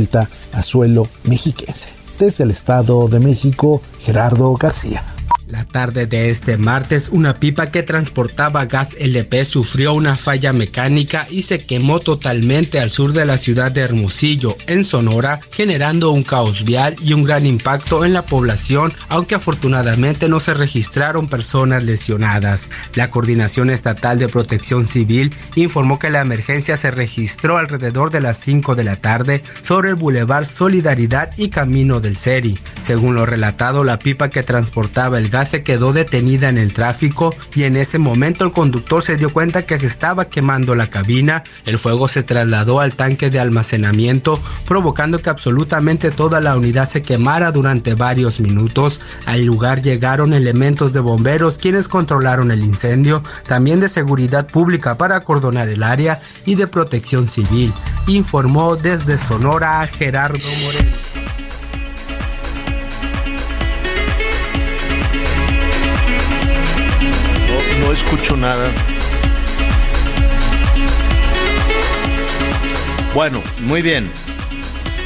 a 0.54 0.62
suelo 0.62 1.08
mexiquense. 1.24 1.88
Desde 2.20 2.44
el 2.44 2.52
Estado 2.52 3.08
de 3.08 3.20
México, 3.20 3.82
Gerardo 4.02 4.54
García. 4.56 5.15
La 5.56 5.64
tarde 5.64 6.06
de 6.06 6.30
este 6.30 6.58
martes, 6.58 7.08
una 7.14 7.34
pipa 7.34 7.72
que 7.72 7.82
transportaba 7.82 8.66
gas 8.66 8.98
LP 9.00 9.46
sufrió 9.46 9.94
una 9.94 10.18
falla 10.18 10.52
mecánica 10.52 11.28
y 11.30 11.44
se 11.44 11.60
quemó 11.60 12.02
totalmente 12.02 12.82
al 12.82 12.92
sur 12.92 13.14
de 13.14 13.26
la 13.26 13.38
ciudad 13.38 13.72
de 13.72 13.80
Hermosillo, 13.80 14.58
en 14.68 14.84
Sonora, 14.84 15.40
generando 15.52 16.12
un 16.12 16.24
caos 16.24 16.66
vial 16.66 16.98
y 17.02 17.14
un 17.14 17.24
gran 17.24 17.46
impacto 17.46 18.04
en 18.04 18.12
la 18.12 18.26
población, 18.26 18.92
aunque 19.08 19.36
afortunadamente 19.36 20.28
no 20.28 20.42
se 20.42 20.54
registraron 20.54 21.30
personas 21.30 21.86
lesionadas. 21.86 22.70
La 22.96 23.10
Coordinación 23.10 23.70
Estatal 23.70 24.20
de 24.20 24.28
Protección 24.28 24.86
Civil 24.86 25.34
informó 25.56 26.00
que 26.00 26.10
la 26.10 26.20
emergencia 26.20 26.76
se 26.76 26.92
registró 26.92 27.58
alrededor 27.58 28.12
de 28.12 28.20
las 28.20 28.38
5 28.40 28.76
de 28.76 28.84
la 28.84 28.98
tarde 28.98 29.42
sobre 29.62 29.92
el 29.92 29.96
Boulevard 29.96 30.48
Solidaridad 30.48 31.32
y 31.38 31.48
Camino 31.48 32.02
del 32.02 32.18
Seri. 32.18 32.60
Según 32.82 33.16
lo 33.16 33.26
relatado, 33.26 33.86
la 33.86 34.00
pipa 34.00 34.30
que 34.30 34.44
transportaba 34.44 35.18
el 35.18 35.30
gas 35.30 35.45
se 35.46 35.64
quedó 35.64 35.94
detenida 35.94 36.50
en 36.50 36.58
el 36.58 36.74
tráfico 36.74 37.34
y 37.56 37.64
en 37.64 37.78
ese 37.78 38.00
momento 38.00 38.44
el 38.44 38.52
conductor 38.52 39.04
se 39.04 39.16
dio 39.16 39.30
cuenta 39.30 39.66
que 39.66 39.78
se 39.78 39.88
estaba 39.88 40.26
quemando 40.26 40.76
la 40.76 40.90
cabina. 40.90 41.44
El 41.66 41.78
fuego 41.78 42.08
se 42.08 42.24
trasladó 42.24 42.80
al 42.80 42.96
tanque 42.96 43.30
de 43.30 43.40
almacenamiento, 43.40 44.40
provocando 44.68 45.20
que 45.20 45.30
absolutamente 45.30 46.12
toda 46.12 46.42
la 46.42 46.58
unidad 46.58 46.88
se 46.88 47.02
quemara 47.02 47.52
durante 47.52 47.94
varios 47.94 48.40
minutos. 48.40 49.02
Al 49.26 49.46
lugar 49.46 49.82
llegaron 49.82 50.34
elementos 50.34 50.94
de 50.94 51.00
bomberos 51.00 51.58
quienes 51.58 51.88
controlaron 51.88 52.52
el 52.52 52.64
incendio, 52.64 53.22
también 53.48 53.80
de 53.80 53.90
seguridad 53.90 54.48
pública 54.48 54.98
para 54.98 55.16
acordonar 55.16 55.70
el 55.70 55.84
área 55.84 56.20
y 56.46 56.56
de 56.56 56.68
protección 56.68 57.28
civil, 57.28 57.74
informó 58.08 58.76
desde 58.76 59.18
Sonora 59.18 59.88
Gerardo 59.88 60.40
Moreno. 60.64 61.15
Escucho 68.06 68.38
nada. 68.38 68.70
Bueno, 73.14 73.42
muy 73.62 73.82
bien. 73.82 74.10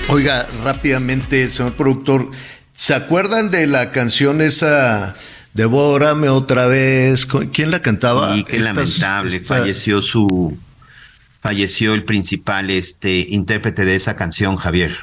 Oiga, 0.09 0.47
rápidamente, 0.63 1.47
señor 1.49 1.73
productor, 1.73 2.31
¿se 2.73 2.93
acuerdan 2.95 3.51
de 3.51 3.67
la 3.67 3.91
canción 3.91 4.41
esa 4.41 5.15
Devórame 5.53 6.29
otra 6.29 6.67
vez? 6.67 7.27
¿Quién 7.53 7.71
la 7.71 7.81
cantaba? 7.81 8.35
Y 8.35 8.43
qué 8.43 8.57
Estas- 8.57 8.75
lamentable, 8.75 9.35
esta- 9.37 9.55
falleció 9.55 10.01
su 10.01 10.57
falleció 11.41 11.93
el 11.93 12.03
principal 12.03 12.69
este 12.69 13.25
intérprete 13.29 13.85
de 13.85 13.95
esa 13.95 14.15
canción, 14.15 14.57
Javier. 14.57 14.97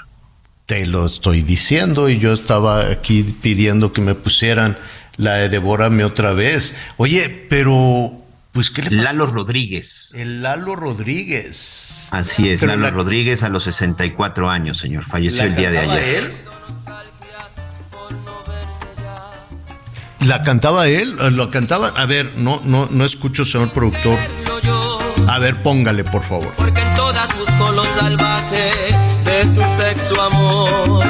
Te 0.66 0.84
lo 0.86 1.06
estoy 1.06 1.42
diciendo 1.42 2.08
y 2.10 2.18
yo 2.18 2.32
estaba 2.32 2.90
aquí 2.90 3.22
pidiendo 3.40 3.92
que 3.92 4.00
me 4.02 4.14
pusieran 4.14 4.76
la 5.16 5.34
de 5.34 5.48
Devórame 5.48 6.04
otra 6.04 6.32
vez. 6.32 6.76
Oye, 6.96 7.28
pero 7.48 8.12
pues 8.52 8.70
qué 8.70 8.82
le? 8.82 9.02
Lalo 9.02 9.26
Rodríguez. 9.26 10.12
El 10.16 10.42
Lalo 10.42 10.76
Rodríguez. 10.76 12.08
Así 12.10 12.48
es, 12.50 12.60
Pero 12.60 12.72
Lalo 12.72 12.82
la- 12.84 12.90
Rodríguez 12.90 13.42
a 13.42 13.48
los 13.48 13.64
64 13.64 14.48
años, 14.50 14.78
señor. 14.78 15.04
Falleció 15.04 15.42
¿La 15.42 15.48
el 15.50 15.56
día 15.56 15.70
de 15.70 15.78
ayer. 15.78 16.14
él? 16.16 16.32
¿La 20.20 20.42
cantaba 20.42 20.88
él? 20.88 21.16
¿Lo 21.36 21.50
cantaba? 21.50 21.88
A 21.88 22.06
ver, 22.06 22.32
no, 22.36 22.60
no, 22.64 22.88
no 22.90 23.04
escucho, 23.04 23.44
señor 23.44 23.70
productor. 23.72 24.18
A 25.28 25.38
ver, 25.38 25.62
póngale, 25.62 26.04
por 26.04 26.22
favor. 26.22 26.52
Porque 26.56 26.80
en 26.80 26.94
todas 26.94 27.28
busco 27.36 27.72
lo 27.72 27.84
salvaje 27.84 28.70
de 29.24 29.44
tu 29.54 29.60
sexo 29.80 30.22
amor. 30.22 31.04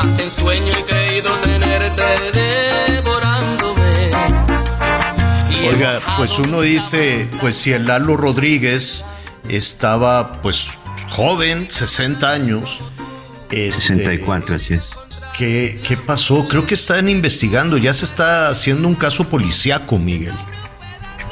Hasta 0.00 0.22
en 0.22 0.30
sueño 0.30 0.72
he 0.78 0.84
creído 0.84 1.30
tenerte 1.40 2.02
devorándome. 2.32 2.61
Oiga, 5.68 6.00
pues 6.16 6.38
uno 6.38 6.60
dice, 6.60 7.28
pues 7.40 7.56
si 7.56 7.72
el 7.72 7.86
Lalo 7.86 8.16
Rodríguez 8.16 9.04
estaba, 9.48 10.42
pues, 10.42 10.68
joven, 11.08 11.68
60 11.70 12.28
años. 12.28 12.80
este, 13.50 13.94
64, 13.94 14.56
así 14.56 14.74
es. 14.74 14.96
¿qué, 15.36 15.80
¿Qué 15.86 15.96
pasó? 15.96 16.46
Creo 16.48 16.66
que 16.66 16.74
están 16.74 17.08
investigando, 17.08 17.76
ya 17.76 17.92
se 17.94 18.04
está 18.04 18.48
haciendo 18.48 18.88
un 18.88 18.94
caso 18.94 19.28
policíaco, 19.28 19.98
Miguel. 19.98 20.34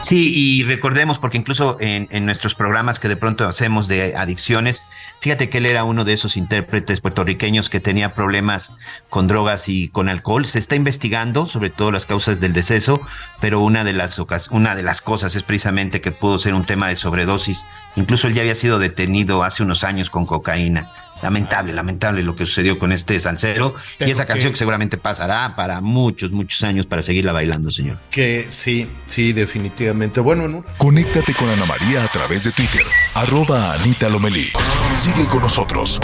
Sí, 0.01 0.33
y 0.35 0.65
recordemos, 0.65 1.19
porque 1.19 1.37
incluso 1.37 1.77
en, 1.81 2.09
en 2.11 2.25
nuestros 2.25 2.55
programas 2.55 2.99
que 2.99 3.09
de 3.09 3.17
pronto 3.17 3.47
hacemos 3.47 3.87
de 3.87 4.17
adicciones, 4.17 4.83
fíjate 5.21 5.49
que 5.49 5.59
él 5.59 5.67
era 5.67 5.85
uno 5.85 6.05
de 6.05 6.13
esos 6.13 6.37
intérpretes 6.37 7.01
puertorriqueños 7.01 7.71
que 7.71 7.81
tenía 7.81 8.15
problemas 8.15 8.75
con 9.09 9.29
drogas 9.29 9.69
y 9.69 9.89
con 9.89 10.09
alcohol. 10.09 10.47
Se 10.47 10.59
está 10.59 10.77
investigando 10.77 11.47
sobre 11.47 11.71
todo 11.71 11.93
las 11.93 12.07
causas 12.07 12.41
del 12.41 12.53
deceso, 12.53 13.01
pero 13.41 13.61
una 13.61 13.85
de 13.85 13.93
las, 13.93 14.19
una 14.51 14.75
de 14.75 14.83
las 14.83 15.01
cosas 15.03 15.37
es 15.37 15.43
precisamente 15.43 16.01
que 16.01 16.13
pudo 16.13 16.39
ser 16.39 16.55
un 16.55 16.65
tema 16.65 16.89
de 16.89 16.97
sobredosis. 16.97 17.67
Incluso 17.97 18.27
él 18.27 18.35
ya 18.35 18.43
había 18.43 18.55
sido 18.55 18.79
detenido 18.79 19.43
hace 19.43 19.63
unos 19.63 19.85
años 19.85 20.11
con 20.11 20.27
cocaína. 20.27 20.91
Lamentable, 21.23 21.73
lamentable 21.73 22.23
lo 22.23 22.35
que 22.35 22.47
sucedió 22.47 22.79
con 22.79 22.93
este 22.93 23.19
salsero 23.21 23.75
y 23.99 24.05
esa 24.11 24.25
canción 24.27 24.51
que- 24.51 24.55
que 24.55 24.59
seguramente 24.59 24.97
pasará 24.97 25.55
para 25.57 25.81
muchos, 25.81 26.33
muchos 26.33 26.63
años 26.65 26.87
para 26.87 27.03
seguirla 27.03 27.33
bailando, 27.33 27.71
señor. 27.71 27.99
Que 28.11 28.47
sí, 28.49 28.89
sí, 29.07 29.33
definitivamente. 29.33 30.21
Bueno, 30.21 30.45
en 30.47 30.55
un- 30.57 30.65
Conéctate 30.79 31.35
con 31.35 31.49
Ana 31.51 31.67
María 31.67 32.03
a 32.03 32.09
través 32.09 32.45
de 32.45 32.53
Twitter, 32.53 32.83
arroba 33.15 33.75
Anita 33.75 34.09
Lomelí. 34.09 34.49
Sigue 34.97 35.27
con 35.27 35.41
nosotros. 35.43 35.99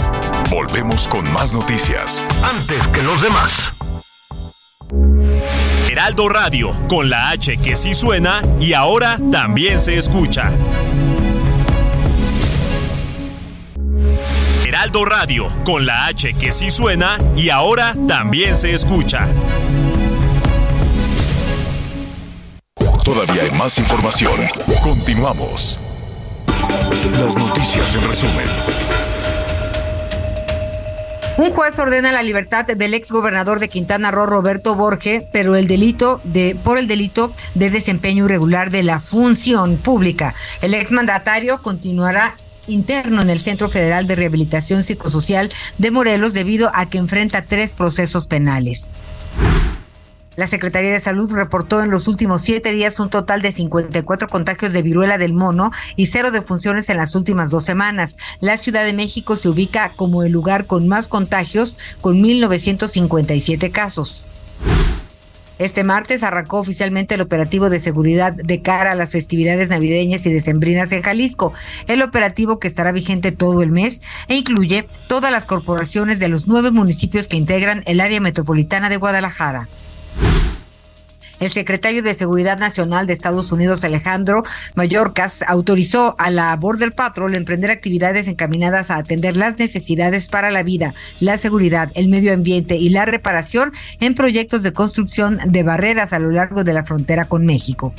Volvemos 0.49 1.07
con 1.07 1.31
más 1.33 1.53
noticias. 1.53 2.25
Antes 2.43 2.87
que 2.89 3.01
los 3.01 3.21
demás. 3.21 3.73
Heraldo 5.89 6.29
Radio, 6.29 6.71
con 6.87 7.09
la 7.09 7.29
H 7.31 7.57
que 7.57 7.75
sí 7.75 7.95
suena 7.95 8.41
y 8.59 8.73
ahora 8.73 9.17
también 9.31 9.79
se 9.79 9.97
escucha. 9.97 10.51
Heraldo 14.67 15.05
Radio, 15.05 15.47
con 15.63 15.85
la 15.85 16.07
H 16.07 16.33
que 16.33 16.51
sí 16.51 16.71
suena 16.71 17.17
y 17.37 17.51
ahora 17.51 17.95
también 18.05 18.53
se 18.53 18.73
escucha. 18.73 19.25
Todavía 23.01 23.43
hay 23.43 23.51
más 23.51 23.77
información. 23.77 24.41
Continuamos. 24.83 25.79
Las 27.13 27.37
noticias 27.37 27.95
en 27.95 28.09
resumen. 28.09 28.45
Un 31.37 31.53
juez 31.53 31.79
ordena 31.79 32.11
la 32.11 32.21
libertad 32.21 32.65
del 32.65 32.93
ex 32.93 33.09
gobernador 33.09 33.61
de 33.61 33.69
Quintana 33.69 34.11
Roo, 34.11 34.25
Roberto 34.25 34.75
Borge, 34.75 35.29
pero 35.31 35.55
el 35.55 35.67
delito 35.67 36.19
de, 36.25 36.57
por 36.61 36.77
el 36.77 36.87
delito 36.87 37.33
de 37.53 37.69
desempeño 37.69 38.25
irregular 38.25 38.69
de 38.69 38.83
la 38.83 38.99
función 38.99 39.77
pública. 39.77 40.35
El 40.61 40.73
ex 40.73 40.91
mandatario 40.91 41.61
continuará 41.61 42.35
interno 42.67 43.21
en 43.21 43.29
el 43.29 43.39
Centro 43.39 43.69
Federal 43.69 44.07
de 44.07 44.15
Rehabilitación 44.15 44.83
Psicosocial 44.83 45.51
de 45.77 45.91
Morelos 45.91 46.33
debido 46.33 46.71
a 46.73 46.87
que 46.87 46.97
enfrenta 46.97 47.41
tres 47.41 47.73
procesos 47.73 48.27
penales. 48.27 48.91
La 50.37 50.45
Secretaría 50.45 50.91
de 50.91 51.01
Salud 51.01 51.31
reportó 51.33 51.81
en 51.81 51.89
los 51.89 52.07
últimos 52.07 52.43
siete 52.43 52.71
días 52.71 52.99
un 52.99 53.09
total 53.09 53.41
de 53.41 53.51
54 53.51 54.29
contagios 54.29 54.71
de 54.71 54.83
viruela 54.83 55.17
del 55.17 55.33
mono 55.33 55.71
y 55.95 56.05
cero 56.05 56.29
defunciones 56.29 56.89
en 56.89 56.97
las 56.97 57.15
últimas 57.15 57.49
dos 57.49 57.65
semanas. 57.65 58.17
La 58.39 58.57
Ciudad 58.57 58.85
de 58.85 58.93
México 58.93 59.35
se 59.35 59.49
ubica 59.49 59.91
como 59.95 60.21
el 60.21 60.31
lugar 60.31 60.67
con 60.67 60.87
más 60.87 61.07
contagios, 61.07 61.75
con 62.01 62.21
1.957 62.21 63.71
casos. 63.71 64.26
Este 65.59 65.83
martes 65.83 66.23
arrancó 66.23 66.59
oficialmente 66.59 67.15
el 67.15 67.21
operativo 67.21 67.69
de 67.69 67.79
seguridad 67.79 68.33
de 68.33 68.61
cara 68.61 68.91
a 68.91 68.95
las 68.95 69.11
festividades 69.11 69.69
navideñas 69.69 70.25
y 70.25 70.33
decembrinas 70.33 70.91
en 70.91 71.01
Jalisco. 71.01 71.53
El 71.87 72.01
operativo 72.01 72.59
que 72.59 72.67
estará 72.67 72.91
vigente 72.91 73.31
todo 73.31 73.61
el 73.63 73.71
mes 73.71 74.01
e 74.27 74.35
incluye 74.35 74.87
todas 75.07 75.31
las 75.31 75.45
corporaciones 75.45 76.19
de 76.19 76.29
los 76.29 76.47
nueve 76.47 76.71
municipios 76.71 77.27
que 77.27 77.37
integran 77.37 77.83
el 77.85 77.99
área 77.99 78.21
metropolitana 78.21 78.89
de 78.89 78.97
Guadalajara. 78.97 79.67
El 81.39 81.51
secretario 81.51 82.01
de 82.01 82.15
Seguridad 82.15 82.57
Nacional 82.57 83.05
de 83.05 83.13
Estados 83.13 83.51
Unidos, 83.51 83.83
Alejandro 83.83 84.43
Mayorkas, 84.73 85.43
autorizó 85.47 86.15
a 86.17 86.31
la 86.31 86.55
Border 86.55 86.93
Patrol 86.93 87.35
emprender 87.35 87.69
actividades 87.69 88.27
encaminadas 88.27 88.89
a 88.89 88.97
atender 88.97 89.37
las 89.37 89.59
necesidades 89.59 90.29
para 90.29 90.49
la 90.49 90.63
vida, 90.63 90.95
la 91.19 91.37
seguridad, 91.37 91.91
el 91.93 92.07
medio 92.07 92.33
ambiente 92.33 92.77
y 92.77 92.89
la 92.89 93.05
reparación 93.05 93.71
en 93.99 94.15
proyectos 94.15 94.63
de 94.63 94.73
construcción 94.73 95.39
de 95.45 95.61
barreras 95.61 96.11
a 96.11 96.19
lo 96.19 96.31
largo 96.31 96.63
de 96.63 96.73
la 96.73 96.83
frontera 96.83 97.25
con 97.25 97.45
México. 97.45 97.93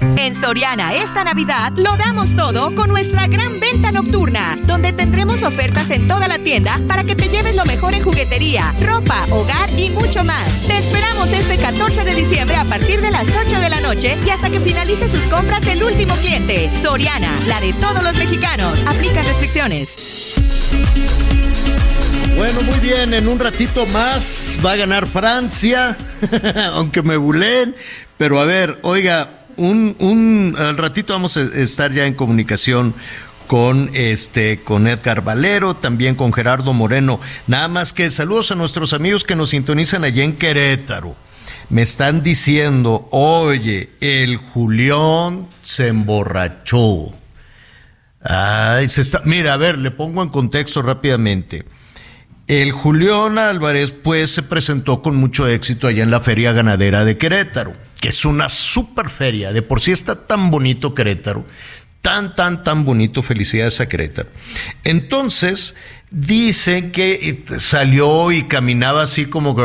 En 0.00 0.34
Soriana 0.34 0.94
esta 0.94 1.24
Navidad 1.24 1.72
lo 1.76 1.96
damos 1.96 2.34
todo 2.36 2.74
con 2.74 2.88
nuestra 2.88 3.26
gran 3.26 3.60
venta 3.60 3.92
nocturna, 3.92 4.56
donde 4.66 4.92
tendremos 4.92 5.42
ofertas 5.42 5.90
en 5.90 6.08
toda 6.08 6.28
la 6.28 6.38
tienda 6.38 6.80
para 6.86 7.04
que 7.04 7.14
te 7.14 7.28
lleves 7.28 7.54
lo 7.54 7.64
mejor 7.64 7.94
en 7.94 8.02
juguetería, 8.02 8.74
ropa, 8.82 9.26
hogar 9.30 9.70
y 9.78 9.90
mucho 9.90 10.24
más. 10.24 10.50
Te 10.66 10.78
esperamos 10.78 11.30
este 11.30 11.56
14 11.58 12.04
de 12.04 12.14
diciembre 12.14 12.56
a 12.56 12.64
partir 12.64 13.00
de 13.00 13.10
las 13.10 13.28
8 13.28 13.60
de 13.60 13.70
la 13.70 13.80
noche 13.80 14.16
y 14.26 14.30
hasta 14.30 14.50
que 14.50 14.60
finalice 14.60 15.08
sus 15.08 15.22
compras 15.28 15.66
el 15.66 15.82
último 15.82 16.14
cliente. 16.16 16.70
Soriana, 16.82 17.32
la 17.46 17.60
de 17.60 17.72
todos 17.74 18.02
los 18.02 18.16
mexicanos. 18.16 18.82
Aplica 18.86 19.22
restricciones. 19.22 20.34
Bueno, 22.36 22.60
muy 22.62 22.78
bien, 22.80 23.14
en 23.14 23.28
un 23.28 23.38
ratito 23.38 23.86
más 23.86 24.58
va 24.64 24.72
a 24.72 24.76
ganar 24.76 25.06
Francia, 25.06 25.96
aunque 26.74 27.02
me 27.02 27.16
bulen. 27.16 27.74
Pero 28.18 28.40
a 28.40 28.44
ver, 28.44 28.78
oiga, 28.82 29.45
un, 29.56 29.96
un 29.98 30.54
al 30.58 30.76
ratito 30.76 31.12
vamos 31.12 31.36
a 31.36 31.42
estar 31.42 31.92
ya 31.92 32.06
en 32.06 32.14
comunicación 32.14 32.94
con 33.46 33.90
este 33.94 34.60
con 34.62 34.86
Edgar 34.86 35.22
Valero, 35.22 35.74
también 35.74 36.14
con 36.14 36.32
Gerardo 36.32 36.72
Moreno. 36.72 37.20
Nada 37.46 37.68
más 37.68 37.92
que 37.92 38.10
saludos 38.10 38.50
a 38.50 38.54
nuestros 38.54 38.92
amigos 38.92 39.24
que 39.24 39.36
nos 39.36 39.50
sintonizan 39.50 40.04
allá 40.04 40.24
en 40.24 40.36
Querétaro. 40.36 41.16
Me 41.68 41.82
están 41.82 42.22
diciendo, 42.22 43.08
oye, 43.10 43.90
el 44.00 44.36
Julián 44.36 45.48
se 45.62 45.88
emborrachó. 45.88 47.12
Ay, 48.22 48.88
se 48.88 49.00
está. 49.00 49.22
Mira, 49.24 49.54
a 49.54 49.56
ver, 49.56 49.78
le 49.78 49.90
pongo 49.90 50.22
en 50.22 50.28
contexto 50.28 50.82
rápidamente. 50.82 51.64
El 52.46 52.70
Julián 52.70 53.38
Álvarez, 53.38 53.92
pues, 53.92 54.30
se 54.30 54.42
presentó 54.44 55.02
con 55.02 55.16
mucho 55.16 55.48
éxito 55.48 55.88
allá 55.88 56.04
en 56.04 56.12
la 56.12 56.20
Feria 56.20 56.52
Ganadera 56.52 57.04
de 57.04 57.18
Querétaro, 57.18 57.74
que 58.06 58.10
es 58.10 58.24
una 58.24 58.48
super 58.48 59.10
feria. 59.10 59.52
De 59.52 59.62
por 59.62 59.80
sí 59.80 59.90
está 59.90 60.14
tan 60.28 60.52
bonito 60.52 60.94
Querétaro, 60.94 61.44
tan, 62.02 62.36
tan, 62.36 62.62
tan 62.62 62.84
bonito. 62.84 63.20
Felicidades 63.20 63.80
a 63.80 63.88
Querétaro. 63.88 64.28
Entonces, 64.84 65.74
dicen 66.12 66.92
que 66.92 67.42
salió 67.58 68.30
y 68.30 68.44
caminaba 68.44 69.02
así 69.02 69.26
como, 69.26 69.56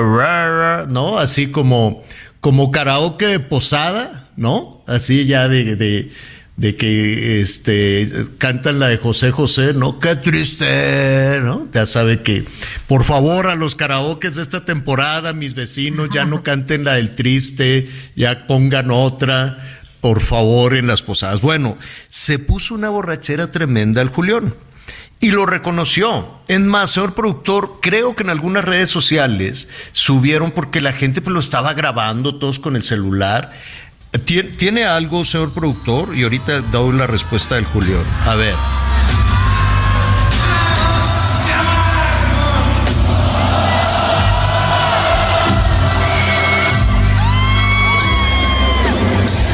¿no? 0.87 1.19
Así 1.19 1.51
como, 1.51 2.03
como 2.39 2.71
karaoke 2.71 3.27
de 3.27 3.39
posada, 3.39 4.31
¿no? 4.37 4.83
Así 4.87 5.27
ya 5.27 5.47
de 5.47 6.11
de 6.57 6.75
que 6.75 7.41
este 7.41 8.09
cantan 8.37 8.79
la 8.79 8.89
de 8.89 8.97
José 8.97 9.31
José, 9.31 9.73
¿no? 9.73 9.99
Qué 9.99 10.15
triste, 10.15 11.39
¿no? 11.41 11.67
Ya 11.71 11.85
sabe 11.85 12.21
que 12.21 12.45
por 12.87 13.03
favor 13.03 13.47
a 13.47 13.55
los 13.55 13.75
karaokes 13.75 14.35
de 14.35 14.41
esta 14.41 14.65
temporada, 14.65 15.33
mis 15.33 15.55
vecinos 15.55 16.09
ya 16.13 16.25
no 16.25 16.43
canten 16.43 16.83
la 16.83 16.93
del 16.93 17.15
triste, 17.15 17.89
ya 18.15 18.47
pongan 18.47 18.91
otra, 18.91 19.57
por 20.01 20.19
favor, 20.19 20.75
en 20.75 20.87
las 20.87 21.01
posadas. 21.01 21.41
Bueno, 21.41 21.77
se 22.09 22.37
puso 22.37 22.75
una 22.75 22.89
borrachera 22.89 23.49
tremenda 23.49 24.01
al 24.01 24.09
Julián 24.09 24.53
y 25.21 25.31
lo 25.31 25.45
reconoció. 25.45 26.41
En 26.47 26.67
más, 26.67 26.91
señor 26.91 27.13
productor, 27.13 27.79
creo 27.81 28.15
que 28.15 28.23
en 28.23 28.29
algunas 28.29 28.65
redes 28.65 28.89
sociales 28.89 29.69
subieron 29.93 30.51
porque 30.51 30.81
la 30.81 30.93
gente 30.93 31.21
pues, 31.21 31.33
lo 31.33 31.39
estaba 31.39 31.73
grabando 31.73 32.35
todos 32.35 32.59
con 32.59 32.75
el 32.75 32.83
celular. 32.83 33.53
¿Tiene 34.11 34.83
algo, 34.83 35.23
señor 35.23 35.53
productor? 35.53 36.15
Y 36.17 36.23
ahorita 36.23 36.59
doy 36.61 36.97
la 36.97 37.07
respuesta 37.07 37.55
del 37.55 37.63
Julián. 37.63 38.03
A 38.25 38.35
ver. 38.35 38.55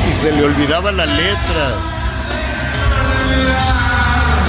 Y 0.09 0.13
se 0.13 0.31
le 0.31 0.43
olvidaba 0.43 0.91
la 0.91 1.05
letra. 1.05 1.75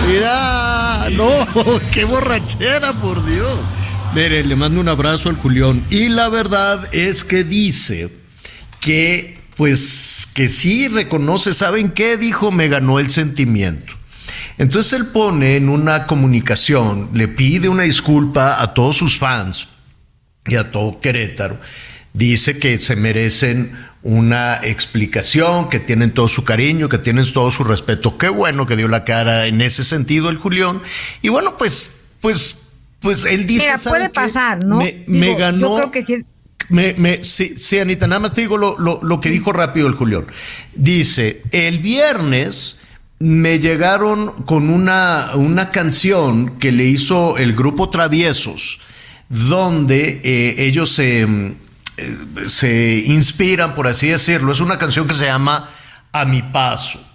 ¡Cuidado! 0.06 1.10
¡No! 1.10 1.80
¡Qué 1.92 2.06
borrachera, 2.06 2.94
por 2.94 3.24
Dios! 3.26 3.58
Mire, 4.14 4.42
le 4.42 4.56
mando 4.56 4.80
un 4.80 4.88
abrazo 4.88 5.28
al 5.28 5.36
Julián. 5.36 5.84
Y 5.90 6.08
la 6.08 6.30
verdad 6.30 6.88
es 6.94 7.24
que 7.24 7.44
dice 7.44 8.10
que 8.80 9.37
pues 9.58 10.28
que 10.34 10.46
sí 10.46 10.86
reconoce, 10.86 11.52
¿saben 11.52 11.90
qué? 11.90 12.16
Dijo, 12.16 12.52
me 12.52 12.68
ganó 12.68 13.00
el 13.00 13.10
sentimiento. 13.10 13.92
Entonces 14.56 14.92
él 14.92 15.06
pone 15.06 15.56
en 15.56 15.68
una 15.68 16.06
comunicación, 16.06 17.10
le 17.12 17.26
pide 17.26 17.68
una 17.68 17.82
disculpa 17.82 18.62
a 18.62 18.72
todos 18.72 18.96
sus 18.96 19.18
fans 19.18 19.66
y 20.46 20.54
a 20.54 20.70
todo 20.70 21.00
Querétaro. 21.00 21.58
Dice 22.12 22.60
que 22.60 22.78
se 22.78 22.94
merecen 22.94 23.76
una 24.02 24.60
explicación, 24.62 25.68
que 25.68 25.80
tienen 25.80 26.12
todo 26.12 26.28
su 26.28 26.44
cariño, 26.44 26.88
que 26.88 26.98
tienen 26.98 27.30
todo 27.32 27.50
su 27.50 27.64
respeto. 27.64 28.16
Qué 28.16 28.28
bueno 28.28 28.64
que 28.64 28.76
dio 28.76 28.86
la 28.86 29.02
cara 29.02 29.46
en 29.46 29.60
ese 29.60 29.82
sentido 29.82 30.28
el 30.30 30.36
Julián. 30.36 30.82
Y 31.20 31.30
bueno, 31.30 31.56
pues, 31.56 31.90
pues, 32.20 32.58
pues 33.00 33.24
él 33.24 33.44
dice. 33.44 33.72
Mira, 33.72 33.90
puede 33.90 34.08
pasar, 34.08 34.64
¿no? 34.64 34.80
Me, 35.06 35.34
ganó. 35.34 35.58
Yo 35.58 35.76
creo 35.76 35.90
que 35.90 36.04
sí 36.04 36.14
es 36.14 36.24
me, 36.68 36.94
me, 36.94 37.22
sí, 37.24 37.54
sí, 37.56 37.78
Anita, 37.78 38.06
nada 38.06 38.20
más 38.20 38.34
te 38.34 38.42
digo 38.42 38.56
lo, 38.56 38.78
lo, 38.78 39.00
lo 39.02 39.20
que 39.20 39.30
dijo 39.30 39.52
rápido 39.52 39.86
el 39.86 39.94
Julián. 39.94 40.26
Dice, 40.74 41.42
el 41.50 41.78
viernes 41.78 42.80
me 43.20 43.58
llegaron 43.58 44.44
con 44.44 44.70
una, 44.70 45.30
una 45.34 45.70
canción 45.70 46.58
que 46.58 46.70
le 46.70 46.84
hizo 46.84 47.36
el 47.38 47.54
grupo 47.54 47.90
Traviesos, 47.90 48.80
donde 49.28 50.20
eh, 50.22 50.54
ellos 50.58 50.92
se, 50.92 51.22
eh, 51.22 52.16
se 52.46 53.04
inspiran, 53.06 53.74
por 53.74 53.88
así 53.88 54.08
decirlo. 54.08 54.52
Es 54.52 54.60
una 54.60 54.78
canción 54.78 55.08
que 55.08 55.14
se 55.14 55.26
llama 55.26 55.70
A 56.12 56.24
mi 56.24 56.42
paso. 56.42 57.07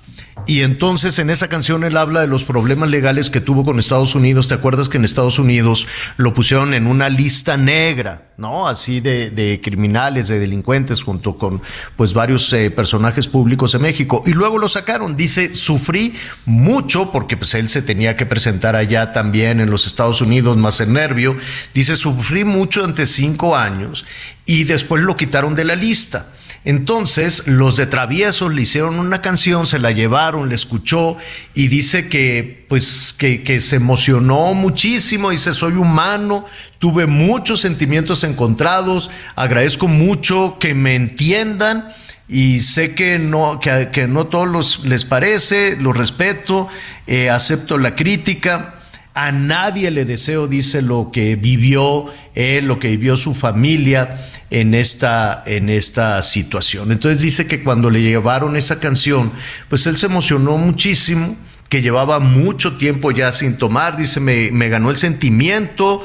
Y 0.46 0.62
entonces 0.62 1.20
en 1.20 1.30
esa 1.30 1.48
canción 1.48 1.84
él 1.84 1.96
habla 1.96 2.22
de 2.22 2.28
los 2.28 2.44
problemas 2.44 2.90
legales 2.90 3.30
que 3.30 3.40
tuvo 3.40 3.64
con 3.64 3.80
Estados 3.80 4.14
Unidos. 4.14 4.50
¿Te 4.50 4.56
acuerdas 4.56 4.90
que 4.90 4.98
en 4.98 5.06
Estados 5.06 5.40
Unidos 5.40 5.88
lo 6.18 6.34
pusieron 6.34 6.74
en 6.74 6.88
una 6.88 7.08
lista 7.08 7.56
negra, 7.56 8.28
¿no? 8.38 8.68
Así 8.68 9.00
de, 9.00 9.32
de 9.32 9.62
criminales, 9.64 10.28
de 10.28 10.40
delincuentes, 10.40 11.02
junto 11.02 11.38
con 11.38 11.62
pues 11.96 12.14
varios 12.14 12.52
eh, 12.52 12.72
personajes 12.72 13.30
públicos 13.30 13.72
de 13.72 13.80
México. 13.80 14.22
Y 14.26 14.34
luego 14.34 14.58
lo 14.58 14.68
sacaron. 14.68 15.16
Dice, 15.16 15.56
sufrí 15.56 16.14
mucho 16.46 17.12
porque 17.12 17.38
pues 17.38 17.54
él 17.54 17.70
se 17.70 17.82
tenía 17.82 18.18
que 18.18 18.26
presentar 18.26 18.76
allá 18.76 19.14
también 19.14 19.62
en 19.62 19.70
los 19.70 19.88
Estados 19.88 20.20
Unidos, 20.20 20.58
más 20.58 20.82
en 20.82 20.94
nervio. 20.94 21.38
Dice, 21.74 21.96
sufrí 21.96 22.44
mucho 22.44 22.84
ante 22.84 23.06
cinco 23.06 23.56
años 23.56 24.06
y 24.46 24.66
después 24.66 25.04
lo 25.04 25.16
quitaron 25.16 25.56
de 25.56 25.64
la 25.64 25.76
lista. 25.76 26.28
Entonces, 26.66 27.46
los 27.48 27.76
de 27.76 27.88
Traviesos 27.88 28.54
le 28.54 28.62
hicieron 28.62 28.98
una 29.00 29.22
canción, 29.22 29.68
se 29.68 29.80
la 29.80 29.92
llevaron, 29.92 30.48
le 30.48 30.56
escuchó 30.56 31.18
y 31.54 31.68
dice 31.68 32.08
que, 32.08 32.66
pues, 32.70 33.14
que, 33.18 33.60
se 33.60 33.76
emocionó 33.76 34.54
muchísimo. 34.54 35.32
Dice, 35.32 35.54
soy 35.54 35.74
humano, 35.74 36.46
tuve 36.80 37.06
muchos 37.06 37.60
sentimientos 37.60 38.24
encontrados, 38.24 39.10
agradezco 39.36 39.90
mucho 39.90 40.58
que 40.58 40.74
me 40.74 40.96
entiendan 40.96 41.94
y 42.30 42.62
sé 42.62 42.96
que 42.96 43.20
no, 43.20 43.60
que, 43.60 43.90
que 43.92 44.08
no 44.08 44.28
todos 44.28 44.86
les 44.86 45.04
parece, 45.04 45.76
lo 45.76 45.92
respeto, 45.92 46.70
eh, 47.08 47.30
acepto 47.30 47.78
la 47.78 47.96
crítica. 47.96 48.76
A 49.14 49.32
nadie 49.32 49.92
le 49.92 50.06
deseo, 50.06 50.48
dice, 50.48 50.82
lo 50.82 51.12
que 51.12 51.36
vivió 51.36 52.12
él, 52.36 52.66
lo 52.66 52.80
que 52.80 52.90
vivió 52.90 53.16
su 53.16 53.34
familia 53.34 54.28
en 54.50 54.74
esta, 54.74 55.44
en 55.46 55.70
esta 55.70 56.22
situación. 56.22 56.92
Entonces 56.92 57.22
dice 57.22 57.48
que 57.48 57.64
cuando 57.64 57.90
le 57.90 58.02
llevaron 58.02 58.56
esa 58.56 58.80
canción, 58.80 59.32
pues 59.70 59.86
él 59.88 59.98
se 59.98 60.08
emocionó 60.08 60.58
muchísimo, 60.58 61.36
que 61.70 61.82
llevaba 61.82 62.20
mucho 62.20 62.78
tiempo 62.78 63.12
ya 63.12 63.32
sin 63.34 63.58
tomar, 63.58 63.98
dice, 63.98 64.20
me, 64.20 64.52
me 64.52 64.70
ganó 64.70 64.90
el 64.90 64.98
sentimiento, 64.98 66.04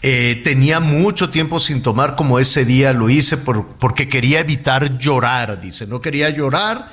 Eh, 0.00 0.42
tenía 0.44 0.78
mucho 0.78 1.28
tiempo 1.28 1.58
sin 1.58 1.82
tomar 1.82 2.14
como 2.14 2.38
ese 2.38 2.64
día 2.64 2.92
lo 2.92 3.10
hice 3.10 3.36
por, 3.36 3.66
porque 3.80 4.06
quería 4.06 4.38
evitar 4.38 4.96
llorar, 4.96 5.60
dice, 5.60 5.88
no 5.88 6.00
quería 6.00 6.30
llorar, 6.30 6.88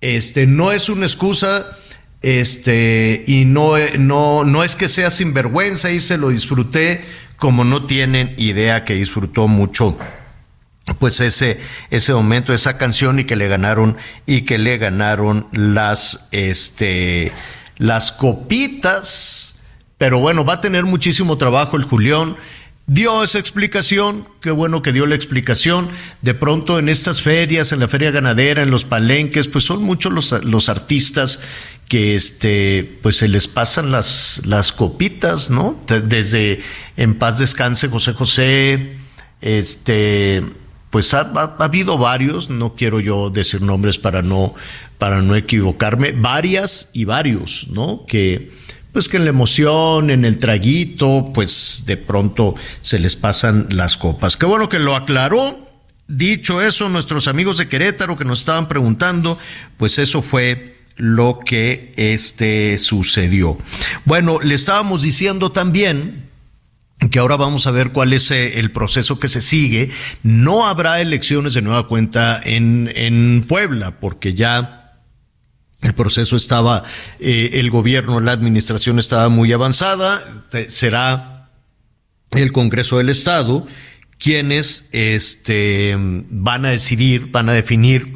este, 0.00 0.46
no 0.46 0.70
es 0.70 0.88
una 0.88 1.06
excusa, 1.06 1.66
este, 2.22 3.24
y 3.26 3.44
no, 3.44 3.74
no, 3.98 4.44
no 4.44 4.64
es 4.64 4.76
que 4.76 4.88
sea 4.88 5.10
sinvergüenza 5.10 5.90
y 5.90 6.00
se 6.00 6.18
lo 6.18 6.30
disfruté 6.30 7.04
como 7.36 7.64
no 7.64 7.84
tienen 7.86 8.34
idea 8.38 8.84
que 8.84 8.94
disfrutó 8.94 9.46
mucho 9.46 9.96
pues 10.98 11.20
ese, 11.20 11.58
ese 11.90 12.14
momento, 12.14 12.52
esa 12.54 12.78
canción 12.78 13.18
y 13.18 13.24
que 13.24 13.36
le 13.36 13.48
ganaron, 13.48 13.96
y 14.24 14.42
que 14.42 14.58
le 14.58 14.78
ganaron 14.78 15.48
las, 15.52 16.28
este, 16.30 17.32
las 17.76 18.12
copitas. 18.12 19.54
Pero 19.98 20.20
bueno, 20.20 20.44
va 20.44 20.54
a 20.54 20.60
tener 20.60 20.84
muchísimo 20.84 21.38
trabajo 21.38 21.76
el 21.76 21.82
Julián. 21.82 22.36
Dio 22.86 23.24
esa 23.24 23.40
explicación, 23.40 24.28
qué 24.40 24.52
bueno 24.52 24.80
que 24.80 24.92
dio 24.92 25.06
la 25.06 25.16
explicación. 25.16 25.90
De 26.22 26.34
pronto 26.34 26.78
en 26.78 26.88
estas 26.88 27.20
ferias, 27.20 27.72
en 27.72 27.80
la 27.80 27.88
feria 27.88 28.12
ganadera, 28.12 28.62
en 28.62 28.70
los 28.70 28.84
palenques, 28.84 29.48
pues 29.48 29.64
son 29.64 29.82
muchos 29.82 30.12
los, 30.12 30.44
los 30.44 30.68
artistas 30.68 31.40
que 31.88 32.16
este, 32.16 32.98
pues 33.02 33.16
se 33.16 33.28
les 33.28 33.46
pasan 33.46 33.92
las, 33.92 34.42
las 34.44 34.72
copitas, 34.72 35.50
¿no? 35.50 35.80
Desde 35.86 36.60
En 36.96 37.18
paz 37.18 37.38
descanse 37.38 37.88
José 37.88 38.12
José, 38.12 38.96
este, 39.40 40.42
pues 40.90 41.14
ha, 41.14 41.20
habido 41.58 41.96
varios, 41.98 42.50
no 42.50 42.74
quiero 42.74 43.00
yo 43.00 43.30
decir 43.30 43.62
nombres 43.62 43.98
para 43.98 44.22
no, 44.22 44.54
para 44.98 45.22
no 45.22 45.36
equivocarme, 45.36 46.12
varias 46.12 46.90
y 46.92 47.04
varios, 47.04 47.68
¿no? 47.70 48.04
Que, 48.06 48.52
pues 48.92 49.08
que 49.08 49.18
en 49.18 49.24
la 49.24 49.30
emoción, 49.30 50.10
en 50.10 50.24
el 50.24 50.38
traguito, 50.38 51.30
pues 51.34 51.84
de 51.86 51.96
pronto 51.96 52.56
se 52.80 52.98
les 52.98 53.14
pasan 53.14 53.66
las 53.70 53.96
copas. 53.96 54.36
Qué 54.36 54.46
bueno 54.46 54.68
que 54.68 54.78
lo 54.78 54.96
aclaró. 54.96 55.64
Dicho 56.08 56.62
eso, 56.62 56.88
nuestros 56.88 57.26
amigos 57.28 57.58
de 57.58 57.68
Querétaro 57.68 58.16
que 58.16 58.24
nos 58.24 58.38
estaban 58.40 58.68
preguntando, 58.68 59.38
pues 59.76 59.98
eso 59.98 60.22
fue 60.22 60.75
lo 60.96 61.38
que 61.44 61.92
este 61.96 62.78
sucedió. 62.78 63.58
Bueno, 64.04 64.40
le 64.42 64.54
estábamos 64.54 65.02
diciendo 65.02 65.52
también 65.52 66.26
que 67.10 67.18
ahora 67.18 67.36
vamos 67.36 67.66
a 67.66 67.70
ver 67.70 67.92
cuál 67.92 68.12
es 68.12 68.30
eh, 68.30 68.58
el 68.58 68.72
proceso 68.72 69.20
que 69.20 69.28
se 69.28 69.42
sigue. 69.42 69.90
No 70.22 70.66
habrá 70.66 71.00
elecciones 71.00 71.54
de 71.54 71.62
nueva 71.62 71.86
cuenta 71.86 72.40
en, 72.42 72.90
en 72.94 73.44
Puebla, 73.46 74.00
porque 74.00 74.34
ya 74.34 75.00
el 75.82 75.94
proceso 75.94 76.36
estaba, 76.36 76.84
eh, 77.20 77.50
el 77.54 77.70
gobierno, 77.70 78.20
la 78.20 78.32
administración 78.32 78.98
estaba 78.98 79.28
muy 79.28 79.52
avanzada. 79.52 80.22
Será 80.68 81.50
el 82.30 82.52
Congreso 82.52 82.98
del 82.98 83.10
Estado 83.10 83.66
quienes 84.18 84.86
este, 84.92 85.94
van 85.98 86.64
a 86.64 86.70
decidir, 86.70 87.30
van 87.30 87.48
a 87.48 87.52
definir 87.52 88.15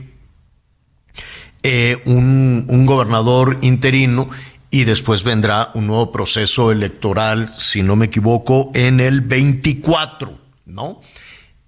eh, 1.63 2.03
un, 2.07 2.65
un 2.69 2.87
gobernador 2.87 3.59
interino 3.63 4.31
y 4.71 4.85
después 4.85 5.25
vendrá 5.25 5.71
un 5.75 5.87
nuevo 5.89 6.13
proceso 6.13 6.71
electoral, 6.71 7.51
si 7.51 7.83
no 7.83 7.97
me 7.97 8.07
equivoco, 8.07 8.71
en 8.75 9.01
el 9.01 9.21
24, 9.21 10.39
¿no? 10.67 11.01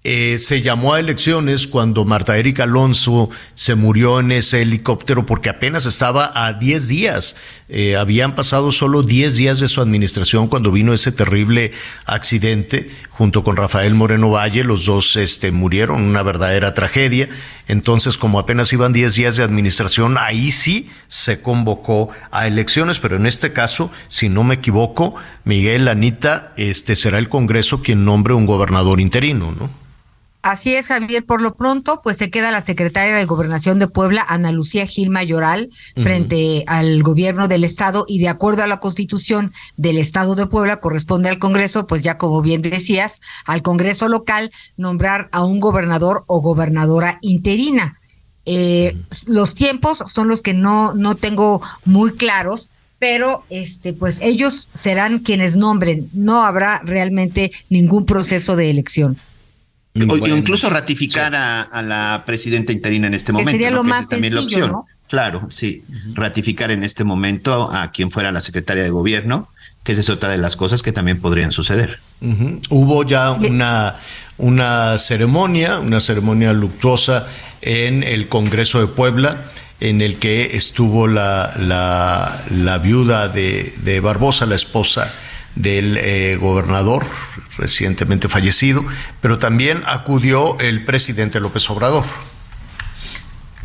Eh, 0.05 0.37
se 0.37 0.61
llamó 0.61 0.93
a 0.93 0.99
elecciones 0.99 1.65
cuando 1.65 2.03
Marta 2.03 2.37
Erika 2.37 2.63
Alonso 2.63 3.29
se 3.53 3.75
murió 3.75 4.19
en 4.19 4.33
ese 4.33 4.61
helicóptero 4.61 5.25
porque 5.25 5.49
apenas 5.49 5.85
estaba 5.85 6.29
a 6.35 6.53
10 6.53 6.89
días. 6.89 7.37
Eh, 7.75 7.95
habían 7.95 8.35
pasado 8.35 8.71
solo 8.71 9.01
10 9.01 9.35
días 9.35 9.59
de 9.59 9.67
su 9.67 9.81
administración 9.81 10.47
cuando 10.47 10.71
vino 10.71 10.93
ese 10.93 11.11
terrible 11.11 11.71
accidente 12.05 12.91
junto 13.09 13.43
con 13.43 13.57
Rafael 13.57 13.95
Moreno 13.95 14.29
Valle. 14.29 14.63
Los 14.63 14.85
dos 14.85 15.15
este, 15.15 15.51
murieron, 15.51 16.03
una 16.03 16.21
verdadera 16.21 16.75
tragedia. 16.75 17.29
Entonces, 17.67 18.19
como 18.19 18.37
apenas 18.37 18.71
iban 18.73 18.93
10 18.93 19.15
días 19.15 19.37
de 19.37 19.43
administración, 19.43 20.19
ahí 20.19 20.51
sí 20.51 20.91
se 21.07 21.41
convocó 21.41 22.09
a 22.29 22.45
elecciones, 22.45 22.99
pero 22.99 23.15
en 23.15 23.25
este 23.25 23.53
caso, 23.53 23.89
si 24.07 24.29
no 24.29 24.43
me 24.43 24.53
equivoco, 24.53 25.15
Miguel 25.43 25.87
Anita, 25.87 26.53
este 26.57 26.95
será 26.95 27.17
el 27.17 27.27
Congreso 27.27 27.81
quien 27.81 28.05
nombre 28.05 28.35
un 28.35 28.45
gobernador 28.45 29.01
interino, 29.01 29.51
¿no? 29.51 29.71
Así 30.43 30.75
es, 30.75 30.87
Javier. 30.87 31.25
Por 31.25 31.41
lo 31.41 31.55
pronto, 31.55 32.01
pues 32.03 32.17
se 32.17 32.29
queda 32.29 32.51
la 32.51 32.65
secretaria 32.65 33.15
de 33.15 33.23
Gobernación 33.23 33.79
de 33.79 33.87
Puebla, 33.87 34.25
Ana 34.27 34.51
Lucía 34.51 34.85
Gil 34.85 35.09
Mayoral, 35.09 35.69
frente 35.95 36.65
al 36.67 37.01
gobierno 37.01 37.47
del 37.47 37.63
Estado 37.63 38.03
y 38.09 38.19
de 38.19 38.27
acuerdo 38.27 38.61
a 38.61 38.67
la 38.67 38.81
Constitución 38.81 39.53
del 39.77 39.97
Estado 39.97 40.35
de 40.35 40.45
Puebla, 40.45 40.81
corresponde 40.81 41.29
al 41.29 41.39
Congreso, 41.39 41.87
pues 41.87 42.03
ya 42.03 42.17
como 42.17 42.41
bien 42.41 42.61
decías, 42.61 43.21
al 43.45 43.61
Congreso 43.61 44.09
local 44.09 44.51
nombrar 44.75 45.29
a 45.31 45.45
un 45.45 45.61
gobernador 45.61 46.25
o 46.27 46.41
gobernadora 46.41 47.19
interina. 47.21 47.97
Eh, 48.45 48.97
los 49.25 49.55
tiempos 49.55 50.03
son 50.13 50.27
los 50.27 50.41
que 50.41 50.53
no, 50.53 50.93
no 50.93 51.15
tengo 51.15 51.61
muy 51.85 52.11
claros, 52.11 52.69
pero 52.99 53.45
este, 53.49 53.93
pues 53.93 54.19
ellos 54.21 54.67
serán 54.73 55.19
quienes 55.19 55.55
nombren. 55.55 56.09
No 56.11 56.43
habrá 56.43 56.81
realmente 56.83 57.53
ningún 57.69 58.05
proceso 58.05 58.57
de 58.57 58.69
elección. 58.69 59.17
O, 59.95 60.27
incluso 60.27 60.69
ratificar 60.69 61.35
a, 61.35 61.81
la 61.83 62.23
presidenta 62.25 62.71
interina 62.71 63.07
en 63.07 63.13
este 63.13 63.31
momento. 63.31 63.51
sería 63.51 63.69
lo 63.69 63.83
más 63.83 64.09
también 64.09 64.33
sencillo, 64.33 64.59
la 64.59 64.65
opción. 64.65 64.71
¿no? 64.71 64.85
Claro, 65.07 65.47
sí. 65.51 65.83
Ratificar 66.13 66.71
en 66.71 66.83
este 66.83 67.03
momento 67.03 67.71
a 67.71 67.91
quien 67.91 68.09
fuera 68.09 68.31
la 68.31 68.41
secretaria 68.41 68.81
de 68.81 68.89
gobierno, 68.89 69.47
que 69.83 69.91
esa 69.91 70.01
es 70.01 70.09
otra 70.09 70.29
de 70.29 70.39
las 70.39 70.55
cosas 70.55 70.81
que 70.81 70.91
también 70.91 71.19
podrían 71.19 71.51
suceder. 71.51 71.99
Hubo 72.69 73.03
ya 73.03 73.31
una, 73.31 73.97
una 74.39 74.97
ceremonia, 74.97 75.77
una 75.77 75.99
ceremonia 75.99 76.53
luctuosa 76.53 77.27
en 77.61 78.01
el 78.01 78.27
Congreso 78.27 78.79
de 78.79 78.87
Puebla, 78.87 79.51
en 79.79 80.01
el 80.01 80.15
que 80.15 80.55
estuvo 80.57 81.07
la, 81.07 81.53
la, 81.59 82.41
la 82.49 82.77
viuda 82.79 83.27
de, 83.27 83.75
de 83.83 83.99
Barbosa, 83.99 84.47
la 84.47 84.55
esposa 84.55 85.13
del 85.55 85.97
eh, 85.97 86.37
gobernador 86.37 87.05
recientemente 87.57 88.29
fallecido, 88.29 88.85
pero 89.21 89.39
también 89.39 89.83
acudió 89.85 90.59
el 90.59 90.85
presidente 90.85 91.39
López 91.39 91.69
Obrador. 91.69 92.03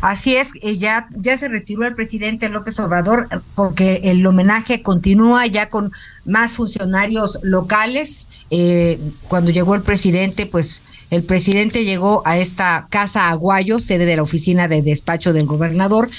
Así 0.01 0.37
es, 0.37 0.51
eh, 0.61 0.77
ya, 0.77 1.09
ya 1.13 1.37
se 1.37 1.49
retiró 1.49 1.83
el 1.85 1.93
presidente 1.93 2.47
López 2.47 2.79
Obrador 2.79 3.27
porque 3.53 3.99
el 4.05 4.25
homenaje 4.25 4.81
continúa 4.81 5.45
ya 5.47 5.69
con 5.69 5.91
más 6.23 6.53
funcionarios 6.53 7.37
locales. 7.41 8.29
Eh, 8.49 8.97
cuando 9.27 9.51
llegó 9.51 9.75
el 9.75 9.81
presidente, 9.81 10.45
pues 10.45 10.83
el 11.09 11.23
presidente 11.23 11.83
llegó 11.83 12.21
a 12.25 12.37
esta 12.37 12.87
casa 12.89 13.29
Aguayo, 13.29 13.79
sede 13.79 14.05
de 14.05 14.15
la 14.15 14.23
oficina 14.23 14.69
de 14.69 14.81
despacho 14.81 15.33
del 15.33 15.45
gobernador, 15.45 16.09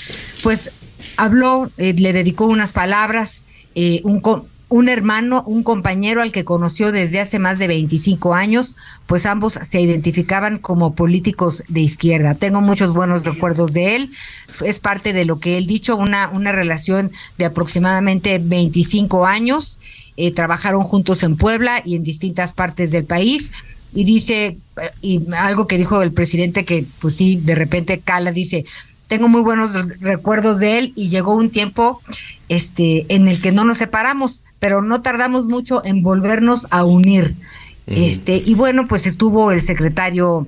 pues 0.43 0.73
habló, 1.17 1.71
le 1.79 2.13
dedicó 2.13 2.47
unas 2.47 2.75
palabras, 2.75 3.45
un, 4.03 4.21
un 4.71 4.89
hermano, 4.89 5.43
un 5.47 5.65
compañero 5.65 6.23
al 6.23 6.31
que 6.31 6.45
conoció 6.45 6.93
desde 6.93 7.19
hace 7.21 7.41
más 7.41 7.59
de 7.59 7.67
25 7.67 8.35
años, 8.35 8.69
pues 9.07 9.27
ambos 9.27 9.55
se 9.55 9.81
identificaban 9.81 10.59
como 10.59 10.95
políticos 10.95 11.65
de 11.67 11.81
izquierda. 11.81 12.37
Tengo 12.37 12.61
muchos 12.61 12.95
buenos 12.95 13.25
recuerdos 13.25 13.73
de 13.73 13.97
él, 13.97 14.11
es 14.65 14.79
parte 14.79 15.13
de 15.13 15.25
lo 15.25 15.41
que 15.41 15.59
él 15.59 15.67
dicho, 15.67 15.97
una, 15.97 16.31
una 16.31 16.53
relación 16.53 17.11
de 17.37 17.47
aproximadamente 17.47 18.41
25 18.41 19.27
años, 19.27 19.81
eh, 20.17 20.31
trabajaron 20.31 20.85
juntos 20.85 21.25
en 21.25 21.37
Puebla 21.37 21.83
y 21.85 21.97
en 21.97 22.05
distintas 22.05 22.53
partes 22.53 22.93
del 22.93 23.05
país. 23.05 23.51
Y 23.93 24.05
dice, 24.05 24.47
eh, 24.47 24.91
y 25.03 25.33
algo 25.35 25.67
que 25.67 25.79
dijo 25.79 26.01
el 26.01 26.13
presidente 26.13 26.65
que 26.65 26.87
pues 27.01 27.17
sí, 27.17 27.41
de 27.43 27.57
repente 27.57 27.99
cala, 27.99 28.31
dice, 28.31 28.65
tengo 29.09 29.27
muy 29.27 29.41
buenos 29.41 29.73
recuerdos 29.99 30.61
de 30.61 30.79
él 30.79 30.93
y 30.95 31.09
llegó 31.09 31.35
un 31.35 31.51
tiempo 31.51 32.01
este 32.49 33.07
en 33.09 33.27
el 33.27 33.41
que 33.41 33.51
no 33.51 33.65
nos 33.65 33.79
separamos 33.79 34.43
pero 34.61 34.83
no 34.83 35.03
tardamos 35.03 35.47
mucho 35.47 35.85
en 35.85 36.03
volvernos 36.03 36.69
a 36.71 36.85
unir. 36.85 37.35
Este, 37.87 38.37
y 38.37 38.55
bueno, 38.55 38.87
pues 38.87 39.07
estuvo 39.07 39.51
el 39.51 39.63
secretario, 39.63 40.47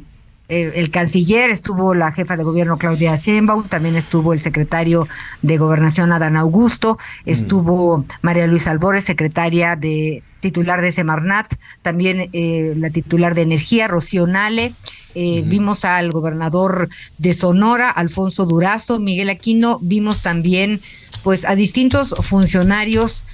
eh, 0.48 0.72
el 0.76 0.90
canciller, 0.90 1.50
estuvo 1.50 1.92
la 1.92 2.12
jefa 2.12 2.36
de 2.36 2.44
gobierno 2.44 2.78
Claudia 2.78 3.16
Sheinbaum, 3.16 3.66
también 3.66 3.96
estuvo 3.96 4.32
el 4.32 4.38
secretario 4.38 5.08
de 5.40 5.58
Gobernación 5.58 6.12
Adán 6.12 6.36
Augusto, 6.36 6.98
estuvo 7.26 8.04
María 8.20 8.46
Luisa 8.46 8.70
Albores, 8.70 9.04
secretaria 9.04 9.74
de 9.74 10.22
titular 10.38 10.82
de 10.82 10.92
Semarnat, 10.92 11.52
también 11.82 12.28
eh, 12.32 12.74
la 12.76 12.90
titular 12.90 13.34
de 13.34 13.42
Energía, 13.42 13.88
Rocío 13.88 14.28
Nale, 14.28 14.74
eh, 15.14 15.42
vimos 15.44 15.84
al 15.84 16.12
gobernador 16.12 16.88
de 17.18 17.34
Sonora, 17.34 17.90
Alfonso 17.90 18.46
Durazo, 18.46 19.00
Miguel 19.00 19.30
Aquino, 19.30 19.78
vimos 19.82 20.22
también 20.22 20.80
pues 21.22 21.44
a 21.44 21.54
distintos 21.54 22.14
funcionarios, 22.20 23.24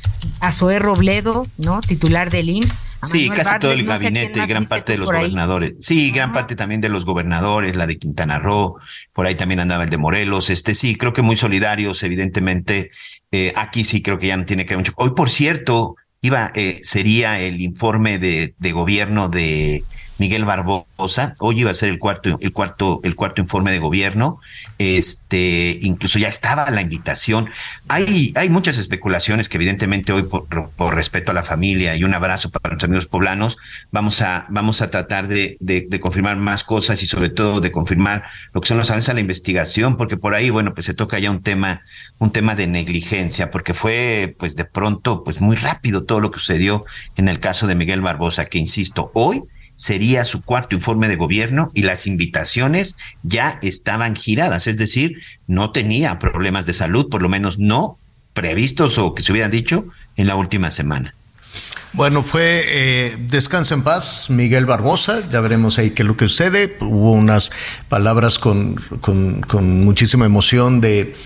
a 0.40 0.52
Zoé 0.52 0.78
Robledo, 0.78 1.46
¿no? 1.56 1.80
Titular 1.80 2.30
del 2.30 2.50
IMSS. 2.50 2.82
Sí, 3.02 3.30
casi 3.30 3.60
todo 3.60 3.72
el 3.72 3.86
gabinete, 3.86 4.44
gran 4.46 4.66
parte 4.66 4.92
de 4.92 4.98
los 4.98 5.06
gobernadores. 5.10 5.74
Sí, 5.80 6.10
gran 6.10 6.32
parte 6.32 6.56
también 6.56 6.80
de 6.80 6.88
los 6.88 7.04
gobernadores, 7.04 7.76
la 7.76 7.86
de 7.86 7.98
Quintana 7.98 8.38
Roo, 8.38 8.76
por 9.12 9.26
ahí 9.26 9.36
también 9.36 9.60
andaba 9.60 9.84
el 9.84 9.90
de 9.90 9.98
Morelos. 9.98 10.50
Este 10.50 10.74
sí, 10.74 10.96
creo 10.96 11.12
que 11.12 11.22
muy 11.22 11.36
solidarios, 11.36 12.02
evidentemente. 12.02 12.90
Eh, 13.30 13.52
aquí 13.56 13.84
sí 13.84 14.02
creo 14.02 14.18
que 14.18 14.28
ya 14.28 14.36
no 14.36 14.46
tiene 14.46 14.64
que 14.64 14.70
ver 14.74 14.78
mucho. 14.78 14.92
Hoy, 14.96 15.10
por 15.10 15.30
cierto, 15.30 15.96
iba, 16.20 16.50
eh, 16.54 16.80
sería 16.82 17.40
el 17.40 17.60
informe 17.60 18.18
de, 18.18 18.54
de 18.58 18.72
gobierno 18.72 19.28
de 19.28 19.84
Miguel 20.18 20.44
Barbosa. 20.44 21.34
Hoy 21.38 21.60
iba 21.60 21.70
a 21.70 21.74
ser 21.74 21.88
el 21.88 21.98
cuarto, 21.98 22.38
el 22.40 22.52
cuarto, 22.52 23.00
el 23.04 23.14
cuarto 23.14 23.40
informe 23.40 23.72
de 23.72 23.78
gobierno. 23.78 24.40
Este, 24.78 25.78
incluso 25.82 26.18
ya 26.18 26.28
estaba 26.28 26.70
la 26.70 26.82
invitación. 26.82 27.50
Hay, 27.88 28.32
hay 28.36 28.50
muchas 28.50 28.78
especulaciones 28.78 29.48
que 29.48 29.56
evidentemente 29.56 30.12
hoy 30.12 30.24
por, 30.24 30.46
por 30.70 30.94
respeto 30.94 31.30
a 31.30 31.34
la 31.34 31.42
familia 31.42 31.96
y 31.96 32.04
un 32.04 32.14
abrazo 32.14 32.50
para 32.50 32.74
los 32.74 32.84
amigos 32.84 33.06
poblanos, 33.06 33.56
vamos 33.90 34.20
a, 34.20 34.46
vamos 34.50 34.82
a 34.82 34.90
tratar 34.90 35.28
de, 35.28 35.56
de, 35.60 35.86
de 35.88 36.00
confirmar 36.00 36.36
más 36.36 36.64
cosas 36.64 37.02
y 37.02 37.06
sobre 37.06 37.30
todo 37.30 37.60
de 37.60 37.72
confirmar 37.72 38.24
lo 38.52 38.60
que 38.60 38.68
son 38.68 38.78
los 38.78 38.90
avances 38.90 39.10
a 39.10 39.14
la 39.14 39.20
investigación, 39.20 39.96
porque 39.96 40.16
por 40.16 40.34
ahí, 40.34 40.50
bueno, 40.50 40.74
pues 40.74 40.86
se 40.86 40.94
toca 40.94 41.18
ya 41.18 41.30
un 41.30 41.42
tema, 41.42 41.82
un 42.18 42.32
tema 42.32 42.54
de 42.54 42.66
negligencia, 42.66 43.50
porque 43.50 43.74
fue, 43.74 44.34
pues 44.38 44.56
de 44.56 44.64
pronto, 44.64 45.24
pues 45.24 45.40
muy 45.40 45.56
rápido 45.56 46.04
todo 46.04 46.20
lo 46.20 46.30
que 46.30 46.38
sucedió 46.38 46.84
en 47.16 47.28
el 47.28 47.40
caso 47.40 47.66
de 47.66 47.74
Miguel 47.74 48.00
Barbosa, 48.00 48.46
que 48.46 48.58
insisto, 48.58 49.10
hoy 49.14 49.42
sería 49.78 50.24
su 50.24 50.42
cuarto 50.42 50.74
informe 50.74 51.08
de 51.08 51.16
gobierno 51.16 51.70
y 51.72 51.82
las 51.82 52.06
invitaciones 52.06 52.98
ya 53.22 53.58
estaban 53.62 54.16
giradas, 54.16 54.66
es 54.66 54.76
decir, 54.76 55.22
no 55.46 55.70
tenía 55.70 56.18
problemas 56.18 56.66
de 56.66 56.74
salud, 56.74 57.08
por 57.08 57.22
lo 57.22 57.28
menos 57.28 57.58
no 57.58 57.96
previstos 58.34 58.98
o 58.98 59.14
que 59.14 59.22
se 59.22 59.32
hubieran 59.32 59.52
dicho 59.52 59.86
en 60.16 60.26
la 60.26 60.36
última 60.36 60.70
semana. 60.70 61.14
Bueno, 61.92 62.22
fue 62.22 62.64
eh, 62.66 63.16
descansa 63.30 63.74
en 63.74 63.82
paz 63.82 64.28
Miguel 64.30 64.66
Barbosa, 64.66 65.28
ya 65.30 65.40
veremos 65.40 65.78
ahí 65.78 65.92
qué 65.92 66.02
es 66.02 66.08
lo 66.08 66.16
que 66.16 66.28
sucede. 66.28 66.76
Hubo 66.80 67.12
unas 67.12 67.50
palabras 67.88 68.38
con, 68.38 68.74
con, 69.00 69.40
con 69.40 69.84
muchísima 69.84 70.26
emoción 70.26 70.80
de 70.80 71.16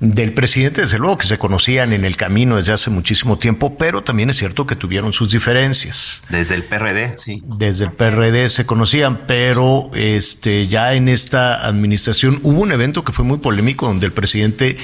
del 0.00 0.32
presidente, 0.32 0.80
desde 0.80 0.98
luego 0.98 1.18
que 1.18 1.26
se 1.26 1.36
conocían 1.38 1.92
en 1.92 2.04
el 2.06 2.16
camino 2.16 2.56
desde 2.56 2.72
hace 2.72 2.88
muchísimo 2.88 3.38
tiempo, 3.38 3.76
pero 3.76 4.02
también 4.02 4.30
es 4.30 4.38
cierto 4.38 4.66
que 4.66 4.74
tuvieron 4.74 5.12
sus 5.12 5.30
diferencias. 5.30 6.22
Desde 6.30 6.54
el 6.54 6.64
PRD, 6.64 7.16
sí. 7.18 7.42
Desde 7.44 7.84
el 7.84 7.92
PRD 7.92 8.48
se 8.48 8.64
conocían, 8.64 9.26
pero 9.26 9.90
este 9.94 10.66
ya 10.68 10.94
en 10.94 11.08
esta 11.08 11.66
administración 11.66 12.38
hubo 12.42 12.60
un 12.62 12.72
evento 12.72 13.04
que 13.04 13.12
fue 13.12 13.24
muy 13.26 13.38
polémico 13.38 13.86
donde 13.86 14.06
el 14.06 14.12
presidente 14.12 14.78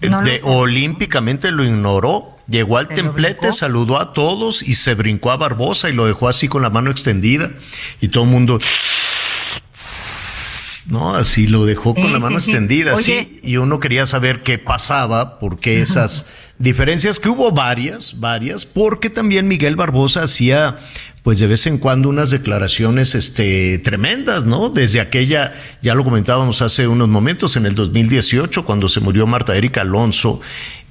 No 0.00 0.20
lo 0.22 0.26
de- 0.26 0.40
olímpicamente 0.42 1.50
lo 1.52 1.62
ignoró. 1.64 2.30
Llegó 2.46 2.76
al 2.76 2.88
¿Se 2.88 2.96
lo 2.96 3.02
templete, 3.04 3.38
brincó? 3.40 3.52
saludó 3.56 3.98
a 3.98 4.12
todos 4.12 4.62
y 4.62 4.74
se 4.74 4.94
brincó 4.94 5.30
a 5.30 5.38
Barbosa 5.38 5.88
y 5.88 5.94
lo 5.94 6.04
dejó 6.06 6.28
así 6.28 6.46
con 6.46 6.60
la 6.60 6.68
mano 6.68 6.90
extendida 6.90 7.50
y 8.02 8.08
todo 8.08 8.24
el 8.24 8.30
mundo 8.30 8.58
no, 10.94 11.16
así 11.16 11.48
lo 11.48 11.66
dejó 11.66 11.92
con 11.92 12.12
la 12.12 12.20
mano 12.20 12.38
sí, 12.38 12.46
sí. 12.46 12.50
extendida, 12.52 12.94
Oye. 12.94 13.02
sí, 13.02 13.40
y 13.42 13.56
uno 13.56 13.80
quería 13.80 14.06
saber 14.06 14.44
qué 14.44 14.58
pasaba, 14.58 15.40
por 15.40 15.58
qué 15.58 15.82
esas 15.82 16.24
diferencias, 16.58 17.18
que 17.18 17.28
hubo 17.28 17.50
varias, 17.50 18.20
varias, 18.20 18.64
porque 18.64 19.10
también 19.10 19.48
Miguel 19.48 19.74
Barbosa 19.74 20.22
hacía, 20.22 20.78
pues 21.24 21.40
de 21.40 21.48
vez 21.48 21.66
en 21.66 21.78
cuando 21.78 22.08
unas 22.08 22.30
declaraciones, 22.30 23.16
este, 23.16 23.80
tremendas, 23.80 24.44
¿no? 24.44 24.68
Desde 24.68 25.00
aquella, 25.00 25.52
ya 25.82 25.96
lo 25.96 26.04
comentábamos 26.04 26.62
hace 26.62 26.86
unos 26.86 27.08
momentos, 27.08 27.56
en 27.56 27.66
el 27.66 27.74
2018, 27.74 28.64
cuando 28.64 28.88
se 28.88 29.00
murió 29.00 29.26
Marta 29.26 29.56
Erika 29.56 29.80
Alonso 29.80 30.40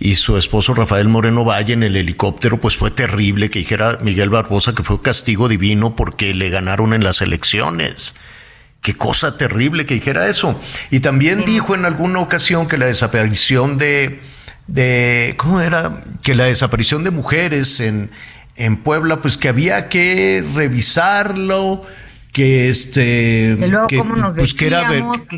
y 0.02 0.16
su 0.16 0.36
esposo 0.36 0.74
Rafael 0.74 1.08
Moreno 1.08 1.46
Valle 1.46 1.72
en 1.72 1.84
el 1.84 1.96
helicóptero, 1.96 2.60
pues 2.60 2.76
fue 2.76 2.92
terrible 2.92 3.50
que 3.50 3.60
dijera 3.60 4.00
Miguel 4.02 4.30
Barbosa 4.30 4.76
que 4.76 4.84
fue 4.84 5.02
castigo 5.02 5.48
divino 5.48 5.96
porque 5.96 6.34
le 6.34 6.50
ganaron 6.50 6.94
en 6.94 7.06
las 7.06 7.22
elecciones. 7.22 8.16
Qué 8.84 8.96
cosa 8.96 9.38
terrible 9.38 9.86
que 9.86 9.96
dijera 9.96 10.28
eso. 10.28 10.60
Y 10.92 11.00
también 11.00 11.46
dijo 11.46 11.74
en 11.74 11.86
alguna 11.86 12.20
ocasión 12.20 12.68
que 12.68 12.78
la 12.78 12.86
desaparición 12.86 13.78
de, 13.78 14.20
de, 14.68 15.36
¿cómo 15.38 15.62
era? 15.62 16.04
Que 16.22 16.36
la 16.36 16.44
desaparición 16.44 17.06
de 17.06 17.12
mujeres 17.12 17.80
en, 17.80 18.12
en 18.58 18.76
Puebla, 18.76 19.22
pues 19.22 19.38
que 19.38 19.48
había 19.48 19.88
que 19.88 20.44
revisarlo, 20.54 21.86
que 22.34 22.68
este, 22.68 23.56
Que 23.60 23.68
luego 23.68 23.88
que, 23.88 23.98
cómo 23.98 24.16
nos 24.16 24.34
pues, 24.34 24.56
que 24.56 24.66
era 24.66 24.90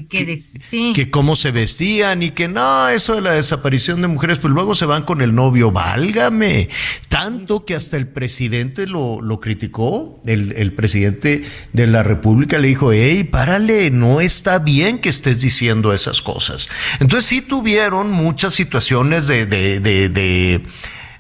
que, 0.10 0.38
sí. 0.38 0.94
que 0.96 1.12
cómo 1.12 1.36
se 1.36 1.52
vestían 1.52 2.24
y 2.24 2.32
que 2.32 2.48
no, 2.48 2.88
eso 2.88 3.16
de 3.16 3.22
la 3.22 3.34
desaparición 3.34 4.02
de 4.02 4.08
mujeres, 4.08 4.40
pues 4.40 4.54
luego 4.54 4.76
se 4.76 4.86
van 4.86 5.04
con 5.04 5.22
el 5.22 5.36
novio, 5.36 5.72
válgame. 5.72 6.70
Tanto 7.10 7.66
que 7.66 7.76
hasta 7.76 7.98
el 7.98 8.08
presidente 8.08 8.88
lo, 8.88 9.22
lo 9.22 9.42
criticó, 9.42 10.22
el, 10.26 10.54
el 10.54 10.72
presidente 10.72 11.44
de 11.74 11.86
la 11.86 12.02
República 12.02 12.60
le 12.60 12.70
dijo, 12.70 12.94
hey, 12.94 13.26
párale, 13.26 13.92
no 13.92 14.22
está 14.22 14.60
bien 14.60 15.00
que 15.00 15.10
estés 15.10 15.42
diciendo 15.42 15.94
esas 15.94 16.22
cosas. 16.22 16.70
Entonces 17.02 17.28
sí 17.28 17.42
tuvieron 17.42 18.10
muchas 18.10 18.54
situaciones 18.54 19.28
de, 19.28 19.46
de, 19.46 19.82
de, 19.82 20.08
de 20.08 20.64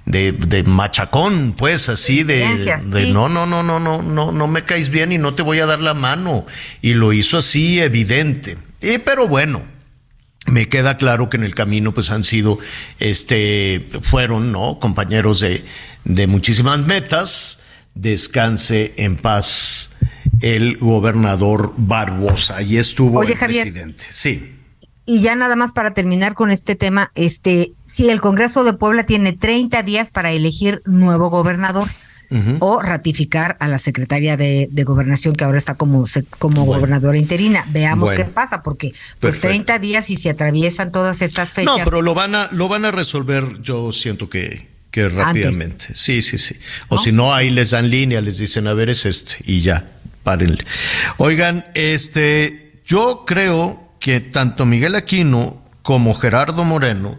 de, 0.05 0.31
de 0.31 0.63
machacón, 0.63 1.55
pues 1.57 1.89
así 1.89 2.23
de, 2.23 2.79
de 2.85 3.11
no, 3.11 3.27
no, 3.27 3.45
no, 3.45 3.63
no, 3.63 3.79
no, 3.79 4.01
no, 4.01 4.31
no 4.31 4.47
me 4.47 4.63
caes 4.63 4.89
bien 4.89 5.11
y 5.11 5.17
no 5.17 5.33
te 5.33 5.41
voy 5.41 5.59
a 5.59 5.65
dar 5.65 5.79
la 5.79 5.93
mano. 5.93 6.45
Y 6.81 6.93
lo 6.93 7.13
hizo 7.13 7.37
así 7.37 7.79
evidente. 7.81 8.57
Y, 8.81 8.99
pero 8.99 9.27
bueno, 9.27 9.63
me 10.47 10.69
queda 10.69 10.97
claro 10.97 11.29
que 11.29 11.37
en 11.37 11.43
el 11.43 11.55
camino 11.55 11.91
pues 11.93 12.11
han 12.11 12.23
sido, 12.23 12.59
este, 12.99 13.87
fueron, 14.01 14.51
¿no? 14.51 14.79
Compañeros 14.79 15.39
de, 15.39 15.65
de 16.03 16.27
muchísimas 16.27 16.79
metas. 16.79 17.61
Descanse 17.95 18.93
en 18.97 19.15
paz 19.15 19.89
el 20.41 20.77
gobernador 20.77 21.73
Barbosa. 21.77 22.61
Y 22.61 22.77
estuvo 22.77 23.19
Oye, 23.19 23.33
el 23.33 23.39
Javier. 23.39 23.63
presidente. 23.63 24.03
Sí. 24.09 24.54
Y 25.05 25.21
ya 25.21 25.35
nada 25.35 25.55
más 25.55 25.71
para 25.71 25.93
terminar 25.93 26.33
con 26.33 26.49
este 26.51 26.75
tema, 26.75 27.11
este, 27.15 27.73
si 27.85 28.09
el 28.09 28.21
Congreso 28.21 28.63
de 28.63 28.73
Puebla 28.73 29.05
tiene 29.05 29.33
30 29.33 29.83
días 29.83 30.09
para 30.11 30.31
elegir 30.31 30.81
nuevo 30.85 31.29
gobernador 31.29 31.89
o 32.59 32.81
ratificar 32.81 33.55
a 33.59 33.67
la 33.67 33.79
secretaria 33.79 34.35
de, 34.35 34.67
de 34.69 34.83
gobernación 34.83 35.35
que 35.35 35.43
ahora 35.43 35.57
está 35.57 35.75
como, 35.75 36.05
como 36.39 36.65
gobernadora 36.65 37.17
interina. 37.17 37.63
Veamos 37.69 38.09
Bueno. 38.09 38.25
qué 38.25 38.29
pasa, 38.29 38.61
porque 38.61 38.89
pues 39.19 39.35
Perfecto. 39.35 39.47
30 39.47 39.79
días 39.79 40.09
y 40.09 40.17
se 40.17 40.31
atraviesan 40.31 40.91
todas 40.91 41.21
estas 41.21 41.49
fechas. 41.49 41.77
No, 41.77 41.83
pero 41.85 42.01
lo 42.01 42.13
van 42.13 42.35
a, 42.35 42.49
lo 42.51 42.67
van 42.67 42.83
a 42.83 42.91
resolver, 42.91 43.61
yo 43.61 43.91
siento 43.93 44.29
que, 44.29 44.67
que 44.91 45.07
rápidamente. 45.07 45.89
Sí, 45.93 46.21
sí, 46.21 46.37
sí. 46.37 46.55
O 46.89 46.97
si 46.97 47.11
no, 47.11 47.33
ahí 47.33 47.51
les 47.51 47.71
dan 47.71 47.89
línea, 47.89 48.19
les 48.21 48.37
dicen, 48.37 48.67
a 48.67 48.73
ver, 48.73 48.89
es 48.89 49.05
este, 49.05 49.37
y 49.45 49.61
ya, 49.61 49.87
párenle. 50.23 50.65
Oigan, 51.17 51.65
este, 51.73 52.81
yo 52.85 53.23
creo 53.25 53.84
que 54.05 54.19
tanto 54.21 54.67
Miguel 54.67 54.93
Aquino 54.93 55.57
como 55.81 56.13
Gerardo 56.13 56.63
Moreno, 56.63 57.17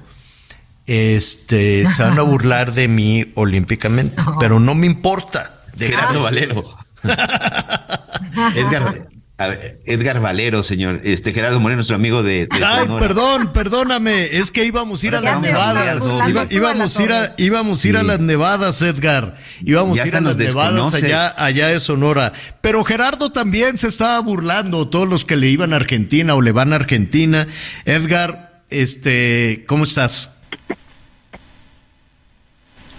este, 0.87 1.85
se 1.91 2.01
van 2.05 2.17
a 2.17 2.23
burlar 2.23 2.73
de 2.75 2.87
mí 2.87 3.33
olímpicamente, 3.35 4.23
pero 4.39 4.61
no 4.61 4.77
me 4.77 4.87
importa. 4.87 5.63
Gerardo 5.77 6.21
Déjenme- 6.21 6.23
Valero. 6.23 6.65
Edgar, 8.55 9.05
a 9.39 9.49
ver, 9.49 9.81
Edgar 9.85 10.19
Valero, 10.21 10.63
señor. 10.63 11.01
Este 11.05 11.33
Gerardo 11.35 11.61
Moreno, 11.61 11.77
nuestro 11.77 11.97
amigo 11.97 12.23
de, 12.23 12.47
de 12.47 12.65
Ay, 12.65 12.85
Sonora. 12.87 13.07
perdón, 13.07 13.53
perdóname, 13.53 14.25
es 14.39 14.51
que 14.51 14.65
íbamos 14.65 15.03
a 15.03 15.07
ir 15.07 15.15
a 15.15 15.21
las 15.21 15.41
nevadas. 15.43 16.05
Iba- 16.27 16.47
íbamos, 16.49 16.99
a 16.99 17.03
ir 17.03 17.13
a, 17.13 17.35
íbamos 17.37 17.85
a 17.85 17.89
ir 17.89 17.97
a 17.99 18.03
las 18.03 18.21
nevadas, 18.21 18.81
Edgar. 18.81 19.37
Íbamos 19.63 19.99
a 20.01 20.07
ir 20.07 20.17
a 20.17 20.21
las 20.23 20.37
nevadas 20.39 20.95
allá, 20.95 21.35
allá 21.37 21.69
de 21.69 21.81
Sonora. 21.81 22.33
Pero 22.63 22.83
Gerardo 22.85 23.31
también 23.31 23.77
se 23.77 23.89
estaba 23.89 24.19
burlando, 24.21 24.89
todos 24.89 25.07
los 25.07 25.27
que 25.27 25.37
le 25.37 25.49
iban 25.49 25.75
a 25.75 25.77
Argentina 25.77 26.35
o 26.35 26.41
le 26.41 26.53
van 26.53 26.73
a 26.73 26.77
Argentina. 26.77 27.47
Edgar, 27.85 28.63
este, 28.71 29.65
¿cómo 29.69 29.85
estás? 29.85 30.31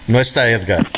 No 0.06 0.20
está 0.20 0.48
Edgar. 0.50 0.88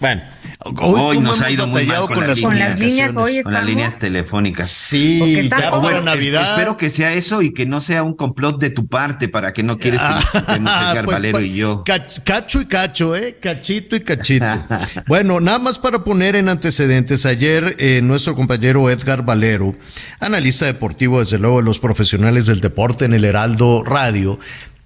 Bueno, 0.00 0.20
Hoy, 0.64 1.16
cómo 1.16 1.20
nos 1.20 1.40
ha 1.40 1.50
ido 1.50 1.66
muy 1.66 1.86
mal 1.86 2.06
con, 2.06 2.14
con 2.16 2.26
las, 2.26 2.40
las 2.40 2.80
líneas, 2.80 3.16
hoy 3.16 3.42
con 3.42 3.52
las 3.52 3.64
líneas 3.64 3.98
telefónicas. 3.98 4.68
Sí, 4.70 5.48
ya 5.50 5.70
para 5.70 5.98
es- 5.98 6.04
Navidad. 6.04 6.50
espero 6.50 6.76
que 6.76 6.90
sea 6.90 7.12
eso 7.12 7.42
y 7.42 7.52
que 7.52 7.66
no 7.66 7.80
sea 7.80 8.02
un 8.02 8.14
complot 8.14 8.60
de 8.60 8.70
tu 8.70 8.86
parte 8.86 9.28
para 9.28 9.52
que 9.52 9.62
no 9.62 9.78
quieres 9.78 10.00
que 10.00 10.14
discutamos 10.14 10.72
Edgar 10.90 11.04
Pues, 11.04 11.16
Valero 11.16 11.38
pues, 11.38 11.46
y 11.50 11.54
yo. 11.54 11.84
cach- 11.84 12.22
cacho 12.24 12.60
y 12.60 12.66
cacho, 12.66 13.16
¿eh? 13.16 13.38
Cachito 13.40 13.96
y 13.96 14.00
cachito. 14.00 14.46
bueno, 15.06 15.40
nada 15.40 15.58
más 15.58 15.78
para 15.78 16.04
poner 16.04 16.36
en 16.36 16.48
antecedentes, 16.48 17.26
ayer 17.26 17.76
eh, 17.78 18.00
nuestro 18.02 18.34
compañero 18.34 18.88
Edgar 18.90 19.24
Valero, 19.24 19.74
analista 20.20 20.66
deportivo, 20.66 21.20
desde 21.20 21.38
luego 21.38 21.58
de 21.58 21.64
los 21.64 21.78
profesionales 21.78 22.46
del 22.46 22.60
deporte 22.60 23.04
en 23.04 23.14
el 23.14 23.24
Heraldo 23.24 23.82
Radio, 23.84 24.38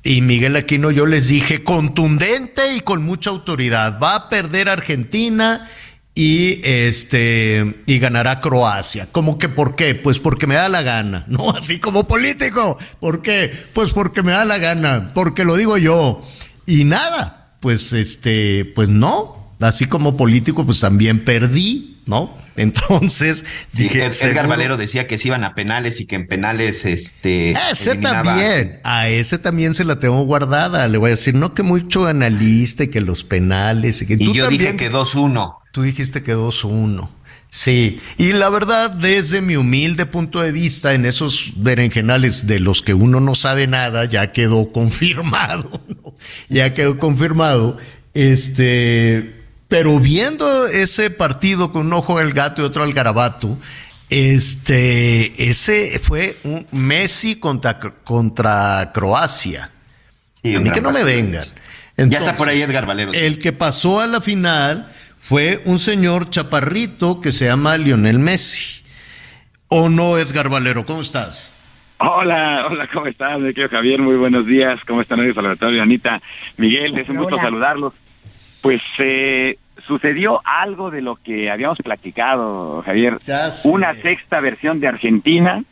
y 0.07 0.23
Miguel 0.23 0.55
Aquino, 0.55 0.93
yo 0.93 1.05
les 1.05 1.27
dije 1.27 1.65
contundente 1.65 2.77
y 2.77 2.81
con 2.81 3.03
mucha 3.03 3.31
autoridad, 3.31 3.99
va 4.01 4.15
a 4.15 4.29
perder 4.29 4.69
Argentina 4.69 5.69
y 6.15 6.61
este 6.63 7.83
y 7.87 7.99
ganará 7.99 8.41
Croacia. 8.41 9.09
¿Cómo 9.11 9.37
que 9.37 9.49
por 9.49 9.75
qué? 9.75 9.97
Pues 9.97 10.21
porque 10.21 10.47
me 10.47 10.55
da 10.55 10.69
la 10.69 10.83
gana, 10.83 11.25
no 11.27 11.51
así 11.59 11.81
como 11.81 12.07
político. 12.07 12.79
¿Por 13.01 13.21
qué? 13.21 13.53
Pues 13.73 13.93
porque 13.93 14.23
me 14.23 14.31
da 14.31 14.45
la 14.45 14.59
gana, 14.59 15.11
porque 15.13 15.45
lo 15.45 15.57
digo 15.57 15.77
yo. 15.77 16.23
Y 16.67 16.85
nada, 16.85 17.57
pues 17.59 17.93
este, 17.93 18.65
pues 18.77 18.89
no, 18.89 19.55
así 19.61 19.87
como 19.87 20.17
político 20.17 20.65
pues 20.65 20.79
también 20.79 21.25
perdí. 21.25 21.97
¿no? 22.07 22.31
Entonces 22.57 23.45
dije. 23.73 24.05
Ed- 24.07 24.13
Edgar 24.23 24.49
Valero 24.49 24.77
decía 24.77 25.07
que 25.07 25.19
se 25.19 25.29
iban 25.29 25.45
a 25.45 25.55
penales 25.55 26.01
y 26.01 26.07
que 26.07 26.17
en 26.17 26.27
penales 26.27 26.85
este. 26.85 27.53
Ese 27.53 27.93
eliminaba- 27.93 28.25
también, 28.35 28.81
a 28.85 29.09
ese 29.09 29.39
también 29.39 29.75
se 29.75 29.85
la 29.85 29.99
tengo 29.99 30.23
guardada. 30.25 30.89
Le 30.89 30.99
voy 30.99 31.09
a 31.09 31.11
decir, 31.11 31.35
no 31.35 31.55
que 31.55 31.63
mucho 31.63 32.07
analista 32.07 32.85
y 32.85 32.89
que 32.89 33.01
los 33.01 33.25
penales. 33.25 34.03
Y, 34.03 34.07
que 34.07 34.15
Y 34.15 34.19
tú 34.27 34.35
yo 34.35 34.49
dije 34.49 34.77
que 34.77 34.91
2-1. 34.91 35.57
Tú 35.73 35.83
dijiste 35.83 36.23
que 36.23 36.35
2-1. 36.35 37.09
Sí, 37.49 38.01
y 38.19 38.33
la 38.33 38.49
verdad, 38.51 38.91
desde 38.91 39.41
mi 39.41 39.57
humilde 39.57 40.05
punto 40.05 40.41
de 40.43 40.51
vista, 40.53 40.95
en 40.95 41.07
esos 41.07 41.53
berenjenales 41.57 42.47
de 42.47 42.59
los 42.61 42.83
que 42.83 42.93
uno 42.93 43.21
no 43.21 43.35
sabe 43.37 43.67
nada, 43.67 44.05
ya 44.05 44.33
quedó 44.33 44.73
confirmado, 44.73 45.81
¿no? 45.89 46.15
ya 46.49 46.75
quedó 46.75 46.99
confirmado. 46.99 47.79
Este, 48.15 49.36
pero 49.69 49.99
viendo 49.99 50.67
ese 50.67 51.11
partido 51.11 51.73
con 51.73 51.87
un 51.87 51.93
ojo 51.93 52.19
al 52.19 52.33
gato 52.33 52.63
y 52.63 52.65
otro 52.65 52.83
al 52.83 52.93
garabato, 52.93 53.59
este, 54.09 55.49
ese 55.49 55.99
fue 55.99 56.37
un 56.45 56.67
Messi 56.71 57.37
contra, 57.37 57.79
contra 57.81 58.91
Croacia. 58.95 59.71
Sí, 60.43 60.55
a 60.55 60.61
mí 60.61 60.71
que 60.71 60.81
no 60.81 60.93
me 60.93 61.03
vengan. 61.03 61.45
Ya 61.97 62.19
está 62.19 62.37
por 62.37 62.49
ahí 62.49 62.63
Edgar 62.63 62.87
Valero. 62.87 63.13
El 63.13 63.39
que 63.39 63.53
pasó 63.53 64.01
a 64.01 64.07
la 64.07 64.21
final 64.21 64.93
fue 65.19 65.61
un 65.65 65.79
señor 65.79 66.31
chaparrito 66.31 67.21
que 67.21 67.33
se 67.33 67.47
llama 67.47 67.77
Lionel 67.77 68.19
Messi. 68.19 68.85
¿O 69.69 69.89
no, 69.89 70.17
Edgar 70.19 70.49
Valero? 70.49 70.87
¿Cómo 70.87 71.03
estás? 71.03 71.55
Hola, 71.99 72.67
hola, 72.71 72.89
¿cómo 72.93 73.07
estás? 73.07 73.41
Mi 73.41 73.49
querido 73.55 73.71
Javier, 73.71 74.01
muy 74.01 74.17
buenos 74.17 74.47
días. 74.47 74.79
¿Cómo 74.87 75.01
están 75.01 75.19
hoy? 75.19 75.33
Saludatorio, 75.33 75.83
Anita. 75.83 76.21
Miguel, 76.59 76.97
es 76.99 77.09
un 77.09 77.17
gusto 77.17 77.35
Hola. 77.35 77.45
saludarlos. 77.45 77.95
Pues 78.67 78.83
eh, 78.99 79.59
sucedió 79.87 80.41
algo 80.45 80.91
de 80.91 81.01
lo 81.01 81.15
que 81.15 81.53
habíamos 81.53 81.79
platicado, 81.79 82.83
Javier. 82.85 83.19
Una 83.65 83.95
sexta 83.95 84.41
versión 84.41 84.81
de 84.81 84.89
Argentina, 84.89 85.63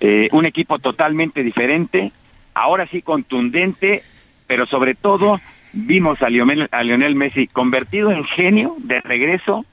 eh, 0.00 0.26
un 0.32 0.46
equipo 0.46 0.78
totalmente 0.78 1.42
diferente, 1.42 2.12
ahora 2.54 2.86
sí 2.86 3.02
contundente, 3.02 4.02
pero 4.46 4.64
sobre 4.64 4.94
todo 4.94 5.38
vimos 5.74 6.22
a 6.22 6.30
Lionel, 6.30 6.66
a 6.72 6.82
Lionel 6.82 7.14
Messi 7.14 7.46
convertido 7.46 8.10
en 8.10 8.24
genio 8.24 8.74
de 8.78 9.02
regreso 9.02 9.66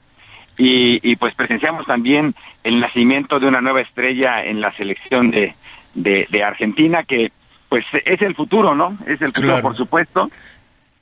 y, 0.58 1.00
y, 1.02 1.16
pues 1.16 1.34
presenciamos 1.34 1.86
también 1.86 2.34
el 2.64 2.80
nacimiento 2.80 3.40
de 3.40 3.46
una 3.46 3.62
nueva 3.62 3.80
estrella 3.80 4.44
en 4.44 4.60
la 4.60 4.72
selección 4.76 5.30
de, 5.30 5.54
de, 5.94 6.26
de 6.28 6.44
Argentina 6.44 7.02
que 7.02 7.32
pues 7.70 7.86
es 8.04 8.20
el 8.20 8.34
futuro, 8.34 8.74
¿no? 8.74 8.98
Es 9.06 9.22
el 9.22 9.28
futuro, 9.28 9.46
Claro. 9.46 9.62
por 9.62 9.74
supuesto. 9.76 10.30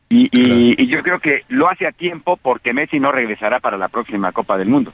Y, 0.08 0.28
y- 0.30 0.74
y 0.82 0.86
yo 0.86 1.02
creo 1.02 1.18
que 1.20 1.42
lo 1.48 1.68
hace 1.68 1.86
a 1.86 1.92
tiempo 1.92 2.36
porque 2.36 2.72
Messi 2.72 3.00
no 3.00 3.10
regresará 3.12 3.58
para 3.60 3.76
la 3.76 3.88
próxima 3.88 4.32
Copa 4.32 4.56
del 4.56 4.68
Mundo. 4.68 4.92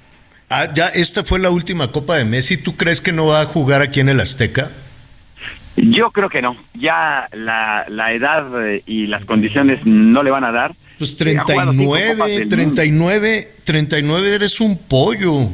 Ah, 0.49 0.69
ya, 0.75 0.89
esta 0.89 1.25
fue 1.25 1.39
la 1.39 1.51
última 1.51 1.91
Copa 1.93 2.17
de 2.17 2.25
Messi. 2.25 2.57
¿Tú 2.57 2.77
crees 2.77 3.01
que 3.01 3.13
no 3.13 3.27
va 3.27 3.41
a 3.43 3.45
jugar 3.47 3.83
aquí 3.83 4.01
en 4.01 4.09
el 4.09 4.21
Azteca? 4.21 4.71
Yo 5.77 6.11
creo 6.11 6.29
que 6.29 6.43
no. 6.43 6.57
Ya 6.75 7.29
la, 7.33 7.85
la 7.89 8.13
edad 8.13 8.67
eh, 8.69 8.83
y 8.87 9.07
las 9.07 9.25
condiciones 9.25 9.81
no 9.85 10.23
le 10.23 10.31
van 10.31 10.45
a 10.45 10.53
dar. 10.53 10.75
Pues 10.99 11.19
Eh, 11.21 11.37
ha 11.39 11.43
jugado 11.45 11.73
cinco 11.73 11.85
Copas 11.85 12.17
39, 12.17 12.39
del 12.39 12.59
mundo. 12.59 12.75
39, 12.75 13.49
39 13.65 14.35
eres 14.35 14.61
un 14.61 14.77
pollo. 14.79 15.49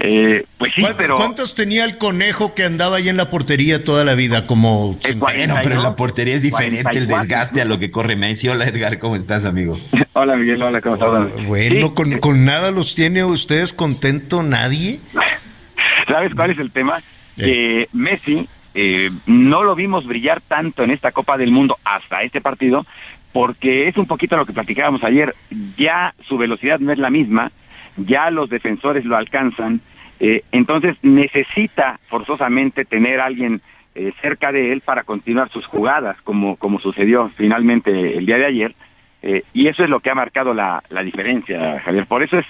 Eh, 0.00 0.44
pues 0.58 0.74
sí, 0.74 0.82
¿Cuántos, 0.82 1.00
pero 1.00 1.14
cuántos 1.14 1.54
tenía 1.54 1.84
el 1.84 1.96
conejo 1.98 2.54
que 2.54 2.64
andaba 2.64 2.96
ahí 2.96 3.08
en 3.08 3.16
la 3.16 3.30
portería 3.30 3.82
toda 3.84 4.04
la 4.04 4.14
vida? 4.14 4.46
Como 4.46 4.98
Eh, 5.04 5.12
Bueno, 5.14 5.56
pero 5.62 5.76
en 5.76 5.82
la 5.82 5.96
portería 5.96 6.34
es 6.34 6.42
diferente 6.42 6.78
el 6.78 7.06
44. 7.06 7.16
desgaste 7.22 7.62
a 7.62 7.64
lo 7.64 7.78
que 7.78 7.90
corre 7.90 8.16
Messi. 8.16 8.48
Hola 8.48 8.66
Edgar, 8.66 8.98
¿cómo 8.98 9.16
estás, 9.16 9.44
amigo? 9.44 9.78
hola 10.12 10.36
Miguel, 10.36 10.62
hola, 10.62 10.80
¿cómo 10.80 10.96
estás? 10.96 11.46
Bueno, 11.46 11.86
Sí, 11.88 11.94
con, 11.94 12.18
con 12.18 12.44
nada 12.44 12.70
los 12.70 12.94
tiene 12.94 13.24
ustedes 13.24 13.72
contento 13.72 14.42
nadie. 14.42 15.00
¿Sabes 16.08 16.34
cuál 16.34 16.50
es 16.50 16.58
el 16.58 16.70
tema? 16.70 17.00
Que 17.36 17.88
Messi 17.92 18.46
eh, 18.74 19.10
no 19.26 19.62
lo 19.64 19.74
vimos 19.74 20.06
brillar 20.06 20.40
tanto 20.40 20.82
en 20.84 20.90
esta 20.90 21.12
Copa 21.12 21.36
del 21.36 21.50
Mundo 21.50 21.78
hasta 21.84 22.22
este 22.22 22.40
partido, 22.40 22.86
porque 23.32 23.88
es 23.88 23.96
un 23.96 24.06
poquito 24.06 24.36
lo 24.36 24.46
que 24.46 24.52
platicábamos 24.52 25.02
ayer. 25.02 25.34
Ya 25.76 26.14
su 26.28 26.36
velocidad 26.38 26.78
no 26.80 26.92
es 26.92 26.98
la 26.98 27.10
misma, 27.10 27.50
ya 27.96 28.30
los 28.30 28.48
defensores 28.50 29.04
lo 29.04 29.16
alcanzan, 29.16 29.80
eh, 30.20 30.42
entonces 30.52 30.96
necesita 31.02 31.98
forzosamente 32.08 32.84
tener 32.84 33.20
a 33.20 33.26
alguien 33.26 33.60
eh, 33.94 34.12
cerca 34.20 34.52
de 34.52 34.72
él 34.72 34.80
para 34.80 35.04
continuar 35.04 35.50
sus 35.50 35.66
jugadas, 35.66 36.16
como, 36.22 36.56
como 36.56 36.80
sucedió 36.80 37.30
finalmente 37.36 38.16
el 38.16 38.26
día 38.26 38.38
de 38.38 38.46
ayer. 38.46 38.74
Eh, 39.22 39.42
y 39.52 39.68
eso 39.68 39.82
es 39.82 39.90
lo 39.90 40.00
que 40.00 40.10
ha 40.10 40.14
marcado 40.14 40.54
la, 40.54 40.82
la 40.90 41.02
diferencia, 41.02 41.80
Javier. 41.80 42.06
Por 42.06 42.22
eso 42.22 42.38
es 42.38 42.46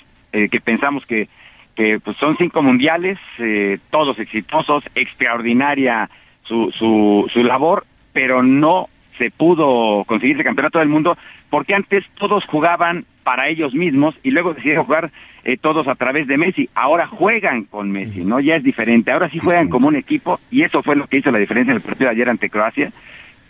que 0.50 0.60
pensamos 0.60 1.06
que, 1.06 1.28
pues, 1.76 2.16
son 2.16 2.36
cinco 2.36 2.60
mundiales, 2.60 3.20
todos 3.90 4.18
exitosos, 4.18 4.82
extraordinaria 4.96 6.10
su, 6.42 6.72
su, 6.72 7.30
su 7.32 7.44
labor, 7.44 7.84
pero 8.12 8.42
no 8.42 8.88
se 9.16 9.30
pudo 9.30 10.04
conseguir 10.04 10.36
el 10.36 10.44
campeonato 10.44 10.80
del 10.80 10.88
mundo 10.88 11.16
porque 11.50 11.74
antes 11.74 12.04
todos 12.18 12.44
jugaban 12.46 13.04
para 13.22 13.48
ellos 13.48 13.74
mismos 13.74 14.14
y 14.22 14.30
luego 14.30 14.54
decidieron 14.54 14.86
jugar 14.86 15.10
eh, 15.44 15.58
todos 15.58 15.86
a 15.88 15.94
través 15.94 16.26
de 16.26 16.38
Messi. 16.38 16.70
Ahora 16.74 17.06
juegan 17.06 17.64
con 17.64 17.90
Messi, 17.90 18.24
¿no? 18.24 18.40
Ya 18.40 18.56
es 18.56 18.64
diferente. 18.64 19.12
Ahora 19.12 19.28
sí 19.30 19.38
juegan 19.38 19.68
como 19.68 19.88
un 19.88 19.96
equipo 19.96 20.40
y 20.50 20.62
eso 20.62 20.82
fue 20.82 20.96
lo 20.96 21.06
que 21.06 21.18
hizo 21.18 21.30
la 21.30 21.38
diferencia 21.38 21.70
en 21.70 21.76
el 21.76 21.82
partido 21.82 22.06
de 22.06 22.16
ayer 22.16 22.28
ante 22.30 22.48
Croacia, 22.48 22.90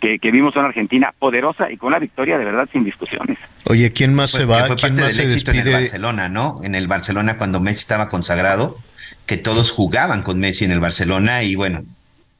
que, 0.01 0.19
que 0.19 0.31
vimos 0.31 0.55
a 0.55 0.59
una 0.59 0.67
Argentina 0.67 1.13
poderosa 1.17 1.71
y 1.71 1.77
con 1.77 1.87
una 1.87 1.99
victoria 1.99 2.37
de 2.37 2.45
verdad 2.45 2.67
sin 2.71 2.83
discusiones. 2.83 3.37
Oye, 3.63 3.93
¿quién 3.93 4.13
más 4.13 4.31
se 4.31 4.43
va? 4.43 4.63
que 4.63 4.67
fue 4.67 4.75
¿Quién 4.75 4.89
parte 4.95 5.01
más 5.03 5.17
del 5.17 5.27
se 5.27 5.33
éxito 5.33 5.51
en 5.51 5.57
el 5.57 5.63
despide? 5.63 5.81
Barcelona, 5.83 6.29
¿no? 6.29 6.59
En 6.63 6.75
el 6.75 6.87
Barcelona 6.87 7.37
cuando 7.37 7.61
Messi 7.61 7.79
estaba 7.79 8.09
consagrado, 8.09 8.77
que 9.25 9.37
todos 9.37 9.71
jugaban 9.71 10.21
con 10.21 10.39
Messi 10.39 10.65
en 10.65 10.71
el 10.71 10.81
Barcelona 10.81 11.43
y 11.43 11.55
bueno, 11.55 11.83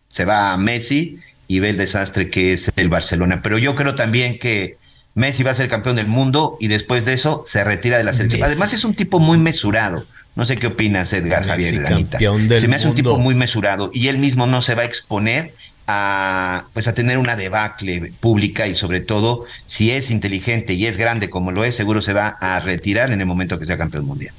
se 0.10 0.26
va 0.26 0.52
a 0.52 0.57
Messi 0.57 1.18
y 1.48 1.60
ve 1.60 1.69
el 1.69 1.77
desastre 1.77 2.30
que 2.30 2.53
es 2.53 2.72
el 2.76 2.90
Barcelona. 2.90 3.40
Pero 3.41 3.57
yo 3.57 3.76
creo 3.76 3.95
también 3.95 4.38
que 4.38 4.76
Messi 5.15 5.43
va 5.43 5.51
a 5.51 5.55
ser 5.55 5.69
campeón 5.69 5.95
del 5.95 6.07
mundo 6.07 6.57
y 6.59 6.67
después 6.67 7.05
de 7.05 7.13
eso 7.13 7.41
se 7.45 7.63
retira 7.63 7.97
de 7.97 8.03
la 8.03 8.13
selección. 8.13 8.41
Messi. 8.41 8.51
Además 8.51 8.73
es 8.73 8.83
un 8.83 8.93
tipo 8.93 9.19
muy 9.19 9.37
mesurado. 9.37 10.05
No 10.35 10.43
sé 10.43 10.57
qué 10.57 10.67
opinas, 10.67 11.11
Edgar 11.13 11.45
Messi, 11.45 11.77
Javier 11.77 11.87
Anita. 11.87 12.11
campeón 12.11 12.47
del 12.49 12.59
Se 12.59 12.67
me 12.67 12.75
hace 12.75 12.89
un 12.89 12.95
tipo 12.95 13.17
muy 13.17 13.33
mesurado 13.33 13.89
y 13.93 14.09
él 14.09 14.17
mismo 14.17 14.45
no 14.45 14.61
se 14.61 14.75
va 14.75 14.81
a 14.81 14.85
exponer 14.85 15.53
a 15.87 16.65
pues 16.73 16.87
a 16.87 16.95
tener 16.95 17.17
una 17.17 17.35
debacle 17.35 18.11
pública 18.19 18.67
y 18.67 18.75
sobre 18.75 18.99
todo 18.99 19.45
si 19.65 19.91
es 19.91 20.11
inteligente 20.11 20.73
y 20.73 20.87
es 20.87 20.97
grande 20.97 21.29
como 21.29 21.51
lo 21.51 21.63
es, 21.63 21.75
seguro 21.75 22.01
se 22.01 22.11
va 22.11 22.37
a 22.41 22.59
retirar 22.59 23.11
en 23.11 23.21
el 23.21 23.25
momento 23.25 23.57
que 23.57 23.65
sea 23.65 23.77
campeón 23.77 24.05
mundial. 24.05 24.33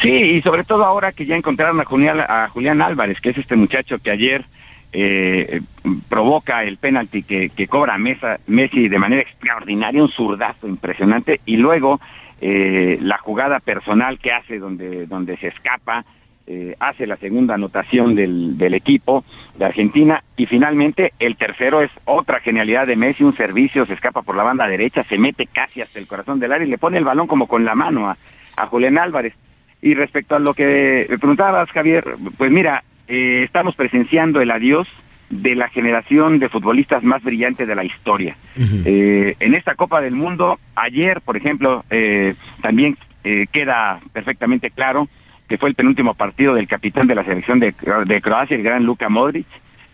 Sí, 0.00 0.10
y 0.10 0.42
sobre 0.42 0.64
todo 0.64 0.84
ahora 0.84 1.12
que 1.12 1.26
ya 1.26 1.36
encontraron 1.36 1.80
a 1.80 1.84
Julián, 1.84 2.20
a 2.20 2.48
Julián 2.48 2.80
Álvarez, 2.80 3.20
que 3.20 3.30
es 3.30 3.38
este 3.38 3.56
muchacho 3.56 3.98
que 3.98 4.10
ayer 4.10 4.46
eh, 4.92 5.60
provoca 6.08 6.64
el 6.64 6.76
penalti 6.76 7.22
que, 7.22 7.50
que 7.50 7.66
cobra 7.66 7.98
Mesa, 7.98 8.38
Messi 8.46 8.88
de 8.88 8.98
manera 8.98 9.22
extraordinaria, 9.22 10.02
un 10.02 10.10
zurdazo 10.10 10.66
impresionante, 10.66 11.40
y 11.46 11.56
luego 11.56 12.00
eh, 12.40 12.98
la 13.02 13.18
jugada 13.18 13.60
personal 13.60 14.18
que 14.18 14.32
hace 14.32 14.58
donde, 14.58 15.06
donde 15.06 15.36
se 15.36 15.48
escapa, 15.48 16.04
eh, 16.46 16.74
hace 16.80 17.06
la 17.06 17.16
segunda 17.16 17.54
anotación 17.54 18.14
del, 18.14 18.56
del 18.56 18.72
equipo 18.72 19.22
de 19.58 19.66
Argentina, 19.66 20.22
y 20.36 20.46
finalmente 20.46 21.12
el 21.18 21.36
tercero 21.36 21.82
es 21.82 21.90
otra 22.06 22.40
genialidad 22.40 22.86
de 22.86 22.96
Messi, 22.96 23.24
un 23.24 23.36
servicio, 23.36 23.84
se 23.84 23.94
escapa 23.94 24.22
por 24.22 24.36
la 24.36 24.44
banda 24.44 24.66
derecha, 24.66 25.04
se 25.04 25.18
mete 25.18 25.46
casi 25.46 25.82
hasta 25.82 25.98
el 25.98 26.06
corazón 26.06 26.40
del 26.40 26.52
área 26.52 26.66
y 26.66 26.70
le 26.70 26.78
pone 26.78 26.96
el 26.96 27.04
balón 27.04 27.26
como 27.26 27.46
con 27.46 27.64
la 27.66 27.74
mano 27.74 28.08
a, 28.08 28.16
a 28.56 28.66
Julián 28.66 28.96
Álvarez. 28.96 29.34
Y 29.80 29.94
respecto 29.94 30.34
a 30.34 30.40
lo 30.40 30.54
que 30.54 31.06
preguntabas, 31.20 31.70
Javier, 31.70 32.16
pues 32.36 32.50
mira, 32.50 32.82
eh, 33.08 33.42
estamos 33.44 33.74
presenciando 33.74 34.40
el 34.40 34.50
adiós 34.50 34.88
de 35.30 35.54
la 35.54 35.68
generación 35.68 36.38
de 36.38 36.48
futbolistas 36.48 37.02
más 37.02 37.22
brillantes 37.22 37.68
de 37.68 37.74
la 37.74 37.84
historia. 37.84 38.36
Eh, 38.56 39.36
en 39.40 39.54
esta 39.54 39.74
Copa 39.74 40.00
del 40.00 40.14
Mundo, 40.14 40.58
ayer, 40.74 41.20
por 41.20 41.36
ejemplo, 41.36 41.84
eh, 41.90 42.34
también 42.62 42.96
eh, 43.24 43.46
queda 43.52 44.00
perfectamente 44.12 44.70
claro 44.70 45.08
que 45.48 45.58
fue 45.58 45.68
el 45.68 45.74
penúltimo 45.74 46.14
partido 46.14 46.54
del 46.54 46.68
capitán 46.68 47.06
de 47.06 47.14
la 47.14 47.24
selección 47.24 47.58
de, 47.58 47.74
de 48.06 48.20
Croacia, 48.20 48.56
el 48.56 48.62
gran 48.62 48.84
Luka 48.84 49.08
Modric, 49.08 49.46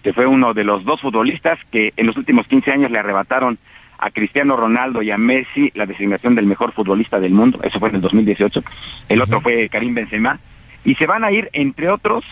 que 0.02 0.12
fue 0.12 0.26
uno 0.26 0.52
de 0.52 0.64
los 0.64 0.84
dos 0.84 1.00
futbolistas 1.00 1.58
que 1.70 1.92
en 1.96 2.06
los 2.06 2.16
últimos 2.16 2.46
15 2.46 2.72
años 2.72 2.90
le 2.90 2.98
arrebataron 2.98 3.58
a 3.98 4.10
Cristiano 4.10 4.56
Ronaldo 4.56 5.02
y 5.02 5.10
a 5.10 5.18
Messi 5.18 5.70
la 5.74 5.86
designación 5.86 6.34
del 6.34 6.46
mejor 6.46 6.72
futbolista 6.72 7.20
del 7.20 7.32
mundo, 7.32 7.60
eso 7.62 7.78
fue 7.78 7.88
en 7.88 7.96
el 7.96 8.00
2018, 8.00 8.62
el 9.08 9.22
otro 9.22 9.40
fue 9.40 9.68
Karim 9.68 9.94
Benzema, 9.94 10.38
y 10.84 10.96
se 10.96 11.06
van 11.06 11.24
a 11.24 11.30
ir, 11.30 11.48
entre 11.52 11.88
otros, 11.88 12.24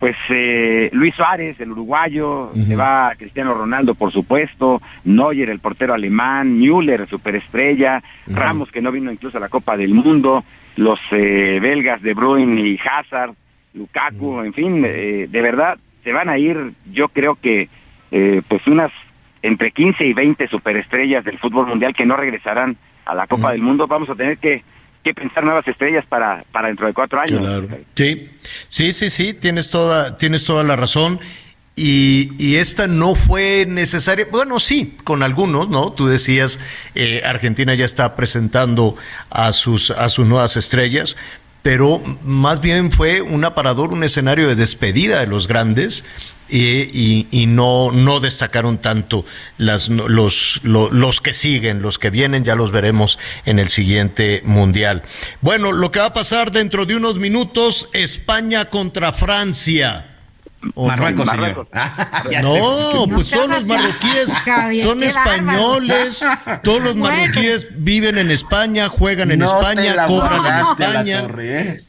pues 0.00 0.16
eh, 0.30 0.88
Luis 0.94 1.14
Suárez, 1.14 1.60
el 1.60 1.72
uruguayo, 1.72 2.50
se 2.54 2.74
va 2.74 3.12
Cristiano 3.18 3.52
Ronaldo, 3.52 3.94
por 3.94 4.10
supuesto, 4.10 4.80
Neuer, 5.04 5.50
el 5.50 5.58
portero 5.58 5.92
alemán, 5.92 6.58
Müller, 6.58 7.06
superestrella, 7.06 8.02
Ramos, 8.26 8.72
que 8.72 8.80
no 8.80 8.92
vino 8.92 9.12
incluso 9.12 9.36
a 9.36 9.40
la 9.40 9.50
Copa 9.50 9.76
del 9.76 9.92
Mundo, 9.92 10.42
los 10.76 10.98
eh, 11.10 11.58
belgas 11.60 12.00
de 12.00 12.14
Bruyne 12.14 12.66
y 12.66 12.78
Hazard, 12.82 13.34
Lukaku, 13.74 14.40
en 14.40 14.54
fin, 14.54 14.82
eh, 14.86 15.26
de 15.28 15.42
verdad, 15.42 15.76
se 16.02 16.12
van 16.12 16.30
a 16.30 16.38
ir, 16.38 16.72
yo 16.90 17.08
creo 17.08 17.34
que, 17.34 17.68
eh, 18.10 18.40
pues 18.48 18.66
unas 18.66 18.90
entre 19.42 19.70
15 19.70 20.06
y 20.06 20.14
20 20.14 20.48
superestrellas 20.48 21.26
del 21.26 21.38
fútbol 21.38 21.66
mundial 21.66 21.94
que 21.94 22.06
no 22.06 22.16
regresarán 22.16 22.78
a 23.04 23.14
la 23.14 23.26
Copa 23.26 23.52
del 23.52 23.60
Mundo. 23.60 23.86
Vamos 23.86 24.08
a 24.08 24.14
tener 24.14 24.38
que 24.38 24.62
que 25.02 25.14
pensar 25.14 25.44
nuevas 25.44 25.66
estrellas 25.66 26.04
para, 26.08 26.44
para 26.52 26.68
dentro 26.68 26.86
de 26.86 26.92
cuatro 26.92 27.20
años. 27.20 27.40
Claro. 27.40 27.68
Sí, 27.94 28.30
sí, 28.68 28.92
sí, 28.92 29.10
sí, 29.10 29.34
tienes 29.34 29.70
toda, 29.70 30.16
tienes 30.16 30.44
toda 30.44 30.62
la 30.62 30.76
razón. 30.76 31.20
Y, 31.76 32.32
y, 32.38 32.56
esta 32.56 32.86
no 32.86 33.14
fue 33.14 33.64
necesaria, 33.66 34.26
bueno, 34.30 34.60
sí, 34.60 34.98
con 35.04 35.22
algunos, 35.22 35.70
¿no? 35.70 35.92
Tú 35.92 36.08
decías, 36.08 36.58
eh, 36.94 37.22
Argentina 37.24 37.74
ya 37.74 37.86
está 37.86 38.16
presentando 38.16 38.96
a 39.30 39.52
sus, 39.52 39.90
a 39.90 40.10
sus 40.10 40.26
nuevas 40.26 40.58
estrellas, 40.58 41.16
pero 41.62 42.02
más 42.22 42.60
bien 42.60 42.92
fue 42.92 43.22
un 43.22 43.44
aparador, 43.44 43.92
un 43.92 44.04
escenario 44.04 44.48
de 44.48 44.56
despedida 44.56 45.20
de 45.20 45.26
los 45.26 45.48
grandes. 45.48 46.04
Y, 46.52 47.28
y, 47.30 47.46
no, 47.46 47.92
no 47.92 48.18
destacaron 48.18 48.78
tanto 48.78 49.24
las, 49.58 49.88
los, 49.88 50.60
los, 50.64 50.92
los, 50.92 51.20
que 51.20 51.32
siguen, 51.32 51.80
los 51.80 51.98
que 51.98 52.10
vienen, 52.10 52.42
ya 52.42 52.56
los 52.56 52.72
veremos 52.72 53.18
en 53.44 53.58
el 53.58 53.68
siguiente 53.68 54.42
mundial. 54.44 55.02
Bueno, 55.40 55.72
lo 55.72 55.90
que 55.92 56.00
va 56.00 56.06
a 56.06 56.12
pasar 56.12 56.50
dentro 56.50 56.86
de 56.86 56.96
unos 56.96 57.16
minutos, 57.16 57.88
España 57.92 58.64
contra 58.66 59.12
Francia. 59.12 60.06
Marruecos, 60.76 61.24
Marruecos. 61.24 61.68
señor. 62.28 62.42
no, 62.42 63.06
pues 63.14 63.30
todos 63.30 63.48
los 63.48 63.64
marroquíes 63.64 64.32
son 64.82 65.02
españoles, 65.02 66.24
todos 66.62 66.82
los 66.82 66.96
marroquíes 66.96 67.68
viven 67.76 68.18
en 68.18 68.30
España, 68.30 68.88
juegan 68.88 69.30
en 69.30 69.38
no 69.40 69.46
España, 69.46 70.06
cobran 70.06 70.46
en 70.46 70.60
España. 70.60 71.20
Torre, 71.22 71.60
¿Eh? 71.60 71.84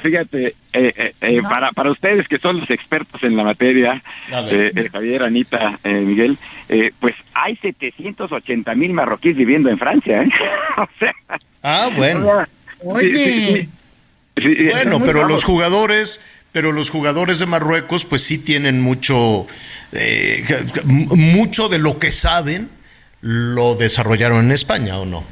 Fíjate, 0.00 0.46
eh, 0.72 0.92
eh, 0.96 1.14
eh, 1.20 1.40
no. 1.42 1.48
para, 1.48 1.70
para 1.72 1.90
ustedes 1.90 2.26
que 2.26 2.38
son 2.38 2.60
los 2.60 2.70
expertos 2.70 3.22
en 3.22 3.36
la 3.36 3.44
materia, 3.44 4.02
Javier, 4.30 5.22
Anita, 5.22 5.78
Miguel, 5.84 6.38
pues 6.98 7.14
hay 7.34 7.56
780 7.56 8.74
mil 8.74 8.92
marroquíes 8.92 9.36
viviendo 9.36 9.70
en 9.70 9.78
Francia. 9.78 10.24
o 10.76 10.88
sea, 10.98 11.14
ah, 11.62 11.90
bueno. 11.94 12.46
Oye. 12.84 13.68
Sí, 14.34 14.42
sí, 14.42 14.56
sí, 14.56 14.68
bueno, 14.70 15.00
pero 15.00 15.28
los 15.28 15.44
jugadores 15.44 16.20
pero 16.52 16.70
los 16.72 16.90
jugadores 16.90 17.38
de 17.38 17.46
Marruecos 17.46 18.04
pues 18.04 18.22
sí 18.22 18.38
tienen 18.38 18.80
mucho, 18.80 19.46
eh, 19.92 20.44
mucho 20.84 21.68
de 21.68 21.78
lo 21.78 21.98
que 21.98 22.12
saben 22.12 22.68
lo 23.22 23.74
desarrollaron 23.74 24.44
en 24.44 24.52
España 24.52 24.98
o 24.98 25.06
no. 25.06 25.24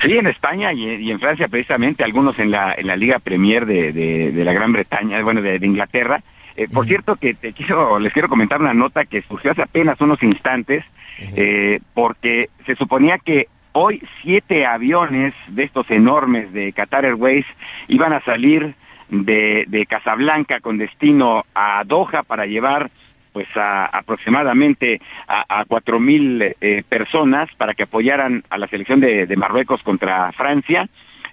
Sí, 0.00 0.16
en 0.16 0.26
España 0.26 0.72
y, 0.72 0.84
y, 0.96 1.10
en 1.10 1.20
Francia 1.20 1.48
precisamente, 1.48 2.04
algunos 2.04 2.38
en 2.38 2.50
la, 2.50 2.74
en 2.76 2.86
la 2.86 2.96
Liga 2.96 3.18
Premier 3.18 3.66
de, 3.66 3.92
de, 3.92 4.32
de 4.32 4.44
la 4.44 4.52
Gran 4.52 4.72
Bretaña, 4.72 5.22
bueno, 5.22 5.42
de, 5.42 5.58
de 5.58 5.66
Inglaterra. 5.66 6.22
Eh, 6.56 6.68
por 6.68 6.84
uh 6.84 6.84
-huh. 6.84 6.88
cierto, 6.88 7.16
que 7.16 7.34
te 7.34 7.52
quiero, 7.52 7.98
les 7.98 8.12
quiero 8.12 8.28
comentar 8.28 8.60
una 8.60 8.74
nota 8.74 9.04
que 9.04 9.22
surgió 9.22 9.52
hace 9.52 9.62
apenas 9.62 10.00
unos 10.00 10.22
instantes, 10.22 10.84
uh 10.84 11.22
-huh. 11.24 11.32
eh, 11.36 11.80
porque 11.94 12.48
se 12.66 12.74
suponía 12.74 13.18
que 13.18 13.46
hoy 13.72 14.02
siete 14.22 14.66
aviones 14.66 15.32
de 15.48 15.62
estos 15.62 15.90
enormes 15.90 16.52
de 16.52 16.72
Qatar 16.72 17.04
Airways 17.04 17.46
iban 17.88 18.12
a 18.12 18.20
salir 18.20 18.74
de, 19.10 19.64
de 19.68 19.86
Casablanca 19.86 20.60
con 20.60 20.78
destino 20.78 21.44
a 21.54 21.82
Doha 21.84 22.22
para 22.22 22.46
llevar 22.46 22.90
pues 23.32 23.48
a, 23.56 23.86
aproximadamente 23.86 25.00
a, 25.26 25.64
cuatro 25.66 26.00
mil 26.00 26.42
eh, 26.42 26.82
personas 26.88 27.48
para 27.56 27.74
que 27.74 27.84
apoyaran 27.84 28.44
a 28.50 28.58
la 28.58 28.66
selección 28.68 29.00
de, 29.00 29.26
de, 29.26 29.36
Marruecos 29.36 29.82
contra 29.82 30.32
Francia 30.32 30.88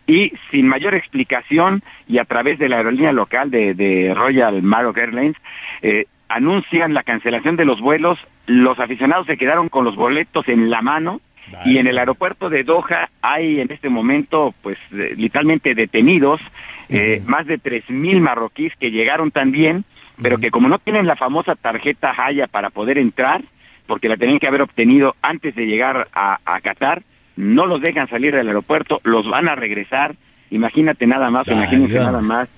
y 0.05 0.33
sin 0.51 0.67
mayor 0.67 0.95
explicación 0.95 1.83
y 2.07 2.17
a 2.19 2.25
través 2.25 2.59
de 2.59 2.69
la 2.69 2.77
aerolínea 2.77 3.11
local 3.11 3.51
de, 3.51 3.73
de 3.73 4.13
Royal 4.13 4.61
Maroc 4.61 4.97
Airlines 4.97 5.35
eh, 5.81 6.05
anuncian 6.29 6.93
la 6.93 7.03
cancelación 7.03 7.55
de 7.55 7.65
los 7.65 7.81
vuelos 7.81 8.19
los 8.45 8.79
aficionados 8.79 9.27
se 9.27 9.37
quedaron 9.37 9.69
con 9.69 9.83
los 9.83 9.95
boletos 9.95 10.47
en 10.47 10.69
la 10.69 10.81
mano 10.81 11.21
Vale. 11.51 11.71
Y 11.71 11.77
en 11.77 11.87
el 11.87 11.97
aeropuerto 11.97 12.49
de 12.49 12.63
Doha 12.63 13.09
hay 13.21 13.61
en 13.61 13.71
este 13.71 13.89
momento, 13.89 14.53
pues, 14.61 14.77
eh, 14.91 15.13
literalmente 15.15 15.75
detenidos, 15.75 16.41
eh, 16.89 17.21
uh 17.21 17.25
-huh. 17.25 17.29
más 17.29 17.47
de 17.47 17.57
tres 17.57 17.89
mil 17.89 18.19
marroquíes 18.21 18.75
que 18.75 18.91
llegaron 18.91 19.31
también, 19.31 19.85
pero 20.21 20.37
que 20.37 20.51
como 20.51 20.67
no 20.69 20.79
tienen 20.79 21.05
la 21.07 21.15
famosa 21.15 21.55
tarjeta 21.55 22.13
Haya 22.17 22.47
para 22.47 22.69
poder 22.69 22.97
entrar, 22.97 23.43
porque 23.85 24.09
la 24.09 24.17
tenían 24.17 24.39
que 24.39 24.47
haber 24.47 24.61
obtenido 24.61 25.15
antes 25.21 25.55
de 25.55 25.65
llegar 25.65 26.07
a, 26.13 26.39
a 26.45 26.61
Qatar, 26.61 27.03
no 27.35 27.65
los 27.65 27.81
dejan 27.81 28.09
salir 28.09 28.35
del 28.35 28.47
aeropuerto, 28.47 28.99
los 29.03 29.27
van 29.29 29.47
a 29.47 29.55
regresar. 29.55 30.15
Imagínate 30.49 31.05
nada 31.07 31.29
más, 31.29 31.45
Vaya. 31.45 31.59
imagínate 31.59 31.93
nada 31.93 32.21
más. 32.21 32.49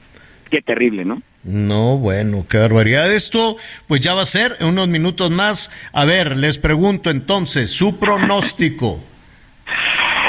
Qué 0.49 0.61
terrible, 0.61 1.05
¿no? 1.05 1.21
No, 1.43 1.97
bueno, 1.97 2.45
qué 2.49 2.57
barbaridad. 2.57 3.13
Esto, 3.13 3.57
pues 3.87 4.01
ya 4.01 4.13
va 4.13 4.23
a 4.23 4.25
ser 4.25 4.55
en 4.59 4.67
unos 4.67 4.87
minutos 4.87 5.31
más. 5.31 5.71
A 5.93 6.05
ver, 6.05 6.35
les 6.37 6.57
pregunto 6.57 7.09
entonces, 7.09 7.71
su 7.71 7.99
pronóstico 7.99 8.99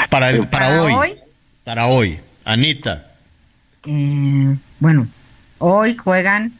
para, 0.09 0.29
el, 0.29 0.47
para, 0.47 0.67
¿Para 0.67 0.81
hoy, 0.83 0.93
hoy, 0.93 1.17
Para 1.63 1.87
hoy, 1.87 2.19
Anita. 2.45 3.07
Eh, 3.85 4.55
bueno, 4.79 5.07
hoy 5.57 5.95
juegan. 5.95 6.53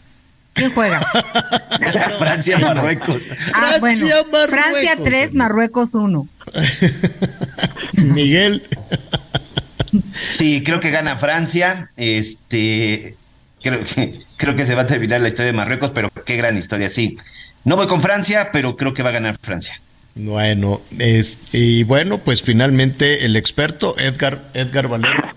¿Quién 0.53 0.71
juega? 0.71 1.01
Francia, 2.19 2.59
Marruecos. 2.59 3.23
Ah, 3.53 3.77
bueno, 3.79 4.05
Marruecos, 4.31 4.49
Francia 4.49 4.97
3, 5.03 5.33
Marruecos 5.33 5.93
1. 5.93 6.27
Miguel. 7.93 8.67
Sí, 10.31 10.63
creo 10.63 10.79
que 10.79 10.91
gana 10.91 11.17
Francia. 11.17 11.89
Este, 11.95 13.15
creo 13.61 13.81
que, 13.83 14.19
creo 14.37 14.55
que 14.55 14.65
se 14.65 14.75
va 14.75 14.83
a 14.83 14.87
terminar 14.87 15.21
la 15.21 15.29
historia 15.29 15.51
de 15.51 15.57
Marruecos, 15.57 15.91
pero 15.93 16.09
qué 16.25 16.35
gran 16.35 16.57
historia, 16.57 16.89
sí. 16.89 17.17
No 17.63 17.75
voy 17.75 17.87
con 17.87 18.01
Francia, 18.01 18.49
pero 18.51 18.75
creo 18.75 18.93
que 18.93 19.03
va 19.03 19.09
a 19.09 19.13
ganar 19.13 19.37
Francia. 19.41 19.79
Bueno, 20.15 20.81
es, 20.99 21.49
y 21.53 21.83
bueno, 21.83 22.17
pues 22.17 22.41
finalmente 22.41 23.25
el 23.25 23.35
experto 23.35 23.95
Edgar, 23.97 24.41
Edgar 24.53 24.87
Valero. 24.87 25.33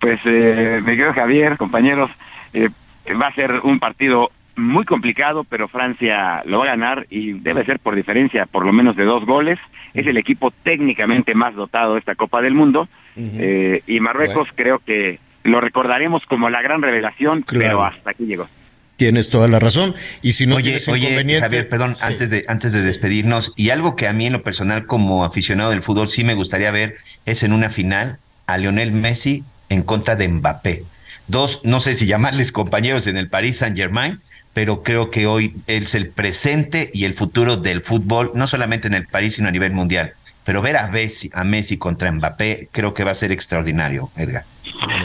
Pues 0.00 0.20
eh, 0.24 0.80
me 0.84 0.96
quedo 0.96 1.12
Javier, 1.12 1.56
compañeros, 1.56 2.10
eh, 2.54 2.70
va 3.14 3.28
a 3.28 3.34
ser 3.34 3.60
un 3.62 3.78
partido 3.78 4.30
muy 4.56 4.84
complicado, 4.84 5.44
pero 5.44 5.68
Francia 5.68 6.42
lo 6.44 6.58
va 6.58 6.64
a 6.64 6.68
ganar 6.68 7.06
y 7.10 7.32
debe 7.32 7.64
ser 7.64 7.78
por 7.78 7.94
diferencia, 7.94 8.46
por 8.46 8.66
lo 8.66 8.72
menos 8.72 8.96
de 8.96 9.04
dos 9.04 9.24
goles. 9.24 9.58
Es 9.94 10.06
el 10.06 10.16
equipo 10.16 10.50
técnicamente 10.50 11.34
más 11.34 11.54
dotado 11.54 11.94
de 11.94 12.00
esta 12.00 12.14
Copa 12.14 12.42
del 12.42 12.54
Mundo. 12.54 12.88
Uh 13.16 13.20
-huh. 13.20 13.30
eh, 13.38 13.82
y 13.86 14.00
Marruecos 14.00 14.36
bueno. 14.36 14.52
creo 14.56 14.78
que 14.80 15.18
lo 15.44 15.60
recordaremos 15.60 16.24
como 16.26 16.50
la 16.50 16.60
gran 16.60 16.82
revelación, 16.82 17.42
claro. 17.42 17.64
pero 17.64 17.84
hasta 17.84 18.10
aquí 18.10 18.26
llegó. 18.26 18.48
Tienes 18.96 19.30
toda 19.30 19.46
la 19.46 19.60
razón. 19.60 19.94
Y 20.22 20.32
si 20.32 20.46
no 20.46 20.56
oye, 20.56 20.78
oye, 20.88 21.40
Javier, 21.40 21.68
perdón, 21.68 21.94
sí. 21.94 22.04
antes 22.04 22.30
de 22.30 22.44
antes 22.48 22.72
de 22.72 22.82
despedirnos 22.82 23.54
y 23.56 23.70
algo 23.70 23.94
que 23.94 24.08
a 24.08 24.12
mí 24.12 24.26
en 24.26 24.32
lo 24.32 24.42
personal 24.42 24.86
como 24.86 25.24
aficionado 25.24 25.70
del 25.70 25.82
fútbol 25.82 26.08
sí 26.08 26.24
me 26.24 26.34
gustaría 26.34 26.72
ver 26.72 26.96
es 27.24 27.44
en 27.44 27.52
una 27.52 27.70
final 27.70 28.18
a 28.48 28.58
Lionel 28.58 28.90
Messi 28.90 29.44
en 29.68 29.82
contra 29.82 30.16
de 30.16 30.28
Mbappé. 30.28 30.82
Dos, 31.28 31.60
no 31.62 31.78
sé 31.78 31.94
si 31.94 32.06
llamarles 32.06 32.52
compañeros 32.52 33.06
en 33.06 33.18
el 33.18 33.28
Paris 33.28 33.58
Saint-Germain, 33.58 34.20
pero 34.54 34.82
creo 34.82 35.10
que 35.10 35.26
hoy 35.26 35.54
es 35.66 35.94
el 35.94 36.08
presente 36.08 36.90
y 36.94 37.04
el 37.04 37.14
futuro 37.14 37.56
del 37.56 37.82
fútbol, 37.82 38.32
no 38.34 38.46
solamente 38.46 38.88
en 38.88 38.94
el 38.94 39.06
París, 39.06 39.34
sino 39.34 39.48
a 39.48 39.50
nivel 39.50 39.72
mundial. 39.72 40.12
Pero 40.44 40.62
ver 40.62 40.78
a 40.78 40.88
Messi, 40.88 41.30
a 41.34 41.44
Messi 41.44 41.76
contra 41.76 42.10
Mbappé 42.10 42.70
creo 42.72 42.94
que 42.94 43.04
va 43.04 43.10
a 43.10 43.14
ser 43.14 43.30
extraordinario, 43.30 44.10
Edgar. 44.16 44.44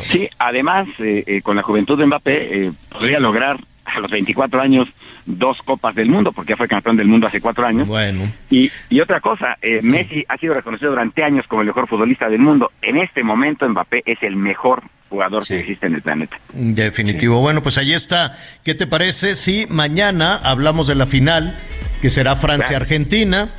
Sí, 0.10 0.30
además, 0.40 0.88
eh, 1.00 1.24
eh, 1.28 1.42
con 1.42 1.58
la 1.58 1.64
juventud 1.64 2.00
de 2.00 2.06
Mbappé, 2.06 2.68
eh, 2.68 2.72
podría 2.90 3.20
lograr 3.20 3.58
a 3.86 4.00
los 4.00 4.12
24 4.12 4.62
años 4.62 4.88
dos 5.26 5.58
copas 5.64 5.96
del 5.96 6.10
mundo, 6.10 6.32
porque 6.32 6.52
ya 6.52 6.58
fue 6.58 6.68
campeón 6.68 6.98
del 6.98 7.08
mundo 7.08 7.28
hace 7.28 7.42
cuatro 7.42 7.66
años. 7.66 7.88
Bueno. 7.88 8.32
Y, 8.50 8.72
y 8.90 9.00
otra 9.00 9.20
cosa, 9.22 9.58
eh, 9.62 9.80
Messi 9.82 10.26
ha 10.28 10.38
sido 10.38 10.54
reconocido 10.54 10.92
durante 10.92 11.24
años 11.24 11.46
como 11.48 11.62
el 11.62 11.68
mejor 11.68 11.88
futbolista 11.88 12.30
del 12.30 12.40
mundo. 12.40 12.72
En 12.82 12.98
este 12.98 13.24
momento 13.24 13.68
Mbappé 13.68 14.04
es 14.06 14.22
el 14.24 14.36
mejor 14.36 14.84
jugador 15.10 15.46
sí. 15.46 15.54
que 15.54 15.60
existe 15.62 15.88
en 15.88 15.96
el 15.96 16.02
planeta. 16.02 16.38
Definitivo. 16.54 17.38
Sí. 17.38 17.42
Bueno, 17.42 17.62
pues 17.62 17.78
ahí 17.78 17.94
está. 17.94 18.38
¿Qué 18.64 18.76
te 18.76 18.88
parece 18.88 19.36
si 19.36 19.68
mañana 19.70 20.36
hablamos 20.36 20.88
de 20.88 20.96
la 20.96 21.06
final, 21.06 21.58
que 22.02 22.10
será 22.10 22.36
Francia-Argentina, 22.36 23.50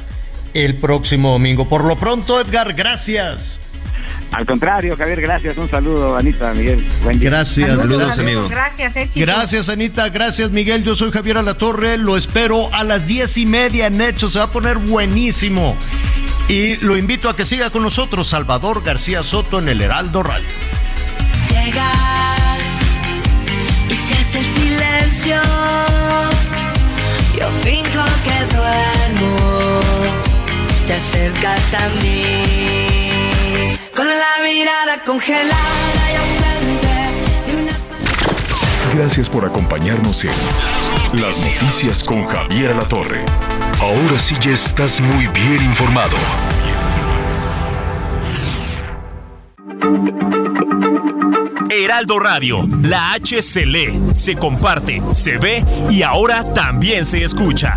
el 0.53 0.79
próximo 0.79 1.31
domingo? 1.31 1.69
Por 1.69 1.85
lo 1.85 1.97
pronto, 1.97 2.41
Edgar, 2.41 2.75
gracias. 2.75 3.61
Al 4.35 4.47
contrario, 4.47 4.97
Javier, 4.97 5.21
gracias. 5.21 5.57
Un 5.59 5.71
saludo, 5.71 6.17
Anita, 6.17 6.53
Miguel. 6.55 6.85
Buen 7.05 7.21
día. 7.21 7.31
Gracias, 7.31 7.69
saludos, 7.69 7.89
saludos 7.89 8.19
amigo. 8.19 8.49
Gracias, 8.49 8.97
éxito. 8.97 9.25
Gracias, 9.25 9.69
Anita. 9.69 10.09
Gracias, 10.09 10.51
Miguel. 10.51 10.83
Yo 10.83 10.97
soy 10.97 11.13
Javier 11.13 11.39
Alatorre. 11.39 11.99
Lo 11.99 12.17
espero 12.17 12.73
a 12.75 12.83
las 12.83 13.07
diez 13.07 13.37
y 13.37 13.47
media 13.47 13.87
en 13.87 14.01
Hecho. 14.01 14.29
Se 14.29 14.41
va 14.41 14.47
a 14.47 14.51
poner 14.51 14.79
buenísimo. 14.79 15.77
Y 16.49 16.77
lo 16.79 16.97
invito 16.97 17.29
a 17.29 17.37
que 17.37 17.45
siga 17.45 17.71
con 17.71 17.85
nosotros, 17.85 18.27
Salvador 18.27 18.83
García 18.83 19.23
Soto, 19.23 19.61
en 19.61 19.69
el 19.69 19.81
Heraldo 19.81 20.23
Radio. 20.23 20.49
Llegas 21.49 22.83
y 23.89 23.95
se 23.95 24.15
hace 24.15 24.39
el 24.41 24.45
silencio. 24.45 25.37
Yo 27.39 27.49
finjo 27.63 28.05
que 28.25 28.55
duermo. 28.55 29.81
Te 30.87 30.95
acercas 30.95 31.75
a 31.75 31.89
mí 32.03 32.94
con 33.95 34.07
la 34.07 34.43
mirada 34.43 35.03
congelada 35.05 36.13
y 36.13 36.17
ausente. 36.17 36.89
Gracias 38.95 39.29
por 39.29 39.45
acompañarnos 39.45 40.25
en 40.25 40.33
Las 41.21 41.39
Noticias 41.39 42.05
con 42.05 42.27
Javier 42.27 42.73
Alatorre. 42.73 43.25
Ahora 43.81 44.19
sí 44.19 44.35
ya 44.41 44.53
estás 44.53 45.01
muy 45.01 45.27
bien 45.29 45.63
informado. 45.63 46.17
Heraldo 51.71 52.19
Radio, 52.19 52.69
la 52.83 53.13
H 53.13 53.43
se 53.43 53.67
lee, 53.67 54.01
se 54.15 54.37
comparte, 54.37 55.03
se 55.13 55.39
ve 55.39 55.65
y 55.91 56.03
ahora 56.03 56.45
también 56.45 57.05
se 57.05 57.25
escucha. 57.25 57.77